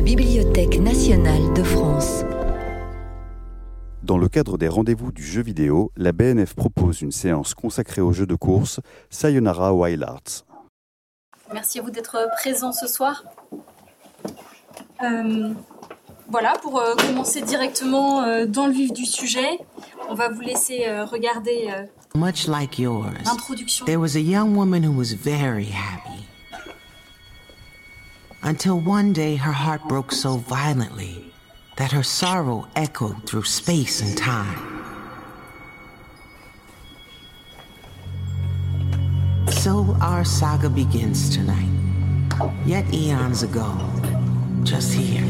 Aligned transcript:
la 0.00 0.06
Bibliothèque 0.06 0.78
nationale 0.80 1.52
de 1.52 1.62
France. 1.62 2.24
Dans 4.02 4.16
le 4.16 4.28
cadre 4.28 4.56
des 4.56 4.66
rendez-vous 4.66 5.12
du 5.12 5.22
jeu 5.22 5.42
vidéo, 5.42 5.92
la 5.94 6.12
BNF 6.12 6.54
propose 6.54 7.02
une 7.02 7.12
séance 7.12 7.52
consacrée 7.52 8.00
au 8.00 8.10
jeu 8.10 8.24
de 8.24 8.34
course 8.34 8.80
Sayonara 9.10 9.74
Wild 9.74 10.02
Arts. 10.02 10.46
Merci 11.52 11.80
à 11.80 11.82
vous 11.82 11.90
d'être 11.90 12.16
présent 12.38 12.72
ce 12.72 12.86
soir. 12.86 13.24
Euh, 15.02 15.50
voilà, 16.30 16.54
pour 16.62 16.80
euh, 16.80 16.94
commencer 16.94 17.42
directement 17.42 18.22
euh, 18.22 18.46
dans 18.46 18.68
le 18.68 18.72
vif 18.72 18.94
du 18.94 19.04
sujet, 19.04 19.58
on 20.08 20.14
va 20.14 20.30
vous 20.30 20.40
laisser 20.40 20.86
euh, 20.86 21.04
regarder 21.04 21.68
euh, 21.76 21.84
Much 22.14 22.46
like 22.46 22.78
yours, 22.78 23.04
l'introduction. 23.26 23.84
there 23.84 24.00
was 24.00 24.16
a 24.16 24.20
young 24.22 24.56
woman 24.56 24.82
who 24.82 24.96
was 24.96 25.12
very 25.12 25.66
happy. 25.66 26.29
Until 28.42 28.80
one 28.80 29.12
day 29.12 29.36
her 29.36 29.52
heart 29.52 29.82
broke 29.86 30.10
so 30.10 30.36
violently 30.36 31.30
that 31.76 31.92
her 31.92 32.02
sorrow 32.02 32.66
echoed 32.74 33.26
through 33.26 33.44
space 33.44 34.00
and 34.00 34.16
time. 34.16 34.58
So 39.50 39.94
our 40.00 40.24
saga 40.24 40.70
begins 40.70 41.28
tonight. 41.28 41.68
Yet 42.64 42.92
eons 42.94 43.42
ago, 43.42 43.76
just 44.62 44.92
here, 44.94 45.24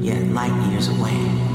yet 0.00 0.26
light 0.32 0.70
years 0.70 0.88
away. 0.88 1.53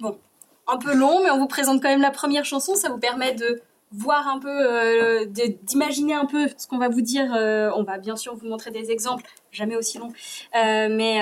Bon, 0.00 0.18
un 0.66 0.78
peu 0.78 0.94
long, 0.94 1.22
mais 1.22 1.30
on 1.30 1.38
vous 1.38 1.46
présente 1.46 1.82
quand 1.82 1.88
même 1.88 2.00
la 2.00 2.10
première 2.10 2.44
chanson. 2.44 2.74
Ça 2.74 2.88
vous 2.88 2.98
permet 2.98 3.34
de 3.34 3.62
voir 3.92 4.28
un 4.28 4.38
peu, 4.38 4.48
euh, 4.48 5.24
d'imaginer 5.24 6.14
un 6.14 6.24
peu 6.24 6.46
ce 6.56 6.66
qu'on 6.68 6.78
va 6.78 6.88
vous 6.88 7.00
dire. 7.00 7.34
Euh, 7.34 7.70
on 7.74 7.82
va 7.82 7.98
bien 7.98 8.14
sûr 8.14 8.36
vous 8.36 8.46
montrer 8.46 8.70
des 8.70 8.92
exemples, 8.92 9.24
jamais 9.50 9.74
aussi 9.74 9.98
longs, 9.98 10.12
euh, 10.54 10.88
mais 10.90 11.18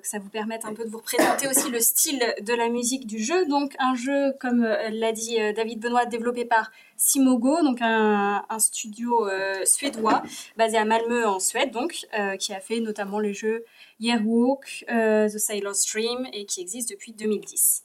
que 0.00 0.08
ça 0.08 0.18
vous 0.18 0.30
permette 0.30 0.64
un 0.64 0.72
peu 0.72 0.84
de 0.84 0.88
vous 0.88 0.98
représenter 0.98 1.46
aussi 1.46 1.70
le 1.70 1.80
style 1.80 2.22
de 2.40 2.54
la 2.54 2.68
musique 2.70 3.06
du 3.06 3.22
jeu. 3.22 3.44
Donc 3.46 3.74
un 3.78 3.94
jeu, 3.94 4.32
comme 4.40 4.62
l'a 4.62 5.12
dit 5.12 5.36
David 5.54 5.80
Benoît, 5.80 6.06
développé 6.06 6.46
par 6.46 6.70
Simogo, 6.96 7.62
donc 7.62 7.78
un, 7.82 8.42
studio 8.58 9.28
suédois 9.64 10.22
basé 10.56 10.78
à 10.78 10.86
Malmö 10.86 11.26
en 11.26 11.38
Suède, 11.38 11.70
donc 11.70 12.06
qui 12.38 12.54
a 12.54 12.60
fait 12.60 12.80
notamment 12.80 13.18
les 13.18 13.34
jeux 13.34 13.64
Yearwalk, 13.98 14.86
The 14.88 15.38
Sailor's 15.38 15.84
Dream 15.86 16.26
et 16.32 16.46
qui 16.46 16.62
existe 16.62 16.88
depuis 16.88 17.12
2010 17.12 17.84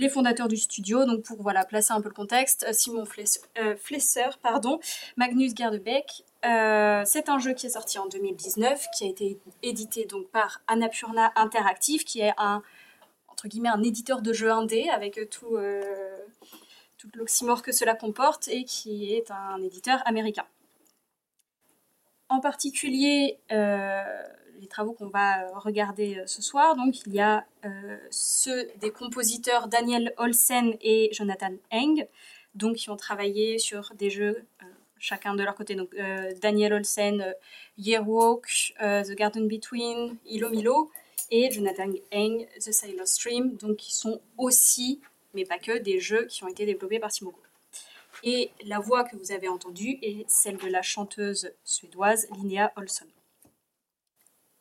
les 0.00 0.08
fondateurs 0.08 0.48
du 0.48 0.56
studio, 0.56 1.04
donc 1.04 1.22
pour 1.22 1.40
voilà 1.42 1.64
placer 1.64 1.92
un 1.92 2.00
peu 2.00 2.08
le 2.08 2.14
contexte, 2.14 2.64
euh, 2.68 2.72
Simon 2.72 3.04
euh, 3.58 3.76
Flesser, 3.76 4.30
pardon, 4.42 4.80
Magnus 5.16 5.54
Gerdebeck. 5.54 6.24
Euh, 6.46 7.02
c'est 7.04 7.28
un 7.28 7.38
jeu 7.38 7.52
qui 7.52 7.66
est 7.66 7.70
sorti 7.70 7.98
en 7.98 8.06
2019, 8.06 8.86
qui 8.96 9.04
a 9.04 9.08
été 9.08 9.38
édité 9.62 10.06
donc 10.06 10.28
par 10.28 10.62
Annapurna 10.66 11.32
Interactive, 11.36 12.04
qui 12.04 12.20
est 12.20 12.32
un 12.38 12.62
entre 13.28 13.46
guillemets 13.46 13.68
un 13.68 13.82
éditeur 13.82 14.22
de 14.22 14.32
jeux 14.32 14.50
indé 14.50 14.88
avec 14.88 15.18
tout 15.30 15.56
l'oxymore 17.14 17.62
que 17.62 17.72
cela 17.72 17.94
comporte 17.94 18.48
et 18.48 18.64
qui 18.64 19.14
est 19.14 19.30
un 19.30 19.62
éditeur 19.62 20.02
américain. 20.06 20.44
En 22.28 22.40
particulier, 22.40 23.38
les 24.60 24.68
travaux 24.68 24.92
qu'on 24.92 25.08
va 25.08 25.42
euh, 25.42 25.58
regarder 25.58 26.18
euh, 26.18 26.26
ce 26.26 26.42
soir, 26.42 26.76
donc 26.76 27.06
il 27.06 27.14
y 27.14 27.20
a 27.20 27.46
euh, 27.64 27.96
ceux 28.10 28.68
des 28.80 28.90
compositeurs 28.90 29.68
Daniel 29.68 30.14
Olsen 30.18 30.76
et 30.80 31.08
Jonathan 31.12 31.52
Eng, 31.72 32.06
donc 32.54 32.76
qui 32.76 32.90
ont 32.90 32.96
travaillé 32.96 33.58
sur 33.58 33.92
des 33.96 34.10
jeux 34.10 34.44
chacun 35.00 35.34
de 35.34 35.42
leur 35.42 35.56
côté. 35.56 35.74
Donc 35.74 35.94
Daniel 36.40 36.74
Olsen, 36.74 37.20
euh, 37.20 37.32
Yearwalk, 37.78 38.74
euh, 38.80 39.02
The 39.02 39.16
Garden 39.16 39.48
Between, 39.48 40.16
Ilo 40.26 40.50
Milo, 40.50 40.90
et 41.32 41.50
Jonathan 41.50 41.92
Eng, 42.12 42.46
The 42.58 42.72
Sailor's 42.72 43.12
Stream, 43.12 43.56
donc 43.56 43.76
qui 43.76 43.94
sont 43.94 44.20
aussi, 44.36 45.00
mais 45.34 45.44
pas 45.44 45.58
que, 45.58 45.78
des 45.78 46.00
jeux 46.00 46.26
qui 46.26 46.44
ont 46.44 46.48
été 46.48 46.66
développés 46.66 46.98
par 46.98 47.10
Simogo. 47.10 47.38
Et 48.22 48.50
la 48.66 48.78
voix 48.78 49.04
que 49.04 49.16
vous 49.16 49.32
avez 49.32 49.48
entendue 49.48 49.98
est 50.02 50.28
celle 50.28 50.58
de 50.58 50.66
la 50.66 50.82
chanteuse 50.82 51.52
suédoise 51.64 52.28
Linnea 52.36 52.72
Olsson. 52.76 53.06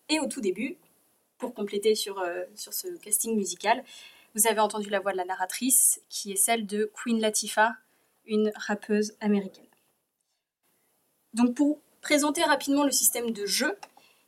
Et 0.09 0.19
au 0.19 0.27
tout 0.27 0.41
début, 0.41 0.77
pour 1.37 1.53
compléter 1.53 1.95
sur, 1.95 2.19
euh, 2.19 2.43
sur 2.55 2.73
ce 2.73 2.87
casting 2.97 3.35
musical, 3.35 3.83
vous 4.35 4.47
avez 4.47 4.59
entendu 4.59 4.89
la 4.89 4.99
voix 4.99 5.11
de 5.11 5.17
la 5.17 5.25
narratrice, 5.25 6.01
qui 6.09 6.31
est 6.31 6.35
celle 6.35 6.65
de 6.65 6.91
Queen 6.93 7.19
Latifah, 7.19 7.73
une 8.25 8.51
rappeuse 8.55 9.13
américaine. 9.21 9.65
Donc 11.33 11.55
pour 11.55 11.79
présenter 12.01 12.43
rapidement 12.43 12.83
le 12.83 12.91
système 12.91 13.31
de 13.31 13.45
jeu, 13.45 13.77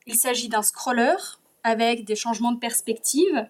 il 0.07 0.15
s'agit 0.15 0.49
d'un 0.49 0.61
scroller 0.61 1.15
avec 1.63 2.05
des 2.05 2.15
changements 2.15 2.51
de 2.51 2.59
perspective, 2.59 3.47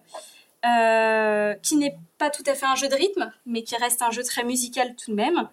euh, 0.64 1.54
qui 1.54 1.76
n'est 1.76 1.96
pas 2.18 2.30
tout 2.30 2.44
à 2.46 2.54
fait 2.54 2.66
un 2.66 2.76
jeu 2.76 2.88
de 2.88 2.94
rythme, 2.94 3.32
mais 3.46 3.62
qui 3.62 3.76
reste 3.76 4.02
un 4.02 4.10
jeu 4.10 4.22
très 4.22 4.44
musical 4.44 4.94
tout 4.94 5.10
de 5.10 5.16
même. 5.16 5.48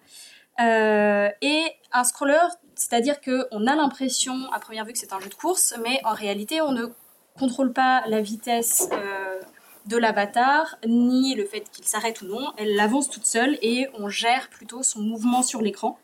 Euh, 0.60 1.28
et 1.40 1.64
un 1.92 2.04
scroller, 2.04 2.46
c'est-à-dire 2.80 3.20
qu'on 3.20 3.66
a 3.66 3.76
l'impression 3.76 4.50
à 4.54 4.58
première 4.58 4.86
vue 4.86 4.94
que 4.94 4.98
c'est 4.98 5.12
un 5.12 5.20
jeu 5.20 5.28
de 5.28 5.34
course, 5.34 5.74
mais 5.84 6.00
en 6.04 6.14
réalité 6.14 6.62
on 6.62 6.72
ne 6.72 6.86
contrôle 7.38 7.74
pas 7.74 8.02
la 8.06 8.22
vitesse 8.22 8.88
euh, 8.92 9.38
de 9.84 9.98
l'avatar, 9.98 10.78
ni 10.86 11.34
le 11.34 11.44
fait 11.44 11.70
qu'il 11.70 11.84
s'arrête 11.84 12.22
ou 12.22 12.26
non. 12.26 12.52
Elle 12.56 12.80
avance 12.80 13.10
toute 13.10 13.26
seule 13.26 13.58
et 13.60 13.88
on 13.98 14.08
gère 14.08 14.48
plutôt 14.48 14.82
son 14.82 15.00
mouvement 15.00 15.42
sur 15.42 15.60
l'écran. 15.60 15.98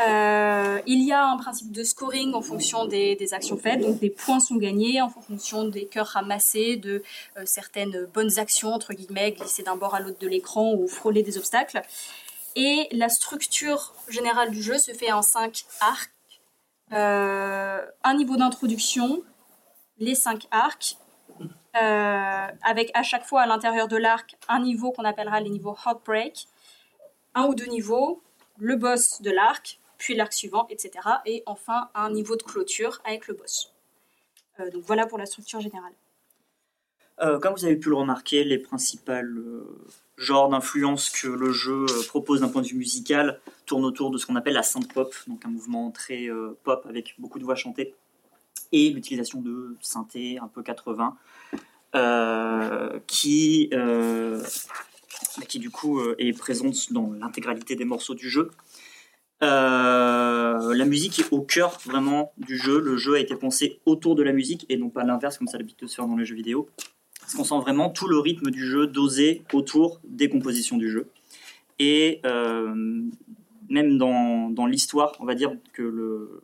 Euh, 0.00 0.80
il 0.86 1.04
y 1.04 1.12
a 1.12 1.24
un 1.24 1.36
principe 1.36 1.70
de 1.70 1.84
scoring 1.84 2.34
en 2.34 2.42
fonction 2.42 2.86
des, 2.86 3.16
actions 3.30 3.56
faites, 3.56 3.80
donc 3.80 4.00
des 4.00 4.10
points 4.10 4.40
sont 4.40 4.56
gagnés 4.56 5.00
en 5.00 5.08
fonction 5.08 5.68
des 5.68 5.86
cœurs 5.86 6.08
ramassés, 6.08 6.76
de 6.76 7.04
euh, 7.36 7.42
certaines 7.44 8.08
bonnes 8.12 8.40
actions, 8.40 8.72
entre 8.72 8.92
guillemets, 8.92 9.30
glisser 9.30 9.62
d'un 9.62 9.76
bord 9.76 9.94
à 9.94 10.00
l'autre 10.00 10.18
de 10.18 10.26
l'écran 10.26 10.74
ou 10.74 10.88
frôler 10.88 11.22
des 11.22 11.38
obstacles. 11.38 11.82
Et 12.54 12.88
la 12.92 13.08
structure 13.08 13.94
générale 14.08 14.50
du 14.50 14.62
jeu 14.62 14.78
se 14.78 14.92
fait 14.92 15.12
en 15.12 15.22
cinq 15.22 15.64
arcs. 15.80 16.10
Euh, 16.92 17.80
un 18.04 18.14
niveau 18.14 18.36
d'introduction, 18.36 19.22
les 19.98 20.14
cinq 20.14 20.46
arcs, 20.50 20.98
euh, 21.80 22.46
avec 22.62 22.90
à 22.92 23.02
chaque 23.02 23.24
fois 23.24 23.42
à 23.42 23.46
l'intérieur 23.46 23.88
de 23.88 23.96
l'arc 23.96 24.36
un 24.48 24.60
niveau 24.60 24.92
qu'on 24.92 25.04
appellera 25.04 25.40
les 25.40 25.48
niveaux 25.48 25.74
Heartbreak, 25.86 26.46
un 27.34 27.46
ou 27.46 27.54
deux 27.54 27.66
niveaux, 27.66 28.22
le 28.58 28.76
boss 28.76 29.22
de 29.22 29.30
l'arc, 29.30 29.80
puis 29.96 30.14
l'arc 30.14 30.34
suivant, 30.34 30.66
etc. 30.68 30.92
Et 31.24 31.42
enfin 31.46 31.88
un 31.94 32.10
niveau 32.10 32.36
de 32.36 32.42
clôture 32.42 33.00
avec 33.04 33.26
le 33.26 33.34
boss. 33.34 33.72
Euh, 34.60 34.70
donc 34.70 34.82
voilà 34.84 35.06
pour 35.06 35.16
la 35.16 35.24
structure 35.24 35.60
générale. 35.60 35.94
Euh, 37.20 37.38
comme 37.38 37.54
vous 37.54 37.64
avez 37.64 37.76
pu 37.76 37.88
le 37.88 37.96
remarquer, 37.96 38.42
les 38.42 38.58
principales 38.58 39.36
euh, 39.36 39.78
genres 40.16 40.48
d'influence 40.48 41.10
que 41.10 41.28
le 41.28 41.52
jeu 41.52 41.86
euh, 41.88 42.02
propose 42.08 42.40
d'un 42.40 42.48
point 42.48 42.62
de 42.62 42.66
vue 42.66 42.76
musical 42.76 43.40
tournent 43.66 43.84
autour 43.84 44.10
de 44.10 44.18
ce 44.18 44.26
qu'on 44.26 44.36
appelle 44.36 44.54
la 44.54 44.62
synth 44.62 44.92
pop, 44.92 45.14
donc 45.26 45.44
un 45.44 45.50
mouvement 45.50 45.90
très 45.90 46.28
pop 46.64 46.84
avec 46.88 47.14
beaucoup 47.18 47.38
de 47.38 47.44
voix 47.44 47.54
chantées, 47.54 47.94
et 48.72 48.90
l'utilisation 48.90 49.40
de 49.40 49.76
synthé 49.80 50.38
un 50.38 50.48
peu 50.48 50.62
80, 50.62 51.16
euh, 51.94 52.98
qui, 53.06 53.68
du 55.54 55.70
coup 55.70 56.00
est 56.18 56.32
présente 56.32 56.92
dans 56.92 57.12
l'intégralité 57.12 57.76
des 57.76 57.84
morceaux 57.84 58.14
du 58.14 58.28
jeu. 58.30 58.50
La 59.40 60.84
musique 60.86 61.18
est 61.20 61.32
au 61.32 61.42
cœur 61.42 61.78
vraiment 61.84 62.32
du 62.38 62.56
jeu. 62.56 62.80
Le 62.80 62.96
jeu 62.96 63.14
a 63.14 63.18
été 63.18 63.36
pensé 63.36 63.80
autour 63.86 64.14
de 64.14 64.22
la 64.22 64.32
musique 64.32 64.66
et 64.68 64.76
non 64.76 64.88
pas 64.88 65.04
l'inverse 65.04 65.38
comme 65.38 65.48
ça 65.48 65.58
l'habitude 65.58 65.86
de 65.86 65.86
se 65.86 65.96
faire 65.96 66.06
dans 66.06 66.16
les 66.16 66.24
jeux 66.24 66.36
vidéo. 66.36 66.68
Parce 67.32 67.48
qu'on 67.48 67.56
sent 67.56 67.62
vraiment 67.62 67.88
tout 67.88 68.08
le 68.08 68.18
rythme 68.18 68.50
du 68.50 68.66
jeu 68.66 68.86
dosé 68.86 69.42
autour 69.54 70.00
des 70.04 70.28
compositions 70.28 70.76
du 70.76 70.90
jeu. 70.90 71.08
Et 71.78 72.20
euh, 72.26 72.74
même 73.70 73.96
dans, 73.96 74.50
dans 74.50 74.66
l'histoire, 74.66 75.14
on 75.18 75.24
va 75.24 75.34
dire 75.34 75.56
que 75.72 75.80
le, 75.80 76.42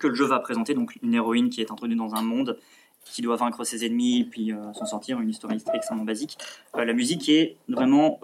que 0.00 0.08
le 0.08 0.14
jeu 0.14 0.24
va 0.24 0.40
présenter, 0.40 0.74
donc 0.74 0.98
une 1.02 1.14
héroïne 1.14 1.50
qui 1.50 1.60
est 1.60 1.70
introduite 1.70 1.98
dans 1.98 2.16
un 2.16 2.22
monde, 2.22 2.58
qui 3.04 3.22
doit 3.22 3.36
vaincre 3.36 3.62
ses 3.62 3.86
ennemis 3.86 4.22
et 4.22 4.24
puis 4.24 4.50
euh, 4.50 4.72
s'en 4.72 4.86
sortir, 4.86 5.20
une 5.20 5.30
histoire 5.30 5.52
extrêmement 5.52 6.04
basique. 6.04 6.36
Euh, 6.76 6.84
la 6.84 6.94
musique 6.94 7.28
est 7.28 7.56
vraiment 7.68 8.18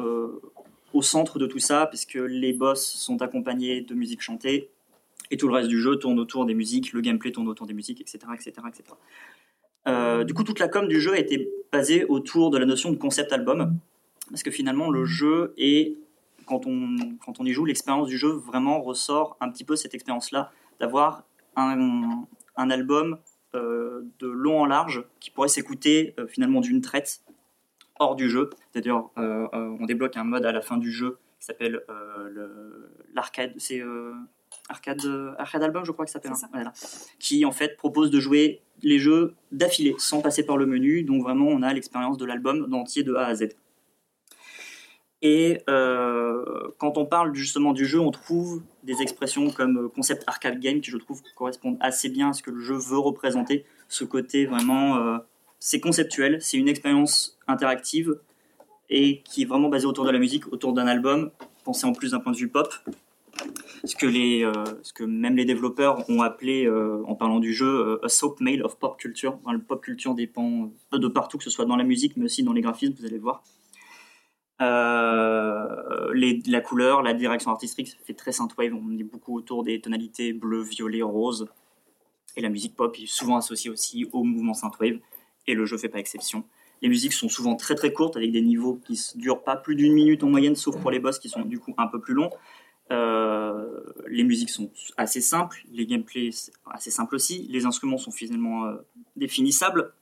au 0.94 1.02
centre 1.02 1.38
de 1.38 1.46
tout 1.46 1.60
ça, 1.60 1.86
puisque 1.86 2.14
les 2.14 2.54
boss 2.54 2.84
sont 2.84 3.22
accompagnés 3.22 3.82
de 3.82 3.94
musique 3.94 4.20
chantée, 4.20 4.68
et 5.30 5.36
tout 5.36 5.46
le 5.46 5.54
reste 5.54 5.68
du 5.68 5.80
jeu 5.80 5.94
tourne 5.94 6.18
autour 6.18 6.44
des 6.44 6.54
musiques, 6.54 6.92
le 6.92 7.02
gameplay 7.02 7.30
tourne 7.30 7.46
autour 7.46 7.68
des 7.68 7.74
musiques, 7.74 8.00
etc. 8.00 8.18
etc., 8.34 8.52
etc. 8.66 10.24
Du 10.24 10.34
coup, 10.34 10.42
toute 10.42 10.58
la 10.58 10.66
com 10.66 10.88
du 10.88 11.00
jeu 11.00 11.12
a 11.12 11.18
été 11.18 11.48
basée 11.72 12.04
autour 12.04 12.50
de 12.50 12.58
la 12.58 12.66
notion 12.66 12.90
de 12.90 12.96
concept 12.96 13.32
album, 13.32 13.78
parce 14.30 14.42
que 14.42 14.50
finalement, 14.50 14.90
le 14.90 15.04
jeu 15.04 15.54
est, 15.56 15.96
quand 16.46 16.66
on, 16.66 16.96
quand 17.24 17.40
on 17.40 17.44
y 17.44 17.52
joue, 17.52 17.64
l'expérience 17.64 18.08
du 18.08 18.18
jeu 18.18 18.30
vraiment 18.30 18.80
ressort 18.80 19.36
un 19.40 19.50
petit 19.50 19.64
peu 19.64 19.76
cette 19.76 19.94
expérience-là, 19.94 20.50
d'avoir 20.80 21.24
un, 21.56 22.24
un 22.56 22.70
album 22.70 23.18
euh, 23.54 24.02
de 24.18 24.28
long 24.28 24.60
en 24.60 24.66
large 24.66 25.04
qui 25.20 25.30
pourrait 25.30 25.48
s'écouter 25.48 26.14
euh, 26.18 26.26
finalement 26.26 26.60
d'une 26.60 26.80
traite 26.80 27.22
hors 27.98 28.16
du 28.16 28.28
jeu. 28.28 28.50
C'est-à-dire, 28.70 29.08
euh, 29.18 29.48
on 29.52 29.84
débloque 29.86 30.16
un 30.16 30.24
mode 30.24 30.46
à 30.46 30.52
la 30.52 30.60
fin 30.60 30.76
du 30.76 30.92
jeu 30.92 31.18
qui 31.40 31.46
s'appelle 31.46 31.82
le- 32.30 32.90
l'arcade. 33.14 33.54
C'est 33.56 33.82
arcade, 34.68 35.02
arcade 35.38 35.62
album, 35.62 35.84
je 35.84 35.92
crois 35.92 36.04
que 36.04 36.10
ça 36.10 36.20
s'appelle. 36.20 36.32
Hein. 36.32 36.48
Voilà. 36.52 36.72
Qui 37.18 37.44
en 37.44 37.52
fait 37.52 37.76
propose 37.76 38.10
de 38.10 38.20
jouer 38.20 38.60
les 38.82 38.98
jeux 38.98 39.34
d'affilée 39.52 39.94
sans 39.98 40.20
passer 40.20 40.44
par 40.44 40.56
le 40.56 40.66
menu. 40.66 41.02
Donc 41.02 41.22
vraiment, 41.22 41.46
on 41.46 41.62
a 41.62 41.72
l'expérience 41.72 42.18
de 42.18 42.24
l'album 42.24 42.68
d'entier 42.68 43.02
de 43.02 43.14
A 43.14 43.26
à 43.26 43.34
Z. 43.34 43.48
Et 45.20 45.62
euh, 45.68 46.44
quand 46.78 46.96
on 46.96 47.04
parle 47.04 47.34
justement 47.34 47.72
du 47.72 47.86
jeu, 47.86 47.98
on 47.98 48.12
trouve 48.12 48.62
des 48.84 49.02
expressions 49.02 49.50
comme 49.50 49.86
euh, 49.86 49.88
concept 49.88 50.22
arcade 50.28 50.60
game 50.60 50.80
qui 50.80 50.90
je 50.92 50.96
trouve 50.96 51.20
correspondent 51.34 51.76
assez 51.80 52.08
bien 52.08 52.30
à 52.30 52.32
ce 52.32 52.42
que 52.42 52.52
le 52.52 52.60
jeu 52.60 52.76
veut 52.76 52.98
représenter. 52.98 53.64
Ce 53.88 54.04
côté 54.04 54.46
vraiment, 54.46 54.96
euh, 54.96 55.18
c'est 55.58 55.80
conceptuel, 55.80 56.40
c'est 56.40 56.56
une 56.56 56.68
expérience 56.68 57.36
interactive 57.48 58.20
et 58.90 59.22
qui 59.22 59.42
est 59.42 59.44
vraiment 59.44 59.68
basée 59.68 59.86
autour 59.86 60.04
de 60.04 60.10
la 60.10 60.18
musique, 60.18 60.52
autour 60.52 60.72
d'un 60.72 60.86
album, 60.86 61.32
pensé 61.64 61.84
en 61.84 61.92
plus 61.92 62.12
d'un 62.12 62.20
point 62.20 62.32
de 62.32 62.36
vue 62.36 62.48
pop. 62.48 62.72
Ce 63.84 63.94
que, 63.94 64.06
les, 64.06 64.44
euh, 64.44 64.52
ce 64.82 64.92
que 64.92 65.04
même 65.04 65.36
les 65.36 65.44
développeurs 65.44 66.08
ont 66.10 66.22
appelé, 66.22 66.66
euh, 66.66 67.02
en 67.06 67.14
parlant 67.14 67.38
du 67.38 67.54
jeu, 67.54 67.66
euh, 67.66 68.04
a 68.04 68.08
soap 68.08 68.40
mail 68.40 68.62
of 68.64 68.78
pop 68.78 68.98
culture. 68.98 69.38
Le 69.50 69.60
pop 69.60 69.82
culture 69.82 70.14
dépend 70.14 70.72
euh, 70.92 70.98
de 70.98 71.08
partout, 71.08 71.38
que 71.38 71.44
ce 71.44 71.50
soit 71.50 71.64
dans 71.64 71.76
la 71.76 71.84
musique, 71.84 72.16
mais 72.16 72.24
aussi 72.24 72.42
dans 72.42 72.52
les 72.52 72.60
graphismes, 72.60 72.94
vous 72.98 73.04
allez 73.04 73.16
le 73.16 73.22
voir. 73.22 73.42
La 74.60 76.60
couleur, 76.60 77.02
la 77.02 77.14
direction 77.14 77.52
artistique, 77.52 77.88
ça 77.88 77.96
fait 78.04 78.14
très 78.14 78.32
synthwave. 78.32 78.74
On 78.74 78.98
est 78.98 79.04
beaucoup 79.04 79.36
autour 79.36 79.62
des 79.62 79.80
tonalités 79.80 80.32
bleu, 80.32 80.62
violet, 80.62 81.02
rose. 81.02 81.46
Et 82.36 82.40
la 82.40 82.48
musique 82.48 82.74
pop 82.74 82.96
est 83.00 83.06
souvent 83.06 83.36
associée 83.36 83.70
aussi 83.70 84.08
au 84.12 84.24
mouvement 84.24 84.54
synthwave. 84.54 84.98
Et 85.46 85.54
le 85.54 85.64
jeu 85.64 85.78
fait 85.78 85.88
pas 85.88 86.00
exception. 86.00 86.44
Les 86.82 86.88
musiques 86.88 87.12
sont 87.12 87.28
souvent 87.28 87.56
très 87.56 87.74
très 87.74 87.92
courtes 87.92 88.16
avec 88.16 88.32
des 88.32 88.42
niveaux 88.42 88.80
qui 88.84 89.00
ne 89.14 89.20
durent 89.20 89.42
pas 89.42 89.56
plus 89.56 89.74
d'une 89.74 89.92
minute 89.92 90.22
en 90.22 90.28
moyenne, 90.28 90.56
sauf 90.56 90.80
pour 90.80 90.90
les 90.90 91.00
boss 91.00 91.18
qui 91.18 91.28
sont 91.28 91.42
du 91.42 91.58
coup 91.58 91.74
un 91.76 91.86
peu 91.86 92.00
plus 92.00 92.14
longs. 92.14 92.30
Euh, 92.90 93.82
les 94.06 94.24
musiques 94.24 94.48
sont 94.50 94.70
assez 94.96 95.20
simples, 95.20 95.62
les 95.70 95.84
gameplays 95.84 96.30
assez 96.70 96.90
simples 96.90 97.16
aussi, 97.16 97.46
les 97.50 97.66
instruments 97.66 97.98
sont 97.98 98.10
finalement 98.10 98.64
euh, 98.64 98.76
définissables 99.16 99.92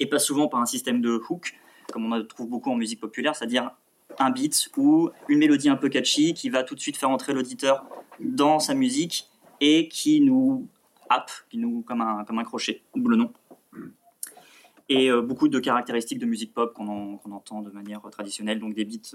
et 0.00 0.06
pas 0.06 0.18
souvent 0.18 0.48
par 0.48 0.60
un 0.60 0.66
système 0.66 1.02
de 1.02 1.20
hook 1.28 1.54
comme 1.92 2.06
on 2.06 2.12
en 2.12 2.24
trouve 2.24 2.48
beaucoup 2.48 2.70
en 2.70 2.76
musique 2.76 2.98
populaire, 2.98 3.36
c'est-à-dire 3.36 3.70
un 4.18 4.30
beat 4.30 4.70
ou 4.78 5.10
une 5.28 5.38
mélodie 5.38 5.68
un 5.68 5.76
peu 5.76 5.90
catchy 5.90 6.32
qui 6.32 6.48
va 6.48 6.62
tout 6.62 6.74
de 6.74 6.80
suite 6.80 6.96
faire 6.96 7.10
entrer 7.10 7.34
l'auditeur 7.34 7.84
dans 8.20 8.58
sa 8.58 8.74
musique 8.74 9.28
et 9.60 9.88
qui 9.88 10.22
nous 10.22 10.66
happe, 11.10 11.30
qui 11.50 11.58
nous 11.58 11.82
comme 11.82 12.00
un 12.00 12.24
comme 12.24 12.38
un 12.38 12.44
crochet, 12.44 12.80
d'où 12.96 13.08
le 13.08 13.16
nom. 13.18 13.32
Et 14.88 15.10
euh, 15.10 15.20
beaucoup 15.20 15.48
de 15.48 15.58
caractéristiques 15.60 16.18
de 16.18 16.26
musique 16.26 16.54
pop 16.54 16.72
qu'on 16.74 16.88
en- 16.88 17.16
qu'on 17.18 17.32
entend 17.32 17.60
de 17.62 17.70
manière 17.70 18.00
traditionnelle, 18.10 18.58
donc 18.60 18.74
des 18.74 18.84
beats, 18.86 19.14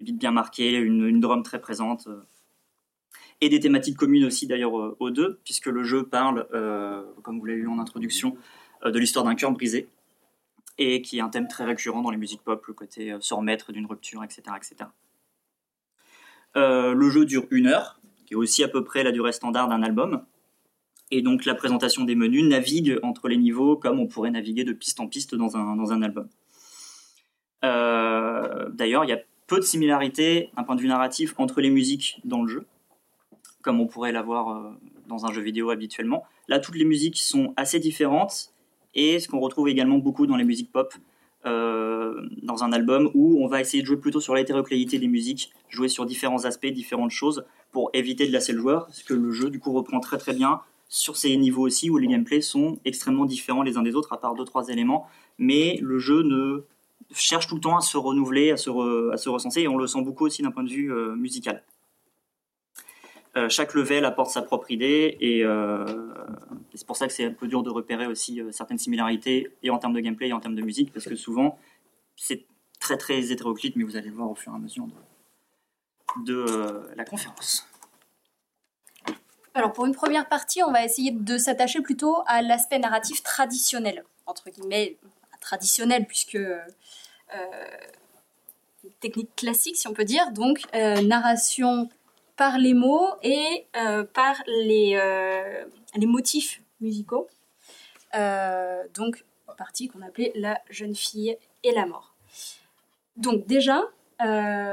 beats 0.00 0.18
bien 0.18 0.30
marqués, 0.30 0.74
une, 0.74 1.06
une 1.06 1.20
drum 1.20 1.42
très 1.42 1.60
présente, 1.60 2.06
euh, 2.08 2.22
et 3.40 3.48
des 3.48 3.60
thématiques 3.60 3.96
communes 3.96 4.24
aussi 4.24 4.46
d'ailleurs 4.46 4.78
euh, 4.78 4.96
aux 5.00 5.10
deux, 5.10 5.40
puisque 5.44 5.66
le 5.66 5.82
jeu 5.82 6.06
parle, 6.06 6.46
euh, 6.52 7.02
comme 7.22 7.38
vous 7.38 7.46
l'avez 7.46 7.60
vu 7.60 7.68
en 7.68 7.78
introduction, 7.78 8.36
de 8.84 8.98
l'histoire 8.98 9.26
d'un 9.26 9.34
cœur 9.34 9.50
brisé, 9.52 9.88
et 10.78 11.02
qui 11.02 11.18
est 11.18 11.20
un 11.20 11.28
thème 11.28 11.48
très 11.48 11.64
récurrent 11.64 12.00
dans 12.00 12.10
les 12.10 12.16
musiques 12.16 12.40
pop, 12.40 12.64
le 12.66 12.72
côté 12.72 13.14
se 13.20 13.34
remettre 13.34 13.72
d'une 13.72 13.84
rupture, 13.84 14.24
etc. 14.24 14.42
etc. 14.56 14.88
Le 16.54 17.10
jeu 17.10 17.26
dure 17.26 17.46
une 17.50 17.66
heure, 17.66 18.00
qui 18.24 18.32
est 18.32 18.36
aussi 18.38 18.64
à 18.64 18.68
peu 18.68 18.82
près 18.82 19.02
la 19.02 19.12
durée 19.12 19.32
standard 19.32 19.68
d'un 19.68 19.82
album. 19.82 20.24
Et 21.10 21.20
donc 21.20 21.44
la 21.44 21.54
présentation 21.54 22.04
des 22.04 22.14
menus 22.14 22.44
navigue 22.44 22.98
entre 23.02 23.28
les 23.28 23.36
niveaux 23.36 23.76
comme 23.76 24.00
on 24.00 24.06
pourrait 24.06 24.30
naviguer 24.30 24.64
de 24.64 24.72
piste 24.72 24.98
en 24.98 25.06
piste 25.06 25.34
dans 25.34 25.58
un, 25.58 25.76
dans 25.76 25.92
un 25.92 26.00
album. 26.00 26.26
D'ailleurs, 27.62 29.04
il 29.04 29.10
y 29.10 29.12
a 29.12 29.20
peu 29.50 29.56
de 29.56 29.64
similarités 29.64 30.50
d'un 30.56 30.62
point 30.62 30.76
de 30.76 30.80
vue 30.80 30.86
narratif 30.86 31.34
entre 31.38 31.60
les 31.60 31.70
musiques 31.70 32.20
dans 32.24 32.42
le 32.42 32.48
jeu, 32.48 32.66
comme 33.62 33.80
on 33.80 33.88
pourrait 33.88 34.12
l'avoir 34.12 34.50
euh, 34.50 34.70
dans 35.08 35.26
un 35.26 35.32
jeu 35.32 35.42
vidéo 35.42 35.70
habituellement. 35.70 36.22
Là, 36.46 36.60
toutes 36.60 36.76
les 36.76 36.84
musiques 36.84 37.18
sont 37.18 37.52
assez 37.56 37.80
différentes 37.80 38.54
et 38.94 39.18
ce 39.18 39.26
qu'on 39.26 39.40
retrouve 39.40 39.68
également 39.68 39.98
beaucoup 39.98 40.28
dans 40.28 40.36
les 40.36 40.44
musiques 40.44 40.70
pop 40.70 40.94
euh, 41.46 42.28
dans 42.42 42.62
un 42.62 42.72
album 42.72 43.10
où 43.14 43.42
on 43.42 43.48
va 43.48 43.60
essayer 43.60 43.82
de 43.82 43.88
jouer 43.88 43.96
plutôt 43.96 44.20
sur 44.20 44.36
l'hétérocléité 44.36 45.00
des 45.00 45.08
musiques, 45.08 45.50
jouer 45.68 45.88
sur 45.88 46.06
différents 46.06 46.44
aspects, 46.44 46.68
différentes 46.68 47.10
choses 47.10 47.44
pour 47.72 47.90
éviter 47.92 48.28
de 48.28 48.32
lasser 48.32 48.52
le 48.52 48.60
joueur, 48.60 48.86
parce 48.86 49.02
que 49.02 49.14
le 49.14 49.32
jeu 49.32 49.50
du 49.50 49.58
coup 49.58 49.72
reprend 49.72 49.98
très 49.98 50.18
très 50.18 50.32
bien 50.32 50.60
sur 50.88 51.16
ces 51.16 51.36
niveaux 51.36 51.66
aussi 51.66 51.90
où 51.90 51.98
les 51.98 52.06
gameplays 52.06 52.40
sont 52.40 52.78
extrêmement 52.84 53.24
différents 53.24 53.62
les 53.62 53.76
uns 53.76 53.82
des 53.82 53.96
autres 53.96 54.12
à 54.12 54.20
part 54.20 54.36
deux 54.36 54.44
trois 54.44 54.68
éléments, 54.68 55.08
mais 55.38 55.76
le 55.82 55.98
jeu 55.98 56.22
ne 56.22 56.66
cherche 57.12 57.46
tout 57.46 57.56
le 57.56 57.60
temps 57.60 57.76
à 57.76 57.80
se 57.80 57.96
renouveler, 57.96 58.52
à 58.52 58.56
se, 58.56 59.10
à 59.12 59.16
se 59.16 59.28
recenser 59.28 59.62
et 59.62 59.68
on 59.68 59.76
le 59.76 59.86
sent 59.86 60.02
beaucoup 60.02 60.26
aussi 60.26 60.42
d'un 60.42 60.50
point 60.50 60.62
de 60.62 60.70
vue 60.70 60.92
euh, 60.92 61.14
musical. 61.14 61.62
Euh, 63.36 63.48
chaque 63.48 63.74
level 63.74 64.04
apporte 64.04 64.30
sa 64.30 64.42
propre 64.42 64.70
idée 64.70 65.16
et, 65.20 65.44
euh, 65.44 65.84
et 66.72 66.76
c'est 66.76 66.86
pour 66.86 66.96
ça 66.96 67.06
que 67.06 67.12
c'est 67.12 67.24
un 67.24 67.32
peu 67.32 67.46
dur 67.46 67.62
de 67.62 67.70
repérer 67.70 68.06
aussi 68.06 68.42
certaines 68.50 68.78
similarités 68.78 69.52
et 69.62 69.70
en 69.70 69.78
termes 69.78 69.92
de 69.92 70.00
gameplay 70.00 70.28
et 70.28 70.32
en 70.32 70.40
termes 70.40 70.56
de 70.56 70.62
musique 70.62 70.92
parce 70.92 71.04
que 71.04 71.14
souvent 71.14 71.56
c'est 72.16 72.44
très 72.80 72.96
très 72.96 73.30
hétéroclite 73.30 73.76
mais 73.76 73.84
vous 73.84 73.96
allez 73.96 74.08
le 74.08 74.14
voir 74.14 74.30
au 74.30 74.34
fur 74.34 74.52
et 74.52 74.56
à 74.56 74.58
mesure 74.58 74.86
de, 76.24 76.24
de 76.24 76.80
la 76.96 77.04
conférence. 77.04 77.68
Alors 79.54 79.72
pour 79.72 79.86
une 79.86 79.94
première 79.94 80.28
partie, 80.28 80.62
on 80.62 80.72
va 80.72 80.84
essayer 80.84 81.12
de 81.12 81.38
s'attacher 81.38 81.82
plutôt 81.82 82.22
à 82.26 82.42
l'aspect 82.42 82.78
narratif 82.78 83.22
traditionnel, 83.22 84.04
entre 84.26 84.50
guillemets 84.50 84.96
traditionnel 85.40 86.06
puisque 86.06 86.36
euh, 86.36 86.60
technique 89.00 89.34
classique 89.36 89.76
si 89.76 89.88
on 89.88 89.92
peut 89.92 90.04
dire, 90.04 90.30
donc 90.32 90.60
euh, 90.74 91.00
narration 91.02 91.88
par 92.36 92.58
les 92.58 92.74
mots 92.74 93.08
et 93.22 93.66
euh, 93.76 94.04
par 94.04 94.36
les, 94.46 94.96
euh, 94.96 95.64
motifs 96.06 96.62
musicaux. 96.80 97.28
Euh, 98.14 98.82
donc 98.94 99.24
partie 99.60 99.88
qu'on 99.88 100.00
appelait 100.00 100.32
la 100.36 100.58
jeune 100.70 100.94
fille 100.94 101.36
et 101.64 101.72
la 101.72 101.84
mort. 101.84 102.14
Donc 103.16 103.46
déjà, 103.46 103.82
euh, 104.24 104.72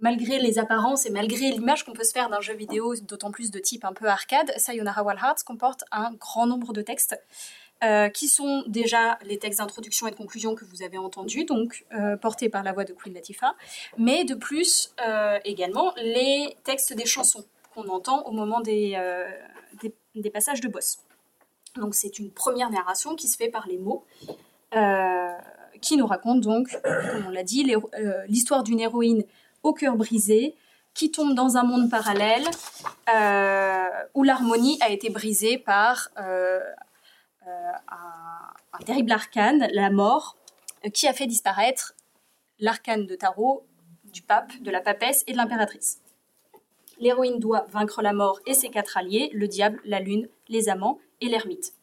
malgré 0.00 0.40
les 0.40 0.58
apparences 0.58 1.06
et 1.06 1.10
malgré 1.10 1.52
l'image 1.52 1.84
qu'on 1.84 1.92
peut 1.92 2.02
se 2.02 2.12
faire 2.12 2.28
d'un 2.28 2.40
jeu 2.40 2.54
vidéo, 2.54 2.96
d'autant 2.96 3.30
plus 3.30 3.52
de 3.52 3.60
type 3.60 3.84
un 3.84 3.92
peu 3.92 4.08
arcade, 4.08 4.52
Sayonara 4.56 5.04
Wild 5.04 5.20
Hearts 5.22 5.44
comporte 5.46 5.84
un 5.92 6.12
grand 6.14 6.46
nombre 6.48 6.72
de 6.72 6.82
textes 6.82 7.16
euh, 7.82 8.08
qui 8.08 8.28
sont 8.28 8.62
déjà 8.68 9.18
les 9.24 9.38
textes 9.38 9.58
d'introduction 9.58 10.06
et 10.06 10.12
de 10.12 10.16
conclusion 10.16 10.54
que 10.54 10.64
vous 10.64 10.84
avez 10.84 10.98
entendus, 10.98 11.44
donc 11.44 11.84
euh, 11.92 12.16
portés 12.16 12.48
par 12.48 12.62
la 12.62 12.72
voix 12.72 12.84
de 12.84 12.92
Queen 12.92 13.12
Latifah, 13.12 13.56
mais 13.98 14.24
de 14.24 14.34
plus 14.34 14.94
euh, 15.04 15.38
également 15.44 15.92
les 15.96 16.56
textes 16.62 16.92
des 16.92 17.06
chansons 17.06 17.44
qu'on 17.74 17.88
entend 17.88 18.22
au 18.26 18.30
moment 18.30 18.60
des, 18.60 18.96
des, 20.14 20.30
passages 20.30 20.60
de 20.60 20.68
boss. 20.68 20.98
Donc 21.74 21.94
c'est 21.94 22.18
une 22.18 22.30
première 22.30 22.70
narration 22.70 23.16
qui 23.16 23.26
se 23.26 23.36
fait 23.36 23.48
par 23.48 23.66
les 23.66 23.78
mots, 23.78 24.04
qui 25.80 25.96
nous 25.96 26.06
raconte 26.06 26.40
donc, 26.40 26.68
comme 26.84 27.26
on 27.26 27.30
l'a 27.30 27.42
dit, 27.42 27.64
l'histoire 28.28 28.62
d'une 28.62 28.78
héroïne 28.78 29.24
au 29.62 29.72
cœur 29.72 29.96
brisé, 29.96 30.54
qui 30.94 31.10
tombe 31.10 31.34
dans 31.34 31.56
un 31.56 31.62
monde 31.62 31.90
parallèle 31.90 32.44
où 34.14 34.22
l'harmonie 34.22 34.78
a 34.80 34.90
été 34.90 35.10
brisée 35.10 35.58
par 35.58 36.10
euh, 36.18 36.60
un, 38.72 38.84
terrible 38.84 39.12
arcane, 39.12 39.68
la 39.72 39.90
mort, 39.90 40.36
euh, 40.84 40.90
qui 40.90 41.06
a 41.06 41.12
fait 41.12 41.26
disparaître 41.26 41.94
l'arcane 42.58 43.06
de 43.06 43.14
tarot 43.14 43.66
du 44.04 44.22
pape, 44.22 44.52
de 44.60 44.70
la 44.70 44.80
papesse 44.80 45.24
et 45.26 45.32
de 45.32 45.36
l'impératrice. 45.36 46.00
L'héroïne 46.98 47.38
doit 47.38 47.66
vaincre 47.70 48.02
la 48.02 48.12
mort 48.12 48.40
et 48.46 48.54
ses 48.54 48.68
quatre 48.68 48.96
alliés, 48.96 49.30
le 49.32 49.48
diable, 49.48 49.80
la 49.84 50.00
lune, 50.00 50.28
les 50.48 50.68
amants 50.68 50.98
et 51.20 51.28
l'ermite. 51.28 51.74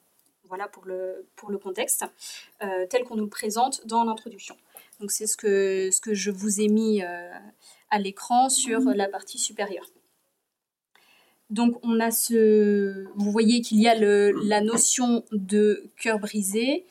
Voilà 0.46 0.68
pour 0.68 0.86
le, 0.86 1.28
contexte, 1.62 2.06
euh, 2.64 2.88
tel 2.88 3.04
qu'on 3.04 3.16
nous 3.16 3.26
le 3.26 3.30
présente 3.30 3.86
dans 3.86 4.04
l'introduction. 4.04 4.56
Donc 5.00 5.12
c'est 5.12 5.28
ce 5.28 5.38
que, 5.38 5.90
ce 5.92 6.02
que 6.02 6.14
je 6.14 6.32
vous 6.32 6.62
ai 6.62 6.68
mis 6.68 7.04
euh, 7.04 7.32
à 7.90 8.00
l'écran 8.00 8.50
sur 8.50 8.80
la 8.80 9.08
partie 9.08 9.38
supérieure. 9.38 9.86
Donc 11.50 11.80
on 11.84 12.00
a 12.00 12.12
ce, 12.12 13.08
vous 13.16 13.32
voyez 13.32 13.62
qu'il 13.62 13.80
y 13.80 13.88
a 13.88 13.96
le, 13.96 14.32
la 14.44 14.62
notion 14.62 15.24
de 15.32 15.84
cœur 15.98 16.20
brisé 16.20 16.86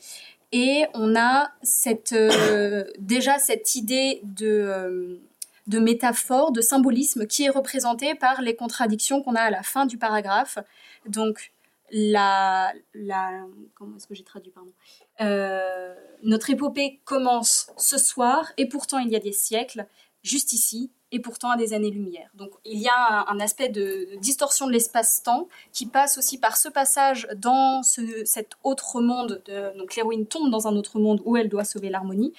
et 0.50 0.86
on 0.94 1.14
a 1.14 1.50
cette, 1.62 2.12
euh, 2.12 2.84
déjà 2.98 3.38
cette 3.38 3.76
idée 3.76 4.20
de, 4.24 4.46
euh, 4.46 5.20
de 5.66 5.78
métaphore, 5.78 6.50
de 6.52 6.60
symbolisme 6.60 7.26
qui 7.26 7.44
est 7.44 7.50
représentée 7.50 8.14
par 8.14 8.42
les 8.42 8.56
contradictions 8.56 9.22
qu'on 9.22 9.34
a 9.34 9.42
à 9.42 9.50
la 9.50 9.62
fin 9.62 9.86
du 9.86 9.98
paragraphe. 9.98 10.58
Donc 11.06 11.52
la, 11.90 12.72
la 12.94 13.46
comment 13.74 13.96
est-ce 13.96 14.06
que 14.06 14.14
j'ai 14.14 14.24
traduit 14.24 14.50
pardon? 14.50 14.72
Euh, 15.20 15.94
notre 16.22 16.50
épopée 16.50 17.00
commence 17.04 17.70
ce 17.76 17.96
soir 17.96 18.52
et 18.56 18.68
pourtant 18.68 18.98
il 18.98 19.08
y 19.10 19.16
a 19.16 19.20
des 19.20 19.32
siècles 19.32 19.86
juste 20.22 20.52
ici 20.52 20.90
et 21.10 21.20
pourtant 21.20 21.50
à 21.50 21.56
des 21.56 21.72
années-lumière. 21.72 22.28
Donc 22.34 22.50
il 22.64 22.78
y 22.78 22.88
a 22.88 23.24
un, 23.28 23.40
aspect 23.40 23.68
de 23.68 24.08
distorsion 24.20 24.66
de 24.66 24.72
l'espace-temps 24.72 25.48
qui 25.72 25.86
passe 25.86 26.18
aussi 26.18 26.38
par 26.38 26.56
ce 26.56 26.68
passage 26.68 27.26
dans 27.36 27.82
ce, 27.82 28.24
cet 28.24 28.52
autre 28.62 29.00
monde. 29.00 29.42
De, 29.46 29.76
donc 29.78 29.96
l'héroïne 29.96 30.26
tombe 30.26 30.50
dans 30.50 30.68
un 30.68 30.76
autre 30.76 30.98
monde 30.98 31.22
où 31.24 31.36
elle 31.36 31.48
doit 31.48 31.64
sauver 31.64 31.88
l'harmonie. 31.88 32.34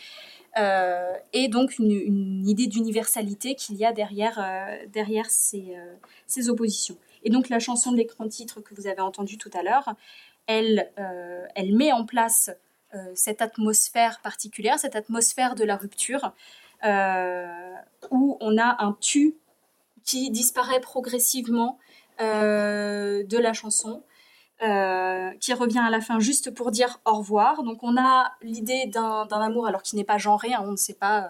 Euh, 0.58 1.14
et 1.34 1.48
donc 1.48 1.78
une, 1.78 2.48
idée 2.48 2.68
d'universalité 2.68 3.56
qu'il 3.56 3.76
y 3.76 3.86
a 3.86 3.94
derrière, 3.94 4.40
euh, 4.40 4.86
euh, 4.96 5.96
ces 6.28 6.50
oppositions. 6.50 6.98
Et 7.24 7.30
donc 7.30 7.50
la 7.50 7.60
chanson 7.60 7.92
de 7.92 7.98
l'écran 7.98 8.28
titre 8.28 8.62
que 8.62 8.74
vous 8.76 8.88
avez 8.88 9.02
entendue 9.02 9.38
tout 9.38 9.52
à 9.54 9.62
l'heure, 9.64 9.94
elle, 10.48 10.92
met 11.74 11.92
en 11.92 12.06
place 12.06 12.50
cette 13.14 13.42
atmosphère 13.42 14.20
particulière, 14.22 14.80
cette 14.80 14.96
atmosphère 14.96 15.54
de 15.54 15.64
la 15.64 15.76
rupture, 15.76 16.32
où 16.84 18.38
on 18.40 18.58
a 18.58 18.84
un 18.84 18.98
tu 19.00 19.36
qui 20.04 20.32
disparaît 20.32 20.80
progressivement 20.80 21.78
euh, 22.22 23.24
de 23.24 23.38
la 23.38 23.54
chanson, 23.54 24.04
euh, 24.62 25.32
qui 25.40 25.54
revient 25.54 25.80
à 25.80 25.90
la 25.90 26.02
fin 26.02 26.20
juste 26.20 26.54
pour 26.54 26.72
dire 26.72 27.00
au 27.06 27.14
revoir. 27.14 27.64
Donc 27.64 27.84
on 27.84 27.96
a 27.96 28.34
l'idée 28.42 28.88
d'un 28.88 29.28
amour, 29.30 29.68
alors 29.68 29.84
qui 29.84 29.96
n'est 29.96 30.04
pas 30.04 30.18
genré, 30.18 30.54
hein, 30.54 30.64
on 30.66 30.72
ne 30.72 30.76
sait 30.78 30.96
pas 30.96 31.26
euh, 31.26 31.28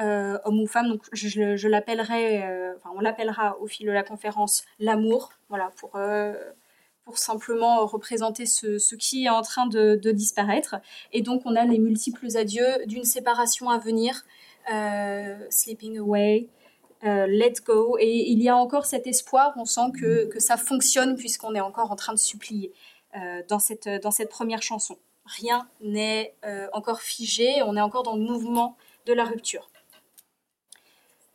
euh, 0.00 0.38
homme 0.44 0.60
ou 0.60 0.66
femme, 0.66 0.88
donc 0.88 1.02
je, 1.12 1.68
l'appellerai, 1.68 2.42
euh, 2.44 2.74
enfin 2.76 2.90
on 2.96 3.00
l'appellera 3.00 3.56
au 3.60 3.66
fil 3.66 3.86
de 3.86 3.92
la 3.92 4.02
conférence 4.02 4.64
l'amour, 4.80 5.32
voilà, 5.48 5.70
pour, 5.76 5.94
euh, 5.96 6.34
pour 7.04 7.18
simplement 7.18 7.86
représenter 7.86 8.46
ce, 8.46 8.94
qui 8.96 9.26
est 9.26 9.28
en 9.28 9.42
train 9.42 9.66
de, 9.66 9.96
disparaître. 10.10 10.76
Et 11.12 11.22
donc 11.22 11.42
on 11.44 11.54
a 11.54 11.64
les 11.64 11.78
multiples 11.78 12.36
adieux 12.36 12.86
d'une 12.86 13.04
séparation 13.04 13.70
à 13.70 13.78
venir, 13.78 14.24
euh, 14.24 14.53
Sleeping 15.50 15.98
Away, 15.98 16.48
euh, 17.04 17.26
Let 17.26 17.54
Go, 17.64 17.98
et 17.98 18.30
il 18.30 18.42
y 18.42 18.48
a 18.48 18.56
encore 18.56 18.86
cet 18.86 19.06
espoir, 19.06 19.52
on 19.56 19.64
sent 19.64 19.92
que, 20.00 20.26
que 20.26 20.40
ça 20.40 20.56
fonctionne 20.56 21.16
puisqu'on 21.16 21.54
est 21.54 21.60
encore 21.60 21.90
en 21.92 21.96
train 21.96 22.14
de 22.14 22.18
supplier 22.18 22.72
euh, 23.16 23.42
dans, 23.48 23.58
cette, 23.58 23.88
dans 23.88 24.10
cette 24.10 24.30
première 24.30 24.62
chanson. 24.62 24.96
Rien 25.26 25.68
n'est 25.80 26.34
euh, 26.44 26.68
encore 26.72 27.00
figé, 27.00 27.62
on 27.62 27.76
est 27.76 27.80
encore 27.80 28.02
dans 28.02 28.16
le 28.16 28.22
mouvement 28.22 28.76
de 29.06 29.12
la 29.12 29.24
rupture. 29.24 29.70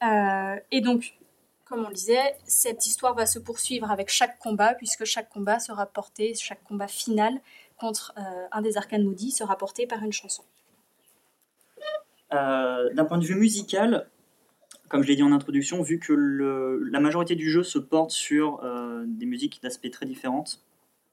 Euh, 0.04 0.56
et 0.72 0.82
donc, 0.82 1.14
comme 1.66 1.86
on 1.86 1.90
le 1.90 1.94
disait, 1.94 2.36
cette 2.46 2.88
histoire 2.88 3.14
va 3.14 3.26
se 3.26 3.38
poursuivre 3.38 3.92
avec 3.92 4.10
chaque 4.10 4.40
combat, 4.40 4.74
puisque 4.74 5.06
chaque 5.06 5.30
combat 5.30 5.60
sera 5.60 5.86
porté, 5.86 6.34
chaque 6.34 6.64
combat 6.64 6.88
final 6.88 7.40
contre 7.78 8.14
euh, 8.18 8.48
un 8.52 8.62
des 8.62 8.78
arcanes 8.78 9.04
maudits 9.04 9.32
sera 9.32 9.58
porté 9.58 9.86
par 9.86 10.04
une 10.04 10.14
chanson. 10.14 10.44
Euh, 12.34 12.94
D'un 12.94 13.06
point 13.06 13.18
de 13.18 13.26
vue 13.26 13.36
musical, 13.36 14.08
comme 14.88 15.04
je 15.04 15.08
l'ai 15.08 15.16
dit 15.16 15.24
en 15.24 15.32
introduction, 15.32 15.82
vu 15.82 16.00
que 16.00 16.14
la 16.14 17.00
majorité 17.00 17.36
du 17.36 17.50
jeu 17.50 17.64
se 17.64 17.80
porte 17.80 18.12
sur 18.12 18.64
euh, 18.64 19.04
des 19.08 19.26
musiques 19.26 19.62
d'aspect 19.62 19.90
très 19.90 20.06
différentes, 20.06 20.64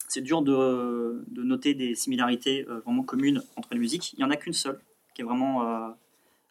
c'est 0.09 0.21
dur 0.21 0.43
de, 0.43 1.25
de 1.29 1.43
noter 1.43 1.75
des 1.75 1.95
similarités 1.95 2.67
euh, 2.69 2.81
vraiment 2.81 3.03
communes 3.03 3.43
entre 3.57 3.69
les 3.73 3.79
musiques. 3.79 4.13
Il 4.13 4.19
n'y 4.19 4.25
en 4.25 4.31
a 4.31 4.37
qu'une 4.37 4.53
seule 4.53 4.81
qui 5.15 5.23
est 5.23 5.25
vraiment 5.25 5.95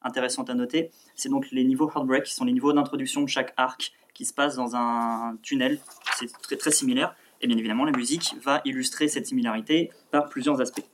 intéressante 0.02 0.50
à 0.50 0.56
noter. 0.56 0.90
C'est 1.16 1.30
donc 1.30 1.52
les 1.52 1.64
niveaux 1.64 1.88
Heartbreak, 1.88 2.24
qui 2.24 2.34
sont 2.34 2.46
les 2.46 2.52
niveaux 2.52 2.74
d'introduction 2.74 3.22
de 3.22 3.28
chaque 3.28 3.54
arc 3.58 3.94
qui 4.16 4.26
se 4.26 4.34
passe 4.34 4.56
dans 4.56 4.76
un 4.76 5.38
tunnel. 5.44 5.80
C'est 6.16 6.32
très, 6.42 6.56
très 6.56 6.72
similaire. 6.72 7.16
Et 7.42 7.48
bien 7.48 7.58
évidemment, 7.58 7.86
la 7.86 7.92
musique 7.92 8.36
va 8.44 8.62
illustrer 8.66 9.08
cette 9.08 9.28
similarité 9.28 9.92
par 10.10 10.30
plusieurs 10.30 10.62
aspects. 10.62 10.86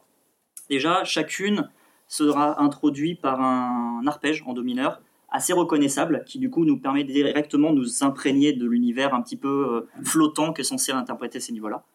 Déjà, 0.70 1.04
chacune 1.04 1.70
sera 2.12 2.62
introduite 2.62 3.22
par 3.22 3.40
un 3.40 4.06
arpège 4.06 4.44
en 4.46 4.52
do 4.52 4.64
mineur 4.64 5.02
assez 5.32 5.54
reconnaissable 5.54 6.26
qui 6.28 6.40
du 6.40 6.50
coup 6.50 6.66
nous 6.66 6.78
permet 6.78 7.06
de 7.06 7.12
directement 7.14 7.72
nous 7.72 8.04
imprégner 8.04 8.52
de 8.52 8.68
l'univers 8.68 9.14
un 9.14 9.22
petit 9.22 9.38
peu 9.38 9.88
euh, 9.98 10.04
flottant 10.04 10.52
que 10.52 10.62
sont 10.62 10.78
censés 10.78 10.92
interpréter 10.92 11.40
ces 11.40 11.54
niveaux-là. 11.54 11.86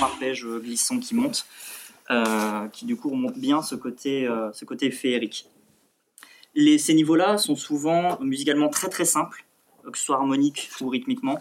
Arpège 0.00 0.44
euh, 0.46 0.58
glissant 0.58 0.98
qui 0.98 1.14
monte, 1.14 1.46
euh, 2.10 2.66
qui 2.72 2.84
du 2.84 2.96
coup 2.96 3.10
remonte 3.10 3.38
bien 3.38 3.62
ce 3.62 3.76
côté, 3.76 4.28
ce 4.52 4.64
côté 4.64 4.90
féerique. 4.90 5.48
Les, 6.56 6.76
ces 6.76 6.94
niveaux-là 6.94 7.38
sont 7.38 7.54
souvent 7.54 8.18
musicalement 8.20 8.68
très 8.68 8.88
très 8.88 9.04
simples, 9.04 9.44
que 9.90 9.96
ce 9.96 10.04
soit 10.06 10.16
harmonique 10.16 10.68
ou 10.80 10.88
rythmiquement, 10.88 11.38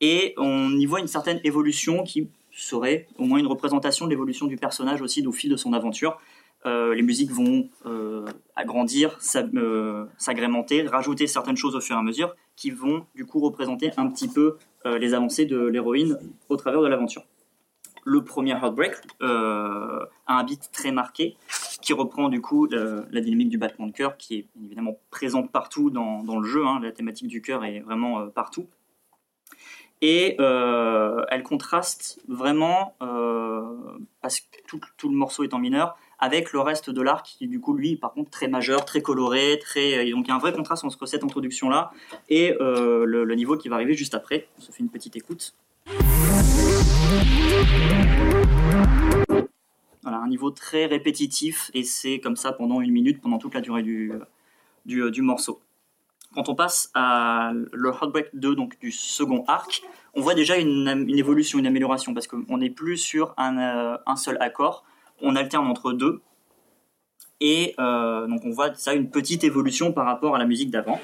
et 0.00 0.34
on 0.36 0.70
y 0.70 0.84
voit 0.84 0.98
une 0.98 1.06
certaine 1.06 1.40
évolution 1.44 2.02
qui 2.02 2.28
serait 2.52 3.06
au 3.18 3.24
moins 3.24 3.38
une 3.38 3.46
représentation 3.46 4.06
de 4.06 4.10
l'évolution 4.10 4.46
du 4.46 4.56
personnage 4.56 5.02
aussi 5.02 5.26
au 5.26 5.32
fil 5.32 5.50
de 5.50 5.56
son 5.56 5.72
aventure. 5.72 6.18
Euh, 6.64 6.94
les 6.94 7.02
musiques 7.02 7.32
vont 7.32 7.68
euh, 7.86 8.24
agrandir, 8.54 9.18
euh, 9.36 10.04
s'agrémenter, 10.16 10.86
rajouter 10.86 11.26
certaines 11.26 11.56
choses 11.56 11.74
au 11.74 11.80
fur 11.80 11.96
et 11.96 11.98
à 11.98 12.02
mesure 12.02 12.36
qui 12.54 12.70
vont 12.70 13.06
du 13.16 13.24
coup 13.24 13.40
représenter 13.40 13.90
un 13.96 14.08
petit 14.08 14.28
peu 14.28 14.58
les 14.84 15.14
avancées 15.14 15.46
de 15.46 15.58
l'héroïne 15.58 16.18
au 16.48 16.56
travers 16.56 16.82
de 16.82 16.88
l'aventure. 16.88 17.24
Le 18.04 18.24
premier 18.24 18.50
Heartbreak 18.50 18.94
a 19.20 20.08
un 20.26 20.44
beat 20.44 20.70
très 20.72 20.90
marqué 20.90 21.36
qui 21.80 21.92
reprend 21.92 22.28
du 22.28 22.40
coup 22.40 22.66
la 22.66 23.20
dynamique 23.20 23.48
du 23.48 23.58
battement 23.58 23.86
de 23.86 23.92
cœur 23.92 24.16
qui 24.16 24.36
est 24.36 24.48
évidemment 24.62 24.98
présente 25.10 25.50
partout 25.52 25.90
dans, 25.90 26.22
le 26.38 26.46
jeu. 26.46 26.66
hein. 26.66 26.80
la 26.82 26.90
thématique 26.90 27.28
du 27.28 27.40
cœur 27.40 27.64
est 27.64 27.80
vraiment 27.80 28.28
partout. 28.28 28.66
Et 30.04 30.34
euh, 30.40 31.24
elle 31.28 31.44
contraste 31.44 32.20
vraiment, 32.26 32.96
euh, 33.02 33.62
parce 34.20 34.40
que 34.40 34.46
tout, 34.66 35.08
le 35.08 35.14
morceau 35.14 35.44
est 35.44 35.54
en 35.54 35.60
mineur, 35.60 35.96
avec 36.18 36.52
le 36.52 36.58
reste 36.58 36.90
de 36.90 37.00
l'arc 37.00 37.24
qui 37.24 37.46
du 37.46 37.60
coup 37.60 37.72
lui 37.72 37.94
par 37.94 38.12
contre 38.12 38.30
très 38.30 38.48
majeur, 38.48 38.84
très 38.84 39.00
coloré, 39.00 39.60
très 39.60 40.08
et 40.08 40.10
donc 40.10 40.26
il 40.26 40.30
y 40.30 40.32
a 40.32 40.34
un 40.34 40.40
vrai 40.40 40.52
contraste 40.52 40.84
entre 40.84 41.06
cette 41.06 41.22
introduction 41.22 41.68
là 41.68 41.92
et 42.28 42.56
euh, 42.60 43.04
le, 43.04 43.34
niveau 43.34 43.56
qui 43.56 43.68
va 43.68 43.76
arriver 43.76 43.94
juste 43.94 44.14
après. 44.14 44.48
On 44.58 44.60
se 44.60 44.72
fait 44.72 44.80
une 44.80 44.88
petite 44.88 45.14
écoute. 45.14 45.54
Voilà, 50.02 50.18
un 50.18 50.28
niveau 50.28 50.50
très 50.50 50.86
répétitif 50.86 51.70
et 51.74 51.84
c'est 51.84 52.18
comme 52.18 52.36
ça 52.36 52.52
pendant 52.52 52.80
une 52.80 52.90
minute, 52.90 53.20
pendant 53.20 53.38
toute 53.38 53.54
la 53.54 53.60
durée 53.60 53.84
du, 53.84 54.12
du, 54.84 55.08
du 55.12 55.22
morceau 55.22 55.60
quand 56.34 56.48
on 56.48 56.54
passe 56.54 56.90
à 56.94 57.52
le 57.72 57.90
Heartbreak 57.90 58.28
2, 58.34 58.54
donc 58.54 58.78
du 58.80 58.90
second 58.90 59.44
arc, 59.48 59.82
on 60.14 60.20
voit 60.20 60.34
déjà 60.34 60.56
une, 60.56 61.06
évolution, 61.08 61.58
une 61.58 61.66
amélioration, 61.66 62.14
parce 62.14 62.26
qu'on 62.26 62.58
n'est 62.58 62.70
plus 62.70 62.96
sur 62.96 63.34
un, 63.36 63.58
euh, 63.58 63.96
un, 64.06 64.16
seul 64.16 64.36
accord, 64.40 64.84
on 65.20 65.36
alterne 65.36 65.66
entre 65.66 65.92
deux, 65.92 66.22
et 67.40 67.74
euh, 67.78 68.26
donc 68.26 68.42
on 68.44 68.50
voit 68.50 68.74
ça 68.74 68.94
une 68.94 69.10
petite 69.10 69.44
évolution 69.44 69.92
par 69.92 70.06
rapport 70.06 70.34
à 70.34 70.38
la 70.38 70.46
musique 70.46 70.70
d'avant. 70.70 71.00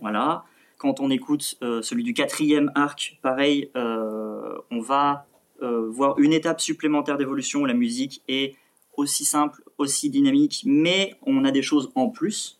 Voilà. 0.00 0.44
Quand 0.78 0.98
on 0.98 1.10
écoute 1.10 1.54
euh, 1.62 1.80
celui 1.80 2.02
du 2.02 2.12
quatrième 2.12 2.72
arc, 2.74 3.18
pareil, 3.22 3.70
on 3.74 4.80
va 4.80 5.26
euh, 5.62 5.88
voir 5.90 6.18
une 6.18 6.32
étape 6.32 6.60
supplémentaire 6.60 7.16
d'évolution. 7.18 7.64
La 7.64 7.74
musique 7.74 8.22
est 8.28 8.56
aussi 8.96 9.24
simple, 9.24 9.62
aussi 9.78 10.10
dynamique, 10.10 10.62
mais 10.66 11.14
on 11.22 11.44
a 11.44 11.50
des 11.50 11.62
choses 11.62 11.90
en 11.94 12.08
plus. 12.08 12.58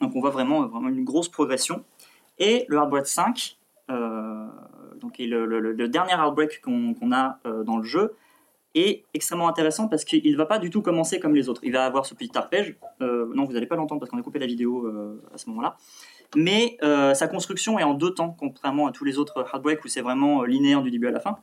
Donc 0.00 0.12
on 0.14 0.20
voit 0.20 0.30
vraiment, 0.30 0.66
vraiment 0.66 0.88
une 0.88 1.04
grosse 1.04 1.28
progression. 1.28 1.84
Et 2.38 2.64
le 2.68 2.76
Heartbreak 2.76 3.06
5, 3.06 3.56
euh, 3.90 4.46
donc 5.00 5.18
est 5.20 5.26
le, 5.26 5.44
le- 5.46 5.60
le 5.72 5.88
dernier 5.88 6.12
Heartbreak 6.12 6.60
qu'on 6.60 6.94
qu'on 6.94 7.12
a 7.12 7.38
euh, 7.46 7.64
dans 7.64 7.76
le 7.78 7.82
jeu, 7.84 8.14
est 8.78 9.04
extrêmement 9.14 9.48
intéressant 9.48 9.88
parce 9.88 10.04
qu'il 10.04 10.30
ne 10.30 10.36
va 10.36 10.46
pas 10.46 10.58
du 10.58 10.70
tout 10.70 10.82
commencer 10.82 11.20
comme 11.20 11.34
les 11.34 11.48
autres. 11.48 11.60
Il 11.64 11.72
va 11.72 11.84
avoir 11.84 12.06
ce 12.06 12.14
petit 12.14 12.30
arpège. 12.36 12.76
Euh, 13.00 13.32
non, 13.34 13.44
vous 13.44 13.52
n'allez 13.52 13.66
pas 13.66 13.76
l'entendre 13.76 14.00
parce 14.00 14.10
qu'on 14.10 14.18
a 14.18 14.22
coupé 14.22 14.38
la 14.38 14.46
vidéo 14.46 14.86
euh, 14.86 15.22
à 15.34 15.38
ce 15.38 15.48
moment-là. 15.50 15.76
Mais 16.36 16.76
euh, 16.82 17.14
sa 17.14 17.28
construction 17.28 17.78
est 17.78 17.84
en 17.84 17.94
deux 17.94 18.12
temps, 18.12 18.36
contrairement 18.38 18.86
à 18.86 18.92
tous 18.92 19.04
les 19.04 19.18
autres 19.18 19.40
Heartbreak 19.40 19.84
où 19.84 19.88
c'est 19.88 20.02
vraiment 20.02 20.44
linéaire 20.44 20.82
du 20.82 20.90
début 20.90 21.08
à 21.08 21.10
la 21.10 21.20
fin. 21.20 21.38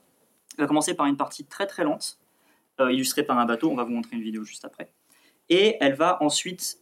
Il 0.58 0.62
va 0.62 0.68
commencer 0.68 0.94
par 0.94 1.06
une 1.06 1.18
partie 1.18 1.46
très 1.46 1.66
très 1.66 1.84
lente, 1.84 2.20
illustrée 2.80 3.24
par 3.24 3.38
un 3.40 3.46
bateau. 3.46 3.70
On 3.70 3.76
va 3.76 3.84
vous 3.84 3.92
montrer 3.92 4.16
une 4.16 4.22
vidéo 4.22 4.44
juste 4.44 4.64
après. 4.64 4.90
Et 5.50 5.76
elle 5.82 5.96
va 5.96 6.22
ensuite 6.24 6.82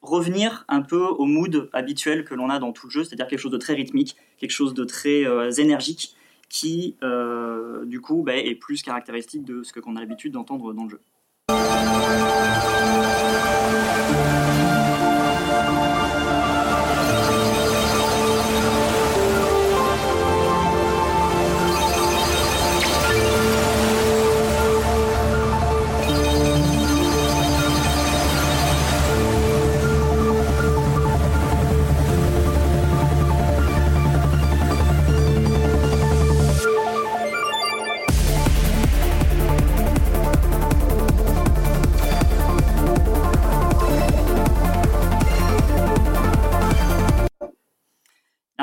revenir 0.00 0.64
un 0.68 0.82
peu 0.82 1.04
au 1.04 1.26
mood 1.26 1.70
habituel 1.72 2.24
que 2.24 2.34
l'on 2.34 2.50
a 2.50 2.58
dans 2.58 2.72
tout 2.72 2.88
le 2.88 2.90
jeu, 2.90 3.04
c'est-à-dire 3.04 3.28
quelque 3.28 3.38
chose 3.38 3.52
de 3.52 3.58
très 3.58 3.74
rythmique, 3.74 4.16
quelque 4.38 4.50
chose 4.50 4.74
de 4.74 4.84
très 4.84 5.24
énergique, 5.60 6.16
qui 6.52 6.98
euh, 7.02 7.86
du 7.86 8.02
coup 8.02 8.22
bah, 8.22 8.36
est 8.36 8.54
plus 8.54 8.82
caractéristique 8.82 9.42
de 9.42 9.62
ce 9.62 9.72
qu'on 9.72 9.96
a 9.96 10.00
l'habitude 10.00 10.34
d'entendre 10.34 10.74
dans 10.74 10.84
le 10.84 10.90
jeu. 10.90 11.00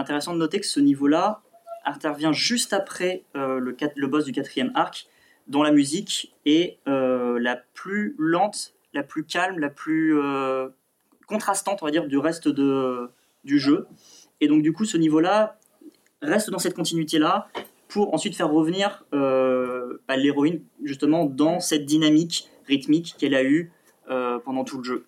Intéressant 0.09 0.33
de 0.33 0.39
noter 0.39 0.59
que 0.59 0.65
ce 0.65 0.79
niveau-là 0.79 1.43
intervient 1.85 2.31
juste 2.31 2.73
après 2.73 3.25
euh, 3.35 3.59
le, 3.59 4.07
boss 4.07 4.25
du 4.25 4.31
quatrième 4.31 4.71
arc, 4.73 5.07
dont 5.45 5.61
la 5.61 5.71
musique 5.71 6.33
est 6.47 6.79
euh, 6.87 7.37
la 7.39 7.57
plus 7.75 8.15
lente, 8.17 8.73
la 8.91 9.03
plus 9.03 9.23
calme, 9.23 9.59
la 9.59 9.69
plus 9.69 10.19
euh, 10.19 10.69
contrastante, 11.27 11.83
on 11.83 11.85
va 11.85 11.91
dire, 11.91 12.07
du 12.07 12.17
reste 12.17 12.47
de, 12.47 13.11
du 13.43 13.59
jeu. 13.59 13.85
Et 14.41 14.47
donc, 14.47 14.63
du 14.63 14.73
coup, 14.73 14.83
ce 14.83 14.97
niveau-là 14.97 15.59
reste 16.23 16.49
dans 16.49 16.57
cette 16.57 16.73
continuité-là 16.73 17.47
pour 17.87 18.11
ensuite 18.11 18.35
faire 18.35 18.49
revenir 18.49 19.05
bah, 19.11 20.17
l'héroïne, 20.17 20.63
justement, 20.83 21.25
dans 21.25 21.59
cette 21.59 21.85
dynamique 21.85 22.49
rythmique 22.65 23.13
qu'elle 23.19 23.35
a 23.35 23.43
eue 23.43 23.71
pendant 24.07 24.63
tout 24.63 24.79
le 24.79 24.83
jeu. 24.83 25.05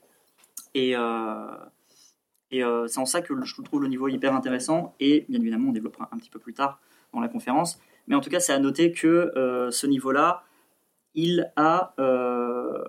Et 2.52 2.64
euh, 2.64 2.88
c'est 2.88 3.00
en 3.00 3.06
ça 3.06 3.22
que 3.22 3.34
je 3.44 3.62
trouve 3.62 3.82
le 3.82 3.88
niveau 3.88 4.08
hyper 4.08 4.36
intéressant. 4.36 4.94
Et 5.00 5.26
bien 5.30 5.40
évidemment, 5.40 5.70
on 5.70 5.74
développera 5.74 6.10
un 6.12 6.18
petit 6.18 6.30
peu 6.30 6.40
plus 6.40 6.54
tard 6.54 6.80
dans 7.14 7.20
la 7.20 7.28
conférence. 7.28 7.80
Mais 8.08 8.16
en 8.16 8.22
tout 8.22 8.30
cas, 8.30 8.40
c'est 8.40 8.54
à 8.54 8.60
noter 8.60 8.92
que 8.92 9.32
euh, 9.36 9.72
ce 9.72 9.88
niveau-là, 9.88 10.44
euh, 11.18 12.84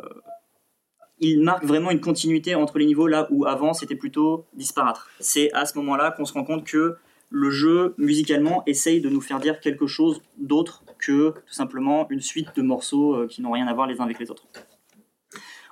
il 1.20 1.42
marque 1.42 1.64
vraiment 1.64 1.90
une 1.90 2.01
continuité 2.01 2.55
entre 2.55 2.79
les 2.79 2.87
niveaux 2.87 3.07
là 3.07 3.29
où 3.31 3.46
avant 3.46 3.72
c'était 3.72 3.96
plutôt 3.96 4.46
disparate. 4.55 5.01
C'est 5.20 5.53
à 5.53 5.66
ce 5.66 5.79
moment-là 5.79 6.11
qu'on 6.11 6.25
se 6.25 6.33
rend 6.33 6.44
compte 6.44 6.64
que 6.64 6.96
le 7.31 7.51
jeu 7.51 7.94
musicalement 7.98 8.62
essaye 8.66 9.01
de 9.01 9.09
nous 9.09 9.20
faire 9.20 9.38
dire 9.38 9.61
quelque 9.61 9.87
chose 9.87 10.22
d'autre 10.38 10.85
que 10.98 11.31
tout 11.31 11.53
simplement 11.53 12.07
une 12.11 12.20
suite 12.20 12.48
de 12.57 12.62
morceaux 12.62 13.27
qui 13.29 13.42
n'ont 13.42 13.53
rien 13.53 13.66
à 13.66 13.75
voir 13.75 13.87
les 13.87 14.01
uns 14.01 14.05
avec 14.05 14.18
les 14.18 14.31
autres. 14.31 14.44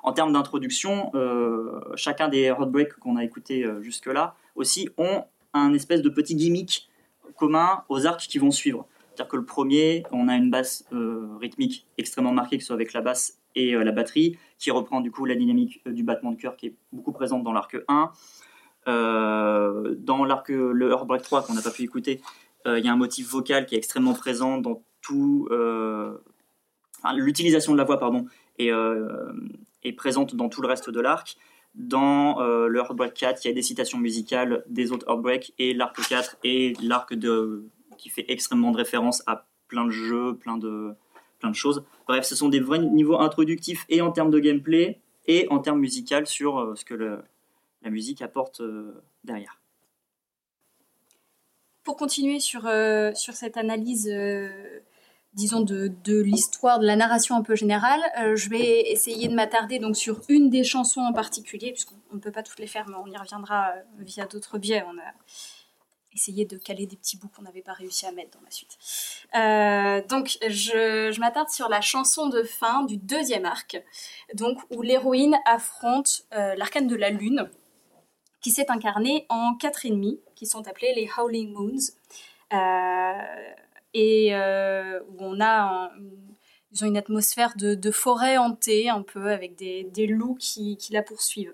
En 0.03 0.13
termes 0.13 0.33
d'introduction, 0.33 1.11
euh, 1.15 1.81
chacun 1.95 2.29
des 2.29 2.43
Heartbreak 2.45 2.95
qu'on 2.95 3.17
a 3.17 3.25
écoutés 3.25 3.65
euh, 3.65 3.83
jusque-là 3.83 4.35
aussi 4.55 4.89
ont 4.97 5.25
un 5.53 5.75
espèce 5.75 6.03
de 6.03 6.09
petit 6.09 6.35
gimmick 6.35 6.89
commun 7.37 7.85
aux 7.89 8.07
arcs 8.07 8.21
qui 8.21 8.39
vont 8.39 8.51
suivre. 8.51 8.87
C'est-à-dire 9.09 9.29
que 9.29 9.37
le 9.37 9.45
premier, 9.45 10.05
on 10.13 10.29
a 10.29 10.37
une 10.37 10.51
basse 10.51 10.85
euh, 10.93 11.37
rythmique 11.41 11.87
extrêmement 11.99 12.33
marquée, 12.33 12.57
que 12.57 12.63
ce 12.63 12.69
soit 12.69 12.77
avec 12.77 12.93
la 12.93 13.01
basse 13.01 13.39
et 13.55 13.73
la 13.73 13.91
batterie, 13.91 14.39
qui 14.59 14.71
reprend 14.71 15.01
du 15.01 15.11
coup 15.11 15.25
la 15.25 15.35
dynamique 15.35 15.83
du 15.85 16.05
battement 16.05 16.31
de 16.31 16.37
cœur 16.37 16.57
qui 16.57 16.69
est 16.69 16.75
beaucoup 16.93 17.11
présente 17.11 17.43
dans 17.43 17.53
l'arc 17.53 17.77
1. 17.89 18.13
Euh, 18.87 19.97
dans 19.99 20.25
l'arc, 20.25 20.49
le 20.51 20.91
Heartbreak 20.91 21.23
3 21.23 21.43
qu'on 21.43 21.55
n'a 21.55 21.63
pas 21.63 21.73
pu 21.73 21.83
écouter, 21.83 22.21
il 22.67 22.85
y 22.85 22.89
a 22.89 22.93
un 22.93 22.97
motif 22.97 23.29
vocal 23.29 23.67
qui 23.67 23.75
est 23.75 23.79
extrêmement 23.79 24.15
présent 24.15 24.59
dans 24.59 24.83
tout. 25.01 25.49
L'utilisation 27.17 27.73
de 27.73 27.79
la 27.79 27.85
voix, 27.85 27.99
pardon, 27.99 28.27
est 29.83 29.93
présente 29.93 30.35
dans 30.35 30.49
tout 30.49 30.63
le 30.63 30.69
reste 30.69 30.91
de 30.91 31.01
l'arc. 31.01 31.37
Dans 31.75 32.41
euh, 32.41 32.67
le 32.67 32.81
Heartbreak 32.81 33.15
4, 33.15 33.45
il 33.45 33.49
y 33.49 33.51
a 33.51 33.55
des 33.55 33.63
citations 33.63 33.99
musicales 33.99 34.65
des 34.69 34.93
autres 34.93 35.07
Heartbreak, 35.09 35.55
et 35.59 35.73
l'arc 35.73 35.97
4 36.09 36.39
est 36.43 36.81
l'arc 36.83 37.15
de 37.15 37.65
qui 37.97 38.09
fait 38.09 38.25
extrêmement 38.29 38.73
de 38.73 38.79
référence 38.79 39.23
à 39.27 39.47
plein 39.69 39.85
de 39.85 39.91
jeux, 39.91 40.35
plein 40.35 40.57
de, 40.57 40.95
plein 41.39 41.51
de 41.51 41.55
choses. 41.55 41.85
Bref, 42.07 42.25
ce 42.25 42.37
sont 42.37 42.49
des 42.49 42.61
vrais 42.61 42.79
niveaux 42.79 43.19
introductifs 43.19 43.85
et 43.89 44.01
en 44.01 44.11
termes 44.13 44.31
de 44.31 44.39
gameplay 44.39 45.01
et 45.27 45.47
en 45.51 45.59
termes 45.59 45.81
musical 45.81 46.27
sur 46.27 46.59
euh, 46.59 46.75
ce 46.77 46.85
que 46.85 46.95
la 46.95 47.91
musique 47.91 48.23
apporte 48.23 48.61
euh, 48.61 49.03
derrière. 49.25 49.61
Pour 51.83 51.97
continuer 51.97 52.41
sur, 52.41 52.67
euh, 52.67 53.13
sur 53.15 53.35
cette 53.35 53.57
analyse, 53.57 54.07
disons, 55.35 55.61
de, 55.61 56.21
l'histoire, 56.21 56.79
de 56.81 56.87
la 56.87 56.97
narration 56.97 57.37
un 57.37 57.43
peu 57.43 57.55
générale, 57.55 58.01
euh, 58.19 58.37
je 58.37 58.49
vais 58.49 58.91
essayer 58.91 59.29
de 59.29 59.35
m'attarder 59.35 59.79
donc 59.79 59.97
sur 59.97 60.21
une 60.29 60.51
des 60.51 60.65
chansons 60.65 61.01
en 61.01 61.13
particulier, 61.13 61.73
puisqu'on 61.73 61.97
on 62.13 62.17
ne 62.17 62.21
peut 62.21 62.33
pas 62.33 62.43
toutes 62.43 62.59
les 62.59 62.67
faire, 62.67 62.89
mais 62.89 62.97
on 62.97 63.07
y 63.07 63.17
reviendra 63.17 63.71
euh, 63.71 63.83
via 63.99 64.27
d'autres 64.27 64.59
biais. 64.59 64.85
On 64.89 64.99
a 64.99 65.13
essayé 66.13 66.45
de 66.45 66.57
caler 66.57 66.87
des 66.87 66.97
petits 66.97 67.17
bouts 67.17 67.29
qu'on 67.29 67.43
n'avait 67.43 67.63
pas 67.63 67.73
réussi 67.73 68.05
à 68.05 68.11
mettre 68.11 68.37
dans 68.37 68.45
la 68.45 68.51
suite. 68.51 68.77
Euh, 69.37 70.05
donc, 70.09 70.39
je, 70.49 71.19
m'attarde 71.21 71.51
sur 71.51 71.69
la 71.69 71.81
chanson 71.81 72.29
de 72.29 72.43
fin 72.43 72.83
du 72.83 72.97
deuxième 72.97 73.45
arc, 73.45 73.81
donc 74.35 74.59
où 74.71 74.83
l'héroïne 74.83 75.39
affronte 75.45 76.25
l'arcane 76.33 76.89
de 76.89 76.97
la 76.97 77.11
lune, 77.11 77.49
qui 78.43 78.51
s'est 78.51 78.71
incarné 78.71 79.27
en 79.29 79.55
quatre 79.55 79.87
ennemis, 79.87 80.19
qui 80.35 80.47
sont 80.47 80.67
appelés 80.67 80.93
les 80.97 81.09
Howling 81.17 81.53
Moons, 81.53 81.93
et 83.95 84.35
euh, 84.35 85.01
où 85.09 85.17
on 85.19 85.41
a 85.41 85.91
ils 86.73 86.85
ont 86.85 86.87
une 86.87 86.97
atmosphère 86.97 87.55
de, 87.57 87.91
forêt 87.91 88.37
hantée, 88.39 88.89
un 88.89 89.03
peu, 89.03 89.33
avec 89.33 89.57
des, 89.57 90.07
loups 90.07 90.37
qui, 90.39 90.79
la 90.93 91.03
poursuivent. 91.03 91.53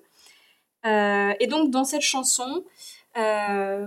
Euh, 0.85 1.33
et 1.41 1.47
donc, 1.47 1.71
dans 1.71 1.85
cette 1.85 2.03
chanson, 2.03 2.67
euh, 3.17 3.87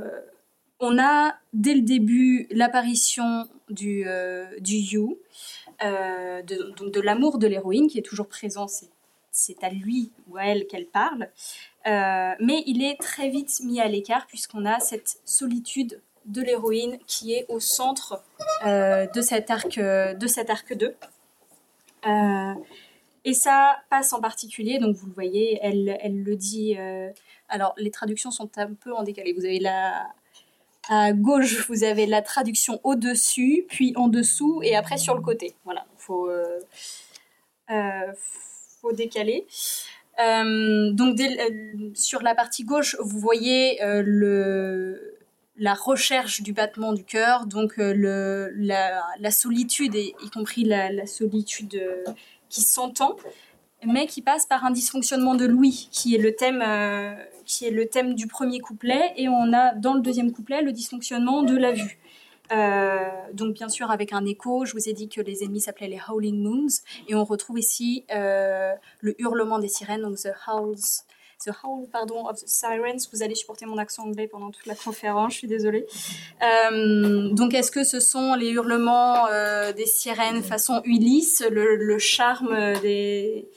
on 0.79 0.97
a 0.97 1.35
dès 1.53 1.75
le 1.75 1.81
début 1.81 2.47
l'apparition 2.49 3.47
du, 3.69 4.07
du 4.59 4.75
You, 4.77 5.19
de, 5.83 6.71
donc 6.75 6.91
de 6.91 6.99
l'amour 6.99 7.37
de 7.37 7.45
l'héroïne 7.45 7.87
qui 7.87 7.99
est 7.99 8.03
toujours 8.03 8.27
présent, 8.27 8.65
c'est, 9.31 9.63
à 9.63 9.69
lui 9.69 10.11
ou 10.29 10.37
à 10.37 10.45
elle 10.45 10.65
qu'elle 10.65 10.87
parle. 10.87 11.29
Mais 11.85 12.63
il 12.65 12.83
est 12.83 12.99
très 12.99 13.29
vite 13.29 13.59
mis 13.63 13.79
à 13.79 13.87
l'écart 13.87 14.25
puisqu'on 14.25 14.65
a 14.65 14.79
cette 14.79 15.19
solitude 15.25 16.01
de 16.25 16.41
l'héroïne 16.41 16.99
qui 17.07 17.33
est 17.33 17.45
au 17.49 17.59
centre 17.59 18.21
euh, 18.65 19.07
de, 19.07 19.21
cet 19.21 19.49
arc, 19.49 19.77
euh, 19.77 20.13
de 20.13 20.27
cet 20.27 20.49
arc 20.49 20.73
2. 20.73 20.95
Euh, 22.05 22.53
et 23.25 23.33
ça 23.33 23.77
passe 23.89 24.13
en 24.13 24.21
particulier, 24.21 24.79
donc 24.79 24.95
vous 24.95 25.07
le 25.07 25.13
voyez, 25.13 25.59
elle, 25.61 25.97
elle 26.01 26.23
le 26.23 26.35
dit. 26.35 26.77
alors 27.49 27.73
les 27.77 27.91
traductions 27.91 28.31
sont 28.31 28.49
un 28.57 28.73
peu 28.73 28.93
en 28.93 29.03
décalé. 29.03 29.33
Vous 29.33 29.43
avez 29.43 29.59
la, 29.59 30.07
à 30.87 31.11
gauche, 31.11 31.67
vous 31.67 31.83
avez 31.83 32.05
la 32.05 32.21
traduction 32.21 32.79
au-dessus, 32.83 33.65
puis 33.67 33.93
en 33.97 34.07
dessous, 34.07 34.61
et 34.63 34.75
après 34.75 34.97
sur 34.97 35.15
le 35.15 35.21
côté. 35.21 35.53
Voilà, 35.65 35.85
il 35.93 36.01
faut, 36.01 36.29
faut 38.81 38.93
décaler. 38.93 39.45
Donc 40.17 41.19
sur 41.93 42.21
la 42.21 42.35
partie 42.35 42.63
gauche, 42.63 42.95
vous 43.01 43.19
voyez 43.19 43.79
le, 43.81 45.18
la 45.59 45.73
recherche 45.73 46.41
du 46.41 46.53
battement 46.53 46.93
du 46.93 47.03
cœur, 47.03 47.45
donc 47.45 47.77
euh, 47.79 48.49
la, 48.55 49.31
solitude, 49.31 49.93
et, 49.93 50.15
y 50.23 50.29
compris 50.29 50.63
la, 50.63 51.05
solitude 51.05 51.75
euh, 51.75 52.03
qui 52.47 52.61
s'entend, 52.61 53.17
mais 53.85 54.07
qui 54.07 54.21
passe 54.21 54.45
par 54.45 54.63
un 54.63 54.71
dysfonctionnement 54.71 55.35
de 55.35 55.45
l'ouïe, 55.45 55.89
qui 55.91 56.15
est 56.15 56.17
le 56.17 56.33
thème, 56.33 56.63
euh, 56.65 57.13
qui 57.45 57.65
est 57.65 57.71
le 57.71 57.87
thème 57.87 58.15
du 58.15 58.27
premier 58.27 58.59
couplet, 58.59 59.13
et 59.17 59.27
on 59.27 59.53
a 59.53 59.75
dans 59.75 59.93
le 59.93 60.01
deuxième 60.01 60.31
couplet 60.31 60.61
le 60.61 60.71
dysfonctionnement 60.71 61.43
de 61.43 61.57
la 61.57 61.71
vue. 61.73 61.99
Donc 63.33 63.53
bien 63.53 63.69
sûr 63.69 63.91
avec 63.91 64.11
un 64.11 64.25
écho, 64.25 64.65
je 64.65 64.73
vous 64.73 64.89
ai 64.89 64.93
dit 64.93 65.07
que 65.07 65.21
les 65.21 65.43
ennemis 65.43 65.61
s'appelaient 65.61 65.89
les 65.89 65.99
Howling 66.07 66.41
Moons, 66.41 66.81
et 67.07 67.15
on 67.15 67.23
retrouve 67.23 67.59
ici 67.59 68.05
le 68.09 69.21
hurlement 69.21 69.59
des 69.59 69.67
sirènes, 69.67 70.01
donc 70.01 70.15
the 70.15 70.31
howls, 70.47 71.03
the 71.45 71.51
howl 71.63 71.87
pardon 71.91 72.27
of 72.27 72.39
the 72.39 72.47
sirens. 72.47 73.07
Vous 73.11 73.23
allez 73.23 73.35
supporter 73.35 73.65
mon 73.65 73.77
accent 73.77 74.03
anglais 74.03 74.27
pendant 74.27 74.51
toute 74.51 74.65
la 74.65 74.75
conférence, 74.75 75.33
je 75.33 75.37
suis 75.39 75.47
désolée. 75.47 75.85
Euh, 76.41 77.29
donc 77.33 77.53
est-ce 77.53 77.71
que 77.71 77.83
ce 77.83 77.99
sont 77.99 78.35
les 78.35 78.49
hurlements 78.49 79.27
euh, 79.27 79.73
des 79.73 79.85
sirènes 79.85 80.43
façon 80.43 80.81
Ulysse, 80.85 81.43
le, 81.49 81.97
charme 81.97 82.79
des 82.81 83.49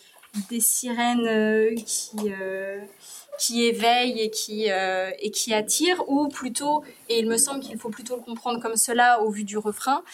des 0.51 0.61
sirènes 0.61 1.27
euh, 1.27 1.75
qui 1.75 2.17
euh, 2.27 2.79
qui 3.39 3.65
éveillent 3.65 4.21
et 4.21 4.31
qui 4.31 4.71
euh, 4.71 5.11
et 5.19 5.31
qui 5.31 5.55
attirent 5.55 6.09
ou 6.09 6.29
plutôt 6.29 6.85
et 7.09 7.19
il 7.19 7.27
me 7.27 7.37
semble 7.39 7.61
qu'il 7.61 7.79
faut 7.79 7.89
plutôt 7.89 8.17
le 8.17 8.23
comprendre 8.23 8.61
comme 8.61 8.77
cela 8.77 9.23
au 9.23 9.31
vu 9.31 9.45
du 9.45 9.57
refrain 9.57 10.05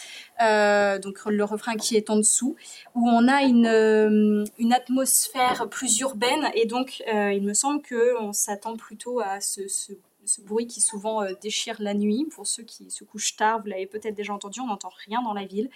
euh, 0.41 0.99
donc 0.99 1.25
le 1.25 1.43
refrain 1.43 1.75
qui 1.75 1.97
est 1.97 2.09
en 2.09 2.15
dessous 2.15 2.55
où 2.95 3.09
on 3.09 3.27
a 3.27 3.43
une 3.43 3.67
euh, 3.67 4.45
une 4.57 4.73
atmosphère 4.73 5.67
plus 5.69 5.99
urbaine 5.99 6.49
et 6.53 6.65
donc 6.65 7.03
il 7.07 7.43
me 7.43 7.53
semble 7.53 7.81
que 7.81 8.17
on 8.21 8.31
s'attend 8.31 8.77
plutôt 8.77 9.19
à 9.19 9.41
ce, 9.41 9.67
ce 9.67 10.41
bruit 10.41 10.67
qui 10.67 10.79
souvent 10.79 11.23
déchire 11.41 11.75
la 11.79 11.93
nuit. 11.93 12.25
Pour 12.31 12.47
ceux 12.47 12.63
qui 12.63 12.91
se 12.91 13.03
couchent 13.03 13.35
tard, 13.35 13.61
vous 13.61 13.67
l'avez 13.67 13.87
peut-être 13.87 14.15
déjà 14.15 14.33
entendu, 14.33 14.59
on 14.59 14.67
n'entend 14.67 14.91
rien 15.07 15.21
dans 15.21 15.33
la 15.33 15.45
ville, 15.45 15.69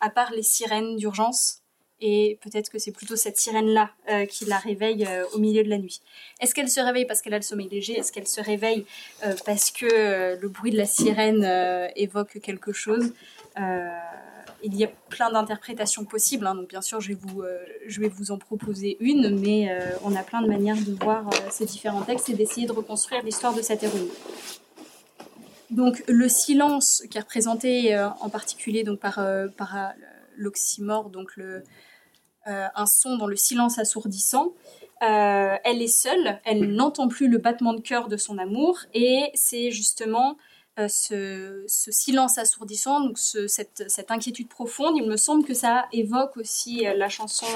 à 0.00 0.10
part 0.10 0.32
les 0.32 0.42
sirènes 0.42 0.96
d'urgence. 0.96 1.62
Et 2.02 2.38
peut-être 2.42 2.70
que 2.70 2.78
c'est 2.78 2.90
plutôt 2.92 3.16
cette 3.16 3.38
sirène-là 3.38 3.90
euh, 4.10 4.26
qui 4.26 4.44
la 4.44 4.58
réveille 4.58 5.06
euh, 5.06 5.24
au 5.34 5.38
milieu 5.38 5.64
de 5.64 5.70
la 5.70 5.78
nuit. 5.78 6.02
Est-ce 6.40 6.54
qu'elle 6.54 6.68
se 6.68 6.80
réveille 6.80 7.06
parce 7.06 7.22
qu'elle 7.22 7.32
a 7.32 7.38
le 7.38 7.42
sommeil 7.42 7.68
léger? 7.70 7.94
Est-ce 7.98 8.12
qu'elle 8.12 8.26
se 8.26 8.40
réveille 8.42 8.84
euh, 9.24 9.34
parce 9.46 9.70
que 9.70 10.38
le 10.38 10.48
bruit 10.48 10.70
de 10.70 10.76
la 10.76 10.84
sirène 10.86 11.44
évoque 11.96 12.38
quelque 12.40 12.72
chose? 12.72 13.12
Il 14.62 14.74
y 14.74 14.84
a 14.84 14.88
plein 15.08 15.30
d'interprétations 15.30 16.04
possibles. 16.04 16.46
hein. 16.46 16.54
donc 16.54 16.68
bien 16.68 16.82
sûr, 16.82 17.00
je 17.00 17.12
vais 18.00 18.08
vous, 18.08 18.30
en 18.30 18.38
proposer 18.38 18.96
une, 19.00 19.38
mais 19.38 19.74
on 20.02 20.14
a 20.16 20.22
plein 20.22 20.42
de 20.42 20.48
manières 20.48 20.76
de 20.76 20.92
voir 21.02 21.30
ces 21.50 21.64
différents 21.64 22.02
textes 22.02 22.28
et 22.28 22.34
d'essayer 22.34 22.66
de 22.66 22.72
reconstruire 22.72 23.22
l'histoire 23.22 23.54
de 23.54 23.62
cette 23.62 23.82
héroïne. 23.82 24.08
Donc 25.70 26.02
le 26.08 26.28
silence 26.28 27.02
qui 27.10 27.16
est 27.18 27.20
représenté 27.20 27.96
en 28.20 28.28
particulier 28.28 28.82
donc 28.82 28.98
par, 28.98 29.20
l'oxymore, 30.36 31.10
donc 31.10 31.36
le, 31.36 31.62
euh, 32.46 32.66
un 32.74 32.86
son 32.86 33.16
dans 33.16 33.26
le 33.26 33.36
silence 33.36 33.78
assourdissant. 33.78 34.54
Euh, 35.02 35.56
elle 35.64 35.82
est 35.82 35.88
seule, 35.88 36.40
elle 36.44 36.72
n'entend 36.74 37.08
plus 37.08 37.28
le 37.28 37.38
battement 37.38 37.74
de 37.74 37.80
cœur 37.80 38.08
de 38.08 38.16
son 38.16 38.38
amour 38.38 38.78
et 38.94 39.30
c'est 39.34 39.70
justement 39.70 40.38
euh, 40.78 40.88
ce, 40.88 41.64
ce 41.68 41.90
silence 41.90 42.38
assourdissant, 42.38 43.00
donc 43.00 43.18
ce- 43.18 43.46
cette, 43.46 43.84
cette 43.88 44.10
inquiétude 44.10 44.48
profonde, 44.48 44.96
il 44.96 45.06
me 45.06 45.16
semble 45.18 45.44
que 45.44 45.52
ça 45.54 45.86
évoque 45.92 46.36
aussi 46.38 46.84
la 46.96 47.08
chanson 47.10 47.46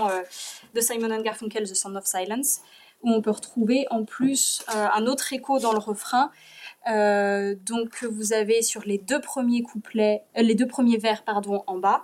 de 0.74 0.80
Simon 0.80 1.10
and 1.10 1.22
Garfunkel, 1.22 1.64
The 1.68 1.74
Sound 1.74 1.96
of 1.96 2.04
Silence, 2.04 2.60
où 3.02 3.10
on 3.10 3.22
peut 3.22 3.30
retrouver 3.30 3.86
en 3.90 4.04
plus 4.04 4.62
un 4.68 5.06
autre 5.06 5.32
écho 5.32 5.58
dans 5.58 5.72
le 5.72 5.78
refrain. 5.78 6.30
Donc 6.86 8.04
vous 8.04 8.32
avez 8.32 8.62
sur 8.62 8.82
les 8.82 8.98
deux 8.98 9.20
premiers 9.20 9.62
couplets, 9.62 10.24
les 10.36 10.54
deux 10.54 10.66
premiers 10.66 10.98
vers 10.98 11.24
pardon 11.24 11.62
en 11.66 11.78
bas, 11.78 12.02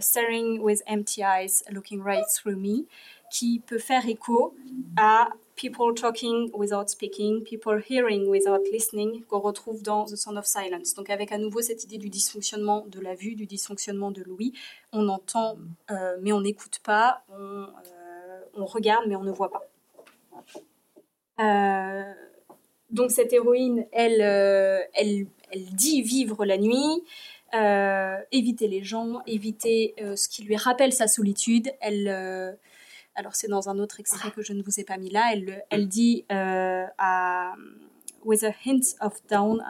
staring 0.00 0.60
with 0.60 0.82
empty 0.86 1.22
eyes, 1.22 1.62
looking 1.70 2.02
right 2.02 2.24
through 2.28 2.56
me, 2.56 2.86
qui 3.30 3.60
peut 3.60 3.78
faire 3.78 4.08
écho 4.08 4.54
à 4.96 5.28
people 5.56 5.94
talking 5.94 6.50
without 6.54 6.88
speaking, 6.88 7.42
people 7.42 7.80
hearing 7.88 8.28
without 8.28 8.62
listening, 8.72 9.24
qu'on 9.24 9.40
retrouve 9.40 9.82
dans 9.82 10.04
The 10.04 10.16
Sound 10.16 10.38
of 10.38 10.46
Silence. 10.46 10.94
Donc 10.94 11.10
avec 11.10 11.32
à 11.32 11.38
nouveau 11.38 11.60
cette 11.60 11.84
idée 11.84 11.98
du 11.98 12.08
dysfonctionnement 12.08 12.86
de 12.88 13.00
la 13.00 13.14
vue, 13.14 13.34
du 13.34 13.46
dysfonctionnement 13.46 14.10
de 14.10 14.22
l'ouïe. 14.22 14.52
On 14.92 15.08
entend 15.08 15.56
euh, 15.90 16.16
mais 16.20 16.32
on 16.32 16.40
n'écoute 16.40 16.80
pas, 16.84 17.22
on, 17.28 17.66
euh, 17.66 18.40
on 18.54 18.66
regarde 18.66 19.06
mais 19.08 19.16
on 19.16 19.24
ne 19.24 19.32
voit 19.32 19.50
pas. 19.50 19.68
Euh, 21.40 22.12
donc 22.90 23.10
cette 23.10 23.32
héroïne, 23.32 23.86
elle, 23.92 24.20
euh, 24.20 24.80
elle, 24.94 25.26
elle 25.50 25.66
dit 25.74 26.02
vivre 26.02 26.44
la 26.44 26.58
nuit, 26.58 27.02
euh, 27.54 28.16
éviter 28.32 28.66
les 28.68 28.82
gens, 28.82 29.22
éviter 29.26 29.94
euh, 30.00 30.16
ce 30.16 30.28
qui 30.28 30.42
lui 30.42 30.56
rappelle 30.56 30.92
sa 30.92 31.06
solitude. 31.06 31.70
Elle, 31.80 32.08
euh, 32.08 32.52
alors 33.14 33.34
c'est 33.34 33.48
dans 33.48 33.68
un 33.68 33.78
autre 33.78 34.00
extrait 34.00 34.30
que 34.30 34.42
je 34.42 34.52
ne 34.52 34.62
vous 34.62 34.80
ai 34.80 34.84
pas 34.84 34.96
mis 34.96 35.10
là. 35.10 35.30
Elle, 35.32 35.64
elle 35.70 35.88
dit 35.88 36.24
à, 36.28 37.54
with 38.24 38.42
a 38.44 38.52
hint 38.64 38.96
of 39.00 39.14
dawn, 39.28 39.64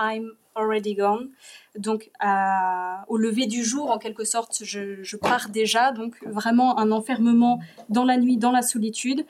I'm, 0.00 0.32
already 0.56 0.96
gone. 0.96 1.30
Donc 1.76 2.10
au 3.08 3.16
lever 3.16 3.46
du 3.46 3.62
jour, 3.62 3.92
en 3.92 3.98
quelque 3.98 4.24
sorte, 4.24 4.64
je 4.64 5.16
pars 5.16 5.50
déjà. 5.50 5.92
Donc 5.92 6.16
vraiment 6.26 6.78
un 6.78 6.90
enfermement 6.90 7.60
dans 7.88 8.04
la 8.04 8.16
nuit, 8.16 8.36
dans 8.36 8.50
la 8.50 8.62
solitude. 8.62 9.24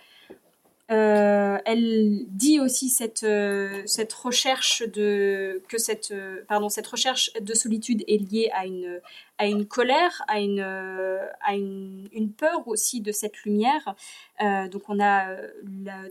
Euh, 0.90 1.58
elle 1.66 2.24
dit 2.28 2.60
aussi 2.60 2.88
cette, 2.88 3.22
euh, 3.22 3.82
cette 3.84 4.12
recherche 4.14 4.82
de 4.88 5.62
que 5.68 5.76
cette 5.76 6.12
euh, 6.12 6.42
pardon 6.48 6.70
cette 6.70 6.86
recherche 6.86 7.30
de 7.38 7.52
solitude 7.52 8.02
est 8.08 8.16
liée 8.16 8.48
à 8.54 8.64
une 8.64 8.98
à 9.36 9.44
une 9.44 9.66
colère 9.66 10.22
à 10.28 10.40
une 10.40 10.60
à 10.60 11.54
une, 11.54 12.08
une 12.12 12.32
peur 12.32 12.66
aussi 12.68 13.02
de 13.02 13.12
cette 13.12 13.42
lumière. 13.44 13.94
Donc 14.40 14.88
on 14.88 14.98
a 14.98 15.36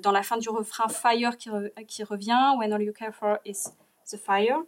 dans 0.04 0.12
la 0.12 0.22
fin 0.22 0.38
du 0.38 0.50
refrain 0.50 0.88
fire 0.90 1.38
qui, 1.38 1.50
re- 1.50 1.72
qui 1.88 2.04
revient 2.04 2.54
when 2.60 2.72
all 2.72 2.82
you 2.84 2.94
care 2.94 3.16
for 3.16 3.40
is 3.46 3.70
the 4.12 4.18
fire 4.18 4.62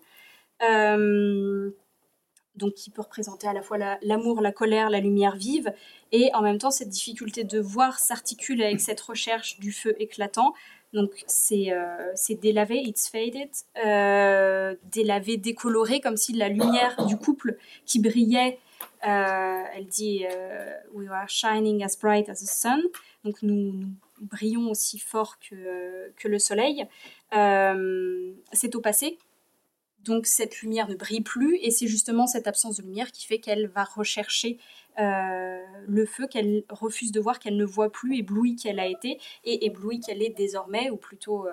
donc 2.59 2.73
qui 2.75 2.89
peut 2.91 3.01
représenter 3.01 3.47
à 3.47 3.53
la 3.53 3.61
fois 3.63 3.77
la- 3.77 3.97
l'amour, 4.03 4.41
la 4.41 4.51
colère, 4.51 4.89
la 4.89 4.99
lumière 4.99 5.35
vive, 5.35 5.73
et 6.11 6.29
en 6.33 6.41
même 6.41 6.57
temps 6.59 6.71
cette 6.79 6.89
difficulté 6.89 7.43
de 7.43 7.59
voir 7.59 7.97
s'articule 7.99 8.61
avec 8.61 8.79
cette 8.79 9.01
recherche 9.01 9.59
du 9.59 9.71
feu 9.71 9.95
éclatant. 9.99 10.53
Donc 10.93 11.11
c'est 11.27 11.67
euh, 11.71 12.13
délavé, 12.41 12.77
it's 12.81 13.09
faded, 13.09 13.49
euh, 13.85 14.75
délavé, 14.91 15.37
décoloré, 15.37 15.99
comme 16.01 16.17
si 16.17 16.33
la 16.33 16.49
lumière 16.49 17.05
du 17.05 17.15
couple 17.15 17.57
qui 17.85 17.99
brillait, 17.99 18.57
euh, 19.07 19.63
elle 19.75 19.85
dit 19.85 20.25
euh, 20.25 20.73
We 20.93 21.07
are 21.09 21.29
shining 21.29 21.83
as 21.83 21.95
bright 22.01 22.27
as 22.29 22.39
the 22.43 22.47
sun, 22.47 22.81
donc 23.23 23.35
nous, 23.43 23.73
nous 23.73 23.87
brillons 24.19 24.69
aussi 24.71 24.97
fort 24.99 25.37
que, 25.39 26.11
que 26.17 26.27
le 26.27 26.39
soleil. 26.39 26.85
C'est 27.31 28.75
au 28.75 28.81
passé, 28.81 29.17
donc 30.03 30.25
cette 30.25 30.61
lumière 30.61 30.87
ne 30.87 30.95
brille 30.95 31.21
plus 31.21 31.57
et 31.61 31.71
c'est 31.71 31.87
justement 31.87 32.27
cette 32.27 32.47
absence 32.47 32.77
de 32.77 32.83
lumière 32.83 33.11
qui 33.11 33.25
fait 33.25 33.39
qu'elle 33.39 33.67
va 33.67 33.83
rechercher 33.83 34.57
euh, 34.99 35.63
le 35.87 36.05
feu 36.05 36.27
qu'elle 36.27 36.63
refuse 36.69 37.11
de 37.11 37.19
voir, 37.19 37.39
qu'elle 37.39 37.55
ne 37.55 37.65
voit 37.65 37.91
plus, 37.91 38.17
éblouie 38.17 38.55
qu'elle 38.55 38.79
a 38.79 38.87
été 38.87 39.19
et 39.45 39.65
éblouie 39.65 39.99
qu'elle 39.99 40.21
est 40.21 40.29
désormais, 40.29 40.89
ou 40.89 40.97
plutôt 40.97 41.47
euh, 41.47 41.51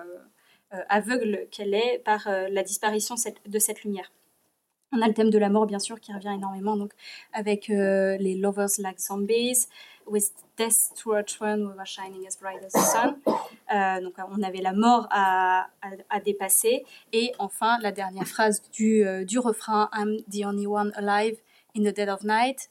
euh, 0.73 0.81
aveugle 0.89 1.47
qu'elle 1.51 1.73
est 1.73 2.01
par 2.03 2.27
la 2.27 2.63
disparition 2.63 3.15
de 3.45 3.59
cette 3.59 3.83
lumière. 3.83 4.11
On 4.91 5.01
a 5.01 5.07
le 5.07 5.13
thème 5.13 5.29
de 5.29 5.37
la 5.37 5.49
mort 5.49 5.65
bien 5.65 5.79
sûr 5.79 5.99
qui 5.99 6.13
revient 6.13 6.33
énormément 6.33 6.77
donc 6.77 6.93
avec 7.33 7.67
les 7.67 8.35
lovers 8.35 8.69
like 8.79 8.99
zombies, 8.99 9.67
with 10.05 10.31
death 10.57 10.91
to 10.95 11.13
our 11.13 11.23
throne 11.23 11.67
we 11.67 11.75
were 11.75 11.85
shining 11.85 12.25
as 12.25 12.37
bright 12.37 12.63
as 12.63 12.71
the 12.71 12.79
sun. 12.79 13.21
Euh, 13.73 14.01
donc 14.01 14.13
on 14.17 14.41
avait 14.43 14.61
la 14.61 14.73
mort 14.73 15.07
à, 15.11 15.67
dépasser 16.23 16.85
et 17.13 17.33
enfin 17.37 17.77
la 17.81 17.91
dernière 17.91 18.27
phrase 18.27 18.61
du, 18.71 19.05
euh, 19.05 19.25
du 19.25 19.39
refrain 19.39 19.89
I'm 19.93 20.17
the 20.31 20.45
only 20.45 20.65
one 20.65 20.91
alive 20.95 21.37
in 21.75 21.81
the 21.81 21.93
dead 21.93 22.09
of 22.09 22.23
night. 22.23 22.69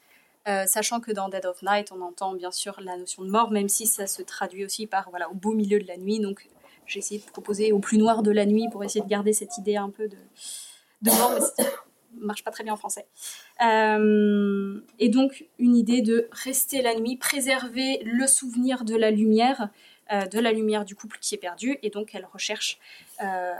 Euh, 0.49 0.65
sachant 0.67 1.01
que 1.01 1.11
dans 1.11 1.29
Dead 1.29 1.45
of 1.45 1.61
Night, 1.63 1.91
on 1.91 2.01
entend 2.03 2.33
bien 2.33 2.53
sûr 2.53 2.81
la 2.81 2.97
notion 2.97 3.25
de 3.25 3.31
mort, 3.31 3.51
même 3.51 3.69
si 3.69 3.85
ça 3.85 4.07
se 4.07 4.23
traduit 4.23 4.65
aussi 4.65 4.87
par 4.87 5.11
voilà 5.11 5.29
au 5.29 5.35
beau 5.35 5.53
milieu 5.53 5.81
de 5.81 5.87
la 5.89 5.97
nuit. 5.97 6.21
Donc 6.21 6.49
j'ai 6.87 7.01
essayé 7.01 7.21
de 7.21 7.27
proposer 7.27 7.73
au 7.73 7.81
plus 7.81 7.99
noir 7.99 8.23
de 8.23 8.31
la 8.31 8.47
nuit 8.47 8.69
pour 8.71 8.85
essayer 8.85 9.05
de 9.05 9.09
garder 9.09 9.33
cette 9.33 9.59
idée 9.59 9.77
un 9.77 9.91
peu 9.91 10.09
de, 10.09 10.17
mort, 11.03 11.33
mais 11.35 11.41
ça 11.41 11.69
marche 12.15 12.45
pas 12.45 12.53
très 12.53 12.63
bien 12.63 12.75
en 12.75 12.77
français. 12.77 13.07
Et 13.61 15.09
donc 15.09 15.47
une 15.59 15.77
idée 15.77 16.01
de 16.01 16.29
rester 16.31 16.81
la 16.81 16.95
nuit, 16.95 17.17
préserver 17.17 18.01
le 18.05 18.29
souvenir 18.29 18.85
de 18.85 18.95
la 18.95 19.11
lumière, 19.11 19.71
de 20.11 20.39
la 20.39 20.53
lumière 20.53 20.85
du 20.85 20.95
couple 20.95 21.19
qui 21.21 21.35
est 21.35 21.39
perdu, 21.39 21.79
et 21.83 21.91
donc 21.91 22.15
elle 22.15 22.27
recherche 22.33 22.79
euh, 23.23 23.55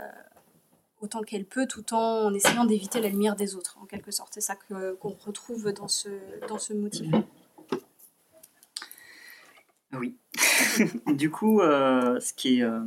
autant 1.01 1.21
qu'elle 1.21 1.45
peut, 1.45 1.67
tout 1.67 1.93
en 1.93 2.33
essayant 2.33 2.65
d'éviter 2.65 3.01
la 3.01 3.09
lumière 3.09 3.35
des 3.35 3.55
autres, 3.55 3.77
en 3.81 3.85
quelque 3.85 4.11
sorte. 4.11 4.33
C'est 4.33 4.41
ça 4.41 4.55
qu'on 4.55 5.15
retrouve 5.25 5.71
dans 5.73 5.87
ce, 5.87 6.09
dans 6.47 6.57
ce 6.57 6.73
motif. 6.73 7.13
Oui. 9.93 10.15
du 11.07 11.31
coup, 11.31 11.61
euh, 11.61 12.19
ce, 12.19 12.33
qui 12.33 12.59
est, 12.59 12.63
euh, 12.63 12.79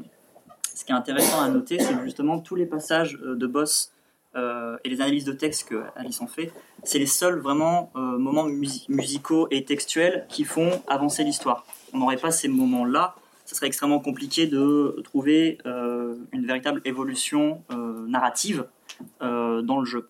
ce 0.75 0.85
qui 0.85 0.93
est 0.93 0.95
intéressant 0.95 1.41
à 1.41 1.49
noter, 1.49 1.79
c'est 1.79 1.99
justement 2.03 2.39
tous 2.41 2.55
les 2.57 2.67
passages 2.67 3.19
euh, 3.23 3.35
de 3.37 3.47
boss 3.47 3.93
euh, 4.37 4.77
et 4.85 4.89
les 4.91 5.01
analyses 5.01 5.25
de 5.25 5.33
texte 5.33 5.69
que 5.69 5.83
Alice 5.97 6.21
en 6.21 6.27
fait, 6.27 6.53
c'est 6.85 6.99
les 6.99 7.07
seuls 7.07 7.39
vraiment 7.41 7.91
euh, 7.97 7.99
moments 8.19 8.47
musi- 8.47 8.87
musicaux 8.89 9.49
et 9.51 9.65
textuels 9.65 10.27
qui 10.29 10.45
font 10.45 10.83
avancer 10.87 11.25
l'histoire. 11.25 11.65
On 11.93 11.99
n'aurait 11.99 12.17
pas 12.17 12.31
ces 12.31 12.49
moments-là, 12.49 13.17
ce 13.51 13.57
serait 13.57 13.67
extrêmement 13.67 13.99
compliqué 13.99 14.47
de 14.47 15.01
trouver 15.03 15.59
euh, 15.67 16.15
une 16.31 16.47
véritable 16.47 16.81
évolution 16.85 17.65
euh, 17.73 18.07
narrative 18.07 18.69
euh, 19.23 19.61
dans 19.61 19.81
le 19.81 19.85
jeu. 19.85 20.09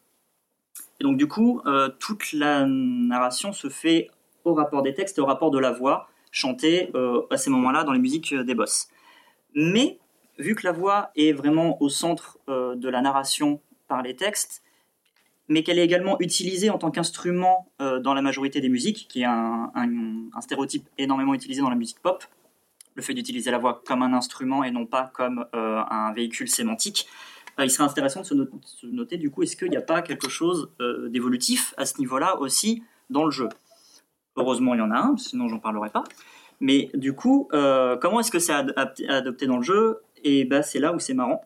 Et 1.01 1.05
donc 1.05 1.17
du 1.17 1.27
coup, 1.27 1.63
toute 1.99 2.35
la 2.35 2.67
narration 2.67 3.55
se 3.55 3.71
fait 3.71 4.11
au 4.45 4.53
rapport 4.53 4.83
des 4.83 4.93
textes 4.93 5.17
et 5.17 5.23
au 5.23 5.25
rapport 5.25 5.51
de 5.51 5.59
la 5.59 5.73
voix 5.73 6.11
chantée 6.31 6.93
à 7.31 7.39
ces 7.39 7.49
moments-là 7.49 7.85
dans 7.85 7.93
les 7.93 7.99
musiques 7.99 8.35
des 8.35 8.55
boss. 8.55 8.89
Mais 9.55 9.99
vu 10.39 10.55
que 10.55 10.67
la 10.67 10.73
voix 10.73 11.11
est 11.17 11.33
vraiment 11.33 11.81
au 11.83 11.89
centre 11.89 12.39
de 12.49 12.89
la 12.91 13.01
narration 13.01 13.63
par 13.89 14.03
les 14.03 14.15
textes, 14.15 14.63
mais 15.49 15.63
qu'elle 15.63 15.79
est 15.79 15.85
également 15.85 16.21
utilisée 16.21 16.69
en 16.69 16.77
tant 16.77 16.91
qu'instrument 16.91 17.73
dans 17.79 18.13
la 18.13 18.21
majorité 18.21 18.61
des 18.61 18.69
musiques, 18.69 19.07
qui 19.09 19.23
est 19.23 19.25
un 19.25 20.31
stéréotype 20.43 20.87
énormément 20.99 21.33
utilisé 21.33 21.63
dans 21.63 21.71
la 21.71 21.77
musique 21.77 22.01
pop, 22.01 22.27
le 23.01 23.05
fait 23.05 23.15
d'utiliser 23.15 23.51
la 23.51 23.59
voix 23.59 23.83
comme 23.87 24.03
un 24.03 24.13
instrument 24.13 24.63
et 24.63 24.71
non 24.71 24.87
pas 24.87 25.11
comme 25.15 25.47
euh, 25.55 25.81
un 25.91 26.13
véhicule 26.13 26.49
sémantique, 26.49 27.09
euh, 27.59 27.65
il 27.65 27.71
serait 27.71 27.85
intéressant 27.85 28.21
de 28.21 28.27
se, 28.27 28.35
no- 28.35 28.47
se 28.65 28.87
noter 28.87 29.17
du 29.17 29.31
coup, 29.31 29.43
est-ce 29.43 29.57
qu'il 29.57 29.71
n'y 29.71 29.77
a 29.77 29.83
pas 29.83 30.03
quelque 30.03 30.29
chose 30.29 30.71
euh, 30.81 31.09
d'évolutif 31.09 31.75
à 31.79 31.87
ce 31.87 31.99
niveau-là 31.99 32.39
aussi 32.39 32.83
dans 33.09 33.25
le 33.25 33.31
jeu? 33.31 33.49
Heureusement, 34.37 34.75
il 34.75 34.79
y 34.79 34.83
en 34.83 34.91
a 34.91 34.99
un, 34.99 35.17
sinon 35.17 35.49
j'en 35.49 35.59
parlerai 35.59 35.91
pas. 35.91 36.05
Mais 36.61 36.91
du 36.93 37.15
coup, 37.15 37.49
comment 38.03 38.21
est-ce 38.21 38.31
que 38.31 38.39
c'est 38.39 38.53
ad- 38.53 38.75
ad- 38.77 39.03
adopté 39.09 39.47
dans 39.47 39.57
le 39.57 39.63
jeu? 39.63 40.03
Et 40.23 40.45
ben, 40.45 40.63
c'est 40.63 40.79
là 40.79 40.93
où 40.93 40.99
c'est 40.99 41.15
marrant. 41.15 41.41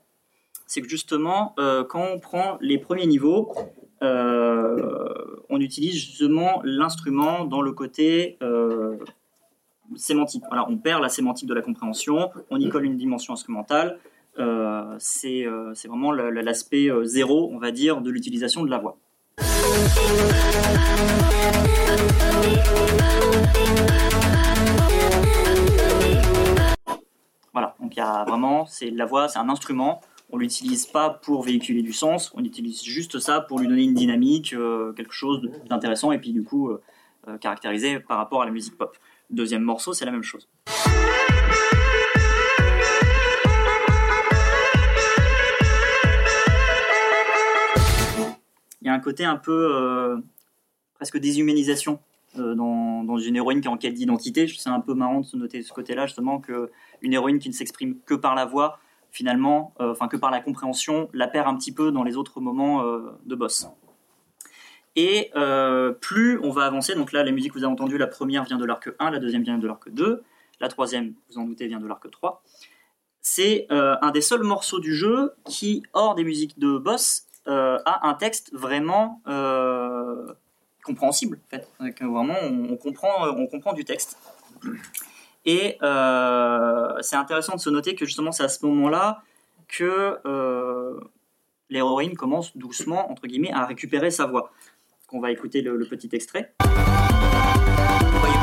C'est 0.67 0.83
que 0.83 0.89
justement, 0.89 1.55
quand 1.89 2.05
on 2.13 2.19
prend 2.19 2.59
les 2.61 2.79
premiers 2.79 3.07
niveaux, 3.07 3.53
on 4.01 5.61
utilise 5.61 5.95
justement 5.95 6.61
l'instrument 6.65 7.45
dans 7.45 7.63
le 7.63 7.73
côté 7.73 8.39
sémantique. 9.97 10.43
Voilà, 10.49 10.67
on 10.69 10.77
perd 10.77 11.03
la 11.03 11.09
sémantique 11.09 11.49
de 11.49 11.55
la 11.55 11.63
compréhension, 11.63 12.31
on 12.51 12.59
y 12.59 12.69
colle 12.69 12.85
une 12.85 12.97
dimension 12.97 13.33
instrumentale. 13.33 13.99
Euh, 14.39 14.97
c'est 14.99 15.47
euh, 15.47 15.73
c'est 15.75 15.87
vraiment 15.89 16.11
l'aspect 16.11 16.91
euh, 16.91 17.05
zéro, 17.05 17.51
on 17.53 17.59
va 17.59 17.71
dire, 17.71 18.01
de 18.01 18.11
l'utilisation 18.11 18.65
de 18.65 18.71
la 18.71 18.79
voix. 18.79 18.97
Voilà, 27.53 27.77
donc 27.81 27.95
il 27.95 27.99
y 27.99 28.03
a 28.03 28.25
vraiment, 28.25 28.67
c'est 28.67 28.91
la 28.91 29.07
voix, 29.07 29.29
c'est 29.29 29.39
un 29.39 29.49
instrument. 29.49 30.01
On 30.31 30.39
l'utilise 30.39 30.87
pas 30.87 31.11
pour 31.11 31.43
véhiculer 31.43 31.83
du 31.83 31.93
sens, 31.93 32.33
on 32.35 32.43
utilise 32.43 32.83
juste 32.83 33.21
ça 33.21 33.41
pour 33.41 33.61
lui 33.61 33.69
donner 33.69 33.85
une 33.85 33.95
dynamique, 33.95 34.53
euh, 34.53 34.93
quelque 34.93 35.13
chose 35.13 35.49
d'intéressant 35.69 36.11
et 36.11 36.19
puis 36.19 36.33
du 36.33 36.43
coup 36.43 36.71
euh, 36.71 37.39
caractérisé 37.39 38.01
par 38.01 38.19
rapport 38.19 38.43
à 38.43 38.45
la 38.45 38.51
musique 38.51 38.77
pop. 38.77 38.97
Deuxième 39.31 39.63
morceau, 39.63 39.93
c'est 39.93 40.05
la 40.05 40.13
même 40.13 40.23
chose. 40.23 40.49
Il 48.83 48.89
y 48.89 48.91
a 48.91 48.93
un 48.93 49.01
côté 49.01 49.25
un 49.25 49.37
peu 49.37 49.75
euh, 49.75 50.19
presque 50.95 51.19
déshumanisation 51.19 52.01
euh, 52.39 52.55
dans, 52.55 53.17
une 53.17 53.37
héroïne 53.37 53.63
qui 53.63 53.67
est 53.67 53.71
en 53.71 53.79
quête 53.79 53.95
d'identité. 53.95 54.47
C'est 54.47 54.69
un 54.69 54.81
peu 54.81 54.93
marrant 54.93 55.21
de 55.21 55.39
noter 55.39 55.63
ce 55.63 55.73
côté-là, 55.73 56.07
justement, 56.07 56.39
qu'une 56.39 56.69
héroïne 57.13 57.39
qui 57.39 57.49
ne 57.49 57.55
s'exprime 57.55 57.97
que 58.05 58.15
par 58.15 58.35
la 58.35 58.45
voix, 58.45 58.79
finalement, 59.11 59.73
euh, 59.81 59.93
enfin 59.93 60.07
que 60.07 60.19
par 60.19 60.31
la 60.31 60.41
compréhension, 60.41 61.09
la 61.15 61.29
perd 61.29 61.49
un 61.49 61.57
petit 61.57 61.73
peu 61.73 61.93
dans 61.93 62.03
les 62.03 62.19
autres 62.19 62.41
moments 62.43 62.85
de 63.25 63.35
boss. 63.35 63.69
Et 64.97 65.31
euh, 65.35 65.93
plus 65.93 66.39
on 66.43 66.51
va 66.51 66.65
avancer, 66.67 66.95
donc 66.95 67.13
là, 67.13 67.23
les 67.23 67.33
musiques 67.33 67.53
que 67.53 67.59
vous 67.59 67.65
avez 67.65 67.73
entendues, 67.73 67.99
la 67.99 68.07
première 68.07 68.45
vient 68.45 68.59
de 68.59 68.65
l'arc 68.65 68.91
1, 68.99 69.11
la 69.11 69.19
deuxième 69.19 69.43
vient 69.43 69.59
de 69.59 69.67
l'arc 69.67 69.89
2, 69.91 70.23
la 70.61 70.69
troisième, 70.69 71.15
vous 71.31 71.39
en 71.39 71.45
doutez, 71.45 71.67
vient 71.67 71.81
de 71.81 71.87
l'arc 71.87 72.09
3. 72.09 72.43
C'est 73.21 73.67
euh, 73.73 73.97
un 74.03 74.11
des 74.11 74.21
seuls 74.21 74.43
morceaux 74.43 74.81
du 74.81 74.95
jeu 74.95 75.33
qui, 75.45 75.83
hors 75.95 76.15
des 76.15 76.25
musiques 76.25 76.59
de 76.59 76.79
boss, 76.79 77.27
euh, 77.49 77.79
a 77.85 78.09
un 78.09 78.15
texte 78.15 78.53
vraiment 78.55 79.21
compréhensible. 80.85 81.41
En 81.47 81.51
fait. 81.51 81.69
Vraiment, 82.01 82.37
on, 82.43 82.77
comprend, 82.77 83.27
on 83.37 83.47
comprend 83.47 83.73
du 83.73 83.85
texte. 83.85 84.19
Et 85.45 85.79
c'est 85.81 87.17
intéressant 87.17 87.57
de 87.57 87.61
se 87.61 87.71
noter 87.71 87.95
que 87.95 88.05
justement, 88.05 88.31
c'est 88.33 88.45
à 88.45 88.49
ce 88.49 88.65
moment-là 88.67 89.23
que 89.67 90.21
l'héroïne 91.71 92.15
commence 92.15 92.57
doucement, 92.57 93.11
entre 93.11 93.27
guillemets, 93.27 93.53
à 93.53 93.65
récupérer 93.67 94.11
sa 94.11 94.27
voix. 94.27 94.53
On 95.17 95.21
va 95.21 95.31
écouter 95.31 95.63
le, 95.63 95.79
petit 95.79 96.09
extrait. 96.11 96.57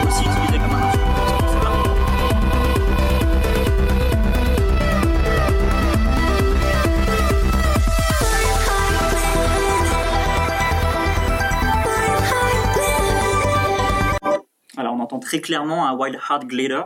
Aussi 0.08 0.24
utilisé 0.24 0.58
comme 0.58 0.72
un 0.72 0.92
Alors 14.78 14.94
on 14.94 15.02
entend 15.02 15.20
très 15.20 15.42
clairement 15.42 15.86
un 15.86 15.98
Wild 15.98 16.16
Heart 16.16 16.46
Glitter. 16.46 16.84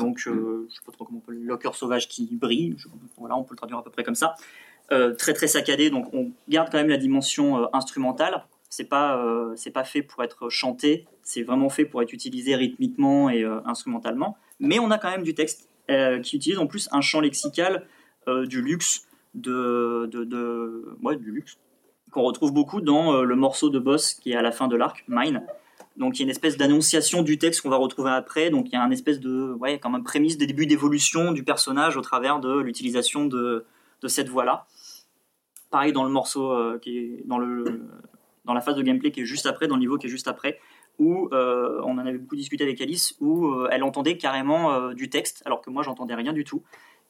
Donc 0.00 0.22
euh, 0.28 0.68
je 0.70 0.74
sais 0.76 0.80
pas 0.86 0.92
trop 0.92 1.04
comment 1.04 1.18
on 1.18 1.22
peut 1.22 1.32
le 1.32 1.42
locker 1.42 1.74
sauvage 1.74 2.06
qui 2.06 2.28
brille. 2.30 2.76
Voilà, 3.16 3.36
on 3.36 3.42
peut 3.42 3.54
le 3.54 3.56
traduire 3.56 3.78
à 3.78 3.82
peu 3.82 3.90
près 3.90 4.04
comme 4.04 4.14
ça. 4.14 4.36
Euh, 4.92 5.12
très 5.14 5.34
très 5.34 5.48
saccadé. 5.48 5.90
Donc 5.90 6.14
on 6.14 6.30
garde 6.48 6.70
quand 6.70 6.78
même 6.78 6.88
la 6.88 6.98
dimension 6.98 7.64
euh, 7.64 7.66
instrumentale. 7.72 8.44
C'est 8.70 8.84
pas 8.84 9.16
euh, 9.16 9.54
c'est 9.56 9.70
pas 9.70 9.84
fait 9.84 10.02
pour 10.02 10.22
être 10.22 10.48
chanté. 10.50 11.06
C'est 11.22 11.42
vraiment 11.42 11.70
fait 11.70 11.84
pour 11.84 12.02
être 12.02 12.12
utilisé 12.12 12.54
rythmiquement 12.54 13.30
et 13.30 13.42
euh, 13.42 13.60
instrumentalement. 13.64 14.36
Mais 14.60 14.78
on 14.78 14.90
a 14.90 14.98
quand 14.98 15.10
même 15.10 15.22
du 15.22 15.34
texte 15.34 15.68
euh, 15.90 16.20
qui 16.20 16.36
utilise 16.36 16.58
en 16.58 16.66
plus 16.66 16.88
un 16.92 17.00
champ 17.00 17.20
lexical 17.20 17.86
du 18.44 18.60
luxe 18.60 19.06
de, 19.32 20.06
de, 20.12 20.94
ouais, 21.02 21.16
du 21.16 21.30
luxe 21.30 21.56
qu'on 22.10 22.20
retrouve 22.20 22.52
beaucoup 22.52 22.82
dans 22.82 23.22
le 23.22 23.36
morceau 23.36 23.70
de 23.70 23.78
boss 23.78 24.12
qui 24.12 24.32
est 24.32 24.36
à 24.36 24.42
la 24.42 24.52
fin 24.52 24.68
de 24.68 24.76
l'arc 24.76 25.02
Mine. 25.08 25.46
Donc 25.96 26.16
il 26.16 26.18
y 26.18 26.22
a 26.22 26.24
une 26.24 26.30
espèce 26.30 26.58
d'annonciation 26.58 27.22
du 27.22 27.38
texte 27.38 27.62
qu'on 27.62 27.70
va 27.70 27.78
retrouver 27.78 28.10
après. 28.10 28.50
Donc 28.50 28.66
il 28.68 28.74
y 28.74 28.76
a 28.76 28.82
une 28.82 28.92
espèce 28.92 29.18
de 29.18 29.54
ouais 29.54 29.78
quand 29.78 29.88
même 29.88 30.04
prémisse 30.04 30.36
des 30.36 30.46
débuts 30.46 30.66
d'évolution 30.66 31.32
du 31.32 31.42
personnage 31.42 31.96
au 31.96 32.02
travers 32.02 32.38
de 32.38 32.58
l'utilisation 32.58 33.24
de, 33.24 33.64
de 34.02 34.08
cette 34.08 34.28
voix-là. 34.28 34.66
Pareil 35.70 35.94
dans 35.94 36.04
le 36.04 36.10
morceau 36.10 36.54
qui 36.82 36.98
est 36.98 37.22
dans 37.24 37.38
le 37.38 37.80
dans 38.44 38.54
la 38.54 38.60
phase 38.60 38.76
de 38.76 38.82
gameplay 38.82 39.10
qui 39.10 39.20
est 39.20 39.24
juste 39.24 39.46
après, 39.46 39.66
dans 39.66 39.74
le 39.74 39.80
niveau 39.80 39.98
qui 39.98 40.06
est 40.06 40.10
juste 40.10 40.28
après, 40.28 40.58
où 40.98 41.28
euh, 41.32 41.80
on 41.84 41.92
en 41.92 42.06
avait 42.06 42.18
beaucoup 42.18 42.36
discuté 42.36 42.64
avec 42.64 42.80
Alice, 42.80 43.14
où 43.20 43.46
euh, 43.46 43.68
elle 43.70 43.82
entendait 43.82 44.16
carrément 44.16 44.72
euh, 44.72 44.94
du 44.94 45.08
texte, 45.08 45.42
alors 45.44 45.60
que 45.60 45.70
moi 45.70 45.82
j'entendais 45.82 46.14
rien 46.14 46.32
du 46.32 46.44
tout. 46.44 46.62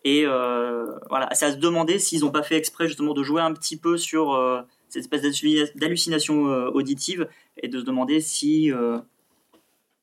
Et 0.04 0.24
voilà, 0.24 1.28
c'est 1.32 1.46
à 1.46 1.52
se 1.52 1.56
demander 1.56 1.98
s'ils 1.98 2.20
n'ont 2.20 2.30
pas 2.30 2.44
fait 2.44 2.56
exprès 2.56 2.86
justement 2.86 3.14
de 3.14 3.22
jouer 3.24 3.42
un 3.42 3.52
petit 3.52 3.76
peu 3.76 3.96
sur 3.96 4.64
cette 4.88 5.02
espèce 5.02 5.22
d'hallucina- 5.22 5.76
d'hallucination 5.76 6.44
auditive 6.44 7.28
et 7.60 7.66
de 7.66 7.80
se 7.80 7.84
demander 7.84 8.20
si 8.20 8.70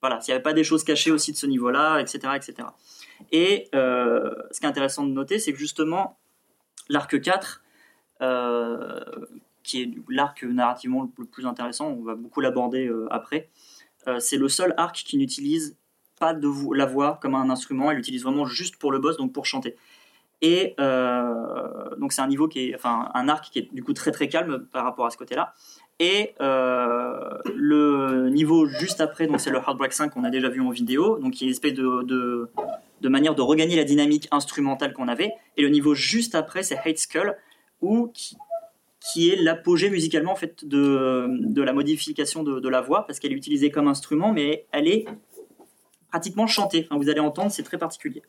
voilà 0.01 0.19
s'il 0.19 0.33
n'y 0.33 0.35
avait 0.35 0.43
pas 0.43 0.51
des 0.51 0.65
choses 0.65 0.83
cachées 0.83 1.11
aussi 1.11 1.31
de 1.31 1.38
ce 1.38 1.47
niveau-là, 1.47 1.99
etc., 2.01 2.19
etc. 2.35 2.67
Et 3.31 3.69
ce 3.71 4.59
qui 4.59 4.65
est 4.65 4.69
intéressant 4.69 5.05
de 5.05 5.11
noter, 5.11 5.39
c'est 5.39 5.53
que 5.53 5.59
justement 5.59 6.19
l'arc 6.89 7.19
4, 7.19 7.63
euh, 8.21 8.99
qui 9.65 9.82
est 9.82 9.91
l'arc 10.10 10.43
narrativement 10.43 11.12
le 11.17 11.25
plus 11.25 11.45
intéressant, 11.45 11.89
on 11.89 12.04
va 12.04 12.15
beaucoup 12.15 12.41
l'aborder 12.41 12.88
euh, 12.88 13.08
après, 13.12 13.49
euh, 14.08 14.19
c'est 14.19 14.38
le 14.38 14.47
seul 14.47 14.73
arc 14.78 14.95
qui 14.95 15.17
n'utilise 15.17 15.78
pas 16.19 16.34
de 16.34 16.49
la 16.73 16.86
voix 16.86 17.19
comme 17.21 17.36
un 17.36 17.49
instrument, 17.49 17.91
elle 17.91 17.97
l'utilise 17.97 18.23
vraiment 18.23 18.45
juste 18.45 18.78
pour 18.78 18.91
le 18.91 18.99
boss, 18.99 19.17
donc 19.17 19.34
pour 19.34 19.45
chanter. 19.45 19.75
Et 20.41 20.75
euh, 20.80 21.95
donc 21.97 22.13
c'est 22.13 22.21
un 22.21 22.28
niveau 22.28 22.47
qui 22.47 22.69
est, 22.69 22.75
enfin 22.75 23.10
un 23.13 23.30
arc 23.30 23.51
qui 23.51 23.60
est 23.60 23.73
du 23.73 23.84
coup 23.84 23.93
très 23.93 24.12
très 24.12 24.28
calme 24.28 24.67
par 24.71 24.84
rapport 24.84 25.06
à 25.06 25.10
ce 25.10 25.17
côté-là. 25.17 25.54
Et 25.99 26.36
le 26.39 28.30
niveau 28.30 28.65
juste 28.65 28.99
après, 28.99 29.28
donc 29.28 29.39
c'est 29.39 29.49
le 29.49 29.60
Heartbreak 29.60 29.93
5 29.93 30.13
qu'on 30.13 30.25
a 30.25 30.30
déjà 30.30 30.49
vu 30.49 30.62
en 30.62 30.69
vidéo, 30.69 31.19
donc 31.19 31.34
qui 31.34 31.45
est 31.45 31.47
une 31.47 31.54
espèce 31.54 31.73
de, 31.73 32.49
manière 33.04 33.34
de 33.34 33.41
regagner 33.41 33.78
la 33.78 33.86
dynamique 33.86 34.28
instrumentale 34.32 34.93
qu'on 34.93 35.08
avait. 35.08 35.32
Et 35.56 35.62
le 35.62 35.69
niveau 35.69 35.95
juste 35.95 36.36
après, 36.36 36.63
c'est 36.63 36.78
Hate 36.78 36.97
Skull, 36.97 37.36
où 37.82 38.12
qui 39.11 39.29
est 39.29 39.35
l'apogée 39.35 39.89
musicalement 39.89 40.31
en 40.31 40.35
fait 40.35 40.65
de, 40.65 41.27
de 41.29 41.61
la 41.61 41.73
modification 41.73 42.43
de, 42.43 42.59
de 42.59 42.69
la 42.69 42.81
voix, 42.81 43.05
parce 43.05 43.19
qu'elle 43.19 43.31
est 43.33 43.35
utilisée 43.35 43.69
comme 43.69 43.87
instrument, 43.87 44.33
mais 44.33 44.65
elle 44.71 44.87
est 44.87 45.05
pratiquement 46.09 46.47
chantée. 46.47 46.87
Enfin, 46.89 46.97
vous 46.99 47.09
allez 47.09 47.19
entendre, 47.19 47.51
c'est 47.51 47.63
très 47.63 47.77
particulier. 47.77 48.23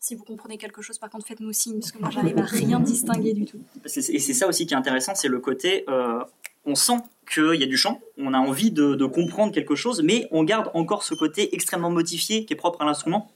Si 0.00 0.14
vous 0.14 0.24
comprenez 0.24 0.56
quelque 0.56 0.80
chose, 0.80 0.98
par 0.98 1.10
contre, 1.10 1.26
faites-nous 1.26 1.52
signe, 1.52 1.80
parce 1.80 1.92
que 1.92 1.98
moi, 1.98 2.08
j'arrive 2.10 2.38
à 2.38 2.42
rien 2.42 2.80
distinguer 2.80 3.34
du 3.34 3.44
tout. 3.44 3.58
Et 3.84 4.18
c'est 4.18 4.32
ça 4.32 4.48
aussi 4.48 4.66
qui 4.66 4.72
est 4.72 4.76
intéressant, 4.76 5.14
c'est 5.14 5.28
le 5.28 5.38
côté, 5.38 5.84
euh, 5.90 6.20
on 6.68 6.74
sent 6.74 6.98
qu'il 7.30 7.54
y 7.54 7.64
a 7.64 7.66
du 7.66 7.76
chant, 7.76 8.00
on 8.18 8.34
a 8.34 8.38
envie 8.38 8.70
de, 8.70 9.06
comprendre 9.06 9.52
quelque 9.52 9.74
chose, 9.74 10.02
mais 10.02 10.28
on 10.30 10.44
garde 10.44 10.70
encore 10.74 11.02
ce 11.02 11.14
côté 11.14 11.54
extrêmement 11.54 11.90
modifié 11.90 12.44
qui 12.44 12.52
est 12.52 12.56
propre 12.56 12.82
à 12.82 12.84
l'instrument. 12.84 13.30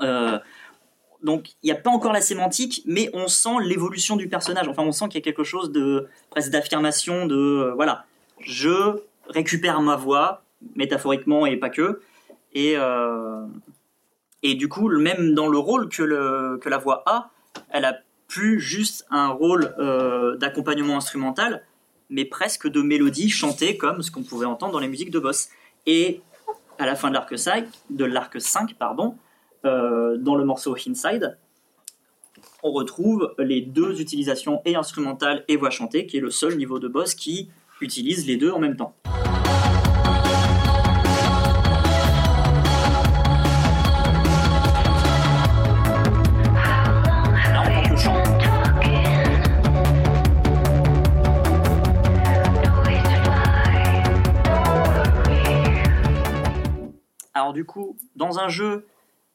Euh, 0.00 0.38
donc 1.22 1.50
il 1.62 1.66
n'y 1.66 1.72
a 1.72 1.76
pas 1.76 1.90
encore 1.90 2.12
la 2.12 2.20
sémantique, 2.20 2.82
mais 2.86 3.10
on 3.12 3.28
sent 3.28 3.56
l'évolution 3.62 4.16
du 4.16 4.28
personnage. 4.28 4.66
Enfin, 4.68 4.82
on 4.82 4.92
sent 4.92 5.06
qu'il 5.08 5.16
y 5.16 5.22
a 5.22 5.24
quelque 5.24 5.44
chose 5.44 5.72
de 5.72 6.08
presque 6.30 6.50
d'affirmation, 6.50 7.26
de 7.26 7.36
euh, 7.36 7.74
voilà, 7.74 8.04
je 8.40 8.98
récupère 9.28 9.80
ma 9.80 9.96
voix 9.96 10.42
métaphoriquement 10.74 11.46
et 11.46 11.56
pas 11.56 11.70
que, 11.70 12.00
et 12.54 12.74
euh, 12.76 13.44
et 14.42 14.54
du 14.54 14.68
coup, 14.68 14.88
même 14.88 15.34
dans 15.34 15.48
le 15.48 15.58
rôle 15.58 15.88
que 15.88 16.02
le 16.02 16.58
que 16.62 16.68
la 16.68 16.78
voix 16.78 17.02
a, 17.06 17.30
elle 17.70 17.84
a 17.84 17.98
plus 18.28 18.58
juste 18.58 19.06
un 19.10 19.28
rôle 19.28 19.74
d'accompagnement 20.40 20.96
instrumental, 20.96 21.62
mais 22.10 22.24
presque 22.24 22.68
de 22.68 22.82
mélodie 22.82 23.30
chantée 23.30 23.76
comme 23.76 24.02
ce 24.02 24.10
qu'on 24.10 24.22
pouvait 24.22 24.46
entendre 24.46 24.72
dans 24.72 24.78
les 24.78 24.88
musiques 24.88 25.10
de 25.10 25.18
boss. 25.18 25.48
Et 25.86 26.20
à 26.78 26.86
la 26.86 26.96
fin 26.96 27.08
de 27.08 27.14
l'arc 27.14 27.38
5, 27.38 27.66
de 27.90 28.04
l'arc 28.04 28.40
5 28.40 28.74
pardon, 28.74 29.16
euh, 29.64 30.16
dans 30.16 30.34
le 30.34 30.44
morceau 30.44 30.76
Inside, 30.86 31.38
on 32.62 32.72
retrouve 32.72 33.34
les 33.38 33.60
deux 33.60 34.00
utilisations 34.00 34.60
et 34.64 34.76
instrumentale 34.76 35.44
et 35.48 35.56
voix 35.56 35.70
chantée, 35.70 36.06
qui 36.06 36.16
est 36.18 36.20
le 36.20 36.30
seul 36.30 36.56
niveau 36.56 36.78
de 36.78 36.88
boss 36.88 37.14
qui 37.14 37.50
utilise 37.80 38.26
les 38.26 38.36
deux 38.36 38.50
en 38.50 38.58
même 38.58 38.76
temps. 38.76 38.94
Du 57.54 57.64
coup, 57.64 57.96
dans 58.16 58.38
un 58.38 58.48
jeu 58.48 58.86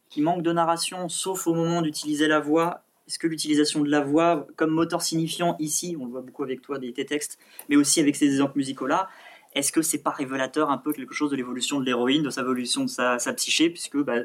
qui 0.09 0.21
manque 0.21 0.43
de 0.43 0.51
narration, 0.51 1.09
sauf 1.09 1.47
au 1.47 1.53
moment 1.55 1.81
d'utiliser 1.81 2.27
la 2.27 2.39
voix, 2.39 2.83
est-ce 3.07 3.17
que 3.17 3.25
l'utilisation 3.27 3.81
de 3.81 3.89
la 3.89 4.01
voix 4.01 4.45
comme 4.55 4.69
moteur 4.69 5.01
signifiant 5.01 5.55
ici, 5.59 5.97
on 5.99 6.05
le 6.05 6.11
voit 6.11 6.21
beaucoup 6.21 6.43
avec 6.43 6.61
toi 6.61 6.77
des 6.77 6.93
tes 6.93 7.05
textes, 7.05 7.39
mais 7.69 7.75
aussi 7.75 7.99
avec 7.99 8.15
ces 8.15 8.25
exemples 8.25 8.57
musicaux-là, 8.57 9.09
est-ce 9.55 9.71
que 9.71 9.81
c'est 9.81 10.03
pas 10.03 10.11
révélateur 10.11 10.69
un 10.69 10.77
peu 10.77 10.93
quelque 10.93 11.13
chose 11.15 11.31
de 11.31 11.35
l'évolution 11.35 11.79
de 11.79 11.85
l'héroïne, 11.85 12.21
de 12.21 12.29
sa 12.29 12.41
évolution 12.41 12.83
de 12.83 12.87
sa, 12.89 13.17
psyché, 13.35 13.71
puisque 13.71 13.97
bah, 13.97 14.17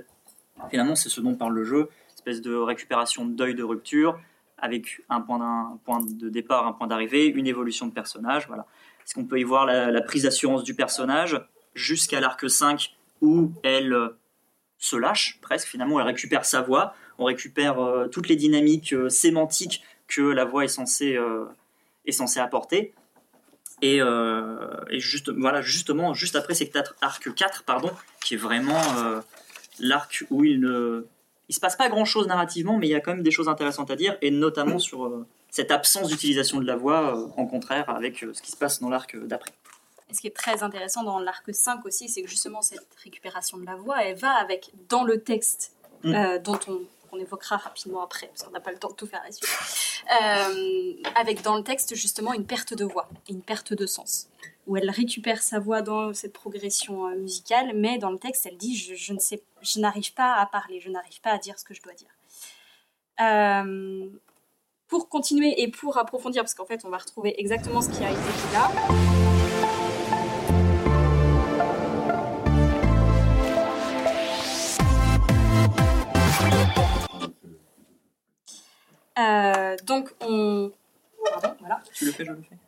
finalement 0.70 0.94
c'est 0.96 1.08
ce 1.08 1.20
dont 1.22 1.34
parle 1.34 1.54
le 1.54 1.64
jeu, 1.64 1.88
espèce 2.14 2.42
de 2.42 2.54
récupération 2.54 3.24
de 3.24 3.32
deuil, 3.32 3.54
de 3.54 3.62
rupture, 3.62 4.18
avec 4.58 5.00
un 5.10 5.20
point, 5.20 5.38
d'un- 5.38 5.72
un 5.74 5.78
point 5.84 6.00
de 6.04 6.28
départ, 6.28 6.66
un 6.66 6.72
point 6.72 6.86
d'arrivée, 6.86 7.26
une 7.26 7.46
évolution 7.46 7.86
de 7.86 7.92
personnage, 7.92 8.46
voilà. 8.48 8.66
Est-ce 9.06 9.14
qu'on 9.14 9.24
peut 9.24 9.38
y 9.38 9.44
voir 9.44 9.66
la, 9.66 9.90
la 9.90 10.00
prise 10.02 10.22
d'assurance 10.22 10.62
du 10.64 10.74
personnage 10.74 11.38
jusqu'à 11.74 12.20
l'arc 12.20 12.48
5 12.48 12.94
où 13.24 13.52
elle 13.62 13.92
euh, 13.92 14.08
se 14.78 14.96
lâche 14.96 15.38
presque, 15.40 15.68
finalement 15.68 15.98
elle 15.98 16.06
récupère 16.06 16.44
sa 16.44 16.60
voix, 16.60 16.94
on 17.18 17.24
récupère 17.24 17.80
euh, 17.80 18.06
toutes 18.06 18.28
les 18.28 18.36
dynamiques 18.36 18.92
euh, 18.92 19.08
sémantiques 19.08 19.82
que 20.06 20.22
la 20.22 20.44
voix 20.44 20.64
est 20.64 20.68
censée, 20.68 21.18
est 22.04 22.12
censée 22.12 22.38
apporter. 22.38 22.92
Et, 23.80 23.96
et 23.96 25.00
juste, 25.00 25.30
voilà, 25.30 25.62
justement, 25.62 26.12
juste 26.12 26.36
après 26.36 26.52
peut-être 26.54 26.94
arc 27.00 27.34
4, 27.34 27.62
pardon, 27.62 27.90
qui 28.20 28.34
est 28.34 28.36
vraiment 28.36 28.82
l'arc 29.80 30.24
où 30.28 30.44
il 30.44 30.60
ne 30.60 31.06
il 31.48 31.54
se 31.54 31.60
passe 31.60 31.74
pas 31.74 31.88
grand 31.88 32.04
chose 32.04 32.26
narrativement, 32.26 32.76
mais 32.76 32.86
il 32.86 32.90
y 32.90 32.94
a 32.94 33.00
quand 33.00 33.14
même 33.14 33.22
des 33.22 33.30
choses 33.30 33.48
intéressantes 33.48 33.90
à 33.90 33.96
dire, 33.96 34.18
et 34.20 34.30
notamment 34.30 34.78
sur 34.78 35.10
cette 35.50 35.70
absence 35.70 36.08
d'utilisation 36.08 36.60
de 36.60 36.66
la 36.66 36.76
voix, 36.76 37.32
en 37.38 37.46
contraire 37.46 37.88
avec 37.88 38.26
ce 38.34 38.42
qui 38.42 38.50
se 38.50 38.58
passe 38.58 38.80
dans 38.80 38.90
l'arc 38.90 39.16
d'après. 39.16 39.52
Et 40.10 40.14
ce 40.14 40.20
qui 40.20 40.26
est 40.26 40.36
très 40.36 40.62
intéressant 40.62 41.02
dans 41.02 41.18
l'arc 41.18 41.52
5 41.52 41.84
aussi, 41.86 42.08
c'est 42.08 42.22
que 42.22 42.28
justement 42.28 42.62
cette 42.62 42.86
récupération 43.02 43.56
de 43.58 43.64
la 43.64 43.76
voix, 43.76 44.02
elle 44.04 44.16
va 44.16 44.32
avec, 44.32 44.70
dans 44.88 45.04
le 45.04 45.22
texte, 45.22 45.74
Mm. 46.04 46.14
euh, 46.14 46.38
dont 46.38 46.58
on, 46.68 46.80
évoquera 47.16 47.58
rapidement 47.58 48.02
après, 48.02 48.26
parce 48.26 48.42
qu'on 48.42 48.50
n'a 48.50 48.58
pas 48.58 48.72
le 48.72 48.76
temps 48.78 48.88
de 48.88 48.94
tout 48.94 49.06
faire 49.06 49.22
là-dessus, 49.22 49.46
euh, 50.20 50.94
avec 51.14 51.42
dans 51.42 51.56
le 51.56 51.62
texte 51.62 51.94
justement 51.94 52.32
une 52.32 52.44
perte 52.44 52.74
de 52.74 52.84
voix 52.84 53.08
et 53.28 53.32
une 53.32 53.40
perte 53.40 53.72
de 53.72 53.86
sens, 53.86 54.28
où 54.66 54.76
elle 54.76 54.90
récupère 54.90 55.40
sa 55.40 55.60
voix 55.60 55.80
dans 55.80 56.12
cette 56.12 56.32
progression 56.32 57.06
euh, 57.06 57.14
musicale, 57.14 57.70
mais 57.72 57.98
dans 57.98 58.10
le 58.10 58.18
texte, 58.18 58.46
elle 58.46 58.56
dit 58.56 58.76
je, 58.76 58.96
je 58.96 59.12
ne 59.12 59.20
sais, 59.20 59.44
je 59.62 59.78
n'arrive 59.78 60.12
pas 60.12 60.34
à 60.34 60.46
parler, 60.46 60.80
je 60.80 60.90
n'arrive 60.90 61.20
pas 61.20 61.30
à 61.30 61.38
dire 61.38 61.56
ce 61.56 61.64
que 61.64 61.72
je 61.72 61.82
dois 61.82 61.92
dire. 61.94 62.10
Pour 64.88 65.08
continuer 65.08 65.62
et 65.62 65.68
pour 65.68 65.96
approfondir, 65.96 66.42
parce 66.42 66.54
qu'en 66.54 66.66
fait, 66.66 66.84
on 66.84 66.88
va 66.88 66.98
retrouver 66.98 67.40
exactement 67.40 67.80
ce 67.80 67.90
qui 67.90 68.02
a 68.02 68.10
été 68.10 68.18
dit 68.20 68.52
là. 68.52 69.23
Euh, 79.18 79.76
donc, 79.84 80.12
on. 80.20 80.72
Pardon, 81.30 81.54
voilà. 81.60 81.80
Tu 81.94 82.06
le 82.06 82.12
fais, 82.12 82.24
je 82.24 82.32
le 82.32 82.42
fais. 82.42 82.58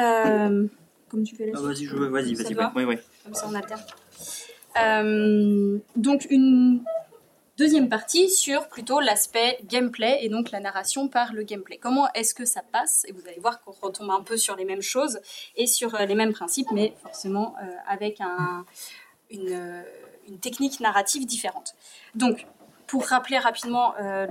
Euh, 0.00 0.66
comme 1.08 1.22
tu 1.22 1.36
fais 1.36 1.46
la 1.46 1.58
Ah, 1.58 1.62
vas-y, 1.62 1.84
je- 1.84 1.96
vas-y, 1.96 2.34
vas-y, 2.34 2.54
ouais, 2.76 2.84
ouais. 2.84 3.02
Comme 3.24 3.34
ça, 3.34 3.46
on 3.48 3.54
alterne. 3.54 3.82
Euh, 4.82 5.78
donc, 5.96 6.26
une 6.30 6.82
deuxième 7.58 7.88
partie 7.90 8.30
sur 8.30 8.68
plutôt 8.68 9.00
l'aspect 9.00 9.58
gameplay 9.66 10.18
et 10.22 10.28
donc 10.30 10.50
la 10.50 10.60
narration 10.60 11.08
par 11.08 11.34
le 11.34 11.42
gameplay. 11.42 11.76
Comment 11.76 12.10
est-ce 12.14 12.34
que 12.34 12.46
ça 12.46 12.62
passe? 12.62 13.04
Et 13.06 13.12
vous 13.12 13.20
allez 13.28 13.38
voir 13.38 13.60
qu'on 13.60 13.72
retombe 13.72 14.10
un 14.10 14.22
peu 14.22 14.38
sur 14.38 14.56
les 14.56 14.64
mêmes 14.64 14.80
choses 14.82 15.20
et 15.56 15.66
sur 15.66 15.96
les 15.98 16.14
mêmes 16.14 16.32
principes, 16.32 16.68
mais 16.72 16.94
forcément 17.02 17.54
euh, 17.62 17.66
avec 17.86 18.20
un, 18.22 18.64
une, 19.30 19.84
une 20.26 20.38
technique 20.38 20.80
narrative 20.80 21.26
différente. 21.26 21.74
Donc, 22.14 22.46
pour 22.92 23.06
rappeler 23.06 23.38
rapidement 23.38 23.94
euh, 24.02 24.26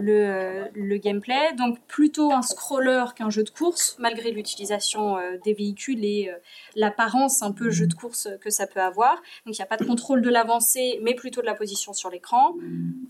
le, 0.76 0.98
gameplay, 0.98 1.52
donc 1.58 1.80
plutôt 1.88 2.32
un 2.32 2.44
scroller 2.44 3.06
qu'un 3.16 3.32
jeu 3.32 3.42
de 3.42 3.50
course, 3.50 3.96
malgré 3.98 4.30
l'utilisation 4.30 5.18
euh, 5.18 5.40
des 5.44 5.56
véhicules 5.56 6.06
et 6.06 6.30
euh, 6.30 6.38
l'apparence 6.76 7.42
un 7.42 7.54
peu 7.54 7.72
jeu 7.72 7.88
de 7.88 7.96
course 7.96 8.28
que 8.40 8.52
ça 8.52 8.68
peut 8.68 8.80
avoir. 8.80 9.16
Donc 9.48 9.58
il 9.58 9.60
n'y 9.60 9.64
a 9.64 9.66
pas 9.66 9.78
de 9.78 9.84
contrôle 9.84 10.22
de 10.22 10.30
l'avancée, 10.30 11.00
mais 11.02 11.16
plutôt 11.16 11.42
de 11.42 11.48
la 11.48 11.56
position 11.56 11.92
sur 11.94 12.12
l'écran. 12.12 12.54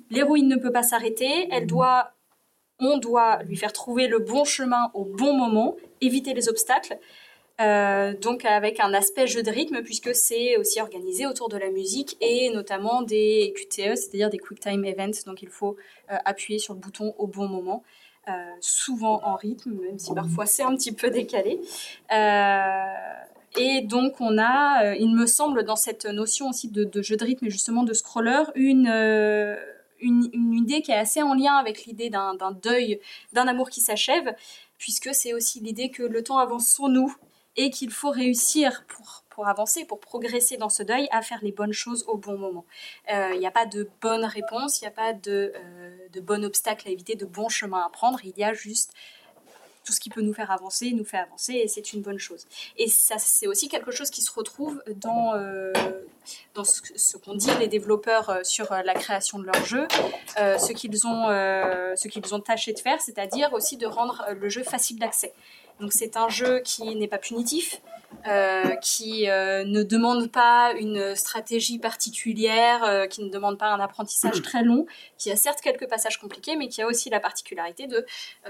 L'héroïne 0.09 0.47
ne 0.47 0.55
peut 0.55 0.71
pas 0.71 0.83
s'arrêter, 0.83 1.49
elle 1.51 1.67
doit, 1.67 2.13
on 2.79 2.97
doit 2.97 3.43
lui 3.43 3.57
faire 3.57 3.73
trouver 3.73 4.07
le 4.07 4.19
bon 4.19 4.45
chemin 4.45 4.89
au 4.93 5.03
bon 5.03 5.33
moment, 5.33 5.75
éviter 5.99 6.33
les 6.33 6.47
obstacles. 6.47 6.97
Euh, 7.59 8.13
donc 8.17 8.45
avec 8.45 8.79
un 8.79 8.93
aspect 8.93 9.27
jeu 9.27 9.43
de 9.43 9.51
rythme 9.51 9.83
puisque 9.83 10.15
c'est 10.15 10.57
aussi 10.57 10.81
organisé 10.81 11.27
autour 11.27 11.49
de 11.49 11.57
la 11.57 11.69
musique 11.69 12.17
et 12.21 12.49
notamment 12.49 13.01
des 13.03 13.53
QTE, 13.55 13.95
c'est-à-dire 13.95 14.29
des 14.29 14.39
Quick 14.39 14.59
Time 14.59 14.83
Events. 14.85 15.25
Donc 15.25 15.41
il 15.41 15.49
faut 15.49 15.75
euh, 16.11 16.17
appuyer 16.25 16.59
sur 16.59 16.73
le 16.73 16.79
bouton 16.79 17.13
au 17.17 17.27
bon 17.27 17.47
moment, 17.47 17.83
euh, 18.27 18.31
souvent 18.61 19.21
en 19.23 19.35
rythme, 19.35 19.73
même 19.73 19.99
si 19.99 20.13
parfois 20.13 20.45
c'est 20.45 20.63
un 20.63 20.75
petit 20.75 20.91
peu 20.91 21.09
décalé. 21.09 21.59
Et 23.57 23.81
donc 23.81 24.13
on 24.21 24.37
a, 24.39 24.95
il 24.95 25.13
me 25.13 25.25
semble, 25.25 25.65
dans 25.65 25.75
cette 25.75 26.05
notion 26.05 26.49
aussi 26.49 26.69
de, 26.69 27.01
jeu 27.01 27.17
de 27.17 27.25
rythme 27.25 27.47
et 27.47 27.49
justement 27.49 27.83
de 27.83 27.93
scroller, 27.93 28.43
une, 28.55 28.87
une, 29.99 30.29
une 30.31 30.53
idée 30.53 30.81
qui 30.81 30.91
est 30.91 30.97
assez 30.97 31.21
en 31.21 31.33
lien 31.33 31.55
avec 31.55 31.83
l'idée 31.83 32.09
d'un 32.09 32.51
deuil, 32.63 33.01
d'un 33.33 33.47
amour 33.47 33.69
qui 33.69 33.81
s'achève, 33.81 34.33
puisque 34.77 35.13
c'est 35.13 35.33
aussi 35.33 35.59
l'idée 35.59 35.89
que 35.91 36.01
le 36.01 36.23
temps 36.23 36.37
avance 36.37 36.73
sur 36.73 36.87
nous 36.87 37.13
et 37.57 37.69
qu'il 37.69 37.91
faut 37.91 38.11
réussir 38.11 38.85
pour, 38.87 39.23
pour 39.29 39.47
avancer, 39.47 39.85
pour 39.85 39.99
progresser 39.99 40.57
dans 40.57 40.69
ce 40.69 40.83
deuil, 40.83 41.07
à 41.11 41.21
faire 41.21 41.39
les 41.41 41.51
bonnes 41.51 41.73
choses 41.73 42.05
au 42.07 42.17
bon 42.17 42.37
moment. 42.37 42.65
Il 43.09 43.39
n'y 43.39 43.47
a 43.47 43.51
pas 43.51 43.65
de 43.65 43.89
bonne 44.01 44.25
réponse, 44.25 44.81
il 44.81 44.85
n'y 44.85 44.87
a 44.87 44.91
pas 44.91 45.13
de, 45.13 45.53
euh, 45.55 46.07
de 46.13 46.21
bon 46.21 46.43
obstacle 46.45 46.87
à 46.87 46.91
éviter, 46.91 47.15
de 47.15 47.25
bon 47.25 47.49
chemin 47.49 47.81
à 47.85 47.89
prendre, 47.89 48.19
il 48.23 48.37
y 48.37 48.43
a 48.43 48.53
juste 48.53 48.93
tout 49.83 49.93
ce 49.93 49.99
qui 49.99 50.09
peut 50.09 50.21
nous 50.21 50.33
faire 50.33 50.51
avancer, 50.51 50.91
nous 50.91 51.03
fait 51.03 51.17
avancer, 51.17 51.53
et 51.53 51.67
c'est 51.67 51.93
une 51.93 52.01
bonne 52.01 52.19
chose. 52.19 52.45
Et 52.77 52.87
ça, 52.87 53.15
c'est 53.17 53.47
aussi 53.47 53.67
quelque 53.67 53.89
chose 53.91 54.11
qui 54.11 54.21
se 54.21 54.31
retrouve 54.31 54.81
dans, 54.95 55.33
euh, 55.33 55.73
dans 56.53 56.63
ce, 56.63 56.81
ce 56.95 57.17
qu'ont 57.17 57.33
dit 57.33 57.49
les 57.59 57.67
développeurs 57.67 58.29
euh, 58.29 58.43
sur 58.43 58.71
euh, 58.71 58.83
la 58.83 58.93
création 58.93 59.39
de 59.39 59.45
leur 59.45 59.65
jeu, 59.65 59.87
euh, 60.39 60.59
ce 60.59 60.71
qu'ils 60.73 61.07
ont, 61.07 61.29
euh, 61.29 61.95
ce 61.95 62.07
qu'ils 62.09 62.35
ont 62.35 62.39
tâché 62.39 62.73
de 62.73 62.79
faire, 62.79 63.01
c'est-à-dire 63.01 63.53
aussi 63.53 63.75
de 63.75 63.87
rendre 63.87 64.23
euh, 64.29 64.35
le 64.35 64.49
jeu 64.49 64.63
facile 64.63 64.99
d'accès. 64.99 65.33
Donc 65.79 65.93
c'est 65.93 66.17
un 66.17 66.29
jeu 66.29 66.59
qui 66.59 66.95
n'est 66.95 67.07
pas 67.07 67.17
punitif, 67.17 67.81
euh, 68.27 68.75
qui 68.75 69.29
euh, 69.29 69.63
ne 69.63 69.81
demande 69.81 70.31
pas 70.31 70.73
une 70.77 71.15
stratégie 71.15 71.79
particulière, 71.79 72.83
euh, 72.83 73.07
qui 73.07 73.23
ne 73.23 73.29
demande 73.29 73.57
pas 73.57 73.71
un 73.71 73.79
apprentissage 73.79 74.41
très 74.43 74.63
long, 74.63 74.85
qui 75.17 75.31
a 75.31 75.35
certes 75.35 75.61
quelques 75.61 75.87
passages 75.87 76.19
compliqués, 76.19 76.55
mais 76.55 76.67
qui 76.67 76.83
a 76.83 76.87
aussi 76.87 77.09
la 77.09 77.19
particularité 77.19 77.87
de 77.87 78.05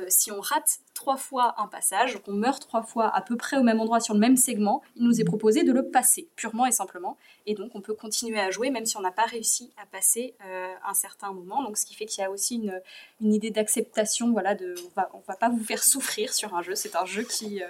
si 0.07 0.31
on 0.31 0.41
rate 0.41 0.79
trois 0.93 1.15
fois 1.15 1.55
un 1.57 1.67
passage, 1.67 2.19
qu'on 2.23 2.33
meurt 2.33 2.61
trois 2.61 2.83
fois 2.83 3.15
à 3.15 3.21
peu 3.21 3.37
près 3.37 3.57
au 3.57 3.63
même 3.63 3.79
endroit 3.79 3.99
sur 4.01 4.13
le 4.13 4.19
même 4.19 4.35
segment, 4.35 4.81
il 4.97 5.03
nous 5.03 5.21
est 5.21 5.23
proposé 5.23 5.63
de 5.63 5.71
le 5.71 5.89
passer 5.89 6.27
purement 6.35 6.65
et 6.65 6.71
simplement, 6.71 7.17
et 7.45 7.53
donc 7.53 7.71
on 7.75 7.81
peut 7.81 7.93
continuer 7.93 8.39
à 8.39 8.51
jouer 8.51 8.71
même 8.71 8.85
si 8.85 8.97
on 8.97 9.01
n'a 9.01 9.11
pas 9.11 9.25
réussi 9.25 9.71
à 9.81 9.85
passer 9.85 10.35
un 10.85 10.93
certain 10.93 11.31
moment. 11.31 11.63
Donc 11.63 11.77
ce 11.77 11.85
qui 11.85 11.93
fait 11.93 12.05
qu'il 12.05 12.21
y 12.21 12.25
a 12.25 12.31
aussi 12.31 12.55
une, 12.55 12.81
une 13.21 13.33
idée 13.33 13.51
d'acceptation, 13.51 14.31
voilà, 14.31 14.55
de 14.55 14.75
on 14.85 14.99
va, 14.99 15.09
on 15.13 15.21
va 15.27 15.35
pas 15.35 15.49
vous 15.49 15.63
faire 15.63 15.83
souffrir 15.83 16.33
sur 16.33 16.55
un 16.55 16.61
jeu, 16.61 16.75
c'est 16.75 16.95
un 16.95 17.05
jeu 17.05 17.20
qui, 17.23 17.61
euh, 17.61 17.67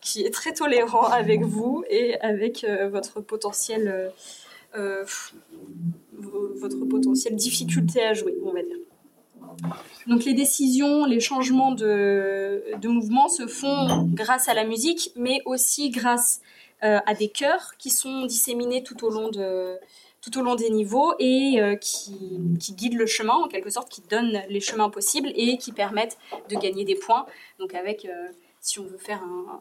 qui 0.00 0.24
est 0.24 0.30
très 0.30 0.52
tolérant 0.52 1.04
avec 1.06 1.42
vous 1.42 1.84
et 1.88 2.18
avec 2.20 2.64
euh, 2.64 2.88
votre 2.88 3.20
potentiel, 3.20 4.12
euh, 4.76 5.04
vo- 6.12 6.52
votre 6.56 6.84
potentiel 6.86 7.36
difficulté 7.36 8.02
à 8.02 8.14
jouer, 8.14 8.34
on 8.44 8.52
va 8.52 8.62
dire. 8.62 8.76
Donc 10.06 10.24
les 10.24 10.34
décisions, 10.34 11.04
les 11.04 11.20
changements 11.20 11.72
de, 11.72 12.62
de 12.80 12.88
mouvement 12.88 13.28
se 13.28 13.46
font 13.46 14.08
grâce 14.12 14.48
à 14.48 14.54
la 14.54 14.64
musique, 14.64 15.12
mais 15.16 15.40
aussi 15.44 15.90
grâce 15.90 16.40
à 16.80 17.14
des 17.14 17.28
chœurs 17.28 17.74
qui 17.78 17.90
sont 17.90 18.26
disséminés 18.26 18.82
tout 18.82 19.04
au 19.04 19.10
long 19.10 19.28
de 19.28 19.76
tout 20.20 20.38
au 20.38 20.42
long 20.42 20.54
des 20.56 20.70
niveaux 20.70 21.14
et 21.18 21.60
qui, 21.80 22.40
qui 22.58 22.72
guident 22.74 22.94
le 22.98 23.06
chemin 23.06 23.34
en 23.34 23.48
quelque 23.48 23.70
sorte, 23.70 23.88
qui 23.88 24.02
donnent 24.08 24.40
les 24.48 24.60
chemins 24.60 24.88
possibles 24.90 25.30
et 25.34 25.58
qui 25.58 25.70
permettent 25.72 26.16
de 26.48 26.56
gagner 26.56 26.84
des 26.84 26.94
points. 26.94 27.26
Donc 27.60 27.74
avec, 27.74 28.08
si 28.62 28.78
on 28.78 28.84
veut 28.84 28.96
faire 28.98 29.22
un- 29.22 29.60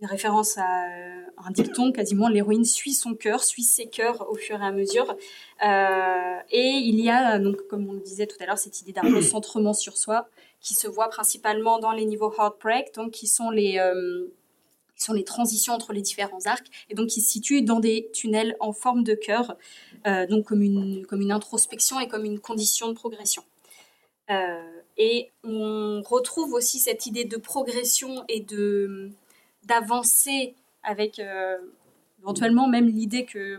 une 0.00 0.08
référence 0.08 0.58
à 0.58 0.62
euh, 0.88 1.22
un 1.36 1.50
dicton, 1.52 1.92
quasiment 1.92 2.28
l'héroïne 2.28 2.64
suit 2.64 2.92
son 2.92 3.14
cœur, 3.14 3.44
suit 3.44 3.62
ses 3.62 3.86
cœurs 3.86 4.28
au 4.28 4.34
fur 4.34 4.60
et 4.60 4.64
à 4.66 4.72
mesure. 4.72 5.16
Euh, 5.64 6.38
et 6.50 6.70
il 6.70 6.98
y 6.98 7.08
a, 7.08 7.38
donc, 7.38 7.68
comme 7.68 7.88
on 7.88 7.92
le 7.92 8.00
disait 8.00 8.26
tout 8.26 8.36
à 8.40 8.46
l'heure, 8.46 8.58
cette 8.58 8.80
idée 8.80 8.92
d'un 8.92 9.02
recentrement 9.14 9.74
sur 9.74 9.96
soi 9.96 10.28
qui 10.60 10.74
se 10.74 10.88
voit 10.88 11.08
principalement 11.08 11.78
dans 11.78 11.92
les 11.92 12.04
niveaux 12.04 12.32
Heartbreak, 12.36 12.92
donc 12.96 13.12
qui 13.12 13.28
sont 13.28 13.50
les, 13.50 13.78
euh, 13.78 14.26
qui 14.96 15.04
sont 15.04 15.12
les 15.12 15.24
transitions 15.24 15.72
entre 15.74 15.92
les 15.92 16.02
différents 16.02 16.46
arcs, 16.46 16.66
et 16.90 16.94
donc 16.94 17.08
qui 17.08 17.20
se 17.20 17.30
situent 17.30 17.62
dans 17.62 17.78
des 17.78 18.10
tunnels 18.12 18.56
en 18.58 18.72
forme 18.72 19.04
de 19.04 19.14
cœur, 19.14 19.56
euh, 20.08 20.26
donc 20.26 20.46
comme 20.46 20.62
une, 20.62 21.06
comme 21.06 21.20
une 21.20 21.32
introspection 21.32 22.00
et 22.00 22.08
comme 22.08 22.24
une 22.24 22.40
condition 22.40 22.88
de 22.88 22.94
progression. 22.94 23.44
Euh, 24.30 24.60
et 25.04 25.32
on 25.42 26.00
retrouve 26.02 26.52
aussi 26.52 26.78
cette 26.78 27.06
idée 27.06 27.24
de 27.24 27.36
progression 27.36 28.24
et 28.28 28.38
de 28.38 29.10
d'avancer 29.64 30.54
avec 30.84 31.18
euh, 31.18 31.58
éventuellement 32.20 32.68
même 32.68 32.86
l'idée 32.86 33.24
que 33.24 33.58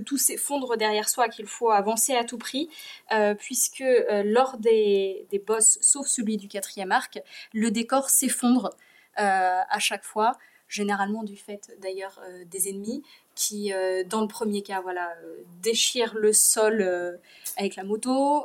tout 0.00 0.18
s'effondre 0.18 0.76
derrière 0.76 1.08
soi, 1.08 1.28
qu'il 1.28 1.46
faut 1.46 1.70
avancer 1.70 2.14
à 2.14 2.24
tout 2.24 2.38
prix, 2.38 2.68
euh, 3.12 3.34
puisque 3.34 3.82
euh, 3.82 4.24
lors 4.24 4.58
des, 4.58 5.28
des 5.30 5.38
boss, 5.38 5.78
sauf 5.80 6.08
celui 6.08 6.38
du 6.38 6.48
quatrième 6.48 6.90
arc, 6.90 7.20
le 7.52 7.70
décor 7.70 8.10
s'effondre 8.10 8.70
à 9.16 9.78
chaque 9.78 10.02
fois, 10.02 10.32
généralement 10.74 11.22
du 11.22 11.36
fait 11.36 11.70
d'ailleurs 11.80 12.20
euh, 12.28 12.44
des 12.50 12.68
ennemis 12.68 13.04
qui, 13.36 13.72
euh, 13.72 14.02
dans 14.04 14.20
le 14.20 14.26
premier 14.26 14.62
cas, 14.62 14.80
voilà, 14.80 15.12
euh, 15.24 15.36
déchirent 15.62 16.14
le 16.14 16.32
sol 16.32 17.18
avec 17.56 17.76
la 17.76 17.84
moto. 17.84 18.44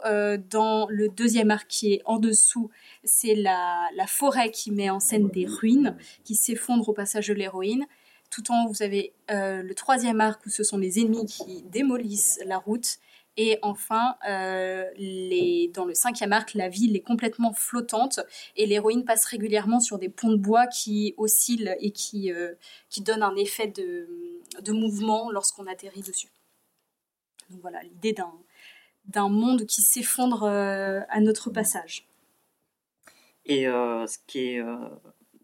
Dans 0.50 0.88
le 0.90 1.10
deuxième 1.10 1.52
arc 1.52 1.68
qui 1.68 1.94
est 1.94 2.02
en 2.06 2.18
dessous, 2.18 2.70
c'est 3.04 3.36
la, 3.36 3.88
la 3.96 4.08
forêt 4.08 4.52
qui 4.52 4.72
met 4.72 4.90
en 4.90 5.00
scène 5.00 5.30
des 5.30 5.46
ruines 5.46 5.98
qui 6.24 6.36
s'effondrent 6.36 6.90
au 6.90 6.94
passage 6.94 7.28
de 7.28 7.34
l'héroïne. 7.34 7.86
Tout 8.30 8.52
en 8.52 8.68
vous 8.68 8.84
avez 8.84 9.14
le 9.30 9.74
troisième 9.74 10.22
arc 10.22 10.46
où 10.46 10.50
ce 10.50 10.64
sont 10.64 10.78
les 10.78 11.00
ennemis 11.00 11.26
qui 11.26 11.64
démolissent 11.64 12.40
la 12.46 12.58
route. 12.58 13.00
Et 13.42 13.58
enfin, 13.62 14.18
euh, 14.28 14.84
les, 14.98 15.72
dans 15.74 15.86
le 15.86 15.94
cinquième 15.94 16.34
arc, 16.34 16.56
la 16.56 16.68
ville 16.68 16.98
est 16.98 17.02
complètement 17.02 17.54
flottante 17.54 18.20
et 18.58 18.66
l'héroïne 18.66 19.06
passe 19.06 19.24
régulièrement 19.24 19.80
sur 19.80 19.98
des 19.98 20.10
ponts 20.10 20.34
de 20.34 20.36
bois 20.36 20.68
qui 20.68 21.14
oscillent 21.16 21.74
et 21.80 21.92
qui, 21.92 22.34
euh, 22.34 22.54
qui 22.90 23.00
donnent 23.00 23.24
un 23.24 23.38
effet 23.38 23.68
de, 23.68 24.10
de 24.62 24.72
mouvement 24.74 25.32
lorsqu'on 25.32 25.68
atterrit 25.68 26.02
dessus. 26.02 26.28
Donc 27.50 27.62
voilà, 27.62 27.82
l'idée 27.82 28.12
d'un, 28.12 28.34
d'un 29.06 29.30
monde 29.30 29.66
qui 29.66 29.84
s'effondre 29.84 30.44
euh, 30.44 31.00
à 31.08 31.22
notre 31.22 31.50
passage. 31.50 32.10
Et 33.46 33.64
ce, 33.64 34.18
qui 34.28 34.40
est, 34.40 34.62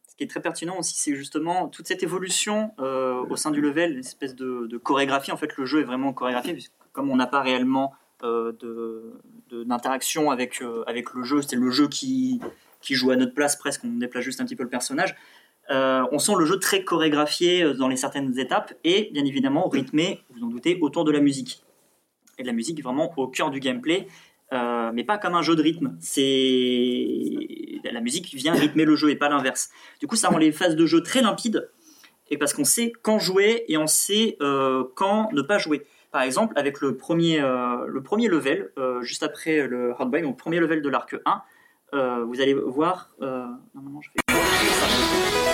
ce 0.10 0.16
qui 0.18 0.26
est 0.26 0.28
très 0.28 0.42
pertinent 0.42 0.78
aussi, 0.80 0.96
c'est 0.98 1.16
justement 1.16 1.70
toute 1.70 1.88
cette 1.88 2.04
évolution 2.04 2.74
euh, 2.80 3.26
au 3.30 3.38
sein 3.38 3.52
du 3.52 3.62
level, 3.62 3.94
une 3.94 4.00
espèce 4.00 4.36
de, 4.36 4.68
de 4.68 4.78
chorégraphie. 4.78 5.32
En 5.32 5.38
fait, 5.38 5.56
le 5.56 5.66
jeu 5.66 5.80
est 5.80 5.86
vraiment 5.86 6.12
chorégraphié, 6.12 6.52
puisque 6.54 6.74
comme 6.96 7.12
on 7.12 7.18
n'a 7.18 7.28
pas 7.28 7.42
réellement 7.42 7.94
euh, 8.24 8.54
d'interaction 9.52 10.32
avec, 10.32 10.62
euh, 10.62 10.84
avec 10.88 11.14
le 11.14 11.24
jeu, 11.24 11.42
c'est 11.42 11.58
le 11.58 11.70
jeu 11.70 11.88
qui, 11.88 12.40
qui 12.82 12.96
joue 12.96 13.12
à 13.12 13.16
notre 13.16 13.34
place 13.34 13.56
presque, 13.56 13.82
on 13.84 13.90
déplace 13.90 14.24
juste 14.24 14.42
un 14.42 14.46
petit 14.46 14.56
peu 14.56 14.64
le 14.64 14.70
personnage. 14.70 15.16
Euh, 15.70 16.04
on 16.12 16.20
sent 16.20 16.34
le 16.38 16.46
jeu 16.46 16.58
très 16.58 16.84
chorégraphié 16.84 17.74
dans 17.74 17.88
les 17.88 17.98
certaines 17.98 18.40
étapes 18.40 18.74
et 18.84 19.10
bien 19.12 19.26
évidemment 19.26 19.68
rythmé, 19.68 20.22
vous 20.30 20.44
en 20.44 20.48
doutez, 20.48 20.80
autour 20.82 21.04
de 21.04 21.12
la 21.12 21.20
musique. 21.20 21.64
Et 22.38 22.44
de 22.44 22.48
la 22.48 22.54
musique 22.54 22.82
vraiment 22.82 23.12
au 23.18 23.28
cœur 23.28 23.52
du 23.52 23.60
gameplay, 23.60 24.08
mais 24.52 25.04
pas 25.04 25.18
comme 25.18 25.36
un 25.36 25.42
jeu 25.42 25.56
de 25.56 25.62
rythme. 25.62 25.96
C'est 26.00 27.82
la 27.84 28.02
musique 28.02 28.34
vient 28.34 28.54
rythmer 28.54 28.86
le 28.86 28.96
jeu 28.96 29.10
et 29.10 29.16
pas 29.16 29.30
l'inverse. 29.30 29.70
Du 30.00 30.08
coup, 30.08 30.16
ça 30.16 30.30
rend 30.30 30.38
les 30.38 30.52
phases 30.52 30.76
de 30.76 30.86
jeu 30.86 31.02
très 31.02 31.22
limpides 31.22 31.70
et 32.30 32.38
parce 32.38 32.54
qu'on 32.54 32.66
sait 32.66 32.92
quand 33.04 33.20
jouer 33.20 33.64
et 33.68 33.78
on 33.78 33.88
sait 33.88 34.38
quand 34.96 35.32
ne 35.32 35.42
pas 35.42 35.58
jouer. 35.58 35.86
Par 36.12 36.22
exemple, 36.22 36.58
avec 36.58 36.82
le 36.82 36.96
premier, 36.96 37.42
euh, 37.42 37.86
le 37.88 38.02
premier 38.02 38.28
level, 38.28 38.72
euh, 38.78 39.02
juste 39.02 39.24
après 39.24 39.68
le 39.68 39.92
Hardbike, 39.92 40.24
donc 40.24 40.38
premier 40.38 40.60
level 40.60 40.82
de 40.82 40.90
l'arc 40.90 41.16
1, 41.26 41.42
euh, 41.94 42.24
vous 42.26 42.42
allez 42.42 42.54
voir. 42.54 43.10
Je 43.22 44.10
fais. 44.12 45.45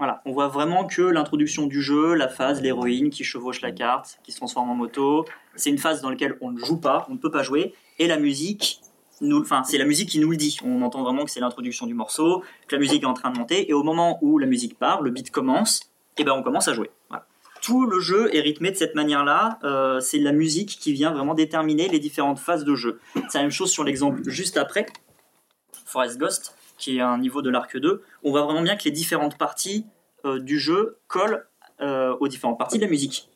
Voilà, 0.00 0.22
on 0.24 0.32
voit 0.32 0.48
vraiment 0.48 0.86
que 0.86 1.02
l'introduction 1.02 1.66
du 1.66 1.82
jeu, 1.82 2.14
la 2.14 2.26
phase, 2.26 2.62
l'héroïne 2.62 3.10
qui 3.10 3.22
chevauche 3.22 3.60
la 3.60 3.70
carte, 3.70 4.18
qui 4.22 4.32
se 4.32 4.38
transforme 4.38 4.70
en 4.70 4.74
moto, 4.74 5.26
c'est 5.56 5.68
une 5.68 5.76
phase 5.76 6.00
dans 6.00 6.08
laquelle 6.08 6.38
on 6.40 6.52
ne 6.52 6.58
joue 6.58 6.78
pas, 6.78 7.06
on 7.10 7.12
ne 7.12 7.18
peut 7.18 7.30
pas 7.30 7.42
jouer, 7.42 7.74
et 7.98 8.06
la 8.06 8.16
musique, 8.16 8.80
enfin, 9.30 9.62
c'est 9.62 9.76
la 9.76 9.84
musique 9.84 10.08
qui 10.08 10.18
nous 10.18 10.30
le 10.30 10.38
dit. 10.38 10.56
On 10.64 10.80
entend 10.80 11.02
vraiment 11.02 11.26
que 11.26 11.30
c'est 11.30 11.40
l'introduction 11.40 11.84
du 11.84 11.92
morceau, 11.92 12.42
que 12.66 12.76
la 12.76 12.80
musique 12.80 13.02
est 13.02 13.06
en 13.06 13.12
train 13.12 13.30
de 13.30 13.38
monter, 13.38 13.68
et 13.68 13.74
au 13.74 13.82
moment 13.82 14.18
où 14.22 14.38
la 14.38 14.46
musique 14.46 14.78
part, 14.78 15.02
le 15.02 15.10
beat 15.10 15.30
commence, 15.30 15.92
et 16.16 16.24
ben 16.24 16.32
on 16.32 16.42
commence 16.42 16.66
à 16.68 16.72
jouer. 16.72 16.90
Tout 17.60 17.84
le 17.84 18.00
jeu 18.00 18.34
est 18.34 18.40
rythmé 18.40 18.70
de 18.70 18.76
cette 18.76 18.94
manière-là. 18.94 19.58
euh, 19.64 20.00
c'est 20.00 20.18
la 20.18 20.32
musique 20.32 20.78
qui 20.80 20.94
vient 20.94 21.12
vraiment 21.12 21.34
déterminer 21.34 21.88
les 21.88 21.98
différentes 21.98 22.38
phases 22.38 22.64
de 22.64 22.74
jeu. 22.74 23.00
C'est 23.28 23.36
la 23.36 23.42
même 23.42 23.50
chose 23.50 23.70
sur 23.70 23.84
l'exemple 23.84 24.22
juste 24.24 24.56
après, 24.56 24.86
Forest 25.84 26.16
Ghost, 26.16 26.56
qui 26.80 26.96
est 26.96 27.00
un 27.00 27.18
niveau 27.18 27.42
de 27.42 27.50
l'arc 27.50 27.76
2. 27.76 28.02
On 28.24 28.30
voit 28.30 28.42
vraiment 28.42 28.62
bien 28.62 28.76
que 28.76 28.84
les 28.84 28.90
différentes 28.90 29.38
parties 29.38 29.86
euh, 30.24 30.40
du 30.40 30.58
jeu 30.58 30.98
collent 31.06 31.46
euh, 31.80 32.16
aux 32.18 32.26
différentes 32.26 32.58
parties 32.58 32.78
de 32.78 32.82
la 32.82 32.90
musique. 32.90 33.28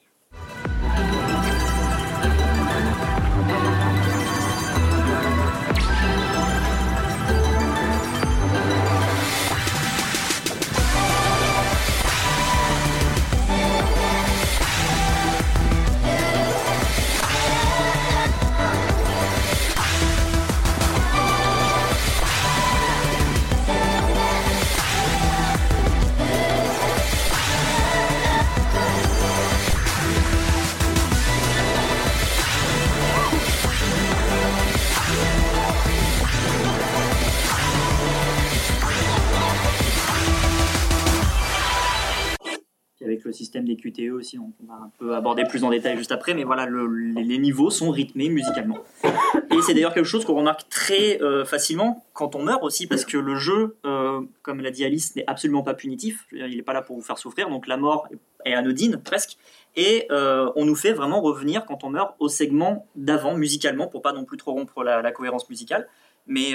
Avec 43.15 43.25
le 43.25 43.33
système 43.33 43.65
des 43.65 43.77
QTE 43.77 44.13
aussi, 44.13 44.39
on 44.39 44.53
va 44.67 44.75
un 44.75 44.91
peu 44.99 45.15
aborder 45.15 45.45
plus 45.45 45.65
en 45.65 45.71
détail 45.71 45.97
juste 45.97 46.13
après, 46.13 46.35
mais 46.35 46.45
voilà, 46.45 46.67
le- 46.67 46.87
les, 46.87 47.39
niveaux 47.39 47.71
sont 47.71 47.91
rythmés 47.91 48.29
musicalement. 48.29 48.79
Et 49.05 49.63
c'est 49.63 49.75
d'ailleurs 49.75 49.95
quelque 49.95 50.07
chose 50.07 50.25
qu'on 50.25 50.35
remarque 50.35 50.69
très 50.69 51.23
euh, 51.23 51.45
facilement 51.45 52.05
quand 52.13 52.35
on 52.35 52.43
meurt 52.43 52.63
aussi, 52.63 52.87
parce 52.87 53.05
que 53.05 53.17
le 53.17 53.37
jeu, 53.37 53.77
euh, 53.87 54.21
comme 54.43 54.61
l'a 54.61 54.71
dit 54.71 54.85
Alice, 54.85 55.15
n'est 55.17 55.25
absolument 55.27 55.63
pas 55.63 55.75
punitif. 55.75 56.27
Il 56.33 56.57
n'est 56.57 56.63
pas 56.63 56.73
là 56.73 56.83
pour 56.83 56.97
vous 56.97 57.03
faire 57.03 57.19
souffrir, 57.19 57.49
donc 57.49 57.67
la 57.67 57.77
mort 57.77 58.09
est 58.45 58.55
anodine 58.55 58.99
presque. 58.99 59.37
Et 59.77 60.07
euh, 60.11 60.51
on 60.57 60.65
nous 60.65 60.77
fait 60.77 60.93
vraiment 60.93 61.21
revenir 61.21 61.65
quand 61.67 61.85
on 61.85 61.91
meurt 61.91 62.15
au 62.19 62.29
segment 62.29 62.87
d'avant 62.97 63.35
musicalement, 63.37 63.87
pour 63.87 64.03
pas 64.03 64.13
non 64.13 64.25
plus 64.25 64.37
trop 64.37 64.53
rompre 64.53 64.83
la, 64.83 65.13
cohérence 65.13 65.49
musicale. 65.49 65.89
Mais 66.27 66.55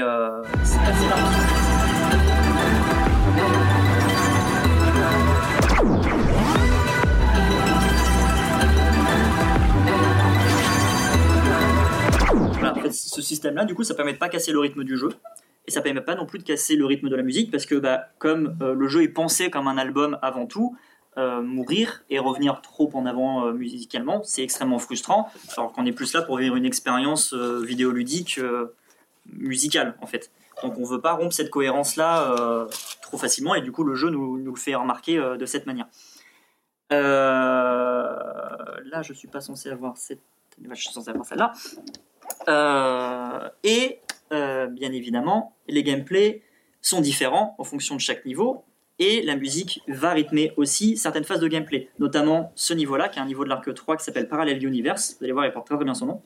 c'est 0.64 0.80
assez 0.80 1.06
ce 12.92 13.22
système-là, 13.22 13.66
du 13.66 13.76
coup, 13.76 13.84
ça 13.84 13.96
permet 13.96 14.14
de 14.14 14.18
pas 14.18 14.30
casser 14.30 14.52
le 14.52 14.60
rythme 14.60 14.84
du 14.84 14.98
jeu. 14.98 15.10
Et 15.68 15.72
ça 15.72 15.82
permet 15.82 16.02
pas 16.02 16.16
non 16.16 16.26
plus 16.26 16.40
de 16.40 16.44
casser 16.44 16.76
le 16.76 16.86
rythme 16.86 17.10
de 17.10 17.16
la 17.16 17.22
musique, 17.22 17.52
parce 17.52 17.66
que 17.66 17.76
bah, 17.76 18.08
comme 18.18 18.58
euh, 18.62 18.74
le 18.74 18.88
jeu 18.88 19.04
est 19.04 19.10
pensé 19.10 19.52
comme 19.52 19.68
un 19.68 19.78
album 19.78 20.18
avant 20.22 20.48
tout, 20.48 20.76
euh, 21.18 21.42
mourir 21.42 22.04
et 22.10 22.18
revenir 22.18 22.62
trop 22.62 22.90
en 22.94 23.06
avant 23.06 23.46
euh, 23.46 23.52
musicalement, 23.52 24.22
c'est 24.24 24.42
extrêmement 24.42 24.80
frustrant, 24.80 25.30
alors 25.58 25.74
qu'on 25.74 25.86
est 25.86 25.92
plus 25.92 26.14
là 26.14 26.22
pour 26.22 26.38
vivre 26.38 26.56
une 26.56 26.66
expérience 26.66 27.34
vidéoludique 27.34 28.40
musicale 29.26 29.96
en 30.02 30.06
fait. 30.06 30.32
Donc 30.64 30.78
on 30.78 30.84
veut 30.86 31.02
pas 31.02 31.14
rompre 31.14 31.34
cette 31.34 31.50
cohérence-là 31.50 32.32
euh, 32.32 32.68
trop 33.02 33.18
facilement 33.18 33.56
et 33.56 33.62
du 33.62 33.72
coup 33.72 33.84
le 33.84 33.96
jeu 33.96 34.10
nous, 34.10 34.38
nous 34.38 34.52
le 34.54 34.60
fait 34.60 34.76
remarquer 34.76 35.18
de 35.18 35.46
cette 35.46 35.66
manière. 35.66 35.88
Là 36.92 38.22
je 39.02 39.12
suis 39.12 39.28
pas 39.28 39.42
censé 39.42 39.70
avoir 39.70 39.98
cette... 39.98 40.22
Je 40.62 40.76
suis 40.76 40.94
censé 40.94 41.10
avoir 41.10 41.26
celle-là. 41.26 41.54
Euh, 42.48 43.50
et 43.64 44.00
euh, 44.32 44.68
bien 44.68 44.92
évidemment, 44.92 45.56
les 45.68 45.84
gameplays 45.84 46.42
sont 46.82 47.02
différents 47.02 47.56
en 47.58 47.64
fonction 47.64 47.96
de 47.96 48.02
chaque 48.02 48.26
niveau. 48.26 48.64
Et 49.02 49.22
la 49.22 49.38
musique 49.38 49.82
va 49.88 50.12
rythmer 50.12 50.52
aussi 50.58 50.98
certaines 50.98 51.24
phases 51.24 51.40
de 51.40 51.48
gameplay, 51.48 51.88
notamment 52.00 52.52
ce 52.56 52.74
niveau-là, 52.74 53.08
qui 53.08 53.20
est 53.20 53.22
un 53.22 53.26
niveau 53.26 53.46
de 53.46 53.50
l'arc 53.50 53.74
3 53.74 53.96
qui 53.96 54.04
s'appelle 54.04 54.28
Parallel 54.28 54.64
Universe. 54.64 55.16
Vous 55.18 55.24
allez 55.24 55.32
voir, 55.32 55.46
il 55.46 55.54
porte 55.54 55.68
très 55.68 55.76
très 55.76 55.86
bien 55.86 55.94
son 55.94 56.06
nom. 56.06 56.22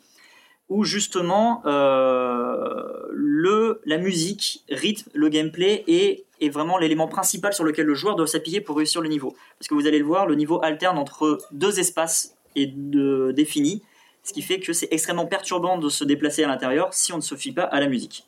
Où 0.70 0.84
justement, 0.84 1.62
euh, 1.68 2.74
le, 3.12 3.82
la 3.86 4.00
musique 4.00 4.64
rythme 4.70 5.12
le 5.14 5.30
gameplay 5.30 5.84
et 5.86 6.26
est 6.42 6.50
vraiment 6.50 6.80
l'élément 6.80 7.08
principal 7.08 7.54
sur 7.54 7.64
lequel 7.64 7.86
le 7.86 7.94
joueur 7.94 8.16
doit 8.16 8.26
s'appuyer 8.26 8.60
pour 8.60 8.78
réussir 8.78 9.02
le 9.02 9.10
niveau. 9.10 9.36
Parce 9.60 9.68
que 9.68 9.76
vous 9.76 9.86
allez 9.86 10.00
le 10.00 10.06
voir, 10.06 10.26
le 10.26 10.34
niveau 10.34 10.64
alterne 10.64 10.98
entre 10.98 11.38
deux 11.52 11.80
espaces 11.80 12.36
et 12.56 12.66
de, 12.68 13.32
définis, 13.36 13.84
ce 14.24 14.34
qui 14.34 14.42
fait 14.42 14.60
que 14.60 14.74
c'est 14.74 14.88
extrêmement 14.92 15.26
perturbant 15.26 15.78
de 15.78 15.90
se 15.90 16.04
déplacer 16.04 16.44
à 16.44 16.48
l'intérieur 16.48 16.94
si 16.94 17.14
on 17.14 17.18
ne 17.18 17.22
se 17.22 17.36
fie 17.36 17.52
pas 17.52 17.64
à 17.64 17.80
la 17.80 17.88
musique. 17.88 18.26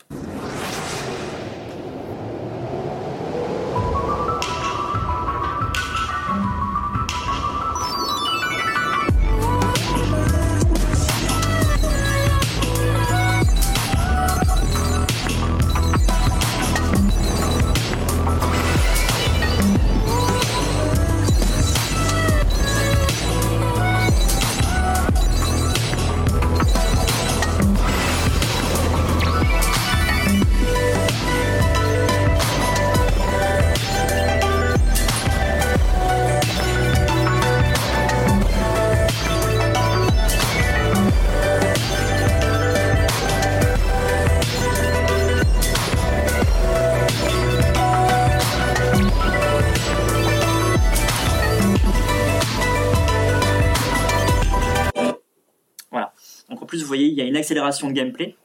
Accélération 57.46 57.88
de 57.90 57.94
gameplay. 57.94 58.36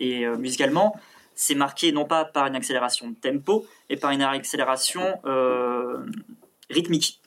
et 0.00 0.26
euh, 0.26 0.36
musicalement, 0.36 0.96
c'est 1.34 1.56
marqué 1.56 1.90
non 1.90 2.04
pas 2.04 2.24
par 2.24 2.46
une 2.46 2.54
accélération 2.54 3.10
de 3.10 3.16
tempo, 3.16 3.66
mais 3.90 3.96
par 3.96 4.12
une 4.12 4.22
accélération 4.22 5.02
euh, 5.24 5.98
rythmique. 6.70 7.20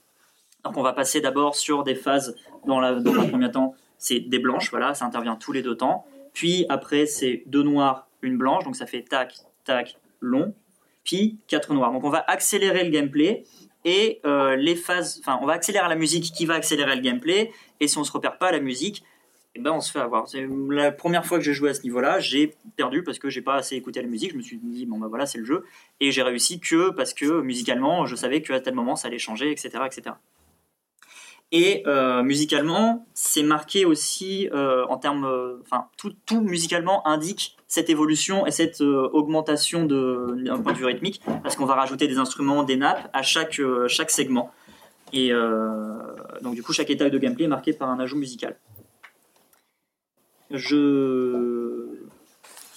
Donc 0.64 0.78
on 0.78 0.82
va 0.82 0.94
passer 0.94 1.20
d'abord 1.20 1.56
sur 1.56 1.84
des 1.84 1.96
phases, 1.96 2.36
dans, 2.66 2.80
la, 2.80 2.94
dans 2.94 3.28
premier 3.28 3.52
temps, 3.52 3.76
c'est 3.98 4.22
des 4.22 4.40
blanches, 4.40 4.70
voilà, 4.72 4.94
ça 4.94 5.06
intervient 5.06 5.36
tous 5.36 5.52
les 5.52 5.62
deux 5.62 5.76
temps. 5.76 6.06
Puis 6.34 6.66
après, 6.70 7.06
c'est 7.06 7.44
deux 7.48 7.64
noirs, 7.64 8.08
une 8.22 8.38
blanche, 8.38 8.64
donc 8.64 8.76
ça 8.76 8.86
fait 8.86 9.02
tac, 9.02 9.36
tac, 9.66 9.98
long. 10.22 10.54
Puis 11.04 11.38
quatre 11.48 11.74
noirs. 11.74 11.92
Donc 11.92 12.04
on 12.04 12.10
va 12.10 12.24
accélérer 12.28 12.84
le 12.84 12.92
gameplay 12.92 13.44
et 13.86 14.20
euh, 14.26 14.56
les 14.56 14.76
phases, 14.76 15.20
enfin 15.20 15.40
on 15.42 15.46
va 15.46 15.54
accélérer 15.54 15.88
la 15.88 15.96
musique 15.96 16.34
qui 16.34 16.46
va 16.46 16.56
accélérer 16.56 16.96
le 16.96 17.02
gameplay. 17.02 17.52
Et 17.80 17.88
si 17.88 17.98
on 17.98 18.04
se 18.04 18.12
repère 18.12 18.38
pas 18.38 18.48
à 18.48 18.52
la 18.52 18.60
musique, 18.60 19.04
eh 19.58 19.62
ben 19.62 19.72
on 19.72 19.82
se 19.82 19.92
fait 19.92 20.00
avoir. 20.00 20.28
C'est 20.28 20.48
la 20.70 20.92
première 20.92 21.26
fois 21.26 21.38
que 21.38 21.44
j'ai 21.44 21.54
joué 21.54 21.70
à 21.70 21.74
ce 21.74 21.84
niveau-là, 21.84 22.20
j'ai 22.20 22.56
perdu 22.76 23.04
parce 23.04 23.20
que 23.20 23.30
j'ai 23.30 23.42
pas 23.42 23.56
assez 23.56 23.76
écouté 23.76 24.02
la 24.02 24.08
musique. 24.08 24.32
Je 24.32 24.38
me 24.38 24.42
suis 24.42 24.58
dit 24.58 24.86
bon 24.86 24.98
ben 25.00 25.08
voilà 25.08 25.26
c'est 25.26 25.38
le 25.38 25.46
jeu 25.46 25.66
et 26.00 26.12
j'ai 26.12 26.24
réussi 26.24 26.60
que 26.60 26.92
parce 26.92 27.14
que 27.14 27.42
musicalement 27.42 28.06
je 28.06 28.16
savais 28.16 28.42
qu'à 28.42 28.60
tel 28.60 28.76
moment 28.76 28.96
ça 28.96 29.08
allait 29.08 29.20
changer, 29.20 29.52
etc., 29.52 29.80
etc. 29.86 30.16
Et 31.54 31.84
euh, 31.88 32.24
musicalement, 32.24 33.06
c'est 33.14 33.44
marqué 33.44 33.86
aussi 33.86 34.50
euh, 34.52 34.86
en 34.88 34.98
termes, 34.98 35.24
euh, 35.24 35.62
enfin 35.62 35.86
tout, 35.98 36.14
tout 36.26 36.42
musicalement 36.42 37.08
indique 37.08 37.56
cette 37.68 37.90
évolution 37.90 38.46
et 38.46 38.52
cette 38.52 38.82
euh, 38.82 39.10
augmentation 39.14 39.86
d'un 39.86 40.60
point 40.60 40.74
de 40.74 40.78
vue 40.78 40.86
rythmique, 40.86 41.22
parce 41.44 41.56
qu'on 41.56 41.66
va 41.66 41.76
rajouter 41.76 42.08
des 42.08 42.18
instruments, 42.18 42.64
des 42.64 42.76
nappes 42.76 43.10
à 43.14 43.22
chaque 43.22 43.62
chaque 43.88 44.12
segment. 44.12 44.52
Et 45.14 45.32
donc 46.42 46.56
du 46.56 46.64
coup, 46.64 46.74
chaque 46.74 46.90
étape 46.90 47.10
de 47.10 47.18
gameplay 47.18 47.46
est 47.46 47.50
marqué 47.50 47.72
par 47.72 47.90
un 47.90 48.00
ajout 48.00 48.18
musical. 48.18 48.58
Je 50.52 51.98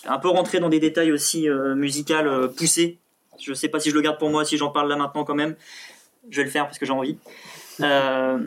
un 0.07 0.19
peu 0.19 0.29
rentré 0.29 0.61
dans 0.61 0.69
des 0.69 0.81
détails 0.81 1.13
aussi 1.13 1.49
euh, 1.49 1.75
musicales 1.75 2.27
euh, 2.27 2.49
poussés. 2.49 2.99
Je 3.39 3.53
sais 3.55 3.69
pas 3.69 3.81
si 3.81 3.91
je 3.91 3.95
le 3.95 4.01
garde 4.01 4.19
pour 4.19 4.31
moi, 4.31 4.45
si 4.45 4.57
j'en 4.57 4.71
parle 4.71 4.89
là 4.89 4.97
maintenant 4.97 5.25
quand 5.25 5.35
même. 5.35 5.57
Je 6.29 6.39
vais 6.39 6.45
le 6.45 6.51
faire 6.51 6.67
parce 6.67 6.79
que 6.79 6.87
j'ai 6.87 6.93
envie. 6.93 7.17
Euh, 7.81 8.39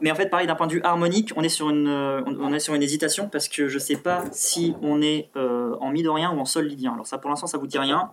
mais 0.00 0.10
en 0.10 0.14
fait, 0.14 0.28
pareil, 0.28 0.46
d'un 0.46 0.54
point 0.54 0.66
de 0.66 0.72
vue 0.72 0.82
harmonique, 0.82 1.32
on 1.36 1.42
est 1.42 1.48
sur 1.48 1.70
une, 1.70 1.88
on 1.88 2.52
est 2.52 2.58
sur 2.58 2.74
une 2.74 2.82
hésitation 2.82 3.28
parce 3.28 3.48
que 3.48 3.68
je 3.68 3.78
sais 3.78 3.96
pas 3.96 4.24
si 4.32 4.74
on 4.82 5.00
est 5.00 5.30
en 5.36 5.90
mi 5.90 6.02
dorien 6.02 6.32
ou 6.32 6.40
en 6.40 6.44
sol 6.44 6.66
lydien. 6.66 6.92
Alors 6.92 7.06
ça, 7.06 7.16
pour 7.16 7.30
l'instant, 7.30 7.46
ça 7.46 7.56
vous 7.56 7.66
dit 7.66 7.78
rien. 7.78 8.10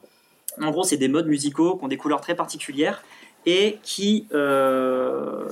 En 0.62 0.72
gros, 0.72 0.84
c'est 0.84 0.98
des 0.98 1.08
modes 1.08 1.28
musicaux 1.28 1.76
qui 1.76 1.84
ont 1.84 1.88
des 1.88 1.98
couleurs 1.98 2.22
très 2.22 2.36
particulières 2.36 3.04
et 3.46 3.80
qui, 3.84 4.28
euh, 4.34 5.48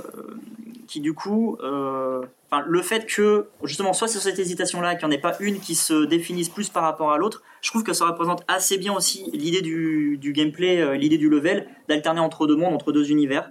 qui 0.87 0.99
du 0.99 1.13
coup, 1.13 1.57
euh, 1.63 2.21
le 2.65 2.81
fait 2.81 3.05
que 3.05 3.47
justement 3.63 3.93
soit 3.93 4.07
sur 4.07 4.21
cette 4.21 4.39
hésitation-là, 4.39 4.95
qu'il 4.95 5.07
n'y 5.07 5.15
en 5.15 5.17
ait 5.17 5.21
pas 5.21 5.35
une 5.39 5.59
qui 5.59 5.75
se 5.75 6.05
définisse 6.05 6.49
plus 6.49 6.69
par 6.69 6.83
rapport 6.83 7.11
à 7.11 7.17
l'autre, 7.17 7.43
je 7.61 7.69
trouve 7.69 7.83
que 7.83 7.93
ça 7.93 8.05
représente 8.05 8.43
assez 8.47 8.77
bien 8.77 8.93
aussi 8.93 9.29
l'idée 9.33 9.61
du, 9.61 10.17
du 10.17 10.33
gameplay, 10.33 10.81
euh, 10.81 10.95
l'idée 10.95 11.17
du 11.17 11.29
level, 11.29 11.67
d'alterner 11.87 12.19
entre 12.19 12.47
deux 12.47 12.55
mondes, 12.55 12.73
entre 12.73 12.91
deux 12.91 13.11
univers. 13.11 13.49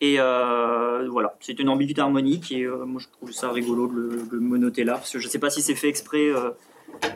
Et 0.00 0.18
voilà, 0.18 1.36
c'est 1.40 1.58
une 1.58 1.70
ambiguïté 1.70 2.02
harmonique 2.02 2.52
et 2.52 2.66
moi 2.66 3.00
je 3.00 3.08
trouve 3.08 3.32
ça 3.32 3.50
rigolo 3.50 3.86
de 3.86 3.94
le, 3.94 4.08
de 4.30 4.32
le 4.32 4.40
me 4.40 4.58
noter 4.58 4.84
là, 4.84 4.94
parce 4.94 5.10
que 5.10 5.18
je 5.18 5.28
sais 5.28 5.38
pas 5.38 5.48
si 5.48 5.62
c'est 5.62 5.74
fait 5.74 5.88
exprès 5.88 6.30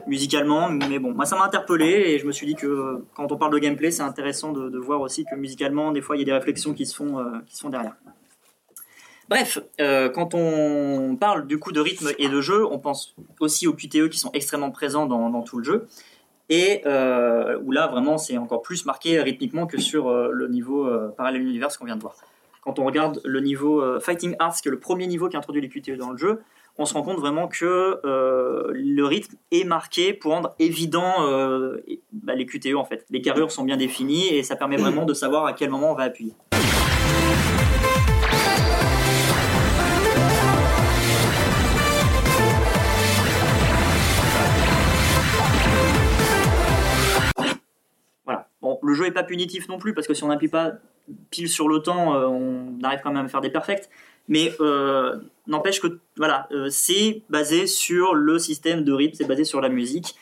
musicalement, 0.08 0.70
mais 0.70 0.98
bon, 0.98 1.12
moi 1.12 1.26
ça 1.26 1.36
m'a 1.36 1.44
interpellé 1.44 1.86
et 1.86 2.18
je 2.18 2.26
me 2.26 2.32
suis 2.32 2.46
dit 2.46 2.54
que 2.54 2.66
euh, 2.66 3.06
quand 3.14 3.30
on 3.30 3.36
parle 3.36 3.52
de 3.52 3.58
gameplay, 3.58 3.90
c'est 3.90 4.02
intéressant 4.02 4.52
de, 4.52 4.78
voir 4.78 5.00
aussi 5.00 5.24
que 5.24 5.34
musicalement, 5.34 5.92
des 5.92 6.00
fois, 6.00 6.16
il 6.16 6.20
y 6.20 6.22
a 6.22 6.24
des 6.24 6.32
réflexions 6.32 6.72
qui 6.72 6.86
se 6.86 6.96
font, 6.96 7.18
euh, 7.18 7.24
qui 7.46 7.56
se 7.56 7.60
font 7.60 7.68
derrière. 7.68 7.94
Bref, 9.28 9.58
euh, 9.80 10.08
quand 10.08 10.34
on 10.34 11.16
parle 11.16 11.46
du 11.46 11.58
coup 11.58 11.72
de 11.72 11.80
rythme 11.80 12.08
et 12.18 12.28
de 12.28 12.40
jeu, 12.40 12.64
on 12.64 12.78
pense 12.78 13.14
aussi 13.40 13.66
aux 13.66 13.74
QTE 13.74 14.08
qui 14.08 14.18
sont 14.18 14.30
extrêmement 14.32 14.70
présents 14.70 15.04
dans, 15.04 15.42
tout 15.42 15.58
le 15.58 15.64
jeu. 15.64 15.86
Et 16.48 16.82
où 16.86 17.72
là, 17.72 17.88
vraiment, 17.88 18.16
c'est 18.16 18.38
encore 18.38 18.62
plus 18.62 18.86
marqué 18.86 19.20
rythmiquement 19.20 19.66
que 19.66 19.78
sur 19.78 20.10
le 20.10 20.48
niveau 20.48 20.90
Parallel 21.18 21.42
Universe 21.42 21.76
qu'on 21.76 21.84
vient 21.84 21.96
de 21.96 22.00
voir. 22.00 22.14
Quand 22.62 22.78
on 22.78 22.86
regarde 22.86 23.20
le 23.22 23.40
niveau 23.40 24.00
Fighting 24.00 24.34
Arts, 24.38 24.56
qui 24.62 24.68
est 24.68 24.70
le 24.70 24.80
premier 24.80 25.06
niveau 25.06 25.28
qui 25.28 25.36
introduit 25.36 25.60
les 25.60 25.68
QTE 25.68 25.98
dans 25.98 26.12
le 26.12 26.16
jeu, 26.16 26.40
on 26.78 26.84
se 26.84 26.94
rend 26.94 27.02
compte 27.02 27.18
vraiment 27.18 27.48
que 27.48 28.00
euh, 28.04 28.70
le 28.72 29.04
rythme 29.04 29.36
est 29.50 29.64
marqué 29.64 30.12
pour 30.12 30.30
rendre 30.30 30.54
évident 30.60 31.26
euh, 31.26 31.78
bah, 32.12 32.36
les 32.36 32.46
QTE 32.46 32.76
en 32.76 32.84
fait. 32.84 33.04
Les 33.10 33.20
carrures 33.20 33.50
sont 33.50 33.64
bien 33.64 33.76
définies 33.76 34.28
et 34.28 34.44
ça 34.44 34.54
permet 34.54 34.76
vraiment 34.76 35.04
de 35.04 35.12
savoir 35.12 35.44
à 35.44 35.52
quel 35.52 35.70
moment 35.70 35.90
on 35.90 35.94
va 35.96 36.04
appuyer. 36.04 36.34
Voilà. 48.24 48.48
Bon, 48.62 48.78
le 48.82 48.94
jeu 48.94 49.06
est 49.06 49.10
pas 49.10 49.24
punitif 49.24 49.68
non 49.68 49.78
plus 49.78 49.94
parce 49.94 50.06
que 50.06 50.14
si 50.14 50.22
on 50.22 50.28
n'appuie 50.28 50.46
pas 50.46 50.74
pile 51.30 51.48
sur 51.48 51.68
le 51.68 51.80
temps, 51.80 52.14
euh, 52.14 52.26
on 52.26 52.78
arrive 52.82 53.00
quand 53.02 53.12
même 53.12 53.26
à 53.26 53.28
faire 53.28 53.40
des 53.40 53.50
perfects. 53.50 53.88
Mais 54.28 54.52
euh, 54.60 55.18
n'empêche 55.46 55.80
que 55.80 55.98
voilà, 56.16 56.46
euh, 56.52 56.68
c'est 56.70 57.22
basé 57.30 57.66
sur 57.66 58.14
le 58.14 58.38
système 58.38 58.84
de 58.84 58.92
rythme, 58.92 59.14
c'est 59.16 59.26
basé 59.26 59.44
sur 59.44 59.60
la 59.60 59.70
musique, 59.70 60.14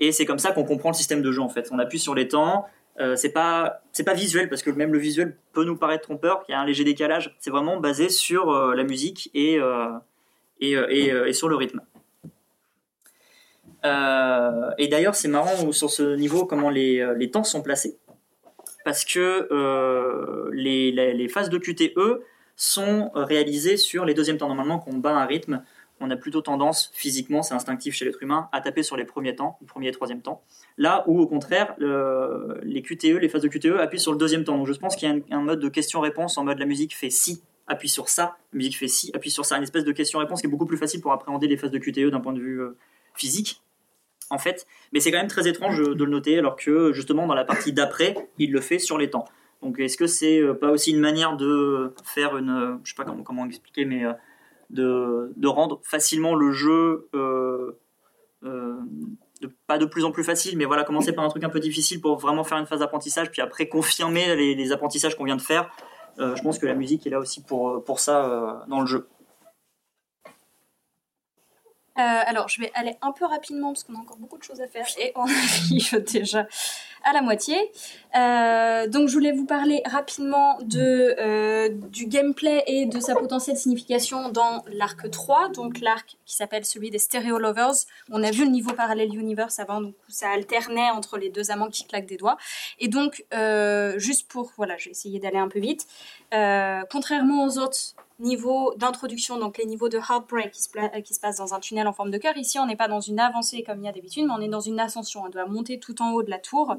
et 0.00 0.12
c'est 0.12 0.24
comme 0.24 0.38
ça 0.38 0.52
qu'on 0.52 0.64
comprend 0.64 0.88
le 0.90 0.94
système 0.94 1.20
de 1.22 1.30
jeu 1.30 1.42
en 1.42 1.50
fait. 1.50 1.68
On 1.70 1.78
appuie 1.78 1.98
sur 1.98 2.14
les 2.14 2.26
temps. 2.28 2.66
euh, 2.98 3.16
c'est 3.16 3.32
pas 3.32 3.82
c'est 3.92 4.04
pas 4.04 4.14
visuel 4.14 4.48
parce 4.48 4.62
que 4.62 4.70
même 4.70 4.92
le 4.92 4.98
visuel 4.98 5.36
peut 5.52 5.64
nous 5.64 5.76
paraître 5.76 6.04
trompeur, 6.04 6.42
qu'il 6.42 6.54
y 6.54 6.56
a 6.56 6.60
un 6.60 6.66
léger 6.66 6.84
décalage. 6.84 7.36
C'est 7.38 7.50
vraiment 7.50 7.76
basé 7.78 8.08
sur 8.08 8.52
la 8.74 8.84
musique 8.84 9.30
et 9.34 9.58
et, 10.60 10.72
et, 10.72 11.32
sur 11.32 11.48
le 11.48 11.56
rythme. 11.56 11.80
Et 13.84 14.88
d'ailleurs, 14.88 15.14
c'est 15.14 15.28
marrant 15.28 15.72
sur 15.72 15.90
ce 15.90 16.16
niveau 16.16 16.44
comment 16.46 16.70
les, 16.70 17.06
les 17.16 17.30
temps 17.30 17.44
sont 17.44 17.62
placés. 17.62 17.98
Parce 18.84 19.04
que 19.04 19.48
les, 20.52 20.90
les 20.92 21.28
phases 21.28 21.50
de 21.50 21.58
QTE 21.58 22.22
sont 22.60 23.10
euh, 23.16 23.24
réalisés 23.24 23.78
sur 23.78 24.04
les 24.04 24.12
deuxièmes 24.12 24.36
temps. 24.36 24.48
Normalement, 24.48 24.78
quand 24.78 24.90
on 24.92 24.98
bat 24.98 25.16
un 25.16 25.24
rythme, 25.24 25.62
on 25.98 26.10
a 26.10 26.16
plutôt 26.16 26.42
tendance, 26.42 26.90
physiquement, 26.94 27.42
c'est 27.42 27.54
instinctif 27.54 27.94
chez 27.94 28.04
l'être 28.04 28.22
humain, 28.22 28.48
à 28.52 28.60
taper 28.60 28.82
sur 28.82 28.96
les 28.96 29.04
premiers 29.04 29.34
temps, 29.34 29.56
le 29.62 29.66
premier 29.66 29.88
et 29.88 29.92
troisième 29.92 30.20
temps. 30.20 30.42
Là 30.76 31.04
où, 31.06 31.18
au 31.20 31.26
contraire, 31.26 31.74
le- 31.78 32.58
les 32.62 32.82
QTE, 32.82 33.18
les 33.18 33.28
phases 33.30 33.42
de 33.42 33.48
QTE 33.48 33.78
appuient 33.80 33.98
sur 34.00 34.12
le 34.12 34.18
deuxième 34.18 34.44
temps. 34.44 34.56
Donc 34.58 34.66
je 34.66 34.72
pense 34.74 34.94
qu'il 34.96 35.08
y 35.08 35.12
a 35.12 35.14
un, 35.14 35.38
un 35.38 35.42
mode 35.42 35.60
de 35.60 35.68
question-réponse 35.68 36.36
en 36.38 36.44
mode 36.44 36.58
la 36.58 36.66
musique 36.66 36.94
fait 36.94 37.10
si, 37.10 37.42
appuie 37.66 37.88
sur 37.88 38.08
ça, 38.10 38.36
la 38.52 38.56
musique 38.58 38.76
fait 38.76 38.88
si, 38.88 39.10
appuie 39.14 39.30
sur 39.30 39.44
ça. 39.46 39.56
Une 39.56 39.62
espèce 39.62 39.84
de 39.84 39.92
question-réponse 39.92 40.40
qui 40.42 40.46
est 40.46 40.50
beaucoup 40.50 40.66
plus 40.66 40.78
facile 40.78 41.00
pour 41.00 41.12
appréhender 41.12 41.48
les 41.48 41.56
phases 41.56 41.70
de 41.70 41.78
QTE 41.78 42.10
d'un 42.10 42.20
point 42.20 42.32
de 42.34 42.40
vue 42.40 42.60
euh, 42.60 42.76
physique, 43.14 43.62
en 44.30 44.38
fait. 44.38 44.66
Mais 44.92 45.00
c'est 45.00 45.10
quand 45.10 45.18
même 45.18 45.28
très 45.28 45.48
étrange 45.48 45.78
de 45.82 46.04
le 46.04 46.10
noter, 46.10 46.38
alors 46.38 46.56
que 46.56 46.92
justement, 46.92 47.26
dans 47.26 47.34
la 47.34 47.44
partie 47.44 47.72
d'après, 47.72 48.16
il 48.38 48.52
le 48.52 48.60
fait 48.60 48.78
sur 48.78 48.96
les 48.98 49.08
temps. 49.10 49.24
Donc 49.62 49.78
est-ce 49.78 49.96
que 49.96 50.06
c'est 50.06 50.40
euh, 50.40 50.54
pas 50.54 50.70
aussi 50.70 50.90
une 50.90 51.00
manière 51.00 51.36
de 51.36 51.94
faire 52.04 52.36
une, 52.36 52.50
euh, 52.50 52.76
je 52.82 52.90
sais 52.90 52.96
pas 52.96 53.04
comment, 53.04 53.46
expliquer, 53.46 53.84
mais 53.84 54.04
euh, 54.04 54.12
de, 54.70 55.32
de 55.36 55.48
rendre 55.48 55.80
facilement 55.82 56.34
le 56.34 56.52
jeu, 56.52 57.08
pas 59.66 59.78
de 59.78 59.86
plus 59.86 60.04
en 60.04 60.12
plus 60.12 60.24
facile, 60.24 60.56
mais 60.56 60.64
voilà, 60.64 60.84
commencer 60.84 61.12
par 61.12 61.24
un 61.24 61.28
truc 61.28 61.44
un 61.44 61.48
peu 61.48 61.60
difficile 61.60 62.00
pour 62.00 62.18
vraiment 62.18 62.44
faire 62.44 62.58
une 62.58 62.66
phase 62.66 62.80
d'apprentissage, 62.80 63.30
puis 63.30 63.42
après 63.42 63.68
confirmer 63.68 64.36
les, 64.36 64.72
apprentissages 64.72 65.16
qu'on 65.16 65.24
vient 65.24 65.36
de 65.36 65.42
faire. 65.42 65.70
Je 66.18 66.40
pense 66.42 66.58
que 66.58 66.66
la 66.66 66.74
musique 66.74 67.06
est 67.06 67.10
là 67.10 67.18
aussi 67.18 67.42
pour, 67.42 67.82
pour 67.84 67.98
ça 68.00 68.64
dans 68.68 68.80
le 68.80 68.86
jeu. 68.86 69.08
Euh, 71.98 72.02
alors, 72.26 72.48
je 72.48 72.60
vais 72.60 72.70
aller 72.74 72.96
un 73.02 73.12
peu 73.12 73.24
rapidement 73.24 73.72
parce 73.72 73.84
qu'on 73.84 73.94
a 73.94 73.98
encore 73.98 74.16
beaucoup 74.16 74.38
de 74.38 74.42
choses 74.42 74.60
à 74.60 74.68
faire 74.68 74.86
et 74.98 75.12
on 75.16 75.24
arrive 75.24 76.04
déjà 76.04 76.46
à 77.02 77.12
la 77.12 77.22
moitié. 77.22 77.56
Euh, 78.16 78.86
donc, 78.86 79.08
je 79.08 79.14
voulais 79.14 79.32
vous 79.32 79.46
parler 79.46 79.82
rapidement 79.86 80.58
de, 80.62 81.14
euh, 81.18 81.68
du 81.70 82.06
gameplay 82.06 82.62
et 82.66 82.86
de 82.86 83.00
sa 83.00 83.14
potentielle 83.14 83.56
signification 83.56 84.28
dans 84.28 84.62
l'arc 84.72 85.10
3, 85.10 85.48
donc 85.48 85.80
l'arc 85.80 86.16
qui 86.26 86.36
s'appelle 86.36 86.64
celui 86.64 86.90
des 86.90 86.98
Stereo 86.98 87.38
Lovers. 87.38 87.86
On 88.10 88.22
a 88.22 88.30
vu 88.30 88.44
le 88.44 88.50
niveau 88.50 88.72
Parallel 88.72 89.14
Universe 89.14 89.58
avant, 89.58 89.80
donc 89.80 89.94
ça 90.08 90.30
alternait 90.30 90.90
entre 90.90 91.18
les 91.18 91.30
deux 91.30 91.50
amants 91.50 91.70
qui 91.70 91.86
claquent 91.86 92.06
des 92.06 92.18
doigts. 92.18 92.36
Et 92.78 92.88
donc, 92.88 93.24
juste 93.96 94.28
pour, 94.28 94.52
voilà, 94.56 94.76
je 94.76 94.86
vais 94.86 94.90
essayer 94.92 95.18
d'aller 95.18 95.38
un 95.38 95.48
peu 95.48 95.58
vite. 95.58 95.86
Contrairement 96.90 97.44
aux 97.44 97.58
autres 97.58 97.94
niveaux 98.20 98.74
d'introduction, 98.76 99.38
donc 99.38 99.58
les 99.58 99.66
niveaux 99.66 99.88
de 99.88 99.98
Heartbreak 99.98 100.50
qui 100.52 100.62
se, 100.62 100.70
pla- 100.70 101.00
qui 101.00 101.14
se 101.14 101.20
passent 101.20 101.38
dans 101.38 101.54
un 101.54 101.60
tunnel 101.60 101.86
en 101.88 101.92
forme 101.92 102.10
de 102.10 102.18
cœur. 102.18 102.36
Ici, 102.36 102.58
on 102.58 102.66
n'est 102.66 102.76
pas 102.76 102.88
dans 102.88 103.00
une 103.00 103.18
avancée 103.18 103.62
comme 103.62 103.80
il 103.80 103.86
y 103.86 103.88
a 103.88 103.92
d'habitude, 103.92 104.26
mais 104.26 104.34
on 104.36 104.40
est 104.40 104.48
dans 104.48 104.60
une 104.60 104.78
ascension. 104.78 105.22
On 105.24 105.28
doit 105.28 105.46
monter 105.46 105.78
tout 105.80 106.00
en 106.02 106.12
haut 106.12 106.22
de 106.22 106.30
la 106.30 106.38
tour, 106.38 106.76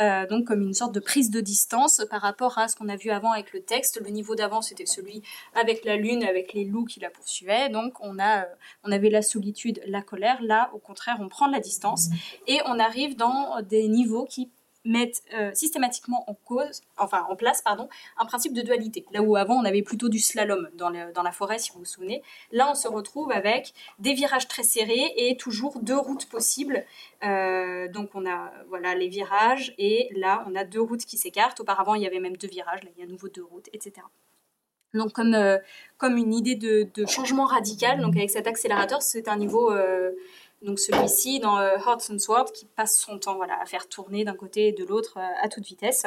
euh, 0.00 0.26
donc 0.26 0.46
comme 0.46 0.62
une 0.62 0.74
sorte 0.74 0.92
de 0.92 1.00
prise 1.00 1.30
de 1.30 1.40
distance 1.40 2.02
par 2.10 2.20
rapport 2.20 2.58
à 2.58 2.68
ce 2.68 2.76
qu'on 2.76 2.88
a 2.88 2.96
vu 2.96 3.10
avant 3.10 3.32
avec 3.32 3.52
le 3.52 3.62
texte. 3.62 4.00
Le 4.04 4.10
niveau 4.10 4.34
d'avant, 4.34 4.62
c'était 4.62 4.86
celui 4.86 5.22
avec 5.54 5.84
la 5.84 5.96
lune, 5.96 6.24
avec 6.24 6.52
les 6.52 6.64
loups 6.64 6.84
qui 6.84 7.00
la 7.00 7.10
poursuivaient. 7.10 7.68
Donc, 7.68 7.94
on, 8.00 8.18
a, 8.18 8.42
euh, 8.42 8.54
on 8.84 8.92
avait 8.92 9.10
la 9.10 9.22
solitude, 9.22 9.80
la 9.86 10.02
colère. 10.02 10.38
Là, 10.42 10.70
au 10.74 10.78
contraire, 10.78 11.18
on 11.20 11.28
prend 11.28 11.46
de 11.46 11.52
la 11.52 11.60
distance 11.60 12.08
et 12.46 12.60
on 12.66 12.78
arrive 12.78 13.16
dans 13.16 13.62
des 13.62 13.88
niveaux 13.88 14.24
qui 14.24 14.50
mettent 14.84 15.22
euh, 15.34 15.52
systématiquement 15.52 16.24
en 16.28 16.34
cause, 16.34 16.80
enfin 16.96 17.26
en 17.28 17.36
place, 17.36 17.62
pardon, 17.62 17.88
un 18.16 18.24
principe 18.24 18.52
de 18.52 18.62
dualité. 18.62 19.04
Là 19.12 19.22
où 19.22 19.36
avant 19.36 19.56
on 19.56 19.64
avait 19.64 19.82
plutôt 19.82 20.08
du 20.08 20.18
slalom 20.18 20.68
dans, 20.74 20.90
la 20.90 21.32
forêt, 21.32 21.58
si 21.58 21.70
vous 21.72 21.80
vous 21.80 21.84
souvenez, 21.84 22.22
là 22.50 22.68
on 22.70 22.74
se 22.74 22.88
retrouve 22.88 23.30
avec 23.30 23.74
des 23.98 24.14
virages 24.14 24.48
très 24.48 24.62
serrés 24.62 25.12
et 25.16 25.36
toujours 25.36 25.80
deux 25.80 25.98
routes 25.98 26.26
possibles. 26.26 26.84
Euh, 27.24 27.88
donc 27.88 28.10
on 28.14 28.26
a 28.26 28.52
voilà 28.68 28.94
les 28.94 29.08
virages 29.08 29.74
et 29.76 30.08
là 30.16 30.44
on 30.48 30.54
a 30.54 30.64
deux 30.64 30.80
routes 30.80 31.04
qui 31.04 31.18
s'écartent. 31.18 31.60
Auparavant 31.60 31.94
il 31.94 32.02
y 32.02 32.06
avait 32.06 32.20
même 32.20 32.36
deux 32.36 32.48
virages, 32.48 32.82
là 32.82 32.90
il 32.96 33.00
y 33.00 33.02
a 33.02 33.06
à 33.06 33.10
nouveau 33.10 33.28
deux 33.28 33.44
routes, 33.44 33.68
etc. 33.72 34.06
Donc 34.94 35.12
comme, 35.12 35.34
euh, 35.34 35.58
comme 35.98 36.16
une 36.16 36.34
idée 36.34 36.56
de, 36.56 36.88
de 36.94 37.06
changement 37.06 37.44
radical, 37.44 38.00
donc 38.00 38.16
avec 38.16 38.30
cet 38.30 38.46
accélérateur, 38.48 39.02
c'est 39.02 39.28
un 39.28 39.36
niveau 39.36 39.70
donc 40.62 40.78
celui-ci 40.78 41.40
dans 41.40 41.58
euh, 41.58 41.76
Hearts 41.76 42.10
and 42.10 42.18
Sword 42.18 42.52
qui 42.52 42.66
passe 42.66 42.98
son 42.98 43.18
temps 43.18 43.36
voilà, 43.36 43.58
à 43.60 43.64
faire 43.64 43.88
tourner 43.88 44.24
d'un 44.24 44.34
côté 44.34 44.68
et 44.68 44.72
de 44.72 44.84
l'autre 44.84 45.14
euh, 45.16 45.26
à 45.42 45.48
toute 45.48 45.64
vitesse. 45.64 46.04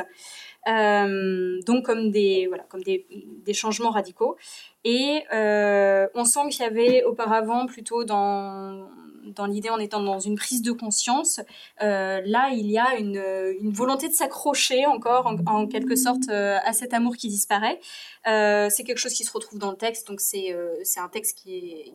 Euh, 0.67 1.59
donc 1.65 1.85
comme 1.85 2.11
des 2.11 2.45
voilà 2.47 2.63
comme 2.63 2.83
des, 2.83 3.05
des 3.09 3.53
changements 3.53 3.89
radicaux. 3.89 4.37
Et 4.83 5.23
euh, 5.33 6.07
on 6.13 6.23
sent 6.25 6.49
qu'il 6.51 6.61
y 6.61 6.65
avait 6.65 7.03
auparavant 7.03 7.65
plutôt 7.65 8.03
dans 8.03 8.87
dans 9.25 9.45
l'idée 9.45 9.69
en 9.69 9.79
étant 9.79 10.01
dans 10.01 10.19
une 10.19 10.35
prise 10.35 10.61
de 10.61 10.73
conscience, 10.73 11.39
là 11.79 12.49
il 12.49 12.69
y 12.69 12.77
a 12.77 12.97
une, 12.97 13.23
une 13.61 13.71
volonté 13.71 14.09
de 14.09 14.13
s'accrocher 14.13 14.85
encore 14.85 15.33
en, 15.47 15.65
quelque 15.65 15.95
sorte 15.95 16.27
à 16.29 16.73
cet 16.73 16.93
amour 16.93 17.15
qui 17.15 17.29
disparaît. 17.29 17.79
C'est 18.25 18.83
quelque 18.85 18.97
chose 18.97 19.13
qui 19.13 19.23
se 19.23 19.31
retrouve 19.31 19.59
dans 19.59 19.71
le 19.71 19.77
texte, 19.77 20.09
donc 20.09 20.19
c'est 20.19 20.53
c'est 20.83 20.99
un 20.99 21.07
texte 21.07 21.37
qui 21.37 21.55
est 21.55 21.93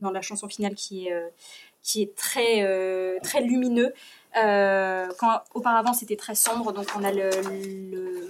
dans 0.00 0.10
la 0.10 0.22
chanson 0.22 0.48
finale 0.48 0.74
qui 0.74 1.06
est, 1.06 1.32
qui 1.82 2.02
est 2.02 2.14
très, 2.14 2.62
euh, 2.62 3.18
très 3.22 3.40
lumineux. 3.40 3.92
Euh, 4.36 5.08
quand 5.18 5.40
auparavant 5.54 5.92
c'était 5.92 6.16
très 6.16 6.34
sombre, 6.34 6.72
donc 6.72 6.86
on 6.96 7.02
a 7.02 7.10
le, 7.10 7.30
le, 7.90 8.28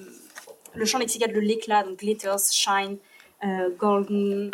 le 0.74 0.84
champ 0.84 0.98
lexical 0.98 1.32
de 1.32 1.40
l'éclat, 1.40 1.82
donc 1.84 1.98
glitters, 1.98 2.38
shine, 2.50 2.96
euh, 3.44 3.70
golden, 3.76 4.50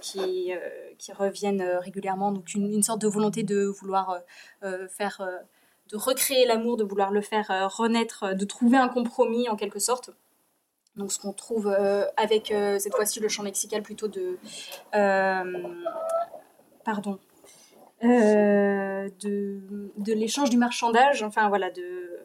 qui, 0.00 0.52
qui 0.98 1.12
reviennent 1.12 1.62
régulièrement, 1.62 2.32
donc 2.32 2.54
une, 2.54 2.72
une 2.72 2.82
sorte 2.82 3.00
de 3.00 3.08
volonté 3.08 3.42
de 3.42 3.64
vouloir 3.64 4.20
faire, 4.88 5.26
de 5.90 5.96
recréer 5.96 6.46
l'amour, 6.46 6.76
de 6.76 6.84
vouloir 6.84 7.10
le 7.10 7.20
faire 7.20 7.46
renaître, 7.76 8.34
de 8.34 8.44
trouver 8.44 8.78
un 8.78 8.88
compromis 8.88 9.48
en 9.48 9.56
quelque 9.56 9.80
sorte. 9.80 10.10
Donc 10.96 11.12
ce 11.12 11.18
qu'on 11.18 11.32
trouve 11.32 11.68
avec 12.16 12.54
cette 12.78 12.94
fois-ci 12.94 13.20
le 13.20 13.28
champ 13.28 13.42
lexical 13.42 13.82
plutôt 13.82 14.08
de... 14.08 14.38
pardon. 16.84 17.18
Euh, 18.02 19.08
de, 19.20 19.60
de 19.98 20.12
l'échange 20.14 20.50
du 20.50 20.56
marchandage, 20.56 21.22
enfin 21.22 21.48
voilà, 21.48 21.70
de, 21.70 22.18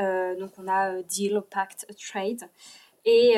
euh, 0.00 0.34
donc 0.36 0.50
on 0.58 0.66
a 0.66 0.94
euh, 0.94 1.02
deal, 1.02 1.42
pact, 1.50 1.86
trade. 1.98 2.48
Et, 3.04 3.34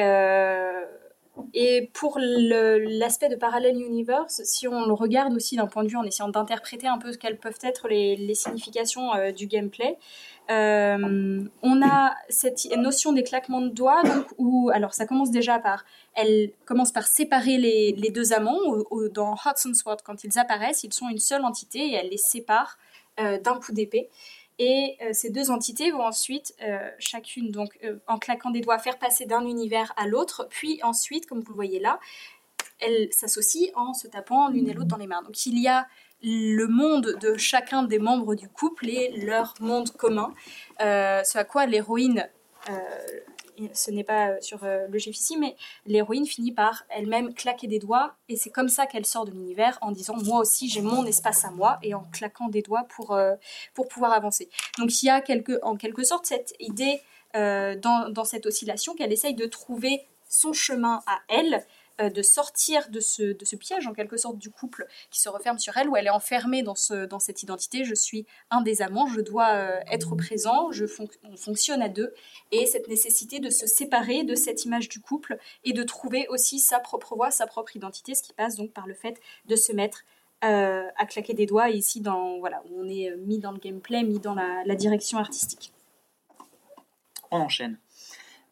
et 1.54 1.90
pour 1.94 2.18
l'aspect 2.20 3.28
de 3.28 3.36
Parallel 3.36 3.80
Universe, 3.80 4.42
si 4.44 4.68
on 4.68 4.84
le 4.86 4.92
regarde 4.92 5.32
aussi 5.34 5.56
d'un 5.56 5.66
point 5.66 5.82
de 5.82 5.88
vue 5.88 5.96
en 5.96 6.04
essayant 6.04 6.28
d'interpréter 6.28 6.86
un 6.86 6.98
peu 6.98 7.12
ce 7.12 7.18
quelles 7.18 7.38
peuvent 7.38 7.58
être 7.62 7.88
les, 7.88 8.14
les 8.14 8.34
significations 8.34 9.10
du 9.34 9.46
gameplay, 9.46 9.96
euh, 10.50 11.42
on 11.62 11.82
a 11.82 12.14
cette 12.28 12.66
notion 12.76 13.12
des 13.12 13.22
claquements 13.22 13.62
de 13.62 13.68
doigts, 13.68 14.02
donc 14.02 14.26
où, 14.38 14.70
alors 14.72 14.92
ça 14.94 15.06
commence 15.06 15.30
déjà 15.30 15.58
par, 15.58 15.84
elle 16.14 16.52
commence 16.64 16.92
par 16.92 17.06
séparer 17.06 17.56
les, 17.56 17.92
les 17.92 18.10
deux 18.10 18.32
amants. 18.32 18.58
Dans 19.12 19.34
Hudson 19.34 19.74
Sword, 19.74 19.98
quand 20.04 20.24
ils 20.24 20.38
apparaissent, 20.38 20.84
ils 20.84 20.92
sont 20.92 21.08
une 21.08 21.18
seule 21.18 21.44
entité 21.44 21.78
et 21.78 21.92
elle 21.94 22.10
les 22.10 22.18
sépare 22.18 22.78
euh, 23.20 23.38
d'un 23.38 23.58
coup 23.58 23.72
d'épée. 23.72 24.08
Et 24.58 24.96
euh, 25.02 25.10
ces 25.12 25.30
deux 25.30 25.50
entités 25.50 25.90
vont 25.90 26.06
ensuite, 26.06 26.54
chacune, 26.98 27.50
donc 27.50 27.78
en 28.06 28.18
claquant 28.18 28.50
des 28.50 28.60
doigts, 28.60 28.78
faire 28.78 28.98
passer 28.98 29.26
d'un 29.26 29.46
univers 29.46 29.92
à 29.96 30.06
l'autre, 30.06 30.46
puis 30.50 30.80
ensuite, 30.82 31.26
comme 31.26 31.40
vous 31.40 31.50
le 31.50 31.56
voyez 31.56 31.80
là, 31.80 31.98
elles 32.80 33.12
s'associent 33.12 33.70
en 33.76 33.94
se 33.94 34.06
tapant 34.08 34.48
l'une 34.48 34.68
et 34.68 34.72
l'autre 34.72 34.88
dans 34.88 34.96
les 34.96 35.06
mains. 35.06 35.22
Donc 35.22 35.46
il 35.46 35.58
y 35.58 35.68
a 35.68 35.86
le 36.24 36.66
monde 36.66 37.16
de 37.20 37.36
chacun 37.36 37.82
des 37.82 37.98
membres 37.98 38.34
du 38.34 38.48
couple 38.48 38.88
et 38.88 39.10
leur 39.10 39.54
monde 39.60 39.90
commun, 39.90 40.32
euh, 40.80 41.22
ce 41.22 41.36
à 41.36 41.44
quoi 41.44 41.66
l'héroïne, 41.66 42.28
euh, 42.70 42.74
ce 43.74 43.90
n'est 43.90 44.04
pas 44.04 44.40
sur 44.40 44.64
euh, 44.64 44.86
le 44.88 44.98
GIF 44.98 45.14
ici, 45.14 45.36
mais 45.36 45.54
l'héroïne 45.86 46.26
finit 46.26 46.50
par 46.50 46.84
elle-même 46.88 47.34
claquer 47.34 47.66
des 47.66 47.78
doigts 47.78 48.14
et 48.30 48.36
c'est 48.36 48.50
comme 48.50 48.70
ça 48.70 48.86
qu'elle 48.86 49.04
sort 49.04 49.26
de 49.26 49.32
l'univers 49.32 49.78
en 49.82 49.92
disant 49.92 50.16
moi 50.16 50.40
aussi 50.40 50.68
j'ai 50.68 50.80
mon 50.80 51.04
espace 51.04 51.44
à 51.44 51.50
moi 51.50 51.78
et 51.82 51.94
en 51.94 52.04
claquant 52.10 52.48
des 52.48 52.62
doigts 52.62 52.86
pour, 52.88 53.16
pour 53.74 53.88
pouvoir 53.88 54.12
avancer. 54.12 54.48
Donc 54.78 55.02
il 55.02 55.06
y 55.06 55.10
a 55.10 55.20
quelque, 55.20 55.60
en 55.62 55.76
quelque 55.76 56.02
sorte 56.02 56.26
cette 56.26 56.54
idée 56.58 57.00
dans, 57.34 58.10
dans 58.10 58.24
cette 58.24 58.46
oscillation 58.46 58.94
qu'elle 58.94 59.12
essaye 59.12 59.34
de 59.34 59.46
trouver 59.46 60.06
son 60.28 60.52
chemin 60.52 61.02
à 61.06 61.18
elle, 61.28 61.64
de 61.98 62.22
sortir 62.22 62.88
de 62.90 63.00
ce, 63.00 63.22
de 63.22 63.44
ce 63.44 63.56
piège 63.56 63.86
en 63.86 63.92
quelque 63.92 64.16
sorte 64.16 64.38
du 64.38 64.50
couple 64.50 64.86
qui 65.10 65.20
se 65.20 65.28
referme 65.28 65.58
sur 65.58 65.76
elle, 65.76 65.88
où 65.88 65.96
elle 65.96 66.06
est 66.06 66.10
enfermée 66.10 66.62
dans, 66.62 66.74
ce, 66.74 67.06
dans 67.06 67.18
cette 67.18 67.42
identité, 67.42 67.84
je 67.84 67.94
suis 67.94 68.26
un 68.50 68.62
des 68.62 68.82
amants, 68.82 69.06
je 69.06 69.20
dois 69.20 69.50
euh, 69.54 69.80
être 69.90 70.16
présent, 70.16 70.72
je 70.72 70.84
on 71.24 71.36
fonctionne 71.36 71.82
à 71.82 71.88
deux, 71.88 72.12
et 72.50 72.66
cette 72.66 72.88
nécessité 72.88 73.40
de 73.40 73.50
se 73.50 73.66
séparer 73.66 74.24
de 74.24 74.34
cette 74.34 74.64
image 74.64 74.88
du 74.88 75.00
couple 75.00 75.38
et 75.64 75.72
de 75.72 75.82
trouver 75.82 76.26
aussi 76.28 76.58
sa 76.58 76.80
propre 76.80 77.14
voix, 77.14 77.30
sa 77.30 77.46
propre 77.46 77.76
identité, 77.76 78.14
ce 78.14 78.22
qui 78.22 78.32
passe 78.32 78.56
donc 78.56 78.72
par 78.72 78.86
le 78.86 78.94
fait 78.94 79.20
de 79.46 79.56
se 79.56 79.72
mettre 79.72 80.04
euh, 80.44 80.86
à 80.96 81.06
claquer 81.06 81.34
des 81.34 81.46
doigts, 81.46 81.70
ici 81.70 82.00
dans, 82.00 82.38
voilà, 82.38 82.62
on 82.76 82.88
est 82.88 83.10
euh, 83.10 83.16
mis 83.18 83.38
dans 83.38 83.52
le 83.52 83.58
gameplay, 83.58 84.02
mis 84.02 84.18
dans 84.18 84.34
la 84.34 84.74
direction 84.74 85.18
artistique. 85.18 85.72
On 87.30 87.38
enchaîne. 87.38 87.78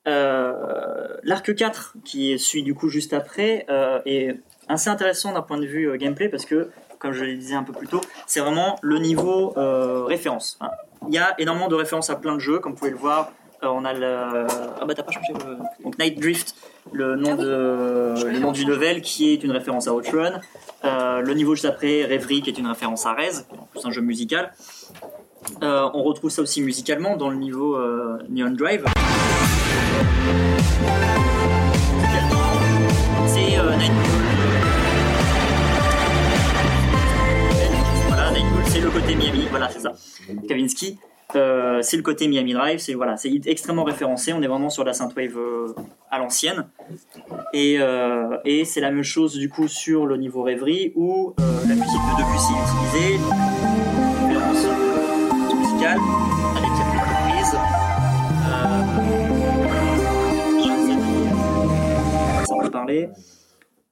Euh, 0.09 1.07
L'arc 1.23 1.55
4, 1.55 1.95
qui 2.05 2.39
suit 2.39 2.63
du 2.63 2.75
coup 2.75 2.89
juste 2.89 3.13
après, 3.13 3.65
euh, 3.71 4.01
est 4.05 4.37
assez 4.69 4.91
intéressant 4.91 5.33
d'un 5.33 5.43
point 5.43 5.59
de 5.59 5.67
vue 5.67 5.89
euh, 5.89 5.97
gameplay 5.97 6.29
parce 6.29 6.45
que, 6.45 6.71
comme 6.99 7.13
je 7.13 7.25
le 7.25 7.35
disais 7.35 7.55
un 7.55 7.63
peu 7.63 7.73
plus 7.73 7.87
tôt, 7.89 8.01
c'est 8.27 8.41
vraiment 8.41 8.77
le 8.83 8.99
niveau 8.99 9.51
référence. 10.07 10.59
hein. 10.61 10.71
Il 11.09 11.15
y 11.15 11.19
a 11.19 11.35
énormément 11.39 11.69
de 11.69 11.75
références 11.75 12.11
à 12.11 12.17
plein 12.17 12.35
de 12.35 12.39
jeux, 12.41 12.59
comme 12.61 12.73
vous 12.73 12.79
pouvez 12.79 12.91
le 12.93 12.97
voir. 12.97 13.33
Euh, 13.65 13.69
on 13.69 13.85
a 13.85 13.93
le. 13.93 14.47
Ah 14.81 14.85
bah 14.85 14.95
t'as 14.95 15.03
pas 15.05 15.13
changé 15.13 15.33
le. 15.33 15.57
Donc 15.85 15.99
Night 15.99 16.19
Drift, 16.21 16.55
le 16.93 17.15
nom, 17.17 17.35
de... 17.37 18.15
le 18.27 18.39
nom 18.41 18.51
du 18.53 18.65
level 18.65 19.03
qui 19.03 19.33
est 19.33 19.43
une 19.45 19.53
référence 19.53 19.87
à 19.89 19.95
Outrun. 19.95 20.41
Euh, 20.85 21.21
le 21.21 21.35
niveau 21.35 21.55
juste 21.55 21.65
après, 21.65 22.05
Rêverie, 22.05 22.43
qui 22.43 22.51
est 22.51 22.59
une 22.59 22.67
référence 22.67 23.07
à 23.07 23.13
Rez, 23.15 23.31
qui 23.49 23.55
est 23.55 23.59
en 23.59 23.69
plus 23.71 23.85
un 23.85 23.91
jeu 23.93 24.01
musical. 24.01 24.53
Euh, 25.63 25.89
on 25.95 26.03
retrouve 26.03 26.31
ça 26.31 26.43
aussi 26.43 26.61
musicalement 26.63 27.17
dans 27.17 27.31
le 27.31 27.37
niveau 27.37 27.79
Neon 28.29 28.51
Drive. 28.51 28.85
C'est 33.27 33.59
euh. 33.59 33.73
Voilà, 38.09 38.33
c'est 38.67 38.81
le 38.81 38.91
côté 38.91 39.15
Miami, 39.15 39.47
voilà, 39.51 39.69
c'est 39.71 39.81
ça. 39.81 39.93
Kavinsky, 40.49 40.99
euh, 41.35 41.81
c'est 41.83 41.97
le 41.97 42.03
côté 42.03 42.29
Miami 42.29 42.53
Drive, 42.53 42.79
c'est 42.79 42.95
voilà, 42.95 43.17
c'est 43.17 43.31
extrêmement 43.47 43.85
référencé. 43.85 44.33
On 44.33 44.43
est 44.43 44.47
vraiment 44.47 44.71
sur 44.71 44.85
la 44.85 44.93
synthwave 44.93 45.37
euh, 45.39 45.75
à 46.11 46.19
l'ancienne, 46.19 46.67
et, 47.55 47.77
euh, 47.81 48.37
et 48.45 48.65
c'est 48.65 48.81
la 48.81 48.91
même 48.91 49.03
chose 49.03 49.35
du 49.35 49.49
coup 49.49 49.69
sur 49.69 50.07
le 50.07 50.17
niveau 50.17 50.43
rêverie 50.43 50.93
où 50.95 51.35
la 51.39 51.75
musique 51.75 51.87
de 51.87 52.17
Debussy 52.19 52.53
est 52.53 52.65
utilisée, 52.69 53.19
musicale 55.57 55.99
avec 56.57 56.82
parler. 62.73 63.09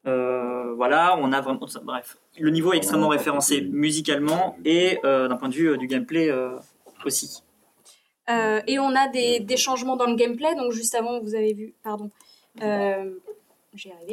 Euh, 0.06 0.74
voilà, 0.74 1.16
on 1.20 1.30
a 1.32 1.40
vraiment. 1.40 1.66
ça- 1.66 1.80
Bref, 1.84 2.16
le 2.38 2.50
niveau 2.50 2.72
est 2.72 2.78
extrêmement 2.78 3.08
référencé 3.08 3.60
musicalement 3.60 4.56
et 4.64 4.98
euh, 5.04 5.28
d'un 5.28 5.36
point 5.36 5.48
de 5.50 5.54
vue 5.54 5.68
euh, 5.70 5.76
du 5.76 5.86
gameplay 5.86 6.30
euh, 6.30 6.56
aussi. 7.04 7.42
Euh, 8.30 8.60
et 8.66 8.78
on 8.78 8.94
a 8.96 9.08
des, 9.08 9.40
des 9.40 9.56
changements 9.56 9.96
dans 9.96 10.06
le 10.06 10.14
gameplay. 10.16 10.54
Donc 10.54 10.72
juste 10.72 10.94
avant, 10.94 11.20
vous 11.20 11.34
avez 11.34 11.52
vu, 11.52 11.74
pardon, 11.84 12.10
euh, 12.62 13.10
j'ai 13.74 13.92
arrivé. 13.92 14.12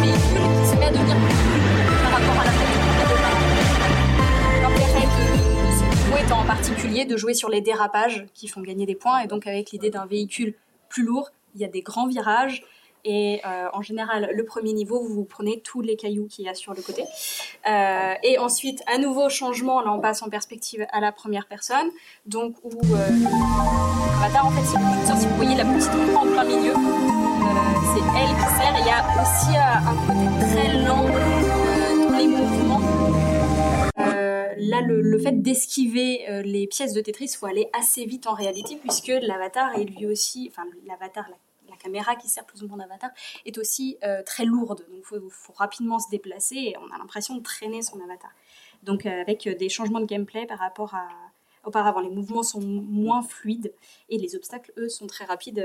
Véhicule 0.00 0.48
qui 0.62 0.66
se 0.70 0.76
met 0.76 0.86
à 0.86 0.90
devenir 0.90 1.16
plus 1.16 1.34
fluide 1.34 2.02
par 2.02 2.12
rapport 2.12 2.40
à 2.40 2.44
la. 2.44 2.52
L'intérêt 4.62 5.06
de, 5.06 5.22
de 5.66 5.72
ce 5.72 5.84
niveau 6.04 6.16
étant 6.24 6.40
en 6.40 6.44
particulier 6.46 7.04
de 7.04 7.16
jouer 7.16 7.34
sur 7.34 7.48
les 7.48 7.60
dérapages 7.60 8.26
qui 8.34 8.48
font 8.48 8.60
gagner 8.62 8.86
des 8.86 8.94
points. 8.94 9.20
Et 9.20 9.26
donc 9.26 9.46
avec 9.46 9.70
l'idée 9.70 9.90
d'un 9.90 10.06
véhicule 10.06 10.54
plus 10.92 11.02
lourd, 11.04 11.30
il 11.54 11.60
y 11.60 11.64
a 11.64 11.68
des 11.68 11.82
grands 11.82 12.06
virages. 12.06 12.62
Et 13.04 13.40
euh, 13.44 13.66
en 13.72 13.82
général, 13.82 14.30
le 14.32 14.44
premier 14.44 14.72
niveau, 14.72 15.02
vous, 15.02 15.12
vous 15.12 15.24
prenez 15.24 15.60
tous 15.60 15.80
les 15.80 15.96
cailloux 15.96 16.28
qu'il 16.28 16.44
y 16.44 16.48
a 16.48 16.54
sur 16.54 16.72
le 16.72 16.82
côté. 16.82 17.02
Euh, 17.66 18.14
et 18.22 18.38
ensuite, 18.38 18.80
un 18.86 18.98
nouveau 18.98 19.28
changement, 19.28 19.80
là 19.80 19.92
on 19.92 20.00
passe 20.00 20.22
en 20.22 20.28
perspective 20.28 20.86
à 20.92 21.00
la 21.00 21.10
première 21.10 21.46
personne, 21.48 21.88
donc 22.26 22.54
où 22.62 22.70
euh, 22.70 23.08
l'avatar 24.20 24.46
en 24.46 24.50
fait 24.52 24.60
le 24.60 24.98
curseur, 24.98 25.16
si 25.16 25.26
vous 25.26 25.34
voyez 25.34 25.56
la 25.56 25.64
petite 25.64 25.90
en 26.16 26.26
plein 26.26 26.44
milieu, 26.44 26.74
c'est 27.92 28.04
elle 28.20 28.34
qui 28.40 28.48
sert, 28.56 28.74
il 28.78 28.86
y 28.86 28.90
a 28.90 29.02
aussi 29.20 29.52
un 29.56 29.96
côté 30.06 30.26
très 30.46 30.68
lent 30.84 31.06
dans 32.08 32.16
les 32.16 32.28
mouvements. 32.28 32.80
Euh, 34.52 34.56
là, 34.58 34.80
le, 34.80 35.00
le 35.02 35.18
fait 35.18 35.42
d'esquiver 35.42 36.28
euh, 36.30 36.42
les 36.42 36.66
pièces 36.66 36.92
de 36.92 37.00
Tetris, 37.00 37.28
faut 37.38 37.46
aller 37.46 37.68
assez 37.72 38.04
vite 38.04 38.26
en 38.26 38.34
réalité, 38.34 38.76
puisque 38.76 39.08
l'avatar 39.08 39.78
est 39.78 39.84
lui 39.84 40.06
aussi, 40.06 40.48
enfin 40.50 40.64
l'avatar, 40.86 41.28
la, 41.28 41.36
la 41.70 41.76
caméra 41.76 42.16
qui 42.16 42.28
sert 42.28 42.44
plus 42.44 42.62
ou 42.62 42.68
moins 42.68 42.78
d'avatar, 42.78 43.10
est 43.46 43.58
aussi 43.58 43.96
euh, 44.04 44.22
très 44.24 44.44
lourde. 44.44 44.84
Donc, 44.90 44.98
il 44.98 45.04
faut, 45.04 45.28
faut 45.30 45.52
rapidement 45.54 45.98
se 45.98 46.08
déplacer 46.10 46.56
et 46.56 46.74
on 46.78 46.94
a 46.94 46.98
l'impression 46.98 47.34
de 47.36 47.42
traîner 47.42 47.82
son 47.82 48.00
avatar. 48.00 48.30
Donc, 48.82 49.06
euh, 49.06 49.20
avec 49.20 49.48
des 49.48 49.68
changements 49.68 50.00
de 50.00 50.06
gameplay 50.06 50.46
par 50.46 50.58
rapport 50.58 50.94
à 50.94 51.08
auparavant, 51.64 52.00
les 52.00 52.10
mouvements 52.10 52.42
sont 52.42 52.60
moins 52.60 53.22
fluides 53.22 53.72
et 54.08 54.18
les 54.18 54.34
obstacles, 54.34 54.72
eux, 54.76 54.88
sont 54.88 55.06
très 55.06 55.24
rapides. 55.24 55.64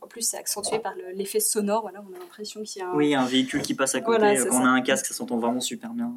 en 0.00 0.06
plus, 0.06 0.20
c'est 0.22 0.36
accentué 0.36 0.78
par 0.78 0.94
le- 0.94 1.10
l'effet 1.12 1.40
sonore. 1.40 1.80
Voilà, 1.82 2.04
on 2.08 2.14
a 2.14 2.18
l'impression 2.18 2.62
qu'il 2.62 2.82
y 2.82 2.84
a 2.84 2.88
un, 2.88 2.94
Oui, 2.94 3.14
un 3.14 3.24
véhicule 3.24 3.62
qui 3.62 3.74
passe 3.74 3.94
à 3.94 4.00
côté, 4.02 4.18
Voilà, 4.18 4.44
quand 4.44 4.60
on 4.60 4.64
a 4.64 4.68
un 4.68 4.82
casque, 4.82 5.06
ça 5.06 5.14
s'entend 5.14 5.38
vraiment 5.38 5.60
super 5.60 5.90
bien. 5.90 6.12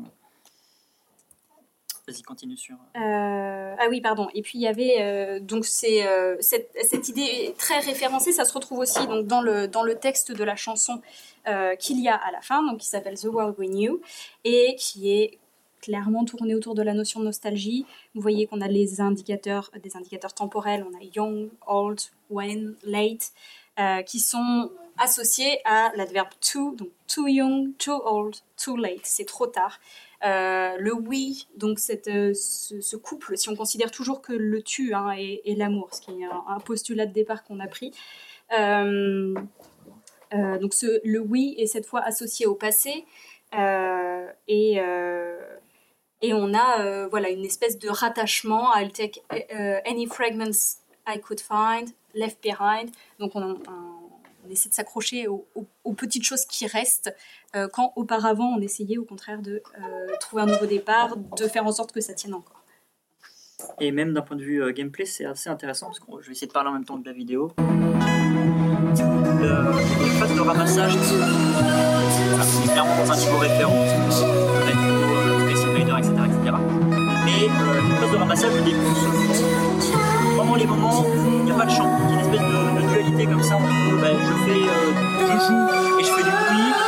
Vas-y, 2.08 2.22
continue 2.22 2.56
sur. 2.56 2.76
Euh, 2.96 3.76
ah 3.78 3.88
oui, 3.90 4.00
pardon. 4.00 4.30
Et 4.34 4.42
puis 4.42 4.60
il 4.60 4.62
y 4.62 4.68
avait 4.68 5.02
euh, 5.02 5.40
donc 5.42 5.66
c'est 5.66 6.08
euh, 6.08 6.38
cette, 6.40 7.10
idée 7.10 7.54
très 7.58 7.80
référencée, 7.80 8.32
ça 8.32 8.46
se 8.46 8.54
retrouve 8.54 8.80
aussi 8.80 9.06
donc 9.08 9.28
dans 9.28 9.42
le 9.42 9.68
dans 9.68 9.84
le 9.84 9.96
texte 9.96 10.32
de 10.32 10.44
la 10.46 10.56
chanson 10.56 11.02
euh, 11.48 11.76
qu'il 11.76 12.00
y 12.00 12.08
a 12.08 12.16
à 12.16 12.32
la 12.32 12.42
fin, 12.42 12.64
donc 12.64 12.80
qui 12.80 12.88
s'appelle 12.88 13.20
The 13.20 13.26
World 13.26 13.56
We 13.58 13.70
Knew 13.70 14.02
et 14.46 14.76
qui 14.78 15.12
est 15.12 15.38
clairement 15.82 16.26
tourné 16.26 16.56
autour 16.56 16.76
de 16.76 16.82
la 16.82 16.94
notion 16.94 17.20
de 17.20 17.26
nostalgie. 17.26 17.86
Vous 18.16 18.22
voyez 18.22 18.48
qu'on 18.48 18.62
a 18.62 18.68
les 18.68 19.02
indicateurs, 19.02 19.70
des 19.82 19.96
indicateurs 19.96 20.34
temporels, 20.34 20.86
on 20.90 20.98
a 20.98 21.04
young, 21.16 21.50
old, 21.68 22.00
when, 22.30 22.76
late, 22.84 23.32
euh, 23.80 24.02
qui 24.02 24.20
sont 24.20 24.72
associés 24.98 25.60
à 25.66 25.92
l'adverbe 25.96 26.30
to, 26.42 26.76
donc 26.76 26.90
too 27.08 27.28
young, 27.28 27.76
too 27.78 28.02
old, 28.06 28.36
too 28.58 28.76
late, 28.76 29.02
c'est 29.04 29.26
trop 29.26 29.48
tard. 29.48 29.80
Euh, 30.26 30.78
le 30.80 30.94
oui, 30.94 31.48
donc 31.58 31.78
cette, 31.80 32.08
euh, 32.08 32.34
ce, 32.34 32.96
couple, 32.96 33.38
si 33.38 33.50
on 33.50 33.56
considère 33.56 33.92
toujours 33.92 34.22
que 34.22 34.34
le 34.34 34.62
tu 34.64 34.94
hein, 34.94 35.12
et 35.12 35.56
l'amour, 35.56 35.90
ce 35.94 36.02
qui 36.02 36.12
est 36.12 36.26
un, 36.26 36.60
postulat 36.60 37.06
de 37.06 37.14
départ 37.14 37.44
qu'on 37.44 37.60
a 37.60 37.68
pris. 37.68 37.92
Euh, 38.58 39.36
donc 40.32 40.74
ce, 40.74 41.00
le 41.06 41.20
oui 41.20 41.56
est 41.58 41.68
cette 41.68 41.86
fois 41.86 42.02
associé 42.02 42.46
au 42.46 42.56
passé 42.56 43.06
et, 43.54 44.74
et 46.22 46.34
on 46.34 46.54
a 46.54 47.08
voilà 47.08 47.30
une 47.30 47.46
espèce 47.46 47.78
de 47.80 47.88
rattachement. 47.90 48.76
I'll 48.76 48.92
take 48.92 49.24
any 49.86 50.06
fragments 50.08 50.80
I 51.08 51.20
could 51.20 51.40
find 51.40 51.90
left 52.14 52.42
behind. 52.44 52.90
Donc 53.20 53.36
on, 53.36 53.52
on- 53.52 53.97
on 54.48 54.52
essaie 54.52 54.70
de 54.70 54.74
s'accrocher 54.74 55.28
aux, 55.28 55.46
aux- 55.56 55.66
aux 55.84 55.94
petites 55.94 56.24
choses 56.24 56.46
qui 56.46 56.66
restent 56.68 57.14
euh, 57.56 57.68
quand 57.72 57.94
auparavant 57.96 58.56
on 58.58 58.62
essayait 58.62 58.98
au 58.98 59.06
contraire 59.06 59.42
de 59.42 59.62
euh, 59.80 60.08
trouver 60.20 60.44
un 60.44 60.48
nouveau 60.48 60.66
départ, 60.66 61.16
de 61.18 61.48
faire 61.48 61.66
en 61.66 61.72
sorte 61.72 61.92
que 61.92 62.02
ça 62.02 62.14
tienne 62.14 62.34
encore. 62.34 62.64
Et 63.80 63.92
même 63.92 64.14
d'un 64.14 64.22
point 64.22 64.38
de 64.38 64.44
vue 64.44 64.62
euh, 64.64 64.72
gameplay, 64.72 65.06
c'est 65.06 65.26
assez 65.26 65.50
intéressant 65.50 65.88
parce 65.88 66.00
que 66.00 66.06
je 66.22 66.28
vais 66.28 66.32
essayer 66.34 66.48
de 66.48 66.52
parler 66.54 66.70
en 66.70 66.74
même 66.74 66.86
temps 66.86 66.98
de 66.98 67.06
la 67.06 67.14
vidéo. 67.14 67.52
Le, 67.58 67.64
les 70.04 70.10
phases 70.20 70.36
de 70.36 70.42
ramassage 70.42 70.94
sont 70.94 72.68
clairement 72.72 72.98
dans 73.04 73.12
un 73.12 73.18
niveau 73.18 73.38
référent, 73.38 73.74
euh, 73.76 75.50
etc. 75.50 75.68
etc. 76.26 76.56
Mais 77.26 77.48
euh, 77.50 77.82
les 77.82 77.96
phases 77.96 78.12
de 78.12 78.18
ramassage 78.18 78.52
font 78.52 78.64
pendant 78.64 79.97
les 80.58 80.66
moments 80.66 81.06
il 81.38 81.44
n'y 81.46 81.52
a 81.52 81.56
pas 81.56 81.66
de 81.66 81.72
chant. 81.72 81.90
Une 82.10 82.20
espèce 82.20 82.42
de, 82.42 82.88
dualité 82.90 83.26
comme 83.26 83.44
ça 83.44 83.56
entre 83.56 84.02
bah, 84.02 84.08
je 84.14 84.34
fais, 84.46 84.60
euh, 84.60 84.94
je 85.20 85.46
joue 85.46 86.00
et 86.00 86.04
je 86.04 86.10
fais 86.10 86.24
du 86.24 86.30
bruit. 86.30 86.87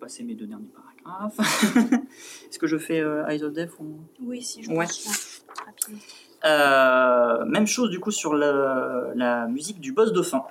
Passer 0.00 0.24
mes 0.24 0.34
deux 0.34 0.46
derniers 0.46 0.70
paragraphes. 1.04 1.38
Est-ce 2.48 2.58
que 2.58 2.66
je 2.66 2.78
fais 2.78 3.00
euh, 3.00 3.26
Eyes 3.28 3.44
of 3.44 3.52
Death 3.52 3.70
ou... 3.78 4.00
Oui, 4.22 4.42
si 4.42 4.62
je 4.62 4.70
Ouais. 4.70 4.86
pense. 4.86 5.44
Euh, 6.44 7.44
même 7.44 7.66
chose 7.66 7.90
du 7.90 8.00
coup 8.00 8.10
sur 8.10 8.34
la 8.34 9.46
musique 9.48 9.78
du 9.80 9.92
boss 9.92 10.12
de 10.12 10.22
fin, 10.22 10.44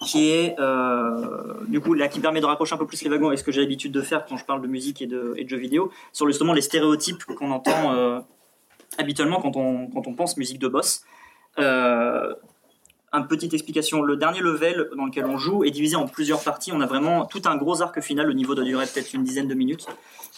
qui 0.00 0.30
est 0.30 0.58
euh, 0.58 1.54
du 1.68 1.80
coup 1.80 1.92
là 1.94 2.08
qui 2.08 2.18
permet 2.18 2.40
de 2.40 2.46
raccrocher 2.46 2.74
un 2.74 2.78
peu 2.78 2.86
plus 2.86 3.02
les 3.02 3.10
wagons 3.10 3.26
avec 3.28 3.38
ce 3.38 3.44
que 3.44 3.52
j'ai 3.52 3.60
l'habitude 3.60 3.92
de 3.92 4.00
faire 4.00 4.24
quand 4.24 4.36
je 4.38 4.44
parle 4.46 4.62
de 4.62 4.66
musique 4.68 5.02
et 5.02 5.06
de, 5.06 5.34
et 5.36 5.44
de 5.44 5.48
jeux 5.50 5.58
vidéo, 5.58 5.92
sur 6.12 6.26
justement 6.26 6.54
les 6.54 6.62
stéréotypes 6.62 7.24
qu'on 7.24 7.50
entend 7.50 7.94
euh, 7.94 8.20
habituellement 8.98 9.40
quand 9.40 9.54
on, 9.56 9.86
quand 9.88 10.06
on 10.06 10.14
pense 10.14 10.36
musique 10.38 10.58
de 10.58 10.68
boss. 10.68 11.04
Une 13.12 13.26
petite 13.26 13.52
explication, 13.52 14.00
le 14.00 14.16
dernier 14.16 14.40
level 14.40 14.88
dans 14.96 15.04
lequel 15.04 15.26
on 15.26 15.36
joue 15.36 15.64
est 15.64 15.70
divisé 15.70 15.96
en 15.96 16.06
plusieurs 16.06 16.42
parties. 16.42 16.72
On 16.72 16.80
a 16.80 16.86
vraiment 16.86 17.26
tout 17.26 17.42
un 17.44 17.56
gros 17.56 17.82
arc 17.82 18.00
final 18.00 18.30
au 18.30 18.32
niveau 18.32 18.54
de 18.54 18.62
durer 18.62 18.86
peut-être 18.86 19.12
une 19.12 19.22
dizaine 19.22 19.48
de 19.48 19.54
minutes, 19.54 19.86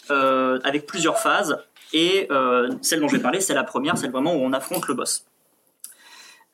euh, 0.09 0.59
avec 0.65 0.85
plusieurs 0.85 1.17
phases. 1.17 1.57
Et 1.93 2.27
euh, 2.31 2.69
celle 2.81 2.99
dont 2.99 3.07
je 3.07 3.15
vais 3.15 3.21
parler, 3.21 3.39
c'est 3.39 3.53
la 3.53 3.63
première, 3.63 3.97
celle 3.97 4.11
vraiment 4.11 4.33
où 4.35 4.39
on 4.39 4.51
affronte 4.51 4.87
le 4.89 4.93
boss. 4.93 5.25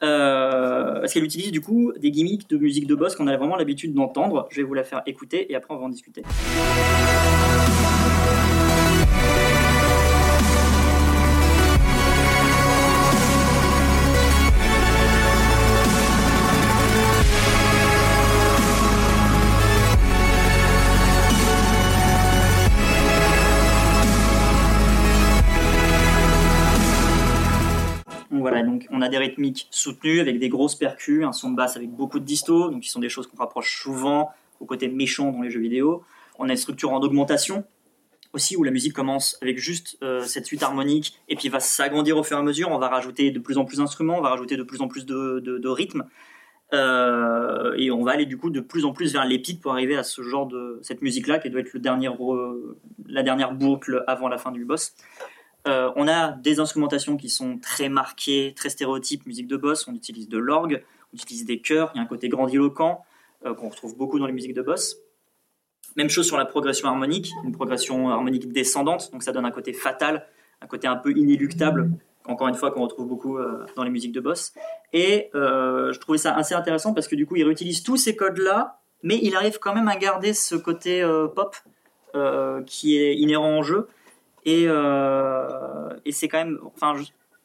Euh, 0.04 1.00
parce 1.00 1.14
qu'elle 1.14 1.24
utilise 1.24 1.52
du 1.52 1.62
coup 1.62 1.92
des 1.98 2.12
gimmicks 2.12 2.48
de 2.50 2.58
musique 2.58 2.86
de 2.86 2.96
boss 2.96 3.16
qu'on 3.16 3.28
a 3.28 3.36
vraiment 3.36 3.56
l'habitude 3.56 3.94
d'entendre? 3.94 4.48
Je 4.52 4.58
vais 4.58 4.64
vous 4.64 4.76
la 4.76 4.84
faire 4.84 5.02
écouter 5.08 5.52
et 5.52 5.56
après 5.56 5.74
on 5.74 5.78
va 5.78 5.86
en 5.86 5.90
discuter. 5.90 6.22
Voilà, 28.42 28.64
donc 28.64 28.88
on 28.92 29.02
a 29.02 29.10
des 29.10 29.18
rythmiques 29.18 29.68
soutenues 29.72 30.20
avec 30.20 30.39
des 30.39 30.50
grosses 30.50 30.76
percus, 30.76 31.24
un 31.24 31.32
son 31.32 31.52
de 31.52 31.56
basse 31.56 31.78
avec 31.78 31.89
beaucoup 31.89 32.20
de 32.20 32.26
disto, 32.26 32.70
donc 32.70 32.82
qui 32.82 32.89
sont 32.89 33.00
des 33.00 33.10
choses 33.10 33.28
qu'on 33.28 33.38
rapproche 33.38 33.82
souvent 33.82 34.32
au 34.60 34.66
côté 34.66 34.88
méchant 34.88 35.32
dans 35.32 35.42
les 35.42 35.50
jeux 35.50 35.62
vidéo. 35.62 36.04
On 36.38 36.50
a 36.50 36.52
une 36.52 36.58
structure 36.58 36.92
en 36.92 37.00
augmentation 37.00 37.64
aussi 38.34 38.56
où 38.56 38.64
la 38.64 38.72
musique 38.72 38.94
commence 38.94 39.38
avec 39.42 39.58
juste 39.58 39.98
euh, 40.04 40.24
cette 40.24 40.46
suite 40.46 40.64
harmonique 40.64 41.20
et 41.28 41.36
puis 41.36 41.50
va 41.50 41.60
s'agrandir 41.60 42.18
au 42.18 42.24
fur 42.24 42.38
et 42.38 42.39
à 42.39 42.44
mesure. 42.44 42.70
On 42.70 42.78
va 42.78 42.88
rajouter 42.88 43.32
de 43.32 43.39
plus 43.39 43.58
en 43.58 43.66
plus 43.66 43.78
d'instruments, 43.78 44.18
on 44.18 44.22
va 44.22 44.30
rajouter 44.30 44.58
de 44.58 44.64
plus 44.64 44.82
en 44.82 44.88
plus 44.88 45.06
de, 45.06 45.68
rythmes. 45.68 46.06
Euh, 46.74 47.74
et 47.78 47.92
on 47.92 48.02
va 48.02 48.12
aller 48.12 48.26
du 48.26 48.38
coup 48.38 48.50
de 48.50 48.62
plus 48.62 48.86
en 48.86 48.94
plus 48.94 49.12
vers 49.12 49.26
l'épique 49.26 49.60
pour 49.60 49.74
arriver 49.74 49.98
à 49.98 50.04
ce 50.04 50.22
genre 50.22 50.48
de 50.48 50.80
cette 50.82 51.02
musique 51.02 51.28
là 51.28 51.38
qui 51.38 51.50
doit 51.50 51.60
être 51.60 51.74
le 51.74 51.82
dernier 51.82 52.10
la 53.08 53.24
dernière 53.24 53.54
boucle 53.54 54.06
avant 54.08 54.30
la 54.30 54.38
fin 54.38 54.52
du 54.52 54.64
boss. 54.64 54.94
Euh, 55.68 55.91
on 55.95 56.07
a 56.07 56.32
des 56.32 56.59
instrumentations 56.59 57.18
qui 57.18 57.30
sont 57.30 57.59
très 57.59 57.89
marquées, 57.89 58.53
très 58.55 58.70
stéréotypes, 58.70 59.26
musique 59.26 59.47
de 59.47 59.57
boss. 59.57 59.88
On 59.88 59.93
utilise 59.93 60.28
de 60.28 60.38
l'orgue, 60.38 60.84
on 61.14 61.18
utilise 61.18 61.45
des 61.45 61.59
chœurs. 61.59 61.91
Il 61.93 61.97
y 61.97 61.99
a 61.99 62.03
un 62.03 62.07
côté 62.07 62.30
grandiloquent 62.30 63.03
euh, 63.45 63.53
qu'on 63.53 63.70
retrouve 63.70 63.95
beaucoup 63.95 64.20
dans 64.20 64.26
les 64.26 64.34
musiques 64.34 64.53
de 64.53 64.62
boss. 64.62 64.97
Même 65.95 66.09
chose 66.09 66.26
sur 66.26 66.38
la 66.38 66.45
progression 66.45 66.88
harmonique, 66.88 67.32
une 67.43 67.51
progression 67.51 68.09
harmonique 68.09 68.51
descendante, 68.51 69.12
donc 69.12 69.24
ça 69.24 69.34
donne 69.34 69.45
un 69.45 69.51
côté 69.51 69.74
fatal, 69.74 70.26
un 70.62 70.68
côté 70.68 70.88
un 70.88 70.95
peu 70.95 71.12
inéluctable, 71.12 71.91
encore 72.26 72.47
une 72.47 72.55
fois 72.55 72.72
qu'on 72.72 72.84
retrouve 72.84 73.07
beaucoup 73.07 73.38
euh, 73.38 73.66
dans 73.76 73.84
les 73.84 73.89
musiques 73.89 74.14
de 74.14 74.22
boss. 74.22 74.53
Et 74.93 75.30
je 75.34 75.99
trouvais 75.99 76.18
ça 76.18 76.34
assez 76.34 76.55
intéressant 76.55 76.93
parce 76.93 77.07
que 77.07 77.16
du 77.16 77.26
coup 77.26 77.36
il 77.36 77.43
réutilise 77.43 77.84
tous 77.84 77.97
ces 77.97 78.16
codes-là, 78.16 78.80
mais 79.03 79.20
il 79.22 79.36
arrive 79.36 79.59
quand 79.59 79.76
même 79.76 79.89
à 79.89 79.97
garder 79.97 80.34
ce 80.34 80.55
côté 80.55 81.05
pop 81.36 81.57
qui 82.66 82.97
est 82.97 83.18
inhérent 83.18 83.57
en 83.57 83.64
jeu. 83.64 83.89
Et, 84.46 84.66
euh, 84.68 85.89
et 86.06 86.12
c'est 86.12 86.28
quand 86.28 86.39
même, 86.39 86.60
enfin, 86.64 86.96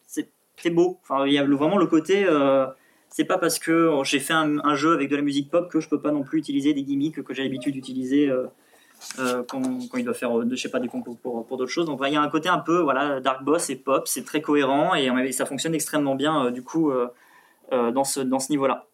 c'est 0.06 0.70
beau. 0.70 0.98
Enfin, 1.02 1.26
il 1.26 1.32
y 1.32 1.38
a 1.38 1.44
vraiment 1.44 1.78
le 1.78 1.86
côté. 1.86 2.24
euh, 2.26 2.66
c'est 3.08 3.24
pas 3.24 3.38
parce 3.38 3.58
que 3.58 3.90
j'ai 4.04 4.20
fait 4.20 4.32
un, 4.34 4.74
jeu 4.74 4.92
avec 4.92 5.08
de 5.08 5.16
la 5.16 5.22
musique 5.22 5.50
pop 5.50 5.70
que 5.70 5.80
je 5.80 5.88
peux 5.88 6.00
pas 6.00 6.10
non 6.10 6.22
plus 6.22 6.38
utiliser 6.38 6.74
des 6.74 6.82
gimmicks 6.82 7.22
que 7.22 7.32
j'ai 7.32 7.44
l'habitude 7.44 7.72
d'utiliser 7.72 8.28
euh, 8.28 9.42
quand, 9.48 9.62
quand 9.88 9.98
il 9.98 10.04
doit 10.04 10.12
faire, 10.12 10.32
je 10.50 10.56
sais 10.56 10.70
pas, 10.70 10.80
des 10.80 10.88
compos 10.88 11.16
pour, 11.22 11.46
pour 11.46 11.56
d'autres 11.56 11.70
choses. 11.70 11.86
Donc, 11.86 12.00
il 12.06 12.12
y 12.12 12.16
a 12.16 12.20
un 12.20 12.28
côté 12.28 12.48
un 12.48 12.58
peu, 12.58 12.80
voilà, 12.80 13.20
dark 13.20 13.42
boss 13.44 13.70
et 13.70 13.76
pop, 13.76 14.08
c'est 14.08 14.24
très 14.24 14.42
cohérent 14.42 14.94
et, 14.94 15.32
ça 15.32 15.46
fonctionne 15.46 15.74
extrêmement 15.74 16.14
bien, 16.14 16.50
du 16.50 16.62
coup, 16.62 16.92
dans 17.70 18.04
ce, 18.04 18.20
dans 18.20 18.40
ce 18.40 18.50
niveau-là. 18.50 18.86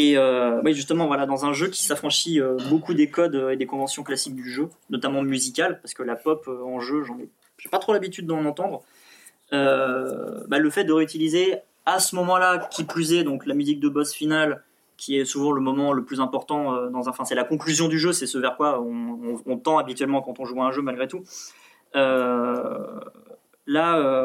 Et 0.00 0.16
euh, 0.16 0.60
oui, 0.62 0.74
justement, 0.74 1.08
voilà, 1.08 1.26
dans 1.26 1.44
un 1.44 1.52
jeu 1.52 1.66
qui 1.66 1.82
s'affranchit 1.82 2.40
euh, 2.40 2.56
beaucoup 2.68 2.94
des 2.94 3.10
codes 3.10 3.34
euh, 3.34 3.50
et 3.50 3.56
des 3.56 3.66
conventions 3.66 4.04
classiques 4.04 4.36
du 4.36 4.48
jeu, 4.48 4.68
notamment 4.90 5.22
musicales, 5.22 5.80
parce 5.82 5.92
que 5.92 6.04
la 6.04 6.14
pop 6.14 6.46
en 6.46 6.78
jeu, 6.78 7.02
j'en 7.02 7.18
ai, 7.18 7.28
j'ai 7.58 7.68
pas 7.68 7.80
trop 7.80 7.92
l'habitude 7.92 8.24
d'en 8.24 8.44
entendre. 8.44 8.84
Bah, 9.50 10.60
le 10.60 10.70
fait 10.70 10.84
de 10.84 10.92
réutiliser 10.92 11.56
à 11.84 11.98
ce 11.98 12.14
moment-là, 12.14 12.68
qui 12.70 12.84
plus 12.84 13.12
est, 13.12 13.24
donc 13.24 13.44
la 13.44 13.54
musique 13.54 13.80
de 13.80 13.88
boss 13.88 14.14
finale, 14.14 14.62
qui 14.96 15.18
est 15.18 15.24
souvent 15.24 15.50
le 15.50 15.60
moment 15.60 15.92
le 15.92 16.04
plus 16.04 16.20
important 16.20 16.88
dans 16.90 17.08
un, 17.08 17.10
enfin, 17.10 17.24
c'est 17.24 17.34
la 17.34 17.42
conclusion 17.42 17.88
du 17.88 17.98
jeu, 17.98 18.12
c'est 18.12 18.28
ce 18.28 18.38
vers 18.38 18.56
quoi 18.56 18.80
on, 18.80 19.58
tend 19.58 19.78
habituellement 19.78 20.22
quand 20.22 20.38
on 20.38 20.44
joue 20.44 20.62
à 20.62 20.66
un 20.66 20.70
jeu 20.70 20.82
malgré 20.82 21.08
tout. 21.08 21.24
Là, 21.94 22.68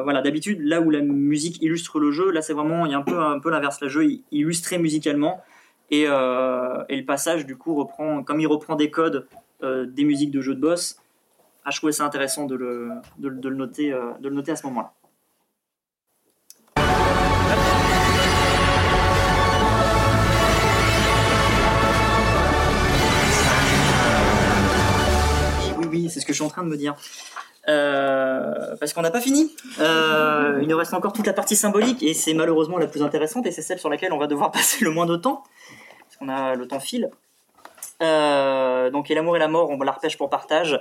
voilà, 0.03 0.21
d'habitude, 0.21 0.59
là 0.61 0.81
où 0.81 0.91
la 0.91 1.01
musique 1.01 1.63
illustre 1.63 1.99
le 1.99 2.11
jeu, 2.11 2.29
là 2.29 2.43
c'est 2.43 2.53
vraiment, 2.53 2.85
il 2.85 2.91
y 2.91 2.95
a 2.95 2.99
un 2.99 3.01
peu, 3.01 3.19
un 3.19 3.39
peu 3.39 3.49
l'inverse, 3.49 3.81
le 3.81 3.87
jeu 3.87 4.05
illustré 4.31 4.77
musicalement 4.77 5.41
et, 5.93 6.05
euh, 6.07 6.83
et 6.89 6.97
le 6.97 7.05
passage 7.05 7.45
du 7.45 7.55
coup 7.55 7.75
reprend, 7.75 8.23
comme 8.23 8.39
il 8.39 8.47
reprend 8.47 8.75
des 8.75 8.89
codes 8.89 9.27
euh, 9.61 9.85
des 9.85 10.03
musiques 10.05 10.31
de 10.31 10.41
jeux 10.41 10.55
de 10.55 10.59
boss, 10.59 10.97
ah, 11.65 11.69
je 11.71 11.77
trouvais 11.77 11.91
ça 11.93 12.03
intéressant 12.03 12.45
de 12.47 12.55
le, 12.55 12.89
de, 13.19 13.27
le- 13.29 13.55
noter, 13.55 13.93
euh, 13.93 14.11
de 14.19 14.27
le 14.27 14.33
noter 14.35 14.51
à 14.51 14.55
ce 14.55 14.65
moment-là. 14.67 14.91
Oui, 25.77 25.85
oui, 25.89 26.09
c'est 26.09 26.19
ce 26.19 26.25
que 26.25 26.33
je 26.33 26.37
suis 26.37 26.45
en 26.45 26.49
train 26.49 26.63
de 26.63 26.69
me 26.69 26.77
dire. 26.77 26.95
Parce 27.65 28.93
qu'on 28.93 29.01
n'a 29.01 29.11
pas 29.11 29.21
fini. 29.21 29.55
Il 29.79 30.67
nous 30.67 30.77
reste 30.77 30.93
encore 30.93 31.13
toute 31.13 31.27
la 31.27 31.33
partie 31.33 31.55
symbolique 31.55 32.03
et 32.03 32.13
c'est 32.13 32.33
malheureusement 32.33 32.77
la 32.77 32.87
plus 32.87 33.01
intéressante 33.03 33.45
et 33.45 33.51
c'est 33.51 33.61
celle 33.61 33.79
sur 33.79 33.89
laquelle 33.89 34.13
on 34.13 34.17
va 34.17 34.27
devoir 34.27 34.51
passer 34.57 34.83
le 34.83 34.91
moins 34.91 35.05
de 35.05 35.15
temps 35.15 35.43
qu'on 36.17 36.29
a 36.29 36.55
le 36.55 36.67
temps 36.67 36.79
file. 36.79 37.09
Euh, 38.01 38.89
donc 38.89 39.09
et 39.11 39.15
l'amour 39.15 39.35
et 39.35 39.39
la 39.39 39.47
mort, 39.47 39.69
on 39.69 39.77
la 39.77 39.91
repêche 39.91 40.17
pour 40.17 40.29
partage. 40.29 40.79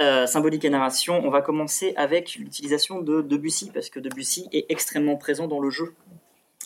Euh, 0.00 0.26
symbolique 0.26 0.64
et 0.64 0.70
narration, 0.70 1.22
on 1.24 1.30
va 1.30 1.40
commencer 1.40 1.94
avec 1.96 2.34
l'utilisation 2.34 3.00
de 3.00 3.22
Debussy 3.22 3.70
parce 3.70 3.90
que 3.90 4.00
Debussy 4.00 4.48
est 4.52 4.66
extrêmement 4.68 5.16
présent 5.16 5.46
dans 5.46 5.60
le 5.60 5.70
jeu. 5.70 5.94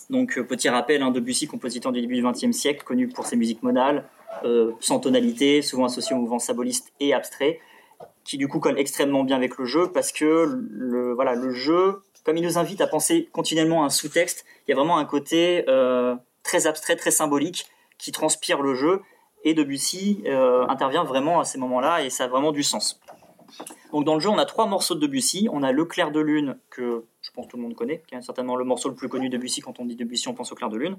Donc 0.09 0.39
euh, 0.39 0.45
petit 0.45 0.71
rappel, 0.71 1.03
hein, 1.03 1.11
Debussy, 1.11 1.47
compositeur 1.47 1.93
du 1.93 2.01
début 2.01 2.15
du 2.15 2.23
XXe 2.23 2.57
siècle, 2.57 2.85
connu 2.85 3.09
pour 3.09 3.27
ses 3.27 3.37
musiques 3.37 3.63
modales, 3.63 4.05
sans 4.81 5.01
tonalité, 5.01 5.63
souvent 5.63 5.87
associées 5.87 6.15
au 6.15 6.21
mouvement 6.21 6.39
symboliste 6.39 6.93
et 7.01 7.13
abstrait, 7.13 7.61
qui 8.25 8.39
du 8.39 8.49
coup 8.49 8.61
colle 8.61 8.79
extrêmement 8.79 9.25
bien 9.25 9.37
avec 9.37 9.59
le 9.59 9.65
jeu 9.65 9.91
parce 9.93 10.13
que 10.13 10.47
le, 10.47 11.13
voilà, 11.13 11.35
le 11.35 11.53
jeu, 11.53 12.03
comme 12.25 12.37
il 12.37 12.45
nous 12.45 12.57
invite 12.57 12.81
à 12.81 12.87
penser 12.87 13.29
continuellement 13.33 13.83
à 13.83 13.87
un 13.87 13.91
sous-texte, 13.91 14.47
il 14.67 14.71
y 14.71 14.73
a 14.73 14.77
vraiment 14.77 14.97
un 14.97 15.05
côté 15.05 15.65
très 16.45 16.67
abstrait, 16.67 16.97
très 16.97 17.11
symbolique 17.11 17.67
qui 17.99 18.13
transpire 18.13 18.63
le 18.63 18.75
jeu 18.75 19.03
et 19.45 19.55
Debussy 19.55 20.23
euh, 20.27 20.67
intervient 20.69 21.05
vraiment 21.05 21.41
à 21.41 21.45
ces 21.45 21.59
moments-là 21.59 22.03
et 22.03 22.11
ça 22.11 22.25
a 22.25 22.29
vraiment 22.29 22.53
du 22.53 22.63
sens. 22.63 23.01
Donc 23.93 24.05
dans 24.05 24.15
le 24.15 24.21
jeu, 24.21 24.29
on 24.29 24.39
a 24.39 24.45
trois 24.45 24.67
morceaux 24.67 24.95
de 24.95 25.01
Debussy. 25.01 25.49
On 25.53 25.63
a 25.63 25.73
le 25.73 25.85
clair 25.85 26.11
de 26.11 26.21
lune 26.21 26.59
que 26.71 27.05
je 27.23 27.31
pense 27.31 27.49
tout 27.49 27.57
le 27.57 27.63
monde 27.63 27.75
connaît, 27.75 28.03
qui 28.07 28.15
est 28.15 28.21
certainement 28.23 28.57
le 28.57 28.65
morceau 28.65 28.89
le 28.89 28.95
plus 28.95 29.09
connu 29.09 29.29
de 29.29 29.37
Debussy. 29.37 29.61
Quand 29.61 29.81
on 29.81 29.87
dit 29.87 29.97
Debussy, 29.97 30.29
on 30.29 30.35
pense 30.35 30.53
au 30.53 30.55
clair 30.55 30.69
de 30.69 30.77
lune, 30.77 30.97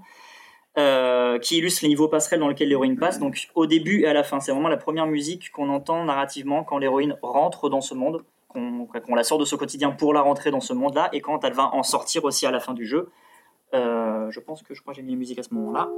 euh, 0.78 1.38
qui 1.40 1.58
illustre 1.58 1.82
les 1.84 1.90
niveaux 1.90 2.08
passerelles 2.08 2.40
dans 2.40 2.48
lesquels 2.48 2.70
l'héroïne 2.70 2.98
passe. 2.98 3.20
Donc 3.20 3.50
au 3.56 3.66
début 3.66 4.02
et 4.02 4.08
à 4.08 4.14
la 4.14 4.24
fin, 4.24 4.40
c'est 4.40 4.52
vraiment 4.52 4.70
la 4.70 4.78
première 4.78 5.06
musique 5.06 5.52
qu'on 5.52 5.70
entend 5.70 6.04
narrativement 6.06 6.64
quand 6.64 6.78
l'héroïne 6.78 7.18
rentre 7.22 7.70
dans 7.70 7.82
ce 7.82 7.94
monde, 7.94 8.24
qu'on 8.48 8.88
qu'on 8.88 9.16
la 9.16 9.24
sort 9.24 9.38
de 9.38 9.46
ce 9.46 9.56
quotidien 9.56 9.92
pour 9.92 10.14
la 10.14 10.22
rentrer 10.22 10.50
dans 10.50 10.60
ce 10.60 10.74
monde-là, 10.74 11.10
et 11.14 11.22
quand 11.22 11.44
elle 11.44 11.54
va 11.54 11.74
en 11.74 11.84
sortir 11.84 12.24
aussi 12.26 12.46
à 12.46 12.52
la 12.52 12.60
fin 12.60 12.74
du 12.74 12.86
jeu. 12.86 13.10
Euh, 13.76 14.32
je 14.32 14.40
pense 14.40 14.64
que 14.64 14.74
je 14.74 14.82
crois 14.82 14.94
que 14.94 15.00
j'ai 15.00 15.04
mis 15.04 15.12
la 15.12 15.18
musique 15.18 15.38
à 15.38 15.44
ce 15.44 15.54
moment-là. 15.54 15.90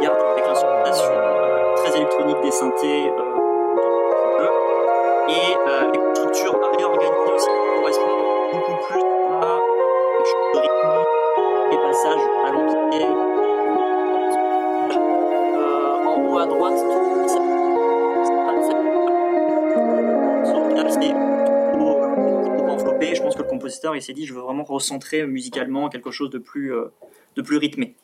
Garde 0.00 0.18
avec 0.32 0.46
l'instrumentation 0.46 1.12
euh, 1.12 1.74
très 1.76 1.96
électronique 1.96 2.40
des 2.42 2.50
synthés 2.50 3.08
euh, 3.08 4.48
et 5.28 5.56
euh, 5.68 5.92
une 5.94 6.14
structure 6.14 6.58
réorganisée 6.76 7.32
aussi 7.34 7.46
qui 7.46 7.80
correspond 7.80 8.04
beaucoup 8.52 8.76
plus 8.86 9.00
à 9.40 9.60
quelque 10.12 10.28
chose 10.30 10.48
de 10.54 10.58
rythmique, 10.58 11.08
les 11.70 11.78
passages 11.78 12.26
à 12.46 12.50
l'empied. 12.52 13.06
Euh, 15.56 16.06
en 16.06 16.16
haut 16.22 16.38
à 16.38 16.46
droite, 16.46 16.78
ça, 16.78 16.84
ça-. 17.28 17.54
Je 23.14 23.22
pense 23.22 23.36
que 23.36 23.42
le 23.42 23.48
compositeur 23.48 23.94
il 23.94 24.02
s'est 24.02 24.12
dit 24.12 24.26
je 24.26 24.34
veux 24.34 24.40
vraiment 24.40 24.64
recentrer 24.64 25.26
musicalement 25.26 25.88
quelque 25.88 26.10
chose 26.10 26.30
de 26.30 26.38
plus, 26.38 26.74
euh, 26.74 26.92
de 27.36 27.42
plus 27.42 27.58
rythmé. 27.58 27.94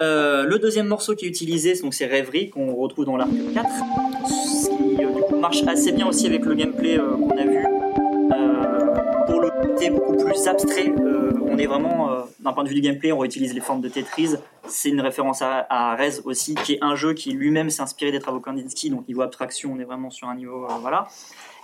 Euh, 0.00 0.44
le 0.46 0.58
deuxième 0.58 0.86
morceau 0.86 1.14
qui 1.14 1.26
est 1.26 1.28
utilisé, 1.28 1.74
donc 1.80 1.94
c'est 1.94 2.06
Rêverie 2.06 2.50
qu'on 2.50 2.74
retrouve 2.74 3.04
dans 3.04 3.16
l'arc 3.16 3.30
4, 3.54 3.68
ce 4.26 4.68
qui 4.68 5.04
euh, 5.04 5.38
marche 5.38 5.62
assez 5.66 5.92
bien 5.92 6.08
aussi 6.08 6.26
avec 6.26 6.44
le 6.44 6.54
gameplay 6.54 6.98
euh, 6.98 7.16
qu'on 7.16 7.36
a 7.36 7.44
vu. 7.44 7.66
Pour 9.26 9.40
le 9.40 9.50
côté 9.50 9.90
beaucoup 9.90 10.16
plus 10.16 10.46
abstrait, 10.48 10.92
on 11.40 11.56
est 11.56 11.66
vraiment 11.66 12.26
d'un 12.40 12.52
point 12.52 12.64
de 12.64 12.68
vue 12.68 12.74
du 12.74 12.80
gameplay, 12.80 13.12
on 13.12 13.18
réutilise 13.18 13.54
les 13.54 13.60
formes 13.60 13.80
de 13.80 13.88
Tetris. 13.88 14.34
C'est 14.66 14.88
une 14.88 15.00
référence 15.00 15.42
à, 15.42 15.66
à 15.70 15.94
Rez 15.94 16.20
aussi, 16.24 16.54
qui 16.54 16.74
est 16.74 16.78
un 16.82 16.96
jeu 16.96 17.14
qui 17.14 17.32
lui-même 17.32 17.70
s'est 17.70 17.82
inspiré 17.82 18.10
des 18.10 18.18
travaux 18.18 18.40
Kandinsky, 18.40 18.90
donc 18.90 19.06
niveau 19.06 19.22
abstraction, 19.22 19.72
on 19.72 19.78
est 19.78 19.84
vraiment 19.84 20.10
sur 20.10 20.28
un 20.28 20.34
niveau 20.34 20.66
voilà. 20.80 21.06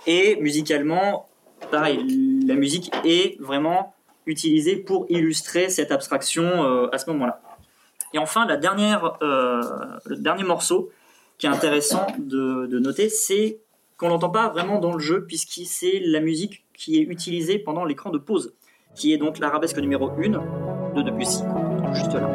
Et 0.07 0.37
musicalement, 0.37 1.27
pareil, 1.69 2.43
la 2.47 2.55
musique 2.55 2.91
est 3.03 3.39
vraiment 3.41 3.93
utilisée 4.25 4.77
pour 4.77 5.05
illustrer 5.09 5.69
cette 5.69 5.91
abstraction 5.91 6.89
à 6.91 6.97
ce 6.97 7.09
moment-là. 7.09 7.41
Et 8.13 8.19
enfin, 8.19 8.45
la 8.45 8.57
dernière, 8.57 9.17
euh, 9.21 9.61
le 10.05 10.17
dernier 10.17 10.43
morceau 10.43 10.89
qui 11.37 11.45
est 11.45 11.49
intéressant 11.49 12.07
de, 12.17 12.79
noter, 12.79 13.09
c'est 13.09 13.59
qu'on 13.97 14.09
l'entend 14.09 14.29
pas 14.29 14.49
vraiment 14.49 14.79
dans 14.79 14.93
le 14.93 14.99
jeu, 14.99 15.25
puisque 15.25 15.61
c'est 15.65 16.01
la 16.03 16.19
musique 16.19 16.65
qui 16.73 16.97
est 16.97 17.03
utilisée 17.03 17.59
pendant 17.59 17.85
l'écran 17.85 18.09
de 18.09 18.17
pause, 18.17 18.53
qui 18.95 19.13
est 19.13 19.17
donc 19.17 19.39
l'arabesque 19.39 19.77
numéro 19.77 20.09
1 20.09 20.93
de 20.95 21.01
Debussy, 21.01 21.43
juste 21.93 22.13
là. 22.13 22.29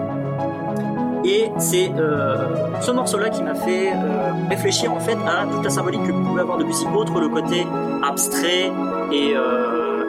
Et 1.25 1.49
c'est 1.59 1.91
euh, 1.91 2.81
ce 2.83 2.91
morceau-là 2.91 3.31
qui 3.31 3.43
m'a 3.43 3.55
fait 3.55 3.93
euh, 3.93 4.33
réfléchir 4.51 4.93
en 4.93 5.01
fait 5.01 5.17
à 5.27 5.47
toute 5.47 5.65
la 5.65 5.71
symbolique 5.71 6.03
que 6.03 6.13
pouvait 6.13 6.43
avoir 6.43 6.59
Debussy, 6.59 6.87
autre 6.95 7.19
le 7.19 7.31
côté 7.31 7.67
abstrait 8.03 8.71
et, 9.11 9.35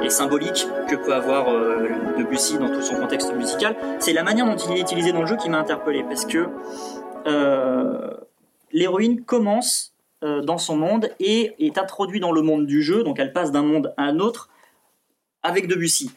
symbolique 0.09 0.67
que 0.87 0.95
peut 0.95 1.13
avoir 1.13 1.49
euh, 1.49 1.87
Debussy 2.17 2.57
dans 2.57 2.69
tout 2.69 2.81
son 2.81 2.95
contexte 2.95 3.33
musical. 3.33 3.75
C'est 3.99 4.13
la 4.13 4.23
manière 4.23 4.45
dont 4.45 4.55
il 4.55 4.77
est 4.77 4.81
utilisé 4.81 5.11
dans 5.11 5.21
le 5.21 5.27
jeu 5.27 5.37
qui 5.37 5.49
m'a 5.49 5.59
interpellé, 5.59 6.03
parce 6.03 6.25
que 6.25 6.47
euh, 7.27 8.11
l'héroïne 8.71 9.23
commence 9.23 9.93
euh, 10.23 10.41
dans 10.41 10.57
son 10.57 10.77
monde 10.77 11.09
et 11.19 11.53
est 11.59 11.77
introduit 11.77 12.19
dans 12.19 12.31
le 12.31 12.41
monde 12.41 12.65
du 12.65 12.81
jeu. 12.81 13.03
Donc 13.03 13.19
elle 13.19 13.33
passe 13.33 13.51
d'un 13.51 13.63
monde 13.63 13.93
à 13.97 14.03
un 14.03 14.19
autre 14.19 14.49
avec 15.43 15.67
Debussy. 15.67 16.11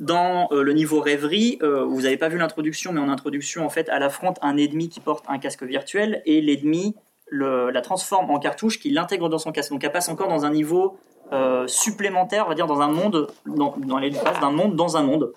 Dans 0.00 0.46
le 0.52 0.72
niveau 0.74 1.00
rêverie, 1.00 1.58
vous 1.60 2.02
n'avez 2.02 2.16
pas 2.16 2.28
vu 2.28 2.38
l'introduction, 2.38 2.92
mais 2.92 3.00
en 3.00 3.08
introduction, 3.08 3.66
en 3.66 3.68
fait, 3.68 3.88
elle 3.92 4.04
affronte 4.04 4.38
un 4.42 4.56
ennemi 4.56 4.88
qui 4.88 5.00
porte 5.00 5.24
un 5.26 5.38
casque 5.38 5.64
virtuel 5.64 6.22
et 6.24 6.40
l'ennemi 6.40 6.94
le- 7.26 7.70
la 7.70 7.80
transforme 7.80 8.30
en 8.30 8.38
cartouche 8.38 8.78
qui 8.78 8.90
l'intègre 8.90 9.28
dans 9.28 9.38
son 9.38 9.50
casque. 9.50 9.72
Donc 9.72 9.82
elle 9.82 9.90
passe 9.90 10.08
encore 10.08 10.28
dans 10.28 10.44
un 10.44 10.50
niveau 10.50 10.96
euh, 11.32 11.66
supplémentaire, 11.66 12.46
on 12.46 12.48
va 12.48 12.54
dire 12.54 12.66
dans 12.66 12.80
un 12.80 12.88
monde, 12.88 13.28
dans, 13.46 13.74
dans 13.76 13.98
les 13.98 14.10
phases 14.10 14.40
d'un 14.40 14.50
monde 14.50 14.76
dans 14.76 14.96
un 14.96 15.02
monde. 15.02 15.32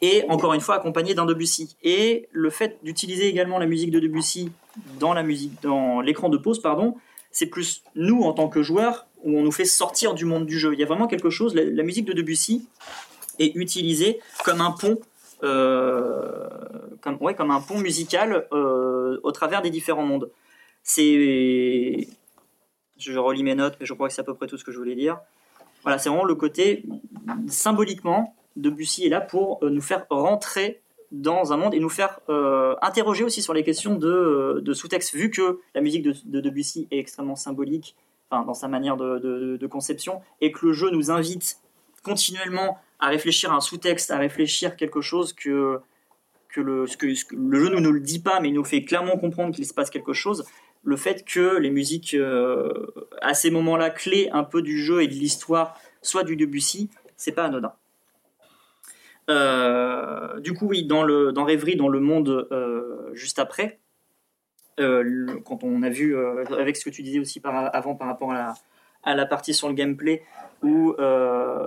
Et 0.00 0.24
encore 0.28 0.54
une 0.54 0.60
fois 0.60 0.76
accompagné 0.76 1.14
d'un 1.14 1.26
Debussy. 1.26 1.76
Et 1.82 2.28
le 2.30 2.50
fait 2.50 2.78
d'utiliser 2.84 3.26
également 3.26 3.58
la 3.58 3.66
musique 3.66 3.90
de 3.90 3.98
Debussy 3.98 4.52
dans 5.00 5.12
la 5.12 5.22
musique, 5.22 5.60
dans 5.62 6.00
l'écran 6.00 6.28
de 6.28 6.38
pause, 6.38 6.60
pardon, 6.60 6.94
c'est 7.32 7.46
plus 7.46 7.82
nous 7.94 8.22
en 8.22 8.32
tant 8.32 8.48
que 8.48 8.62
joueurs 8.62 9.06
où 9.24 9.36
on 9.36 9.42
nous 9.42 9.52
fait 9.52 9.64
sortir 9.64 10.14
du 10.14 10.24
monde 10.24 10.46
du 10.46 10.58
jeu. 10.58 10.72
Il 10.72 10.78
y 10.78 10.82
a 10.82 10.86
vraiment 10.86 11.08
quelque 11.08 11.30
chose. 11.30 11.54
La, 11.54 11.82
musique 11.82 12.04
de 12.04 12.12
Debussy 12.12 12.68
est 13.38 13.54
utilisée 13.56 14.20
comme 14.44 14.60
un 14.60 14.70
pont, 14.70 14.98
euh, 15.42 16.48
comme 17.02 17.50
un 17.50 17.60
pont 17.60 17.78
musical 17.78 18.46
euh, 18.52 19.18
au 19.22 19.32
travers 19.32 19.62
des 19.62 19.70
différents 19.70 20.04
mondes. 20.04 20.30
C'est, 20.84 22.08
je 22.98 23.18
relis 23.18 23.42
mes 23.42 23.54
notes, 23.54 23.76
mais 23.80 23.86
je 23.86 23.94
crois 23.94 24.08
que 24.08 24.14
c'est 24.14 24.20
à 24.20 24.24
peu 24.24 24.34
près 24.34 24.46
tout 24.46 24.56
ce 24.56 24.64
que 24.64 24.72
je 24.72 24.78
voulais 24.78 24.94
dire. 24.94 25.18
Voilà, 25.82 25.98
c'est 25.98 26.08
vraiment 26.08 26.24
le 26.24 26.34
côté 26.34 26.84
symboliquement. 27.46 28.34
Debussy 28.56 29.06
est 29.06 29.08
là 29.08 29.20
pour 29.20 29.60
euh, 29.62 29.70
nous 29.70 29.80
faire 29.80 30.06
rentrer 30.10 30.80
dans 31.12 31.52
un 31.52 31.56
monde 31.56 31.74
et 31.74 31.80
nous 31.80 31.88
faire 31.88 32.20
euh, 32.28 32.74
interroger 32.82 33.24
aussi 33.24 33.40
sur 33.40 33.54
les 33.54 33.62
questions 33.62 33.94
de, 33.94 34.60
de 34.62 34.74
sous-texte, 34.74 35.14
vu 35.14 35.30
que 35.30 35.60
la 35.74 35.80
musique 35.80 36.02
de, 36.02 36.14
de 36.24 36.40
Debussy 36.40 36.88
est 36.90 36.98
extrêmement 36.98 37.36
symbolique 37.36 37.96
enfin, 38.30 38.44
dans 38.44 38.54
sa 38.54 38.68
manière 38.68 38.96
de, 38.96 39.66
conception, 39.66 40.20
et 40.40 40.52
que 40.52 40.66
le 40.66 40.72
jeu 40.72 40.90
nous 40.90 41.10
invite 41.10 41.58
continuellement 42.02 42.78
à 42.98 43.08
réfléchir 43.08 43.52
à 43.52 43.56
un 43.56 43.60
sous-texte, 43.60 44.10
à 44.10 44.18
réfléchir 44.18 44.76
quelque 44.76 45.00
chose 45.00 45.32
que, 45.32 45.80
que, 46.48 46.60
le, 46.60 46.86
jeu 46.86 47.68
ne 47.68 47.80
nous 47.80 47.92
le 47.92 48.00
dit 48.00 48.20
pas, 48.20 48.40
mais 48.40 48.48
il 48.48 48.54
nous 48.54 48.64
fait 48.64 48.84
clairement 48.84 49.16
comprendre 49.16 49.54
qu'il 49.54 49.66
se 49.66 49.74
passe 49.74 49.90
quelque 49.90 50.12
chose. 50.12 50.44
Le 50.82 50.96
fait 50.96 51.24
que 51.24 51.58
les 51.58 51.70
musiques, 51.70 52.14
euh, 52.14 52.72
à 53.20 53.34
ces 53.34 53.50
moments-là, 53.50 53.90
clés 53.90 54.30
un 54.32 54.44
peu 54.44 54.62
du 54.62 54.78
jeu 54.78 55.02
et 55.02 55.08
de 55.08 55.12
l'histoire, 55.12 55.78
soient 56.02 56.24
du 56.24 56.36
Debussy, 56.36 56.90
c'est 57.16 57.32
pas 57.32 57.44
anodin. 57.44 57.72
Euh, 59.28 60.40
du 60.40 60.54
coup, 60.54 60.66
oui, 60.68 60.84
dans, 60.84 61.02
le, 61.02 61.32
dans 61.32 61.44
Rêverie, 61.44 61.76
dans 61.76 61.88
le 61.88 62.00
monde 62.00 62.48
euh, 62.52 63.10
juste 63.12 63.38
après, 63.38 63.80
quand 64.78 65.64
on 65.64 65.82
a 65.82 65.90
vu, 65.90 66.16
avec 66.16 66.76
ce 66.76 66.84
que 66.84 66.90
tu 66.90 67.02
disais 67.02 67.18
aussi 67.18 67.40
par, 67.40 67.74
avant 67.74 67.96
par 67.96 68.06
rapport 68.06 68.30
à 68.30 68.34
la, 68.34 68.54
à 69.02 69.16
la 69.16 69.26
partie 69.26 69.52
sur 69.52 69.66
le 69.66 69.74
gameplay, 69.74 70.22
où 70.62 70.94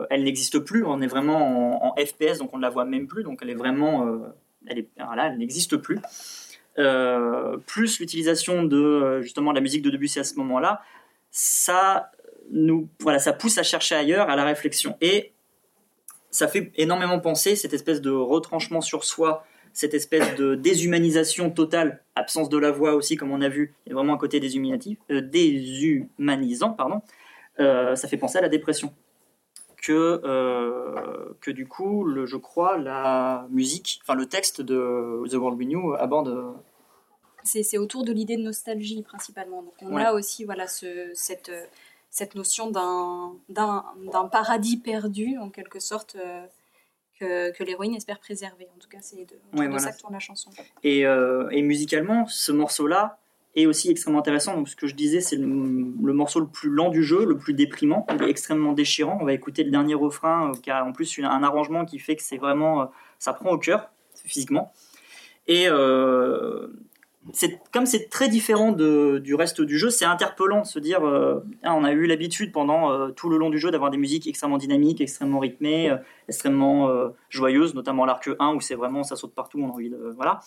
elle 0.09 0.24
n'existe 0.24 0.59
plus, 0.59 0.86
on 0.86 1.01
est 1.01 1.07
vraiment 1.07 1.86
en, 1.86 1.95
FPS, 1.97 2.38
donc 2.38 2.53
on 2.53 2.57
ne 2.57 2.62
la 2.62 2.70
voit 2.70 2.86
même 2.86 3.07
plus, 3.07 3.24
donc 3.24 3.39
elle 3.41 3.49
est 3.49 3.55
vraiment, 3.55 4.22
elle 4.66 4.80
est, 4.80 4.89
voilà, 4.95 5.28
elle 5.28 5.39
n'existe 5.39 5.76
plus. 5.76 5.99
Euh, 6.80 7.57
plus 7.67 7.99
l'utilisation 7.99 8.63
de 8.63 8.78
euh, 8.78 9.22
justement 9.22 9.51
la 9.51 9.59
musique 9.59 9.82
de 9.82 9.89
Debussy 9.89 10.19
à 10.19 10.24
ce 10.24 10.36
moment-là, 10.36 10.82
ça 11.30 12.11
nous, 12.49 12.88
voilà, 13.01 13.19
ça 13.19 13.34
pousse 13.34 13.57
à 13.57 13.63
chercher 13.63 13.95
ailleurs, 13.95 14.30
à 14.30 14.38
la 14.38 14.45
réflexion, 14.45 14.95
et 15.01 15.34
ça 16.30 16.47
fait 16.47 16.72
énormément 16.76 17.19
penser 17.19 17.57
cette 17.57 17.74
espèce 17.74 17.99
de 17.99 18.11
retranchement 18.11 18.80
sur 18.80 19.03
soi, 19.03 19.45
cette 19.74 19.93
espèce 19.93 20.36
de 20.36 20.55
déshumanisation 20.55 21.49
totale, 21.49 22.03
absence 22.15 22.47
de 22.47 22.57
la 22.57 22.72
voix 22.72 22.93
aussi, 22.93 23.17
comme 23.17 23.32
on 23.32 23.41
a 23.41 23.49
vu, 23.49 23.74
il 23.86 23.89
y 23.89 23.91
a 23.91 23.95
vraiment 23.95 24.13
un 24.13 24.17
côté 24.17 24.39
déshumanisant, 24.39 24.95
euh, 25.11 25.22
déshumanisant, 25.22 26.72
pardon. 26.72 27.01
Ça 27.57 28.07
fait 28.07 28.17
penser 28.17 28.39
à 28.39 28.41
la 28.41 28.49
dépression. 28.49 28.91
Que, 29.82 30.21
euh, 30.23 31.34
que 31.41 31.49
du 31.49 31.67
coup, 31.67 32.03
le, 32.03 32.25
je 32.27 32.38
crois, 32.38 32.77
la 32.77 33.47
musique, 33.49 33.99
enfin 34.03 34.13
le 34.13 34.27
texte 34.27 34.61
de 34.61 35.23
The 35.29 35.34
World 35.34 35.57
We 35.57 35.67
Knew 35.67 35.93
aborde. 35.95 36.27
euh, 36.27 36.51
C'est 37.43 37.63
c'est 37.63 37.79
autour 37.79 38.03
de 38.03 38.11
l'idée 38.13 38.38
de 38.38 38.43
nostalgie 38.43 39.01
principalement. 39.01 39.63
Donc 39.63 39.73
on 39.82 39.95
Ouais. 39.95 40.03
a 40.05 40.13
aussi 40.13 40.45
voilà, 40.45 40.67
ce, 40.67 41.09
cette, 41.15 41.51
cette 42.11 42.36
notion 42.36 42.69
d'un 42.69 43.34
d'un- 43.49 43.84
d'un 44.11 44.25
paradis 44.25 44.77
perdu, 44.77 45.39
en 45.39 45.49
quelque 45.49 45.79
sorte, 45.79 46.15
euh, 46.15 46.45
que, 47.19 47.51
que 47.51 47.63
l'héroïne 47.63 47.95
espère 47.95 48.19
préserver. 48.19 48.67
En 48.75 48.79
tout 48.79 48.89
cas, 48.89 48.99
c'est 49.01 49.25
de, 49.25 49.36
Ouais, 49.57 49.65
voilà. 49.67 49.79
ça 49.79 49.91
que 49.93 49.99
tourne 49.99 50.13
la 50.13 50.19
chanson. 50.19 50.51
Et, 50.84 51.07
euh, 51.07 51.49
et 51.49 51.63
musicalement, 51.63 52.27
ce 52.27 52.51
morceau-là 52.51 53.17
est 53.56 53.66
aussi 53.66 53.89
extrêmement 53.89 54.20
intéressant. 54.20 54.56
Donc, 54.56 54.70
ce 54.70 54.76
que 54.76 54.88
je 54.88 54.95
disais, 54.95 55.20
c'est 55.22 55.36
le, 55.36 55.45
morceau 55.45 56.39
le 56.39 56.47
plus 56.47 56.70
lent 56.70 56.89
du 56.89 57.04
jeu, 57.04 57.26
le 57.26 57.38
plus 57.38 57.54
déprimant. 57.54 58.06
Il 58.14 58.24
extrêmement 58.24 58.74
déchirant. 58.74 59.18
On 59.22 59.26
va 59.26 59.34
écouter 59.34 59.64
le 59.64 59.72
dernier 59.72 59.93
refrain, 59.93 60.52
euh, 60.52 60.58
qui 60.62 60.72
a 60.72 60.86
en 60.86 60.93
plus 60.93 61.20
un 61.20 61.43
arrangement 61.43 61.86
qui 61.86 61.99
fait 61.99 62.16
que 62.16 62.24
c'est 62.24 62.38
vraiment. 62.38 62.82
euh, 62.82 62.86
ça 63.20 63.34
prend 63.34 63.52
au 63.52 63.58
cœur, 63.58 63.91
physiquement. 64.26 64.72
Et 65.47 65.66
euh, 65.68 66.68
comme 67.72 67.86
c'est 67.86 68.10
très 68.10 68.30
différent 68.30 68.72
de, 68.72 69.20
du 69.20 69.36
reste 69.36 69.62
du 69.62 69.78
jeu, 69.78 69.89
c'est 69.89 70.06
interpellant 70.06 70.62
de 70.62 70.66
se 70.66 70.80
dire 70.80 71.06
euh, 71.06 71.43
Ah, 71.64 71.76
on 71.76 71.84
a 71.84 71.91
eu 71.91 72.06
l'habitude 72.06 72.52
pendant 72.52 73.12
tout 73.12 73.30
le 73.30 73.38
long 73.38 73.49
du 73.49 73.60
jeu 73.60 73.70
d'avoir 73.70 73.91
des 73.91 73.97
musiques 73.97 74.28
extrêmement 74.28 74.58
dynamiques, 74.58 75.02
extrêmement 75.02 75.39
rythmées, 75.39 75.95
extrêmement 76.28 76.89
joyeuses, 77.30 77.76
notamment 77.76 78.06
l'arc 78.06 78.30
1 78.39 78.56
où 78.56 78.62
c'est 78.62 78.76
vraiment 78.76 79.04
ça 79.04 79.16
saute 79.16 79.36
partout, 79.36 79.60
on 79.62 79.70
a 79.70 79.72
envie 79.72 79.89
de 79.89 80.14
voilà. 80.16 80.39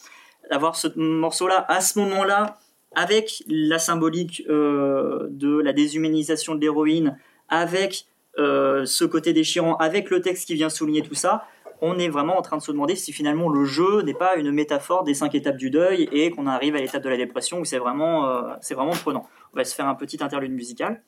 D'avoir 0.50 0.74
ce 0.74 0.88
morceau-là 0.98 1.64
à 1.68 1.80
ce 1.80 1.98
moment-là 2.00 2.58
avec 2.94 3.42
la 3.48 3.78
symbolique 3.78 4.42
euh, 4.48 5.26
de 5.30 5.58
la 5.58 5.72
déshumanisation 5.72 6.54
de 6.54 6.60
l'héroïne, 6.60 7.18
avec 7.48 8.06
euh, 8.38 8.84
ce 8.84 9.04
côté 9.04 9.32
déchirant, 9.32 9.76
avec 9.76 10.10
le 10.10 10.20
texte 10.20 10.46
qui 10.46 10.54
vient 10.54 10.68
souligner 10.68 11.02
tout 11.02 11.14
ça, 11.14 11.44
on 11.80 11.98
est 11.98 12.08
vraiment 12.08 12.38
en 12.38 12.42
train 12.42 12.56
de 12.56 12.62
se 12.62 12.72
demander 12.72 12.96
si 12.96 13.12
finalement 13.12 13.48
le 13.48 13.64
jeu 13.64 14.02
n'est 14.02 14.14
pas 14.14 14.36
une 14.36 14.50
métaphore 14.50 15.04
des 15.04 15.14
cinq 15.14 15.34
étapes 15.34 15.56
du 15.56 15.70
deuil 15.70 16.08
et 16.12 16.30
qu'on 16.30 16.46
arrive 16.46 16.74
à 16.76 16.78
l'étape 16.78 17.02
de 17.02 17.08
la 17.08 17.16
dépression 17.16 17.60
où 17.60 17.64
c'est 17.64 17.78
vraiment, 17.78 18.26
euh, 18.26 18.54
c'est 18.60 18.74
vraiment 18.74 18.92
prenant. 18.92 19.26
On 19.52 19.56
va 19.56 19.64
se 19.64 19.74
faire 19.74 19.86
un 19.86 19.94
petit 19.94 20.22
interlude 20.22 20.52
musical. 20.52 21.02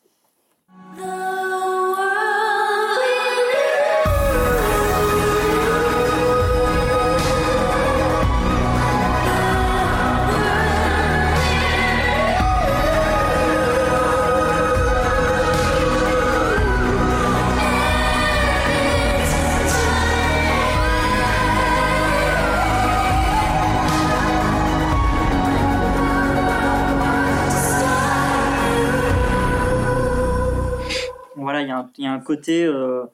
Un- 31.79 31.91
y 31.99 32.07
a 32.07 32.13
un 32.13 32.21
côté, 32.21 32.65
euh, 32.65 33.05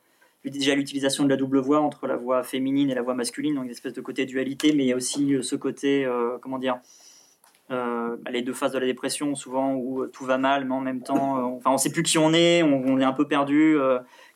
déjà 0.44 0.74
l'utilisation 0.74 1.24
de 1.24 1.28
la 1.28 1.36
double 1.36 1.58
voix 1.58 1.80
entre 1.80 2.06
la 2.06 2.16
voix 2.16 2.42
féminine 2.42 2.90
et 2.90 2.94
la 2.94 3.02
voix 3.02 3.14
masculine, 3.14 3.54
donc 3.54 3.64
une 3.64 3.70
espèce 3.70 3.92
de 3.92 4.00
côté 4.00 4.26
dualité, 4.26 4.72
mais 4.72 4.84
il 4.84 4.88
y 4.88 4.92
a 4.92 4.96
aussi 4.96 5.34
euh, 5.34 5.42
ce 5.42 5.56
côté, 5.56 6.04
euh, 6.04 6.38
comment 6.40 6.58
dire, 6.58 6.78
bah, 7.70 8.30
les 8.30 8.42
deux 8.42 8.52
phases 8.52 8.72
de 8.72 8.78
la 8.78 8.84
dépression, 8.84 9.34
souvent 9.34 9.74
où 9.74 10.06
tout 10.06 10.26
va 10.26 10.36
mal, 10.36 10.66
mais 10.66 10.74
en 10.74 10.80
même 10.80 11.02
temps, 11.02 11.38
on- 11.38 11.56
enfin, 11.56 11.70
on 11.70 11.78
sait 11.78 11.90
plus 11.90 12.02
qui 12.02 12.18
on 12.18 12.34
est, 12.34 12.62
on, 12.62 12.82
on 12.86 13.00
est 13.00 13.04
un 13.04 13.14
peu 13.14 13.26
perdu, 13.26 13.76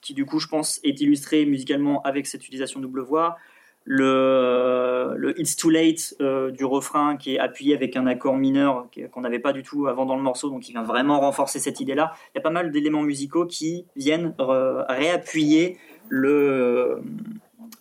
qui 0.00 0.14
du 0.14 0.24
coup, 0.24 0.38
je 0.40 0.48
pense, 0.48 0.80
est 0.84 0.98
illustré 1.02 1.44
musicalement 1.44 2.00
avec 2.02 2.26
cette 2.26 2.42
utilisation 2.46 2.80
de 2.80 2.86
double 2.86 3.02
voix. 3.02 3.36
Le, 3.88 5.34
It's 5.38 5.56
Too 5.56 5.70
Late 5.70 6.16
euh, 6.20 6.50
du 6.50 6.64
refrain 6.64 7.16
qui 7.16 7.36
est 7.36 7.38
appuyé 7.38 7.74
avec 7.74 7.96
un 7.96 8.06
accord 8.06 8.36
mineur 8.36 8.88
qu'on 9.12 9.20
n'avait 9.20 9.38
pas 9.38 9.52
du 9.52 9.62
tout 9.62 9.86
avant 9.86 10.06
dans 10.06 10.16
le 10.16 10.22
morceau, 10.22 10.50
donc 10.50 10.62
qui 10.62 10.72
vient 10.72 10.82
vraiment 10.82 11.20
renforcer 11.20 11.60
cette 11.60 11.80
idée-là. 11.80 12.12
Il 12.34 12.38
y 12.38 12.40
a 12.40 12.42
pas 12.42 12.50
mal 12.50 12.72
d'éléments 12.72 13.02
musicaux 13.02 13.46
qui 13.46 13.86
viennent 13.94 14.34
réappuyer 14.38 15.78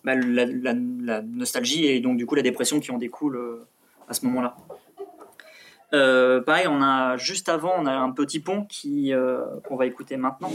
bah, 0.06 0.14
la, 0.16 1.22
nostalgie 1.24 1.88
et 1.88 2.00
donc 2.00 2.18
du 2.18 2.26
coup 2.28 2.36
la 2.36 2.44
dépression 2.44 2.80
qui 2.80 2.92
en 2.92 2.98
découle 2.98 3.38
euh, 3.38 3.68
à 4.08 4.14
ce 4.14 4.26
moment-là. 4.28 4.56
Euh, 5.94 6.42
pareil, 6.42 6.68
on 6.68 6.82
a 6.82 7.18
juste 7.18 7.50
avant, 7.50 7.74
on 7.78 7.86
a 7.86 7.94
un 7.94 8.12
petit 8.12 8.40
pont 8.40 8.66
qui 8.66 9.14
euh, 9.14 9.42
qu'on 9.68 9.76
va 9.76 9.86
écouter 9.86 10.18
maintenant. 10.18 10.52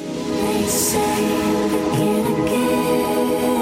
They. 2.00 3.59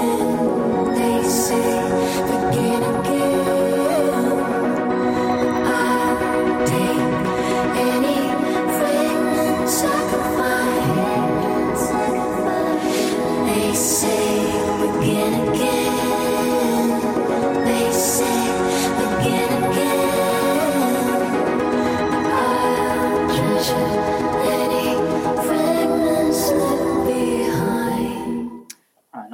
They 1.49 1.88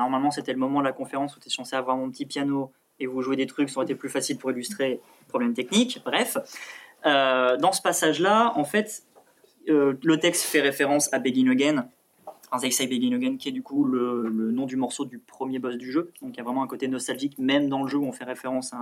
normalement 0.05 0.31
c'était 0.31 0.53
le 0.53 0.59
moment 0.59 0.79
de 0.79 0.85
la 0.85 0.93
conférence 0.93 1.35
où 1.35 1.39
tu 1.39 1.47
es 1.47 1.51
censé 1.51 1.75
avoir 1.75 1.97
mon 1.97 2.09
petit 2.09 2.25
piano 2.25 2.71
et 2.99 3.07
vous 3.07 3.21
jouez 3.21 3.35
des 3.35 3.45
trucs, 3.45 3.69
ça 3.69 3.77
aurait 3.77 3.85
été 3.85 3.95
plus 3.95 4.09
facile 4.09 4.37
pour 4.37 4.51
illustrer 4.51 5.01
problème 5.27 5.53
technique. 5.53 6.01
Bref, 6.05 6.37
Euh, 7.05 7.57
dans 7.57 7.71
ce 7.71 7.81
passage-là, 7.81 8.53
en 8.55 8.63
fait, 8.63 9.03
euh, 9.69 9.93
le 10.03 10.19
texte 10.19 10.43
fait 10.43 10.61
référence 10.61 11.13
à 11.13 11.19
Begin 11.19 11.49
Again, 11.49 11.87
un 12.51 12.57
Say 12.57 12.87
Begin 12.87 13.13
Again, 13.15 13.37
qui 13.37 13.49
est 13.49 13.51
du 13.51 13.61
coup 13.61 13.85
le, 13.85 14.29
nom 14.51 14.65
du 14.65 14.75
morceau 14.75 15.05
du 15.05 15.19
premier 15.19 15.59
boss 15.59 15.75
du 15.75 15.91
jeu. 15.91 16.11
Donc 16.21 16.33
il 16.33 16.37
y 16.37 16.39
a 16.39 16.43
vraiment 16.43 16.63
un 16.63 16.67
côté 16.67 16.87
nostalgique, 16.87 17.37
même 17.37 17.69
dans 17.69 17.83
le 17.83 17.89
jeu 17.89 17.97
où 17.97 18.05
on 18.05 18.11
fait 18.11 18.23
référence 18.23 18.73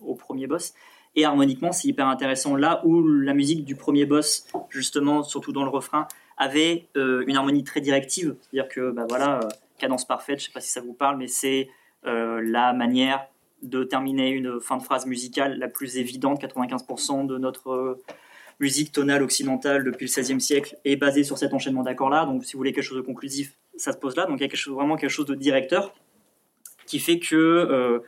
au 0.00 0.14
premier 0.14 0.46
boss. 0.46 0.74
Et 1.16 1.24
harmoniquement, 1.24 1.72
c'est 1.72 1.88
hyper 1.88 2.06
intéressant. 2.06 2.56
Là 2.56 2.80
où 2.84 3.02
la 3.06 3.34
musique 3.34 3.64
du 3.64 3.76
premier 3.76 4.04
boss, 4.04 4.46
justement, 4.68 5.22
surtout 5.22 5.52
dans 5.52 5.64
le 5.64 5.70
refrain, 5.70 6.06
avait 6.36 6.88
euh, 6.96 7.24
une 7.26 7.36
harmonie 7.36 7.62
très 7.62 7.80
directive. 7.80 8.36
C'est-à-dire 8.40 8.68
que, 8.68 8.90
bah 8.90 9.06
voilà, 9.08 9.40
cadence 9.78 10.06
parfaite, 10.06 10.40
je 10.40 10.46
sais 10.46 10.52
pas 10.52 10.60
si 10.60 10.70
ça 10.70 10.80
vous 10.80 10.94
parle, 10.94 11.16
mais 11.18 11.28
c'est 11.28 11.68
euh, 12.06 12.40
la 12.44 12.72
manière 12.72 13.26
de 13.62 13.82
terminer 13.82 14.28
une 14.28 14.60
fin 14.60 14.76
de 14.76 14.82
phrase 14.82 15.06
musicale 15.06 15.58
la 15.58 15.68
plus 15.68 15.96
évidente. 15.96 16.42
95% 16.42 17.26
de 17.26 17.38
notre 17.38 17.70
euh, 17.70 18.02
musique 18.60 18.92
tonale 18.92 19.22
occidentale 19.22 19.84
depuis 19.84 20.06
le 20.06 20.22
XVIe 20.22 20.40
siècle 20.40 20.76
est 20.84 20.96
basée 20.96 21.24
sur 21.24 21.38
cet 21.38 21.54
enchaînement 21.54 21.82
d'accords-là. 21.82 22.26
Donc, 22.26 22.44
si 22.44 22.52
vous 22.52 22.58
voulez 22.58 22.72
quelque 22.72 22.84
chose 22.84 22.98
de 22.98 23.02
conclusif, 23.02 23.56
ça 23.76 23.92
se 23.92 23.98
pose 23.98 24.16
là. 24.16 24.26
Donc, 24.26 24.40
il 24.40 24.46
y 24.46 24.50
a 24.50 24.72
vraiment 24.74 24.96
quelque 24.96 25.10
chose 25.10 25.26
de 25.26 25.34
directeur 25.34 25.94
qui 26.86 26.98
fait 26.98 27.18
que 27.18 27.34
euh, 27.34 28.00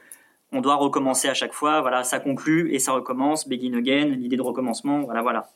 on 0.52 0.60
doit 0.60 0.76
recommencer 0.76 1.28
à 1.28 1.34
chaque 1.34 1.54
fois. 1.54 1.80
Voilà, 1.80 2.04
ça 2.04 2.20
conclut 2.20 2.74
et 2.74 2.78
ça 2.78 2.92
recommence. 2.92 3.48
Begin 3.48 3.74
again, 3.74 4.08
l'idée 4.08 4.36
de 4.36 4.42
recommencement. 4.42 5.00
Voilà, 5.00 5.22
voilà. 5.22 5.50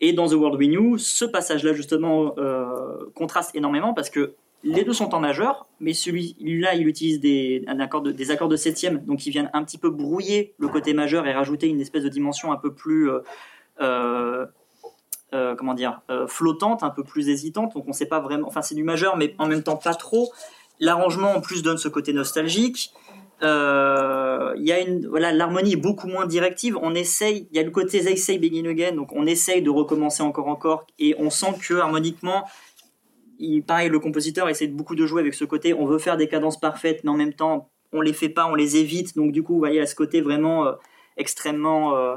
Et 0.00 0.12
dans 0.12 0.28
The 0.28 0.34
World 0.34 0.58
We 0.58 0.68
Knew, 0.68 0.98
ce 0.98 1.24
passage-là 1.24 1.74
justement 1.74 2.34
contraste 3.14 3.54
énormément 3.54 3.94
parce 3.94 4.10
que 4.10 4.34
les 4.64 4.84
deux 4.84 4.92
sont 4.92 5.14
en 5.14 5.20
majeur, 5.20 5.66
mais 5.80 5.92
celui-là, 5.92 6.74
il 6.74 6.86
utilise 6.86 7.20
des, 7.20 7.64
accords 7.68 8.02
de 8.02 8.56
septième, 8.56 9.04
donc 9.04 9.26
ils 9.26 9.30
viennent 9.30 9.50
un 9.52 9.64
petit 9.64 9.78
peu 9.78 9.90
brouiller 9.90 10.54
le 10.58 10.68
côté 10.68 10.94
majeur 10.94 11.26
et 11.26 11.32
rajouter 11.32 11.68
une 11.68 11.80
espèce 11.80 12.04
de 12.04 12.08
dimension 12.08 12.52
un 12.52 12.56
peu 12.56 12.72
plus, 12.72 13.10
euh, 13.10 13.20
euh, 13.80 14.46
euh, 15.34 15.56
comment 15.56 15.74
dire, 15.74 16.02
flottante, 16.28 16.82
un 16.82 16.90
peu 16.90 17.02
plus 17.02 17.28
hésitante. 17.28 17.74
Donc 17.74 17.84
on 17.88 17.92
sait 17.92 18.06
pas 18.06 18.20
vraiment, 18.20 18.46
enfin 18.46 18.62
c'est 18.62 18.74
du 18.74 18.84
majeur, 18.84 19.16
mais 19.16 19.34
en 19.38 19.46
même 19.46 19.62
temps 19.62 19.76
pas 19.76 19.94
trop. 19.94 20.32
L'arrangement 20.78 21.32
en 21.32 21.40
plus 21.40 21.62
donne 21.62 21.78
ce 21.78 21.88
côté 21.88 22.12
nostalgique. 22.12 22.92
Il 23.40 23.48
y 23.48 24.72
a 24.72 24.80
une, 24.80 25.08
voilà, 25.08 25.32
l'harmonie 25.32 25.72
est 25.72 25.76
beaucoup 25.76 26.06
moins 26.06 26.26
directive. 26.26 26.78
On 26.80 26.94
essaye, 26.94 27.48
il 27.50 27.56
y 27.56 27.60
a 27.60 27.64
le 27.64 27.72
côté 27.72 28.00
They 28.00 28.16
Say 28.16 28.38
Begin 28.38 28.66
Again, 28.66 28.92
donc 28.92 29.12
on 29.12 29.26
essaye 29.26 29.62
de 29.62 29.70
recommencer 29.70 30.22
encore 30.22 30.46
encore, 30.46 30.86
et 31.00 31.16
on 31.18 31.30
sent 31.30 31.54
que 31.60 31.74
harmoniquement, 31.74 32.44
il, 33.42 33.62
pareil, 33.62 33.88
le 33.90 33.98
compositeur 33.98 34.48
essaie 34.48 34.66
de 34.68 34.74
beaucoup 34.74 34.94
de 34.94 35.04
jouer 35.06 35.20
avec 35.20 35.34
ce 35.34 35.44
côté. 35.44 35.74
On 35.74 35.84
veut 35.86 35.98
faire 35.98 36.16
des 36.16 36.28
cadences 36.28 36.58
parfaites, 36.60 37.02
mais 37.04 37.10
en 37.10 37.16
même 37.16 37.34
temps, 37.34 37.68
on 37.92 38.00
les 38.00 38.12
fait 38.12 38.28
pas, 38.30 38.46
on 38.46 38.54
les 38.54 38.76
évite. 38.76 39.16
Donc 39.16 39.32
du 39.32 39.42
coup, 39.42 39.52
vous 39.54 39.58
voyez, 39.58 39.80
à 39.80 39.86
ce 39.86 39.94
côté 39.94 40.20
vraiment 40.20 40.66
euh, 40.66 40.72
extrêmement, 41.16 41.96
euh, 41.96 42.16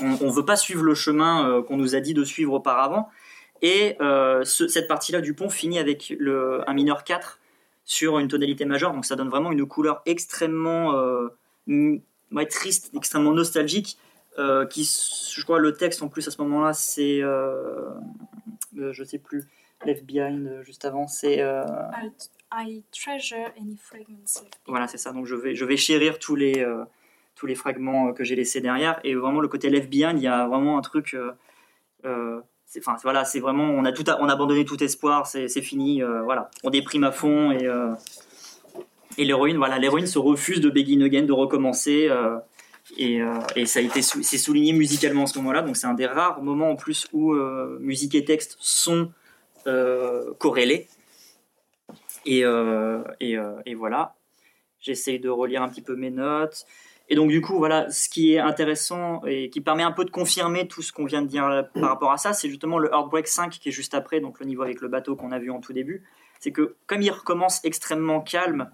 on, 0.00 0.16
on 0.26 0.30
veut 0.30 0.44
pas 0.44 0.56
suivre 0.56 0.82
le 0.82 0.94
chemin 0.94 1.48
euh, 1.48 1.62
qu'on 1.62 1.76
nous 1.76 1.94
a 1.94 2.00
dit 2.00 2.14
de 2.14 2.24
suivre 2.24 2.54
auparavant. 2.54 3.08
Et 3.62 3.96
ce- 4.00 4.68
cette 4.68 4.88
partie-là 4.88 5.20
du 5.20 5.34
pont 5.34 5.50
finit 5.50 5.78
avec 5.78 6.14
un 6.66 6.72
mineur 6.72 7.04
4 7.04 7.38
sur 7.84 8.18
une 8.18 8.26
tonalité 8.28 8.64
majeure, 8.64 8.94
donc 8.94 9.04
ça 9.04 9.16
donne 9.16 9.28
vraiment 9.28 9.52
une 9.52 9.66
couleur 9.66 10.00
extrêmement 10.06 10.94
triste, 12.48 12.90
extrêmement 12.96 13.32
nostalgique. 13.32 13.98
qui, 14.70 14.84
je 15.36 15.42
crois, 15.44 15.58
le 15.58 15.74
texte 15.74 16.02
en 16.02 16.08
plus 16.08 16.26
à 16.26 16.30
ce 16.30 16.40
moment-là, 16.40 16.72
c'est, 16.72 17.20
je 17.20 19.04
sais 19.04 19.18
plus, 19.18 19.44
Left 19.84 20.04
Behind 20.04 20.46
euh, 20.46 20.62
juste 20.62 20.84
avant, 20.84 21.06
c'est, 21.06 21.40
euh, 21.40 21.64
I, 21.92 22.10
I 22.52 22.82
treasure 22.92 23.50
any 23.60 23.76
fragments. 23.76 24.42
voilà, 24.66 24.86
c'est 24.86 24.98
ça. 24.98 25.12
Donc 25.12 25.26
je 25.26 25.34
vais, 25.34 25.54
je 25.54 25.64
vais 25.64 25.76
chérir 25.76 26.18
tous 26.18 26.36
les, 26.36 26.60
euh, 26.60 26.84
tous 27.34 27.46
les 27.46 27.54
fragments 27.54 28.12
que 28.12 28.24
j'ai 28.24 28.36
laissés 28.36 28.60
derrière. 28.60 29.00
Et 29.04 29.14
vraiment, 29.14 29.40
le 29.40 29.48
côté 29.48 29.70
Left 29.70 29.88
Behind, 29.88 30.18
il 30.18 30.24
y 30.24 30.28
a 30.28 30.46
vraiment 30.46 30.78
un 30.78 30.82
truc. 30.82 31.16
Enfin, 32.04 32.96
voilà, 33.02 33.24
c'est 33.24 33.40
vraiment. 33.40 33.64
On 33.64 33.84
a, 33.84 33.92
tout 33.92 34.04
a, 34.06 34.20
on 34.20 34.28
a 34.28 34.32
abandonné 34.32 34.64
tout 34.64 34.82
espoir, 34.82 35.26
c'est 35.26 35.48
fini. 35.62 36.02
voilà. 36.02 36.50
On 36.62 36.70
déprime 36.70 37.04
à 37.04 37.12
fond. 37.12 37.52
Et, 37.52 37.68
et 39.18 39.24
l'héroïne, 39.24 39.56
voilà, 39.56 39.78
l'héroïne 39.78 40.06
se 40.06 40.18
refuse 40.18 40.60
de 40.60 40.70
begin 40.70 41.00
again, 41.02 41.22
de 41.22 41.32
recommencer. 41.32 42.08
euh, 42.08 42.38
et, 42.96 43.20
euh, 43.20 43.38
et 43.54 43.66
ça 43.66 43.78
a 43.78 43.82
été 43.82 44.02
c'est 44.02 44.38
souligné 44.38 44.72
musicalement 44.72 45.24
à 45.24 45.26
ce 45.26 45.38
moment-là. 45.38 45.62
Donc 45.62 45.76
c'est 45.76 45.86
un 45.86 45.94
des 45.94 46.06
rares 46.06 46.42
moments 46.42 46.70
en 46.70 46.76
plus 46.76 47.06
où 47.12 47.34
euh, 47.34 47.78
musique 47.80 48.14
et 48.14 48.24
texte 48.24 48.56
sont 48.58 49.12
corrélés. 50.38 50.88
Et, 52.26 52.44
euh, 52.44 53.02
euh, 53.22 53.62
et 53.66 53.74
voilà. 53.74 54.14
J'essaye 54.80 55.20
de 55.20 55.28
relire 55.28 55.62
un 55.62 55.68
petit 55.68 55.82
peu 55.82 55.96
mes 55.96 56.10
notes. 56.10 56.66
Et 57.08 57.16
donc, 57.16 57.30
du 57.30 57.40
coup, 57.40 57.58
voilà, 57.58 57.90
ce 57.90 58.08
qui 58.08 58.34
est 58.34 58.38
intéressant 58.38 59.22
et 59.26 59.50
qui 59.50 59.60
permet 59.60 59.82
un 59.82 59.90
peu 59.90 60.04
de 60.04 60.10
confirmer 60.10 60.68
tout 60.68 60.80
ce 60.80 60.92
qu'on 60.92 61.04
vient 61.04 61.22
de 61.22 61.26
dire 61.26 61.68
par 61.74 61.90
rapport 61.90 62.12
à 62.12 62.18
ça, 62.18 62.32
c'est 62.32 62.48
justement 62.48 62.78
le 62.78 62.88
Heartbreak 62.92 63.26
5 63.26 63.50
qui 63.50 63.68
est 63.68 63.72
juste 63.72 63.94
après, 63.94 64.20
donc 64.20 64.38
le 64.38 64.46
niveau 64.46 64.62
avec 64.62 64.80
le 64.80 64.88
bateau 64.88 65.16
qu'on 65.16 65.32
a 65.32 65.38
vu 65.38 65.50
en 65.50 65.60
tout 65.60 65.72
début. 65.72 66.04
C'est 66.38 66.52
que, 66.52 66.76
comme 66.86 67.02
il 67.02 67.10
recommence 67.10 67.64
extrêmement 67.64 68.20
calme 68.20 68.70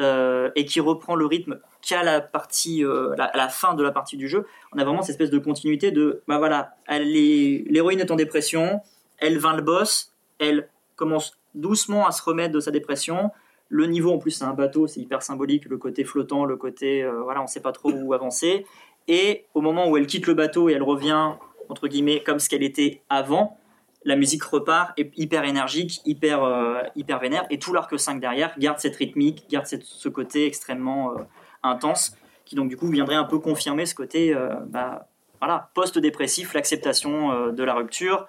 euh, 0.00 0.50
et 0.56 0.64
qui 0.64 0.80
reprend 0.80 1.14
le 1.14 1.24
rythme 1.24 1.60
qu'à 1.80 2.02
la 2.02 2.20
partie, 2.20 2.84
euh, 2.84 3.14
à 3.16 3.36
la 3.36 3.48
fin 3.48 3.74
de 3.74 3.82
la 3.82 3.92
partie 3.92 4.16
du 4.16 4.28
jeu, 4.28 4.44
on 4.72 4.78
a 4.78 4.84
vraiment 4.84 5.02
cette 5.02 5.10
espèce 5.10 5.30
de 5.30 5.38
continuité 5.38 5.92
de, 5.92 6.22
bah 6.26 6.38
voilà, 6.38 6.74
l'héroïne 6.88 8.00
est 8.00 8.10
en 8.10 8.16
dépression, 8.16 8.80
elle 9.18 9.38
vainc 9.38 9.56
le 9.56 9.62
boss, 9.62 10.12
elle 10.38 10.68
commence 10.96 11.38
doucement 11.54 12.06
à 12.06 12.12
se 12.12 12.22
remettre 12.22 12.52
de 12.52 12.60
sa 12.60 12.70
dépression, 12.70 13.30
le 13.70 13.86
niveau, 13.86 14.12
en 14.12 14.18
plus, 14.18 14.30
c'est 14.30 14.44
un 14.44 14.54
bateau, 14.54 14.86
c'est 14.86 15.00
hyper 15.00 15.22
symbolique, 15.22 15.66
le 15.66 15.76
côté 15.76 16.04
flottant, 16.04 16.44
le 16.46 16.56
côté, 16.56 17.02
euh, 17.02 17.20
voilà, 17.22 17.42
on 17.42 17.46
sait 17.46 17.60
pas 17.60 17.72
trop 17.72 17.90
où 17.92 18.14
avancer. 18.14 18.64
Et 19.08 19.44
au 19.54 19.60
moment 19.60 19.88
où 19.88 19.96
elle 19.96 20.06
quitte 20.06 20.26
le 20.26 20.34
bateau 20.34 20.68
et 20.68 20.72
elle 20.72 20.82
revient, 20.82 21.32
entre 21.68 21.86
guillemets, 21.88 22.22
comme 22.22 22.38
ce 22.38 22.48
qu'elle 22.48 22.62
était 22.62 23.02
avant, 23.10 23.58
la 24.04 24.16
musique 24.16 24.42
repart, 24.44 24.92
hyper 25.16 25.44
énergique, 25.44 26.00
hyper, 26.06 26.42
euh, 26.44 26.80
hyper 26.96 27.18
vénère, 27.18 27.44
et 27.50 27.58
tout 27.58 27.74
l'arc 27.74 27.98
5 27.98 28.20
derrière 28.20 28.54
garde 28.58 28.78
cette 28.78 28.96
rythmique, 28.96 29.44
garde 29.50 29.66
cette- 29.66 29.82
ce 29.84 30.08
côté 30.08 30.46
extrêmement 30.46 31.12
euh, 31.12 31.22
intense, 31.62 32.16
qui 32.46 32.54
donc 32.54 32.70
du 32.70 32.76
coup 32.78 32.86
viendrait 32.88 33.16
un 33.16 33.24
peu 33.24 33.38
confirmer 33.38 33.84
ce 33.84 33.94
côté, 33.94 34.34
euh, 34.34 34.54
bah, 34.66 35.08
voilà, 35.40 35.70
post-dépressif, 35.74 36.54
l'acceptation 36.54 37.50
de 37.52 37.62
la 37.64 37.74
rupture, 37.74 38.26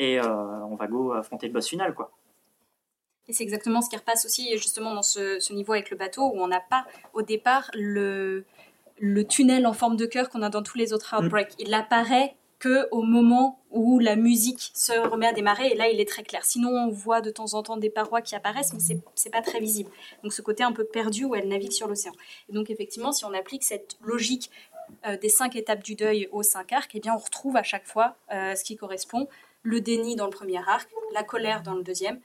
et 0.00 0.18
euh, 0.18 0.24
on 0.64 0.74
va 0.74 0.86
go 0.88 1.12
affronter 1.12 1.46
le 1.46 1.52
boss 1.52 1.68
final, 1.68 1.94
quoi. 1.94 2.10
Et 3.28 3.32
c'est 3.32 3.44
exactement 3.44 3.80
ce 3.80 3.88
qui 3.88 3.96
repasse 3.96 4.24
aussi 4.24 4.50
justement 4.56 4.92
dans 4.92 5.02
ce, 5.02 5.38
ce 5.38 5.52
niveau 5.52 5.74
avec 5.74 5.90
le 5.90 5.96
bateau 5.96 6.22
où 6.22 6.40
on 6.42 6.48
n'a 6.48 6.58
pas 6.58 6.84
au 7.12 7.22
départ 7.22 7.70
le, 7.74 8.44
le 8.98 9.24
tunnel 9.24 9.68
en 9.68 9.72
forme 9.72 9.96
de 9.96 10.06
cœur 10.06 10.30
qu'on 10.30 10.42
a 10.42 10.48
dans 10.48 10.64
tous 10.64 10.78
les 10.78 10.92
autres 10.92 11.14
Heartbreak. 11.14 11.54
Il 11.60 11.72
apparaît 11.74 12.34
que 12.58 12.88
au 12.90 13.02
moment 13.02 13.60
où 13.70 14.00
la 14.00 14.16
musique 14.16 14.72
se 14.74 14.92
remet 14.92 15.28
à 15.28 15.32
démarrer 15.32 15.68
et 15.68 15.76
là 15.76 15.88
il 15.88 16.00
est 16.00 16.08
très 16.08 16.24
clair. 16.24 16.44
Sinon 16.44 16.70
on 16.70 16.88
voit 16.88 17.20
de 17.20 17.30
temps 17.30 17.54
en 17.54 17.62
temps 17.62 17.76
des 17.76 17.88
parois 17.88 18.20
qui 18.20 18.34
apparaissent 18.34 18.72
mais 18.72 18.80
c'est 18.80 18.98
c'est 19.14 19.30
pas 19.30 19.42
très 19.42 19.60
visible. 19.60 19.90
Donc 20.24 20.32
ce 20.32 20.42
côté 20.42 20.64
un 20.64 20.72
peu 20.72 20.84
perdu 20.84 21.24
où 21.24 21.36
elle 21.36 21.46
navigue 21.46 21.72
sur 21.72 21.86
l'océan. 21.86 22.12
Et 22.48 22.52
donc 22.52 22.68
effectivement 22.68 23.12
si 23.12 23.24
on 23.24 23.32
applique 23.32 23.62
cette 23.62 23.96
logique 24.02 24.50
euh, 25.06 25.16
des 25.16 25.28
cinq 25.28 25.54
étapes 25.54 25.84
du 25.84 25.94
deuil 25.94 26.28
aux 26.32 26.42
cinq 26.42 26.72
arcs, 26.72 26.90
eh 26.94 27.00
bien 27.00 27.14
on 27.14 27.18
retrouve 27.18 27.56
à 27.56 27.62
chaque 27.62 27.86
fois 27.86 28.16
euh, 28.32 28.56
ce 28.56 28.64
qui 28.64 28.76
correspond 28.76 29.28
le 29.62 29.80
déni 29.80 30.16
dans 30.16 30.26
le 30.26 30.30
premier 30.30 30.58
arc, 30.58 30.88
la 31.12 31.22
colère 31.22 31.62
dans 31.62 31.74
le 31.74 31.82
deuxième, 31.82 32.20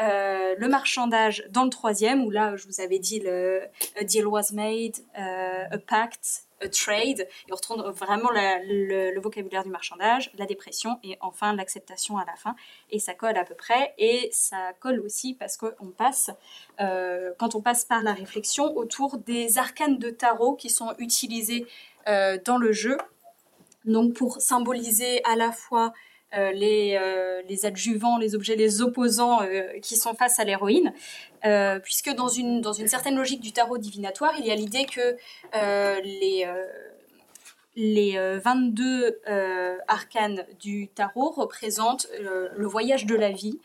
euh, 0.00 0.54
le 0.56 0.68
marchandage 0.68 1.44
dans 1.50 1.64
le 1.64 1.70
troisième, 1.70 2.24
où 2.24 2.30
là, 2.30 2.56
je 2.56 2.66
vous 2.66 2.80
avais 2.80 2.98
dit, 2.98 3.20
le 3.20 3.62
a 3.98 4.04
deal 4.04 4.26
was 4.26 4.52
made, 4.52 4.96
euh, 5.18 5.64
a 5.70 5.78
pact, 5.78 6.44
a 6.62 6.68
trade, 6.68 7.20
et 7.20 7.52
on 7.52 7.56
retrouve 7.56 7.82
vraiment 7.90 8.30
le, 8.32 9.20
vocabulaire 9.20 9.64
du 9.64 9.68
marchandage, 9.68 10.30
la 10.38 10.46
dépression, 10.46 10.98
et 11.04 11.18
enfin 11.20 11.54
l'acceptation 11.54 12.16
à 12.16 12.24
la 12.24 12.34
fin. 12.36 12.56
Et 12.90 12.98
ça 12.98 13.12
colle 13.12 13.36
à 13.36 13.44
peu 13.44 13.54
près, 13.54 13.94
et 13.98 14.30
ça 14.32 14.72
colle 14.80 15.00
aussi 15.00 15.34
parce 15.34 15.58
qu'on 15.58 15.90
passe, 15.96 16.30
euh, 16.80 17.32
quand 17.38 17.54
on 17.54 17.60
passe 17.60 17.84
par 17.84 18.02
la 18.02 18.14
réflexion, 18.14 18.74
autour 18.76 19.18
des 19.18 19.58
arcanes 19.58 19.98
de 19.98 20.08
tarot 20.08 20.54
qui 20.54 20.70
sont 20.70 20.94
utilisés 20.98 21.66
dans 22.06 22.58
le 22.58 22.72
jeu, 22.72 22.98
donc 23.84 24.14
pour 24.14 24.40
symboliser 24.40 25.22
à 25.24 25.36
la 25.36 25.52
fois 25.52 25.92
les, 26.52 26.98
euh, 27.00 27.42
les 27.48 27.66
adjuvants, 27.66 28.18
les 28.18 28.34
objets, 28.34 28.56
les 28.56 28.82
opposants 28.82 29.42
euh, 29.42 29.78
qui 29.80 29.96
sont 29.96 30.14
face 30.14 30.38
à 30.38 30.44
l'héroïne, 30.44 30.92
euh, 31.44 31.78
puisque 31.78 32.10
dans 32.10 32.28
une, 32.28 32.60
dans 32.60 32.72
une 32.72 32.88
certaine 32.88 33.16
logique 33.16 33.40
du 33.40 33.52
tarot 33.52 33.78
divinatoire, 33.78 34.32
il 34.38 34.46
y 34.46 34.50
a 34.50 34.54
l'idée 34.54 34.86
que 34.86 35.16
euh, 35.54 36.00
les, 36.02 36.44
euh, 36.46 36.66
les 37.76 38.16
euh, 38.16 38.38
22 38.42 39.20
euh, 39.28 39.76
arcanes 39.88 40.44
du 40.60 40.88
tarot 40.88 41.30
représentent 41.30 42.06
euh, 42.20 42.48
le 42.56 42.66
voyage 42.66 43.06
de 43.06 43.14
la 43.14 43.30
vie, 43.30 43.58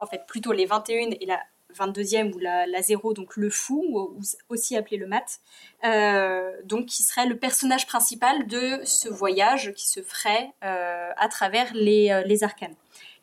en 0.00 0.06
fait 0.06 0.26
plutôt 0.26 0.52
les 0.52 0.66
21 0.66 1.10
et 1.20 1.26
la 1.26 1.40
22e 1.72 2.32
ou 2.32 2.38
la, 2.38 2.66
la 2.66 2.82
0, 2.82 3.14
donc 3.14 3.36
le 3.36 3.50
fou, 3.50 3.84
ou, 3.88 4.20
aussi 4.48 4.76
appelé 4.76 4.96
le 4.96 5.06
mat, 5.06 5.40
euh, 5.84 6.52
donc 6.64 6.86
qui 6.86 7.02
serait 7.02 7.26
le 7.26 7.36
personnage 7.36 7.86
principal 7.86 8.46
de 8.46 8.80
ce 8.84 9.08
voyage 9.08 9.72
qui 9.74 9.88
se 9.88 10.02
ferait 10.02 10.52
euh, 10.64 11.10
à 11.16 11.28
travers 11.28 11.72
les, 11.74 12.10
euh, 12.10 12.22
les 12.22 12.44
arcanes. 12.44 12.74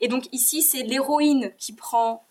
Et 0.01 0.07
donc 0.07 0.25
ici, 0.31 0.61
c'est 0.61 0.83
l'héroïne 0.83 1.51
qui 1.57 1.73
prend 1.73 2.25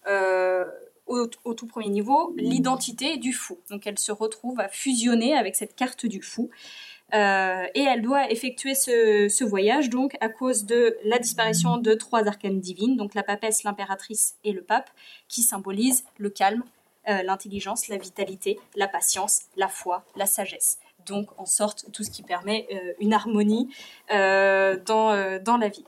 au 1.06 1.54
tout 1.54 1.66
premier 1.66 1.88
niveau 1.88 2.34
l'identité 2.36 3.16
du 3.16 3.32
fou. 3.32 3.58
Donc 3.70 3.86
elle 3.86 3.98
se 3.98 4.12
retrouve 4.12 4.60
à 4.60 4.68
fusionner 4.68 5.36
avec 5.36 5.56
cette 5.56 5.74
carte 5.74 6.06
du 6.06 6.22
fou. 6.22 6.50
Euh, 7.14 7.64
et 7.74 7.82
elle 7.82 8.02
doit 8.02 8.30
effectuer 8.30 8.74
ce, 8.74 9.44
voyage 9.44 9.88
donc 9.88 10.16
à 10.20 10.28
cause 10.28 10.64
de 10.64 10.96
la 11.04 11.18
disparition 11.18 11.78
de 11.78 11.94
trois 11.94 12.26
arcanes 12.26 12.60
divines, 12.60 12.96
donc 12.96 13.14
la 13.14 13.22
papesse, 13.22 13.64
l'impératrice 13.64 14.36
et 14.44 14.52
le 14.52 14.62
pape, 14.62 14.90
qui 15.26 15.42
symbolisent 15.42 16.04
le 16.18 16.28
calme, 16.28 16.62
euh, 17.08 17.22
l'intelligence, 17.22 17.88
la 17.88 17.96
vitalité, 17.96 18.58
la 18.76 18.88
patience, 18.88 19.42
la 19.56 19.68
foi, 19.68 20.04
la 20.16 20.26
sagesse. 20.26 20.78
Donc 21.06 21.28
en 21.38 21.46
sorte 21.46 21.86
tout 21.92 22.04
ce 22.04 22.10
qui 22.10 22.22
permet 22.22 22.66
euh, 22.72 22.92
une 23.00 23.14
harmonie 23.14 23.70
dans, 24.10 25.40
dans 25.42 25.56
la 25.56 25.68
vie. 25.68 25.84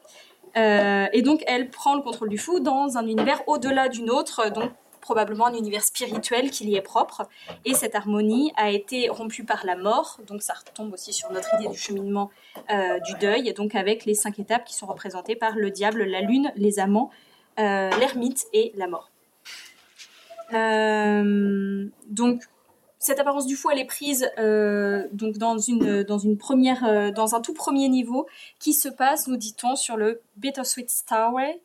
Et 0.56 1.22
donc 1.22 1.44
elle 1.46 1.68
prend 1.68 1.94
le 1.94 2.02
contrôle 2.02 2.30
du 2.30 2.38
fou 2.38 2.60
dans 2.60 2.96
un 2.96 3.06
univers 3.06 3.46
au-delà 3.46 3.88
du 3.88 4.02
nôtre, 4.02 4.50
donc 4.50 4.72
probablement 5.00 5.46
un 5.46 5.54
univers 5.54 5.82
spirituel 5.82 6.50
qui 6.50 6.64
lui 6.64 6.74
est 6.74 6.82
propre. 6.82 7.22
Et 7.64 7.74
cette 7.74 7.94
harmonie 7.94 8.52
a 8.56 8.70
été 8.70 9.08
rompue 9.08 9.44
par 9.44 9.64
la 9.66 9.76
mort, 9.76 10.18
donc 10.26 10.42
ça 10.42 10.54
retombe 10.54 10.92
aussi 10.92 11.12
sur 11.12 11.30
notre 11.32 11.54
idée 11.58 11.68
du 11.68 11.78
cheminement 11.78 12.30
euh, 12.70 12.98
du 13.00 13.14
deuil, 13.14 13.52
donc 13.54 13.74
avec 13.74 14.04
les 14.04 14.14
cinq 14.14 14.38
étapes 14.38 14.64
qui 14.64 14.74
sont 14.74 14.86
représentées 14.86 15.36
par 15.36 15.56
le 15.56 15.70
diable, 15.70 16.04
la 16.04 16.20
lune, 16.20 16.52
les 16.56 16.78
amants, 16.78 17.10
euh, 17.58 17.90
l'ermite 17.98 18.46
et 18.52 18.72
la 18.76 18.86
mort. 18.86 19.10
Euh, 20.52 21.86
donc 22.08 22.42
cette 22.98 23.18
apparence 23.18 23.46
du 23.46 23.56
fou, 23.56 23.70
elle 23.70 23.78
est 23.78 23.84
prise 23.86 24.30
donc 25.12 25.38
dans 25.38 25.56
une 25.56 26.02
dans 26.02 26.18
une 26.18 26.36
première 26.36 27.12
dans 27.12 27.34
un 27.34 27.40
tout 27.40 27.54
premier 27.54 27.88
niveau 27.88 28.26
qui 28.58 28.74
se 28.74 28.88
passe, 28.90 29.26
nous 29.26 29.38
dit-on, 29.38 29.74
sur 29.74 29.96
le 29.96 30.20
Bittersweet 30.36 30.90
Starway. 30.90 31.62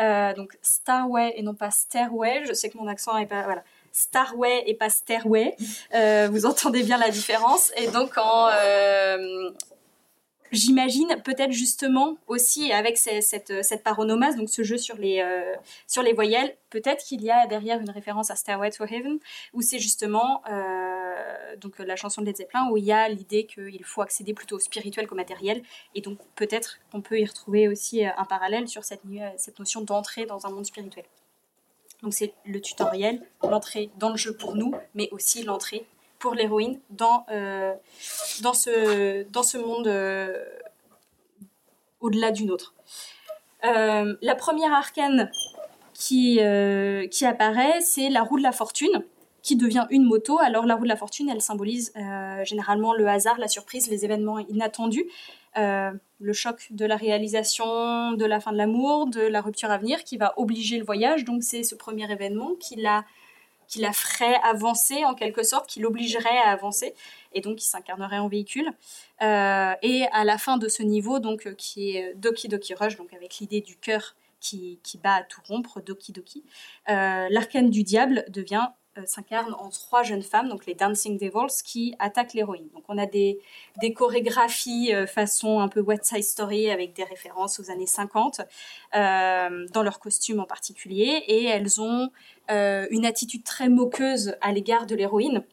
Euh, 0.00 0.32
donc 0.34 0.56
Starway 0.62 1.34
et 1.36 1.42
non 1.42 1.54
pas 1.54 1.70
Stairway. 1.70 2.44
Je 2.46 2.52
sais 2.52 2.68
que 2.70 2.78
mon 2.78 2.86
accent 2.86 3.16
est 3.16 3.26
pas 3.26 3.42
voilà. 3.42 3.62
Starway 3.92 4.62
et 4.66 4.74
pas 4.74 4.90
Stairway. 4.90 5.56
Euh, 5.94 6.28
vous 6.30 6.46
entendez 6.46 6.82
bien 6.82 6.98
la 6.98 7.10
différence. 7.10 7.72
Et 7.76 7.88
donc 7.88 8.16
en 8.16 8.48
euh, 8.52 9.50
J'imagine 10.50 11.20
peut-être 11.24 11.52
justement 11.52 12.16
aussi 12.26 12.72
avec 12.72 12.96
cette, 12.96 13.62
cette 13.62 13.82
paronomase, 13.82 14.36
donc 14.36 14.48
ce 14.48 14.62
jeu 14.62 14.78
sur 14.78 14.96
les, 14.96 15.20
euh, 15.20 15.54
sur 15.86 16.02
les 16.02 16.12
voyelles, 16.12 16.56
peut-être 16.70 17.04
qu'il 17.04 17.22
y 17.22 17.30
a 17.30 17.46
derrière 17.46 17.80
une 17.80 17.90
référence 17.90 18.30
à 18.30 18.36
Stairway 18.36 18.70
to 18.70 18.84
Heaven, 18.84 19.18
où 19.52 19.60
c'est 19.60 19.78
justement 19.78 20.42
euh, 20.50 21.56
donc 21.56 21.78
la 21.78 21.96
chanson 21.96 22.22
de 22.22 22.26
Led 22.26 22.36
Zeppelin, 22.36 22.70
où 22.70 22.76
il 22.78 22.84
y 22.84 22.92
a 22.92 23.08
l'idée 23.08 23.44
qu'il 23.44 23.84
faut 23.84 24.00
accéder 24.00 24.32
plutôt 24.32 24.56
au 24.56 24.60
spirituel 24.60 25.06
qu'au 25.06 25.14
matériel, 25.14 25.62
et 25.94 26.00
donc 26.00 26.18
peut-être 26.34 26.78
qu'on 26.90 27.02
peut 27.02 27.20
y 27.20 27.26
retrouver 27.26 27.68
aussi 27.68 28.06
euh, 28.06 28.10
un 28.16 28.24
parallèle 28.24 28.68
sur 28.68 28.84
cette, 28.84 29.02
cette 29.36 29.58
notion 29.58 29.82
d'entrée 29.82 30.24
dans 30.24 30.46
un 30.46 30.50
monde 30.50 30.66
spirituel. 30.66 31.04
Donc 32.02 32.14
c'est 32.14 32.32
le 32.46 32.60
tutoriel, 32.60 33.22
l'entrée 33.42 33.90
dans 33.98 34.10
le 34.10 34.16
jeu 34.16 34.32
pour 34.32 34.54
nous, 34.54 34.72
mais 34.94 35.08
aussi 35.10 35.42
l'entrée 35.42 35.84
pour 36.18 36.34
l'héroïne 36.34 36.80
dans, 36.90 37.24
euh, 37.30 37.74
dans, 38.42 38.54
ce, 38.54 39.28
dans 39.30 39.42
ce 39.42 39.58
monde 39.58 39.86
euh, 39.86 40.44
au-delà 42.00 42.30
du 42.30 42.44
nôtre. 42.44 42.74
Euh, 43.64 44.14
la 44.22 44.34
première 44.34 44.72
arcane 44.72 45.30
qui, 45.94 46.38
qui 47.10 47.26
apparaît, 47.26 47.80
c'est 47.80 48.08
la 48.08 48.22
roue 48.22 48.38
de 48.38 48.42
la 48.42 48.52
fortune, 48.52 49.04
qui 49.42 49.56
devient 49.56 49.86
une 49.90 50.04
moto. 50.04 50.38
Alors 50.38 50.64
la 50.64 50.76
roue 50.76 50.84
de 50.84 50.88
la 50.88 50.96
fortune, 50.96 51.28
elle 51.28 51.40
symbolise 51.40 51.92
généralement 52.44 52.94
le 52.94 53.08
hasard, 53.08 53.36
la 53.38 53.48
surprise, 53.48 53.90
les 53.90 54.04
événements 54.04 54.38
inattendus, 54.38 55.06
le 55.56 56.32
choc 56.32 56.68
de 56.70 56.86
la 56.86 56.94
réalisation, 56.94 58.12
de 58.12 58.24
la 58.24 58.38
fin 58.38 58.52
de 58.52 58.58
l'amour, 58.58 59.08
de 59.08 59.22
la 59.22 59.40
rupture 59.40 59.72
à 59.72 59.78
venir, 59.78 60.04
qui 60.04 60.18
va 60.18 60.34
obliger 60.36 60.78
le 60.78 60.84
voyage. 60.84 61.24
Donc 61.24 61.42
c'est 61.42 61.64
ce 61.64 61.74
premier 61.74 62.08
événement 62.12 62.52
qui 62.60 62.76
la, 62.76 63.04
qui 63.68 63.80
la 63.80 63.92
ferait 63.92 64.36
avancer 64.42 65.04
en 65.04 65.14
quelque 65.14 65.42
sorte, 65.42 65.68
qui 65.68 65.80
l'obligerait 65.80 66.38
à 66.44 66.50
avancer, 66.50 66.94
et 67.32 67.40
donc 67.40 67.56
qui 67.56 67.66
s'incarnerait 67.66 68.18
en 68.18 68.28
véhicule. 68.28 68.72
Euh, 69.22 69.74
et 69.82 70.06
à 70.12 70.24
la 70.24 70.38
fin 70.38 70.56
de 70.56 70.68
ce 70.68 70.82
niveau, 70.82 71.20
donc 71.20 71.46
euh, 71.46 71.54
qui 71.54 71.96
est 71.96 72.14
Doki 72.14 72.48
Doki 72.48 72.74
Rush, 72.74 72.96
donc 72.96 73.12
avec 73.12 73.38
l'idée 73.38 73.60
du 73.60 73.76
cœur 73.76 74.14
qui, 74.40 74.78
bat 75.02 75.16
à 75.16 75.22
tout 75.22 75.40
rompre, 75.46 75.80
Doki 75.80 76.12
Doki, 76.12 76.44
euh, 76.88 77.28
l'arcane 77.30 77.70
du 77.70 77.82
diable 77.82 78.24
devient 78.28 78.68
euh, 78.68 78.77
s'incarne 79.06 79.54
en 79.54 79.68
trois 79.68 80.02
jeunes 80.02 80.22
femmes, 80.22 80.48
donc 80.48 80.66
les 80.66 80.74
Dancing 80.74 81.18
Devils, 81.18 81.62
qui 81.64 81.94
attaquent 81.98 82.34
l'héroïne. 82.34 82.68
Donc 82.74 82.84
on 82.88 82.98
a 82.98 83.06
des, 83.06 83.40
chorégraphies 83.94 84.94
euh, 84.94 85.06
façon 85.06 85.60
un 85.60 85.68
peu 85.68 85.80
West 85.80 86.04
Side 86.04 86.24
Story 86.24 86.70
avec 86.70 86.94
des 86.94 87.04
références 87.04 87.60
aux 87.60 87.70
années 87.70 87.86
50 87.86 88.40
euh, 88.94 89.66
dans 89.72 89.82
leurs 89.82 90.00
costumes 90.00 90.40
en 90.40 90.46
particulier, 90.46 91.24
et 91.26 91.44
elles 91.44 91.80
ont 91.80 92.10
euh, 92.50 92.86
une 92.90 93.04
attitude 93.04 93.44
très 93.44 93.68
moqueuse 93.68 94.36
à 94.40 94.52
l'égard 94.52 94.86
de 94.86 94.94
l'héroïne. 94.94 95.44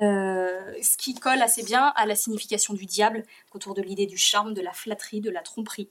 Euh, 0.00 0.72
ce 0.80 0.96
qui 0.96 1.14
colle 1.14 1.42
assez 1.42 1.64
bien 1.64 1.92
à 1.96 2.06
la 2.06 2.14
signification 2.14 2.72
du 2.72 2.86
diable, 2.86 3.24
autour 3.52 3.74
de 3.74 3.82
l'idée 3.82 4.06
du 4.06 4.16
charme, 4.16 4.54
de 4.54 4.60
la 4.60 4.72
flatterie, 4.72 5.20
de 5.20 5.30
la 5.30 5.42
tromperie. 5.42 5.88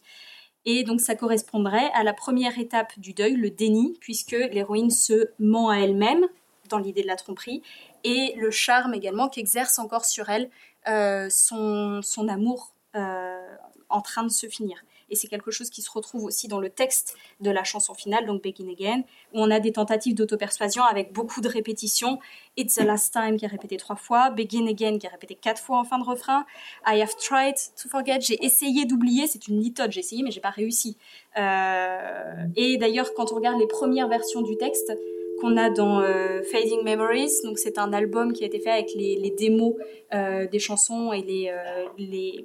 Et 0.65 0.83
donc 0.83 1.01
ça 1.01 1.15
correspondrait 1.15 1.91
à 1.93 2.03
la 2.03 2.13
première 2.13 2.57
étape 2.57 2.97
du 2.97 3.13
deuil, 3.13 3.35
le 3.35 3.49
déni, 3.49 3.97
puisque 3.99 4.31
l'héroïne 4.31 4.89
se 4.89 5.29
ment 5.39 5.69
à 5.69 5.77
elle-même 5.77 6.25
dans 6.67 6.77
l'idée 6.77 7.01
de 7.01 7.07
la 7.07 7.15
tromperie, 7.15 7.61
et 8.03 8.33
le 8.37 8.51
charme 8.51 8.93
également 8.93 9.29
qu'exerce 9.29 9.79
encore 9.79 10.05
sur 10.05 10.29
elle 10.29 10.49
euh, 10.87 11.27
son, 11.29 12.01
son 12.01 12.27
amour 12.27 12.73
euh, 12.95 13.55
en 13.89 14.01
train 14.01 14.23
de 14.23 14.29
se 14.29 14.47
finir. 14.47 14.83
Et 15.09 15.15
c'est 15.15 15.27
quelque 15.27 15.51
chose 15.51 15.69
qui 15.69 15.81
se 15.81 15.89
retrouve 15.89 16.25
aussi 16.25 16.47
dans 16.47 16.59
le 16.59 16.69
texte 16.69 17.15
de 17.39 17.49
la 17.49 17.63
chanson 17.63 17.93
finale, 17.93 18.25
donc 18.25 18.43
Begin 18.43 18.69
Again, 18.69 19.01
où 19.33 19.41
on 19.41 19.49
a 19.51 19.59
des 19.59 19.71
tentatives 19.71 20.15
d'autopersuasion 20.15 20.83
avec 20.83 21.13
beaucoup 21.13 21.39
de 21.41 21.47
répétitions. 21.47 22.19
It's 22.57 22.75
the 22.75 22.83
last 22.83 23.13
time 23.13 23.37
qui 23.37 23.45
est 23.45 23.49
répété 23.49 23.77
trois 23.77 23.95
fois, 23.95 24.29
Begin 24.31 24.67
Again 24.67 24.97
qui 24.97 25.05
est 25.05 25.09
répété 25.09 25.35
quatre 25.35 25.61
fois 25.61 25.79
en 25.79 25.85
fin 25.85 25.97
de 25.97 26.03
refrain, 26.03 26.45
I 26.85 27.01
have 27.01 27.15
tried 27.15 27.55
to 27.81 27.87
forget, 27.89 28.19
j'ai 28.21 28.43
essayé 28.43 28.85
d'oublier, 28.85 29.27
c'est 29.27 29.47
une 29.47 29.59
litote, 29.61 29.91
j'ai 29.91 30.01
essayé 30.01 30.23
mais 30.23 30.31
j'ai 30.31 30.41
pas 30.41 30.49
réussi. 30.49 30.97
Euh, 31.37 32.45
et 32.55 32.77
d'ailleurs, 32.77 33.13
quand 33.13 33.31
on 33.31 33.35
regarde 33.35 33.59
les 33.59 33.67
premières 33.67 34.09
versions 34.09 34.41
du 34.41 34.57
texte, 34.57 34.91
qu'on 35.39 35.57
a 35.57 35.69
dans 35.69 36.01
euh, 36.01 36.41
Fading 36.43 36.83
Memories. 36.83 37.41
Donc 37.43 37.59
c'est 37.59 37.77
un 37.77 37.93
album 37.93 38.33
qui 38.33 38.43
a 38.43 38.47
été 38.47 38.59
fait 38.59 38.71
avec 38.71 38.93
les, 38.95 39.33
démos 39.37 39.75
euh, 40.13 40.47
des 40.47 40.59
chansons 40.59 41.13
et 41.13 41.21
les, 41.21 41.49
euh, 41.49 41.85
les, 41.97 42.43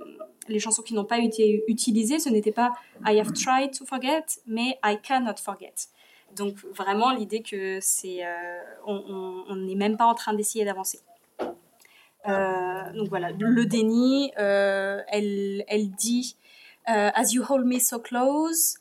les 0.49 0.59
chansons 0.59 0.83
qui 0.83 0.95
n'ont 0.95 1.05
pas 1.05 1.19
été 1.19 1.65
utilisées. 1.69 2.19
Ce 2.19 2.29
n'était 2.29 2.53
pas 2.53 2.73
I 3.07 3.19
have 3.19 3.33
tried 3.33 3.73
to 3.79 3.85
forget, 3.85 4.25
mais 4.47 4.79
I 4.85 4.99
cannot 5.03 5.37
forget. 5.43 5.75
Donc 6.37 6.57
vraiment 6.75 7.13
l'idée 7.13 7.43
que 7.43 7.79
c'est 7.81 8.21
on 8.87 9.55
n'est 9.57 9.75
même 9.75 9.97
pas 9.97 10.07
en 10.07 10.15
train 10.15 10.33
d'essayer 10.33 10.65
d'avancer. 10.65 11.01
Donc 12.27 13.09
voilà, 13.09 13.33
le 13.39 13.67
déni, 13.67 14.33
elle, 14.37 15.65
elle 15.69 15.91
dit 15.91 16.37
As 16.87 17.33
you 17.33 17.43
hold 17.49 17.67
me 17.67 17.79
so 17.79 17.99
close, 17.99 18.79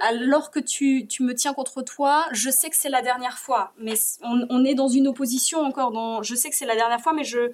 alors 0.00 0.50
que 0.50 0.60
tu, 0.60 1.06
me 1.20 1.32
tiens 1.34 1.54
contre 1.54 1.82
toi, 1.82 2.26
je 2.32 2.50
sais 2.50 2.70
que 2.70 2.76
c'est 2.76 2.88
la 2.88 3.02
dernière 3.02 3.38
fois, 3.38 3.72
mais 3.78 3.94
on, 4.22 4.64
est 4.64 4.74
dans 4.74 4.88
une 4.88 5.08
opposition 5.08 5.60
encore. 5.60 6.22
Je 6.22 6.34
sais 6.34 6.50
que 6.50 6.56
c'est 6.56 6.66
la 6.66 6.76
dernière 6.76 7.00
fois, 7.00 7.12
mais 7.12 7.24
je, 7.24 7.50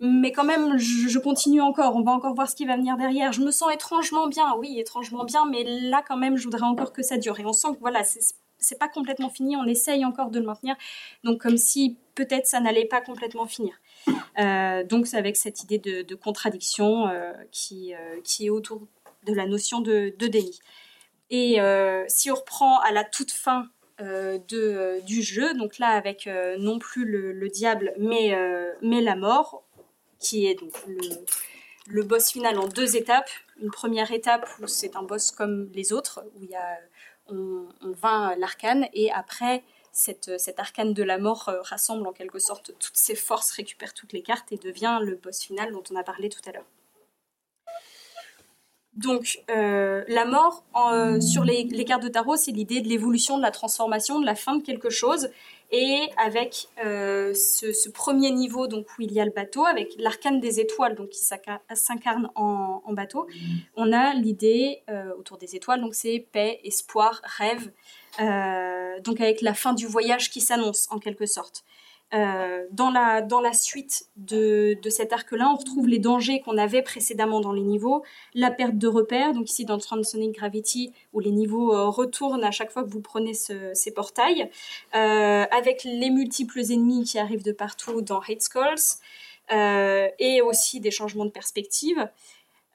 mais 0.00 0.32
quand 0.32 0.44
même, 0.44 0.76
je, 0.78 1.18
continue 1.18 1.60
encore. 1.60 1.96
On 1.96 2.02
va 2.02 2.12
encore 2.12 2.34
voir 2.34 2.48
ce 2.48 2.54
qui 2.54 2.64
va 2.64 2.76
venir 2.76 2.96
derrière. 2.96 3.32
Je 3.32 3.40
me 3.40 3.50
sens 3.50 3.72
étrangement 3.72 4.28
bien, 4.28 4.54
oui, 4.56 4.78
étrangement 4.78 5.24
bien, 5.24 5.46
mais 5.46 5.64
là 5.64 6.02
quand 6.06 6.16
même, 6.16 6.36
je 6.36 6.44
voudrais 6.44 6.62
encore 6.62 6.92
que 6.92 7.02
ça 7.02 7.16
dure. 7.16 7.38
Et 7.40 7.44
on 7.44 7.52
sent 7.52 7.68
que 7.74 7.80
voilà, 7.80 8.02
c'est 8.04 8.78
pas 8.78 8.88
complètement 8.88 9.30
fini. 9.30 9.56
On 9.56 9.64
essaye 9.64 10.04
encore 10.04 10.30
de 10.30 10.38
le 10.38 10.46
maintenir, 10.46 10.76
donc 11.24 11.40
comme 11.40 11.56
si 11.56 11.96
peut-être 12.14 12.46
ça 12.46 12.60
n'allait 12.60 12.86
pas 12.86 13.00
complètement 13.00 13.46
finir. 13.46 13.74
Euh, 14.38 14.84
donc 14.84 15.06
c'est 15.06 15.16
avec 15.16 15.36
cette 15.36 15.62
idée 15.62 15.78
de, 15.78 16.14
contradiction 16.14 17.08
euh, 17.08 17.32
qui, 17.50 17.94
euh, 17.94 18.20
qui 18.22 18.46
est 18.46 18.50
autour 18.50 18.82
de 19.24 19.32
la 19.32 19.46
notion 19.46 19.80
de 19.80 20.14
déni. 20.18 20.60
Et 21.30 21.60
euh, 21.60 22.04
si 22.08 22.30
on 22.30 22.34
reprend 22.34 22.80
à 22.80 22.92
la 22.92 23.04
toute 23.04 23.32
fin 23.32 23.68
euh, 24.00 24.38
de, 24.48 24.58
euh, 24.58 25.00
du 25.00 25.22
jeu, 25.22 25.54
donc 25.54 25.78
là 25.78 25.88
avec 25.88 26.28
non 26.58 26.78
plus 26.78 27.04
le, 27.04 27.32
le 27.32 27.48
diable, 27.48 27.94
mais, 27.98 28.36
mais 28.82 29.00
la 29.00 29.16
mort, 29.16 29.62
qui 30.18 30.46
est 30.46 30.54
donc 30.54 30.72
le, 31.86 32.02
boss 32.02 32.32
final 32.32 32.58
en 32.58 32.66
deux 32.66 32.96
étapes. 32.96 33.30
Une 33.60 33.70
première 33.70 34.10
étape 34.10 34.48
où 34.60 34.66
c'est 34.66 34.96
un 34.96 35.02
boss 35.02 35.30
comme 35.30 35.70
les 35.72 35.92
autres, 35.92 36.24
où 36.36 36.44
y 36.44 36.56
a, 36.56 36.78
on, 37.28 37.68
on 37.82 37.92
vainc 37.92 38.36
l'arcane, 38.38 38.88
et 38.92 39.12
après 39.12 39.62
cette, 39.92 40.40
cette 40.40 40.58
arcane 40.58 40.92
de 40.92 41.04
la 41.04 41.18
mort 41.18 41.50
rassemble 41.62 42.06
en 42.06 42.12
quelque 42.12 42.40
sorte 42.40 42.72
toutes 42.78 42.96
ses 42.96 43.14
forces, 43.14 43.52
récupère 43.52 43.94
toutes 43.94 44.12
les 44.12 44.22
cartes 44.22 44.50
et 44.50 44.56
devient 44.56 44.98
le 45.02 45.14
boss 45.14 45.40
final 45.42 45.72
dont 45.72 45.84
on 45.90 45.96
a 45.96 46.02
parlé 46.02 46.28
tout 46.28 46.40
à 46.46 46.52
l'heure. 46.52 46.66
Donc, 48.96 49.40
euh, 49.50 50.04
la 50.06 50.24
mort, 50.24 50.62
euh, 50.76 51.20
sur 51.20 51.42
les, 51.42 51.66
cartes 51.84 52.02
de 52.02 52.08
tarot, 52.08 52.36
c'est 52.36 52.52
l'idée 52.52 52.80
de 52.80 52.88
l'évolution, 52.88 53.36
de 53.36 53.42
la 53.42 53.50
transformation, 53.50 54.20
de 54.20 54.26
la 54.26 54.36
fin 54.36 54.56
de 54.56 54.62
quelque 54.62 54.88
chose. 54.88 55.30
Et 55.72 56.08
avec 56.16 56.68
euh, 56.84 57.34
ce, 57.34 57.88
premier 57.88 58.30
niveau, 58.30 58.68
donc 58.68 58.86
où 58.96 59.02
il 59.02 59.12
y 59.12 59.20
a 59.20 59.24
le 59.24 59.32
bateau, 59.32 59.64
avec 59.64 59.94
l'arcane 59.98 60.38
des 60.38 60.60
étoiles, 60.60 60.94
donc 60.94 61.08
qui 61.08 61.24
s'inca- 61.24 61.60
s'incarne 61.74 62.30
en, 62.36 62.92
bateau, 62.92 63.26
on 63.74 63.92
a 63.92 64.14
l'idée 64.14 64.82
autour 65.18 65.38
des 65.38 65.56
étoiles, 65.56 65.80
donc 65.80 65.96
c'est 65.96 66.28
paix, 66.30 66.60
espoir, 66.62 67.20
rêve, 67.24 67.72
donc 69.02 69.20
avec 69.20 69.40
la 69.40 69.54
fin 69.54 69.72
du 69.72 69.86
voyage 69.86 70.30
qui 70.30 70.40
s'annonce 70.40 70.86
en 70.92 71.00
quelque 71.00 71.26
sorte. 71.26 71.64
Euh, 72.12 72.64
dans, 72.70 72.90
la, 72.90 73.22
dans 73.22 73.40
la 73.40 73.52
suite 73.52 74.06
de, 74.16 74.76
de 74.80 74.90
cet 74.90 75.12
arc-là, 75.12 75.50
on 75.52 75.56
retrouve 75.56 75.88
les 75.88 75.98
dangers 75.98 76.40
qu'on 76.42 76.58
avait 76.58 76.82
précédemment 76.82 77.40
dans 77.40 77.52
les 77.52 77.62
niveaux, 77.62 78.04
la 78.34 78.52
perte 78.52 78.78
de 78.78 78.86
repères, 78.86 79.32
donc 79.32 79.50
ici 79.50 79.64
dans 79.64 79.78
Transonic 79.78 80.32
Gravity, 80.32 80.92
où 81.12 81.18
les 81.18 81.32
niveaux 81.32 81.74
euh, 81.74 81.88
retournent 81.88 82.44
à 82.44 82.52
chaque 82.52 82.70
fois 82.70 82.84
que 82.84 82.90
vous 82.90 83.00
prenez 83.00 83.34
ce- 83.34 83.72
ces 83.74 83.90
portails, 83.90 84.48
euh, 84.94 85.44
avec 85.50 85.82
les 85.82 86.10
multiples 86.10 86.60
ennemis 86.70 87.04
qui 87.04 87.18
arrivent 87.18 87.42
de 87.42 87.52
partout 87.52 88.00
dans 88.00 88.20
Hate 88.20 88.42
Skulls, 88.42 89.00
et 89.50 90.40
aussi 90.40 90.80
des 90.80 90.90
changements 90.90 91.26
de 91.26 91.30
perspective. 91.30 92.08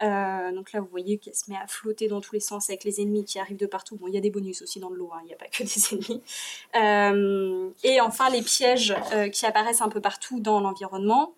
Euh, 0.02 0.52
donc 0.52 0.72
là, 0.72 0.80
vous 0.80 0.88
voyez 0.88 1.18
qu'elle 1.18 1.36
se 1.36 1.50
met 1.50 1.58
à 1.58 1.68
flotter 1.68 2.08
dans 2.08 2.22
tous 2.22 2.34
les 2.34 2.40
sens 2.40 2.70
avec 2.70 2.84
les 2.84 3.02
ennemis 3.02 3.26
qui 3.26 3.40
arrivent 3.40 3.58
de 3.58 3.66
partout. 3.66 3.98
Bon, 3.98 4.08
il 4.08 4.14
y 4.14 4.18
a 4.18 4.22
des 4.22 4.30
bonus 4.30 4.62
aussi 4.62 4.80
dans 4.80 4.90
le 4.90 4.96
lot, 4.96 5.12
hein, 5.14 5.20
il 5.24 5.28
n'y 5.28 5.34
a 5.34 5.38
pas 5.38 5.48
que 5.48 5.64
des 5.64 5.94
ennemis. 5.94 6.22
Euh, 6.76 7.70
et 7.84 8.02
enfin, 8.02 8.30
les 8.30 8.42
pièges 8.42 8.96
euh, 9.14 9.30
qui 9.30 9.46
apparaissent 9.46 9.82
un 9.82 9.90
peu 9.90 10.02
partout 10.02 10.40
dans 10.40 10.60
l'environnement. 10.60 11.34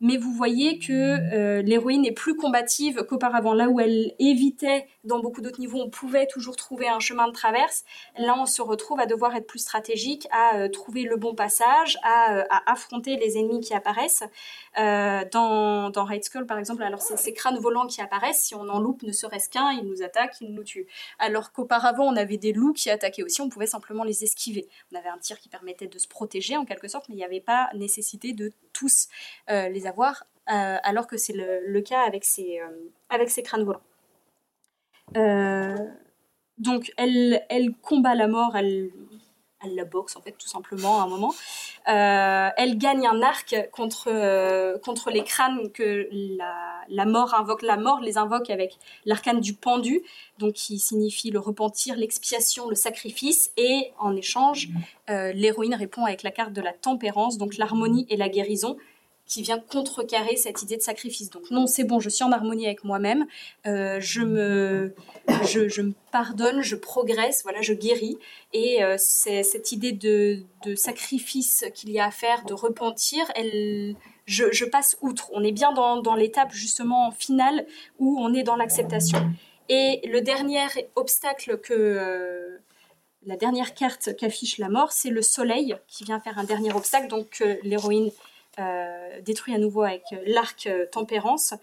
Mais 0.00 0.16
vous 0.16 0.32
voyez 0.32 0.78
que 0.78 0.92
euh, 0.92 1.62
l'héroïne 1.62 2.04
est 2.04 2.12
plus 2.12 2.36
combative 2.36 3.04
qu'auparavant. 3.08 3.54
Là 3.54 3.68
où 3.68 3.80
elle 3.80 4.14
évitait, 4.18 4.86
dans 5.04 5.20
beaucoup 5.20 5.40
d'autres 5.40 5.60
niveaux, 5.60 5.80
on 5.80 5.90
pouvait 5.90 6.26
toujours 6.26 6.56
trouver 6.56 6.88
un 6.88 7.00
chemin 7.00 7.28
de 7.28 7.32
traverse. 7.32 7.84
Là, 8.18 8.34
on 8.38 8.46
se 8.46 8.60
retrouve 8.62 9.00
à 9.00 9.06
devoir 9.06 9.34
être 9.34 9.46
plus 9.46 9.60
stratégique, 9.60 10.28
à 10.30 10.56
euh, 10.56 10.68
trouver 10.68 11.04
le 11.04 11.16
bon 11.16 11.34
passage, 11.34 11.98
à, 12.02 12.34
euh, 12.34 12.44
à 12.50 12.70
affronter 12.70 13.16
les 13.16 13.38
ennemis 13.38 13.60
qui 13.60 13.74
apparaissent. 13.74 14.24
Dans, 14.76 15.88
dans 15.88 16.04
Raid 16.04 16.22
Skull, 16.22 16.44
par 16.44 16.58
exemple, 16.58 16.82
alors 16.82 17.00
c'est 17.00 17.16
ces 17.16 17.32
crânes 17.32 17.58
volants 17.58 17.86
qui 17.86 18.02
apparaissent. 18.02 18.44
Si 18.44 18.54
on 18.54 18.68
en 18.68 18.78
loupe 18.78 19.02
ne 19.02 19.12
serait-ce 19.12 19.48
qu'un, 19.48 19.70
ils 19.70 19.86
nous 19.86 20.02
attaquent, 20.02 20.36
ils 20.42 20.52
nous 20.52 20.64
tuent. 20.64 20.86
Alors 21.18 21.52
qu'auparavant, 21.52 22.04
on 22.04 22.16
avait 22.16 22.36
des 22.36 22.52
loups 22.52 22.74
qui 22.74 22.90
attaquaient 22.90 23.22
aussi, 23.22 23.40
on 23.40 23.48
pouvait 23.48 23.66
simplement 23.66 24.04
les 24.04 24.24
esquiver. 24.24 24.68
On 24.92 24.96
avait 24.98 25.08
un 25.08 25.16
tir 25.16 25.38
qui 25.38 25.48
permettait 25.48 25.86
de 25.86 25.98
se 25.98 26.06
protéger 26.06 26.58
en 26.58 26.66
quelque 26.66 26.88
sorte, 26.88 27.08
mais 27.08 27.14
il 27.14 27.18
n'y 27.18 27.24
avait 27.24 27.40
pas 27.40 27.70
nécessité 27.74 28.34
de 28.34 28.52
tous 28.74 29.08
euh, 29.50 29.68
euh, 30.48 30.76
alors 30.84 31.08
que 31.08 31.16
c'est 31.16 31.32
le, 31.32 31.80
cas 31.80 32.02
avec 32.06 32.24
ces, 32.24 32.60
euh, 32.60 32.90
avec 33.10 33.28
crânes 33.42 33.64
volants. 33.64 33.80
Euh, 35.16 35.76
donc, 36.58 36.92
elle, 36.96 37.44
elle 37.48 37.74
combat 37.82 38.14
la 38.14 38.28
mort, 38.28 38.56
elle, 38.56 38.90
elle 39.64 39.74
la 39.74 39.84
boxe 39.84 40.14
en 40.14 40.20
fait, 40.20 40.32
tout 40.38 40.46
simplement, 40.48 41.00
à 41.00 41.04
un 41.04 41.08
moment. 41.08 41.34
Euh, 41.88 42.48
elle 42.56 42.78
gagne 42.78 43.06
un 43.08 43.22
arc 43.22 43.56
contre, 43.72 44.78
contre 44.82 45.10
les 45.10 45.24
crânes 45.24 45.72
que 45.72 46.08
la, 46.12 46.54
la 46.88 47.06
mort 47.06 47.34
invoque. 47.34 47.62
La 47.62 47.76
mort 47.76 48.00
les 48.00 48.16
invoque 48.16 48.48
avec 48.48 48.78
l'arcane 49.04 49.40
du 49.40 49.52
pendu, 49.52 50.02
donc 50.38 50.52
qui 50.52 50.78
signifie 50.78 51.32
le 51.32 51.40
repentir, 51.40 51.96
l'expiation, 51.96 52.68
le 52.68 52.76
sacrifice. 52.76 53.50
Et 53.56 53.92
en 53.98 54.14
échange, 54.14 54.68
l'héroïne 55.08 55.74
répond 55.74 56.04
avec 56.04 56.22
la 56.22 56.30
carte 56.30 56.52
de 56.52 56.60
la 56.60 56.72
tempérance, 56.72 57.36
donc 57.36 57.56
l'harmonie 57.56 58.06
et 58.10 58.16
la 58.16 58.28
guérison 58.28 58.76
qui 59.26 59.42
vient 59.42 59.58
contrecarrer 59.58 60.36
cette 60.36 60.62
idée 60.62 60.76
de 60.76 60.82
sacrifice. 60.82 61.30
Donc 61.30 61.50
non, 61.50 61.66
c'est 61.66 61.84
bon, 61.84 61.98
je 61.98 62.08
suis 62.08 62.24
en 62.24 62.32
harmonie 62.32 62.66
avec 62.66 62.84
moi-même, 62.84 63.26
euh, 63.66 63.98
je, 64.00 64.20
me, 64.20 64.94
pardonne, 66.12 66.62
je 66.62 66.76
progresse, 66.76 67.42
voilà, 67.42 67.60
je 67.60 67.72
guéris. 67.72 68.18
Et 68.52 68.82
euh, 68.84 68.96
cette 68.98 69.72
idée 69.72 69.92
de, 69.92 70.44
sacrifice 70.76 71.64
qu'il 71.74 71.90
y 71.90 71.98
a 71.98 72.06
à 72.06 72.10
faire, 72.10 72.44
de 72.44 72.54
repentir, 72.54 73.26
je, 74.26 74.64
passe 74.64 74.96
outre. 75.00 75.30
On 75.32 75.42
est 75.42 75.52
bien 75.52 75.72
dans, 75.72 76.14
l'étape 76.14 76.52
justement 76.52 77.10
finale 77.10 77.66
où 77.98 78.18
on 78.20 78.32
est 78.32 78.44
dans 78.44 78.56
l'acceptation. 78.56 79.18
Et 79.68 80.00
le 80.08 80.20
dernier 80.20 80.64
obstacle 80.94 81.58
que... 81.58 81.74
euh, 81.74 82.58
la 83.28 83.36
dernière 83.36 83.74
carte 83.74 84.14
qu'affiche 84.14 84.58
la 84.58 84.68
mort, 84.68 84.92
c'est 84.92 85.10
le 85.10 85.20
soleil 85.20 85.74
qui 85.88 86.04
vient 86.04 86.20
faire 86.20 86.38
un 86.38 86.44
dernier 86.44 86.72
obstacle. 86.72 87.08
Donc 87.08 87.42
l'héroïne 87.64 88.12
détruit 89.22 89.54
à 89.54 89.58
nouveau 89.58 89.82
avec 89.82 90.04
euh, 90.12 90.22
l'arc 90.26 90.66
euh, 90.66 90.86
tempérance. 90.90 91.54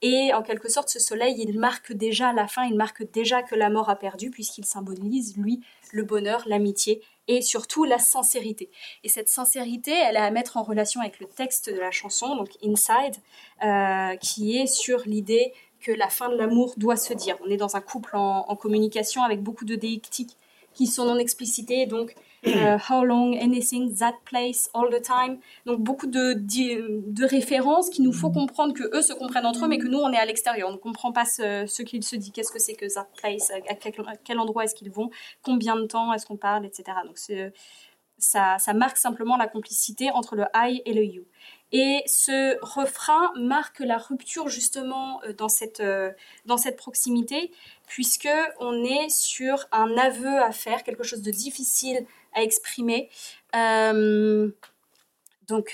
Et 0.00 0.32
en 0.32 0.42
quelque 0.42 0.68
sorte, 0.68 0.88
ce 0.88 1.00
soleil, 1.00 1.34
il 1.38 1.58
marque 1.58 1.92
déjà 1.92 2.32
la 2.32 2.46
fin, 2.46 2.64
il 2.64 2.76
marque 2.76 3.10
déjà 3.10 3.42
que 3.42 3.56
la 3.56 3.68
mort 3.68 3.90
a 3.90 3.96
perdu, 3.96 4.30
puisqu'il 4.30 4.64
symbolise, 4.64 5.36
lui, 5.36 5.60
le 5.92 6.04
bonheur, 6.04 6.44
l'amitié 6.46 7.02
et 7.26 7.42
surtout 7.42 7.84
la 7.84 7.98
sincérité. 7.98 8.70
Et 9.02 9.08
cette 9.08 9.28
sincérité, 9.28 9.90
elle 9.90 10.16
est 10.16 10.20
à 10.20 10.30
mettre 10.30 10.56
en 10.56 10.62
relation 10.62 11.00
avec 11.00 11.18
le 11.18 11.26
texte 11.26 11.68
de 11.68 11.78
la 11.78 11.90
chanson, 11.90 12.36
donc 12.36 12.50
Inside, 12.64 13.16
euh, 13.64 14.16
qui 14.16 14.56
est 14.56 14.66
sur 14.66 15.00
l'idée 15.04 15.52
que 15.80 15.92
la 15.92 16.08
fin 16.08 16.28
de 16.28 16.36
l'amour 16.36 16.74
doit 16.76 16.96
se 16.96 17.12
dire. 17.12 17.36
On 17.44 17.50
est 17.50 17.56
dans 17.56 17.76
un 17.76 17.80
couple 17.80 18.16
en, 18.16 18.46
en 18.48 18.56
communication 18.56 19.24
avec 19.24 19.42
beaucoup 19.42 19.64
de 19.64 19.74
déictiques 19.74 20.36
qui 20.78 20.86
sont 20.86 21.06
non 21.06 21.18
explicités, 21.18 21.86
donc 21.86 22.14
euh, 22.46 22.78
how 22.88 23.02
long, 23.02 23.32
anything, 23.32 23.92
that 23.96 24.14
place, 24.24 24.70
all 24.72 24.88
the 24.90 25.02
time. 25.02 25.40
Donc 25.66 25.80
beaucoup 25.80 26.06
de, 26.06 26.34
de 26.34 27.24
références 27.26 27.90
qui 27.90 28.00
nous 28.00 28.12
faut 28.12 28.30
comprendre 28.30 28.74
que 28.74 28.84
eux 28.96 29.02
se 29.02 29.12
comprennent 29.12 29.46
entre 29.46 29.64
eux, 29.64 29.68
mais 29.68 29.78
que 29.78 29.88
nous 29.88 29.98
on 29.98 30.12
est 30.12 30.16
à 30.16 30.24
l'extérieur. 30.24 30.68
On 30.68 30.74
ne 30.74 30.76
comprend 30.76 31.10
pas 31.10 31.24
ce, 31.24 31.66
ce 31.66 31.82
qu'il 31.82 32.04
se 32.04 32.14
dit. 32.14 32.30
Qu'est-ce 32.30 32.52
que 32.52 32.60
c'est 32.60 32.74
que 32.74 32.86
that 32.94 33.08
place? 33.16 33.50
À 33.50 33.74
quel, 33.74 33.92
quel 34.24 34.38
endroit 34.38 34.62
est-ce 34.62 34.76
qu'ils 34.76 34.92
vont? 34.92 35.10
Combien 35.42 35.74
de 35.74 35.84
temps 35.86 36.12
est-ce 36.12 36.26
qu'on 36.26 36.36
parle, 36.36 36.64
etc. 36.64 36.84
Donc 37.04 37.18
ça, 38.18 38.58
ça 38.58 38.72
marque 38.72 38.98
simplement 38.98 39.36
la 39.36 39.48
complicité 39.48 40.12
entre 40.12 40.36
le 40.36 40.44
I 40.54 40.80
et 40.84 40.94
le 40.94 41.04
you. 41.04 41.24
Et 41.72 42.02
ce 42.06 42.56
refrain 42.62 43.30
marque 43.36 43.80
la 43.80 43.98
rupture 43.98 44.48
justement 44.48 45.20
euh, 45.24 45.34
dans 45.34 45.50
cette, 45.50 45.80
euh, 45.80 46.10
dans 46.46 46.56
cette 46.56 46.76
proximité, 46.76 47.52
puisque 47.86 48.28
on 48.58 48.84
est 48.84 49.10
sur 49.10 49.66
un 49.72 49.96
aveu 49.98 50.38
à 50.40 50.52
faire, 50.52 50.82
quelque 50.82 51.02
chose 51.02 51.22
de 51.22 51.30
difficile 51.30 52.06
à 52.34 52.42
exprimer. 52.42 53.10
Euh, 53.54 54.48
donc, 55.46 55.72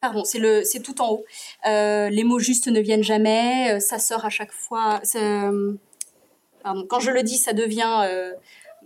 pardon, 0.00 0.24
c'est 0.24 0.38
le, 0.38 0.64
c'est 0.64 0.80
tout 0.80 1.00
en 1.00 1.10
haut. 1.12 1.24
Les 1.64 2.24
mots 2.24 2.38
justes 2.38 2.68
ne 2.68 2.80
viennent 2.80 3.02
jamais. 3.02 3.80
Ça 3.80 3.98
sort 3.98 4.24
à 4.26 4.30
chaque 4.30 4.52
fois. 4.52 5.00
quand 6.64 7.00
je 7.00 7.10
le 7.10 7.22
dis, 7.22 7.38
ça 7.38 7.54
devient 7.54 8.34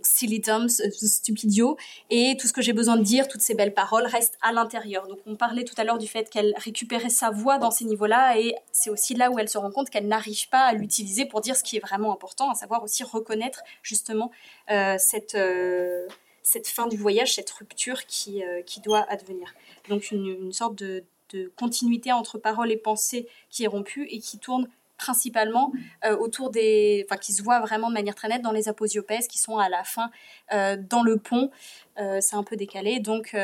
silly 0.01 0.41
euh, 0.47 0.67
stupidio. 0.67 1.77
Et 2.09 2.37
tout 2.39 2.47
ce 2.47 2.53
que 2.53 2.61
j'ai 2.61 2.73
besoin 2.73 2.97
de 2.97 3.03
dire, 3.03 3.27
toutes 3.27 3.41
ces 3.41 3.55
belles 3.55 3.73
paroles, 3.73 4.05
restent 4.05 4.37
à 4.41 4.51
l'intérieur. 4.51 5.07
Donc, 5.07 5.19
on 5.25 5.35
parlait 5.35 5.63
tout 5.63 5.75
à 5.77 5.83
l'heure 5.83 5.97
du 5.97 6.07
fait 6.07 6.29
qu'elle 6.29 6.53
récupérait 6.57 7.09
sa 7.09 7.29
voix 7.29 7.57
dans 7.57 7.71
ces 7.71 7.85
niveaux-là, 7.85 8.39
et 8.39 8.55
c'est 8.71 8.89
aussi 8.89 9.13
là 9.13 9.31
où 9.31 9.39
elle 9.39 9.49
se 9.49 9.57
rend 9.57 9.71
compte 9.71 9.89
qu'elle 9.89 10.07
n'arrive 10.07 10.49
pas 10.49 10.65
à 10.65 10.73
l'utiliser 10.73 11.25
pour 11.25 11.41
dire 11.41 11.55
ce 11.55 11.63
qui 11.63 11.77
est 11.77 11.81
vraiment 11.81 12.13
important, 12.13 12.49
à 12.49 12.55
savoir 12.55 12.83
aussi 12.83 13.03
reconnaître 13.03 13.61
justement 13.81 14.31
euh, 14.71 14.95
cette, 14.97 15.35
euh, 15.35 16.07
cette 16.43 16.67
fin 16.67 16.87
du 16.87 16.97
voyage, 16.97 17.35
cette 17.35 17.49
rupture 17.51 18.05
qui, 18.05 18.41
qui 18.65 18.81
doit 18.81 19.05
advenir. 19.09 19.53
Donc 19.89 20.11
une, 20.11 20.51
sorte 20.51 20.75
de, 20.75 21.03
continuité 21.57 22.13
entre 22.13 22.37
paroles 22.37 22.71
et 22.71 22.77
pensées 22.77 23.27
qui 23.49 23.65
est 23.65 23.67
rompue 23.67 24.07
et 24.09 24.19
qui 24.19 24.39
tourne 24.39 24.69
principalement 24.97 25.71
euh, 26.05 26.17
autour 26.17 26.49
des... 26.49 27.05
Enfin, 27.07 27.17
qui 27.17 27.33
se 27.33 27.41
voit 27.43 27.59
vraiment 27.59 27.89
de 27.89 27.93
manière 27.93 28.15
très 28.15 28.27
nette 28.27 28.41
dans 28.41 28.51
les 28.51 28.67
aposiopèses 28.67 29.27
qui 29.27 29.37
sont 29.37 29.57
à 29.57 29.69
la 29.69 29.83
fin 29.83 30.09
euh, 30.53 30.77
dans 30.77 31.03
le 31.03 31.17
pont. 31.17 31.51
Euh, 31.99 32.19
c'est 32.21 32.35
un 32.35 32.43
peu 32.43 32.55
décalé. 32.55 32.99
Donc... 32.99 33.35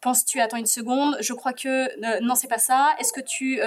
Penses-tu, 0.00 0.38
attends 0.40 0.58
une 0.58 0.66
seconde, 0.66 1.16
je 1.18 1.32
crois 1.32 1.52
que 1.52 2.20
non, 2.20 2.36
c'est 2.36 2.46
pas 2.46 2.58
ça. 2.58 2.94
Est-ce 3.00 3.12
que 3.12 3.20
tu 3.20 3.58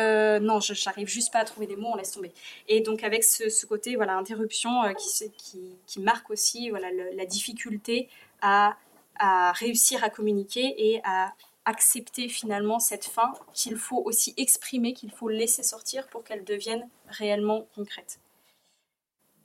non, 0.42 0.62
je 0.62 0.74
j'arrive 0.74 1.10
juste 1.10 1.34
pas 1.34 1.40
à 1.40 1.44
trouver 1.44 1.68
des 1.68 1.76
mots, 1.76 1.90
on 1.92 1.98
laisse 1.98 2.12
tomber. 2.12 2.32
Et 2.70 2.80
donc 2.80 3.04
avec 3.04 3.26
ce, 3.26 3.66
côté 3.66 3.98
voilà 3.98 4.16
interruption 4.16 4.72
qui, 4.98 5.76
qui 5.86 6.00
marque 6.00 6.30
aussi 6.30 6.70
voilà 6.70 6.88
la 7.18 7.26
difficulté 7.26 8.08
à 8.42 8.78
à 9.22 9.52
réussir 9.52 10.04
à 10.04 10.10
communiquer 10.10 10.74
et 10.78 11.02
à 11.04 11.34
accepter 11.66 12.28
finalement 12.28 12.80
cette 12.80 13.06
fin 13.06 13.32
qu'il 13.54 13.78
faut 13.78 14.02
aussi 14.04 14.34
exprimer, 14.38 14.94
qu'il 14.94 15.12
faut 15.12 15.30
laisser 15.30 15.64
sortir 15.64 16.08
pour 16.08 16.24
qu'elle 16.24 16.44
devienne 16.44 16.88
réellement 17.08 17.68
concrète. 17.76 18.20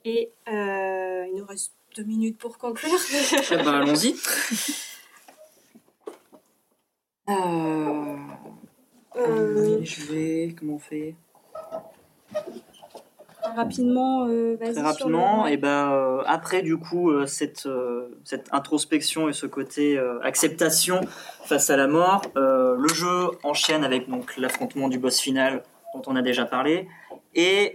Et 0.05 0.31
euh, 0.47 1.25
il 1.27 1.35
nous 1.37 1.45
reste 1.45 1.73
deux 1.95 2.03
minutes 2.03 2.37
pour 2.37 2.57
conclure. 2.57 2.91
Eh 3.51 3.55
ben, 3.57 3.81
allons-y. 3.81 4.15
Euh, 7.29 8.17
Euh, 9.17 9.79
je 9.83 10.01
vais. 10.03 10.55
Comment 10.57 10.75
on 10.75 10.79
fait? 10.79 11.15
Rapidement, 13.55 14.25
euh. 14.27 14.57
Très 14.57 14.81
rapidement, 14.81 15.45
le- 15.45 15.51
et 15.51 15.57
ben 15.57 15.91
euh, 15.91 16.21
après 16.25 16.61
du 16.61 16.77
coup 16.77 17.09
euh, 17.11 17.25
cette 17.25 17.67
cette 18.23 18.47
introspection 18.51 19.29
et 19.29 19.33
ce 19.33 19.45
côté 19.45 19.99
acceptation 20.23 21.01
face 21.45 21.69
à 21.69 21.77
la 21.77 21.87
mort, 21.87 22.21
le 22.35 22.87
jeu 22.93 23.29
enchaîne 23.43 23.83
avec 23.83 24.09
donc 24.09 24.37
l'affrontement 24.37 24.89
du 24.89 24.99
boss 24.99 25.19
final 25.19 25.63
dont 25.93 26.01
on 26.07 26.15
a 26.15 26.21
déjà 26.21 26.45
parlé 26.45 26.87
et 27.35 27.73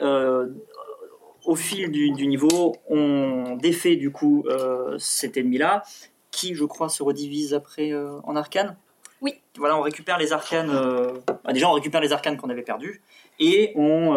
au 1.44 1.56
fil 1.56 1.90
du, 1.90 2.10
du 2.12 2.26
niveau, 2.28 2.76
on 2.88 3.56
défait 3.60 3.96
du 3.96 4.10
coup 4.12 4.44
euh, 4.48 4.96
cet 4.98 5.36
ennemi-là 5.36 5.82
qui, 6.30 6.54
je 6.54 6.64
crois, 6.64 6.88
se 6.88 7.02
redivise 7.02 7.52
après 7.52 7.92
euh, 7.92 8.12
en 8.22 8.36
arcanes. 8.36 8.76
Oui. 9.20 9.34
Voilà, 9.58 9.76
on 9.76 9.80
récupère 9.82 10.18
les 10.18 10.32
arcanes. 10.32 10.70
euh, 10.70 11.10
bah, 11.44 11.52
déjà, 11.52 11.68
on 11.68 11.72
récupère 11.72 12.00
les 12.00 12.12
arcanes 12.12 12.36
qu'on 12.36 12.48
avait 12.48 12.62
perdus 12.62 13.02
et 13.40 13.72
on 13.76 14.14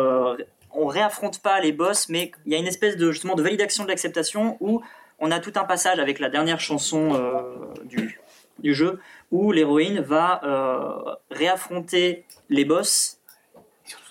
on 0.78 0.88
réaffronte 0.88 1.42
pas 1.42 1.60
les 1.60 1.72
boss, 1.72 2.10
mais 2.10 2.32
il 2.46 2.52
y 2.52 2.56
a 2.56 2.60
une 2.60 2.68
espèce 2.68 2.98
de 2.98 3.12
justement 3.12 3.36
de 3.36 3.44
validation 3.44 3.84
de 3.84 3.90
l'acceptation 3.90 4.58
où 4.60 4.82
on 5.20 5.32
a 5.32 5.40
tout 5.40 5.54
un 5.56 5.64
passage 5.64 6.00
avec 6.00 6.20
la 6.20 6.30
dernière 6.30 6.60
chanson 6.60 7.14
euh, 7.14 7.42
du, 8.60 8.74
jeu 8.74 9.00
où 9.32 9.52
l'héroïne 9.52 10.00
va 10.00 10.42
euh, 10.44 11.16
réaffronter 11.32 12.26
les 12.50 12.66
boss, 12.66 13.15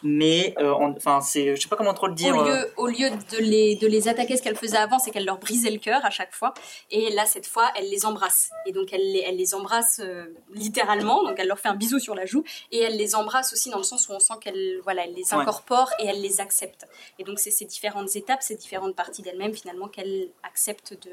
mais 0.03 0.55
euh, 0.59 0.73
en- 0.73 0.93
enfin 0.97 1.21
c'est, 1.21 1.57
je 1.57 1.61
sais 1.63 1.69
pas 1.69 1.77
comment 1.77 1.95
trop 1.95 2.07
le 2.07 2.15
dire. 2.15 2.37
Au 2.37 2.41
euh, 2.41 2.45
lieu, 2.63 2.73
au 2.77 2.87
lieu 2.87 3.11
de, 3.11 3.39
les, 3.39 3.77
de 3.77 3.87
les 3.87 4.09
attaquer, 4.09 4.37
ce 4.37 4.43
qu'elle 4.43 4.57
faisait 4.57 4.77
avant, 4.77 4.99
c'est 4.99 5.11
qu'elle 5.11 5.25
leur 5.25 5.39
brisait 5.39 5.71
le 5.71 5.79
cœur 5.79 6.05
à 6.05 6.11
chaque 6.11 6.33
fois. 6.35 6.55
Et 6.91 7.11
là, 7.11 7.27
cette 7.27 7.47
fois, 7.47 7.71
elle 7.77 7.89
les 7.91 8.07
embrasse. 8.07 8.51
Et 8.67 8.73
donc, 8.73 8.93
elle 8.93 9.13
les, 9.13 9.25
elle 9.27 9.37
les 9.37 9.55
embrasse 9.55 10.01
euh, 10.03 10.27
littéralement. 10.53 11.23
Donc, 11.25 11.37
elle 11.39 11.49
leur 11.49 11.59
fait 11.59 11.69
un 11.69 11.75
bisou 11.75 11.99
sur 11.99 12.15
la 12.15 12.27
joue. 12.27 12.45
Et 12.73 12.79
elle 12.81 12.97
les 12.97 13.15
embrasse 13.15 13.53
aussi 13.53 13.71
dans 13.71 13.79
le 13.79 13.83
sens 13.85 14.09
où 14.09 14.13
on 14.13 14.21
sent 14.21 14.35
qu'elle 14.41 14.81
voilà, 14.85 15.05
elle 15.05 15.15
les 15.15 15.25
Ouais. 15.35 15.41
incorpore 15.41 15.91
et 15.99 16.07
elle 16.07 16.21
les 16.21 16.41
accepte. 16.41 16.87
Et 17.19 17.25
donc, 17.25 17.39
c'est 17.39 17.51
ces 17.51 17.65
différentes 17.65 18.15
étapes, 18.15 18.43
ces 18.43 18.57
différentes 18.57 18.95
parties 18.95 19.23
d'elle-même, 19.23 19.55
finalement, 19.55 19.89
qu'elle 19.89 20.29
accepte 20.43 20.93
de, 21.05 21.11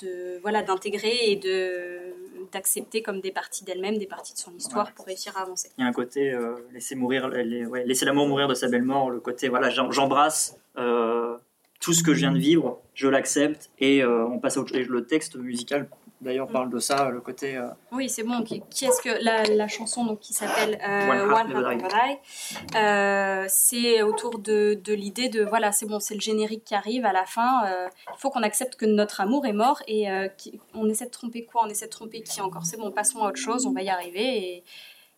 de 0.00 0.38
voilà 0.42 0.62
d'intégrer 0.62 1.30
et 1.30 1.36
de 1.36 2.12
d'accepter 2.52 3.02
comme 3.02 3.20
des 3.20 3.30
parties 3.32 3.64
d'elle-même, 3.64 3.98
des 3.98 4.06
parties 4.06 4.34
de 4.34 4.38
son 4.38 4.52
histoire 4.54 4.86
Ouais. 4.86 4.92
pour 4.94 5.06
réussir 5.06 5.36
à 5.38 5.42
avancer. 5.42 5.70
Il 5.78 5.82
y 5.82 5.84
a 5.84 5.88
un 5.88 5.92
côté 5.92 6.32
euh, 6.32 6.56
laisser 6.72 6.94
mourir, 6.94 7.28
les- 7.28 7.64
ouais, 7.66 7.84
laisser 7.84 8.04
l'amour 8.04 8.26
mourir 8.28 8.46
de 8.48 8.54
sa 8.54 8.68
belle 8.68 8.82
mort. 8.82 9.10
Le 9.10 9.20
côté 9.20 9.48
voilà, 9.48 9.70
j'em- 9.70 9.90
j'embrasse 9.92 10.56
euh, 10.76 11.36
tout 11.80 11.92
ce 11.94 12.02
que 12.02 12.12
je 12.14 12.18
viens 12.20 12.32
de 12.32 12.38
vivre, 12.38 12.80
je 12.94 13.08
l'accepte 13.08 13.70
et 13.78 14.02
euh, 14.02 14.26
on 14.26 14.38
passe 14.38 14.56
à 14.56 14.60
autre 14.60 14.68
chose. 14.70 14.78
Et 14.78 14.84
le 14.84 15.06
texte 15.06 15.36
musical 15.36 15.88
d'ailleurs 16.22 16.48
parle 16.48 16.70
de 16.70 16.78
ça, 16.78 17.10
le 17.10 17.20
côté 17.20 17.56
euh, 17.56 17.68
Oui, 17.90 18.08
c'est 18.08 18.22
bon. 18.22 18.42
Qui, 18.42 18.62
qui 18.70 18.86
est-ce 18.86 19.02
que 19.02 19.22
la, 19.22 19.42
la 19.44 19.68
chanson 19.68 20.04
donc 20.04 20.20
qui 20.20 20.32
s'appelle 20.32 20.78
euh, 20.82 21.10
One 21.10 21.30
Heart 21.30 21.48
Never 21.48 21.88
Die. 21.88 22.76
Euh, 22.76 23.44
c'est 23.48 24.02
autour 24.02 24.38
de, 24.38 24.74
de 24.82 24.94
l'idée 24.94 25.28
de 25.28 25.44
voilà, 25.44 25.72
c'est 25.72 25.86
bon, 25.86 26.00
c'est 26.00 26.14
le 26.14 26.20
générique 26.20 26.64
qui 26.64 26.74
arrive 26.74 27.04
à 27.04 27.12
la 27.12 27.26
fin. 27.26 27.62
Il 27.66 28.18
faut 28.18 28.30
qu'on 28.30 28.42
accepte 28.42 28.76
que 28.76 28.86
notre 28.86 29.20
amour 29.20 29.44
est 29.46 29.52
mort 29.52 29.82
et 29.86 30.06
qui- 30.38 30.58
on 30.74 30.88
essaie 30.88 31.06
de 31.06 31.10
tromper 31.10 31.44
quoi 31.44 31.62
On 31.66 31.68
essaie 31.68 31.86
de 31.86 31.90
tromper 31.90 32.22
qui 32.22 32.40
encore 32.40 32.64
C'est 32.64 32.78
bon, 32.78 32.90
passons 32.90 33.22
à 33.24 33.28
autre 33.28 33.38
chose. 33.40 33.66
On 33.66 33.72
va 33.72 33.82
y 33.82 33.90
arriver 33.90 34.22
et, 34.56 34.64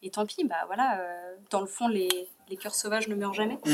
et 0.03 0.11
tant 0.11 0.27
pis. 0.27 0.45
Bah 0.45 0.57
voilà. 0.67 0.99
dans 1.51 1.61
le 1.61 1.67
fond, 1.67 1.87
les, 1.89 2.09
les 2.49 2.57
cœurs 2.57 2.75
sauvages 2.75 3.09
ne 3.09 3.15
meurent 3.15 3.35
jamais. 3.35 3.59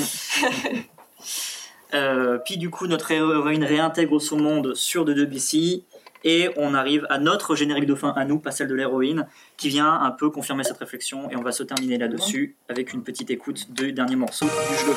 Euh, 1.92 2.38
puis 2.38 2.56
du 2.56 2.70
coup, 2.70 2.86
notre 2.86 3.10
héroïne 3.10 3.64
réintègre 3.64 4.20
son 4.20 4.36
monde 4.38 4.74
sur 4.76 5.04
de 5.04 5.12
Debussy 5.12 5.84
et 6.24 6.50
on 6.56 6.74
arrive 6.74 7.06
à 7.10 7.18
notre 7.18 7.56
générique 7.56 7.86
de 7.86 7.94
fin 7.94 8.10
à 8.10 8.24
nous, 8.24 8.38
pas 8.38 8.50
celle 8.50 8.68
de 8.68 8.74
l'héroïne, 8.74 9.26
qui 9.56 9.68
vient 9.68 9.92
un 9.92 10.10
peu 10.10 10.30
confirmer 10.30 10.64
cette 10.64 10.78
réflexion 10.78 11.30
et 11.30 11.36
on 11.36 11.42
va 11.42 11.52
se 11.52 11.62
terminer 11.62 11.98
là-dessus 11.98 12.56
avec 12.68 12.92
une 12.92 13.02
petite 13.02 13.30
écoute 13.30 13.72
du 13.72 13.92
dernier 13.92 14.16
morceau 14.16 14.46
du 14.46 14.76
jeu. 14.76 14.94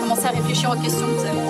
Commencez 0.00 0.26
à 0.26 0.30
réfléchir 0.30 0.70
aux 0.70 0.82
questions 0.82 1.06
que 1.06 1.12
vous 1.12 1.24
avez. 1.24 1.49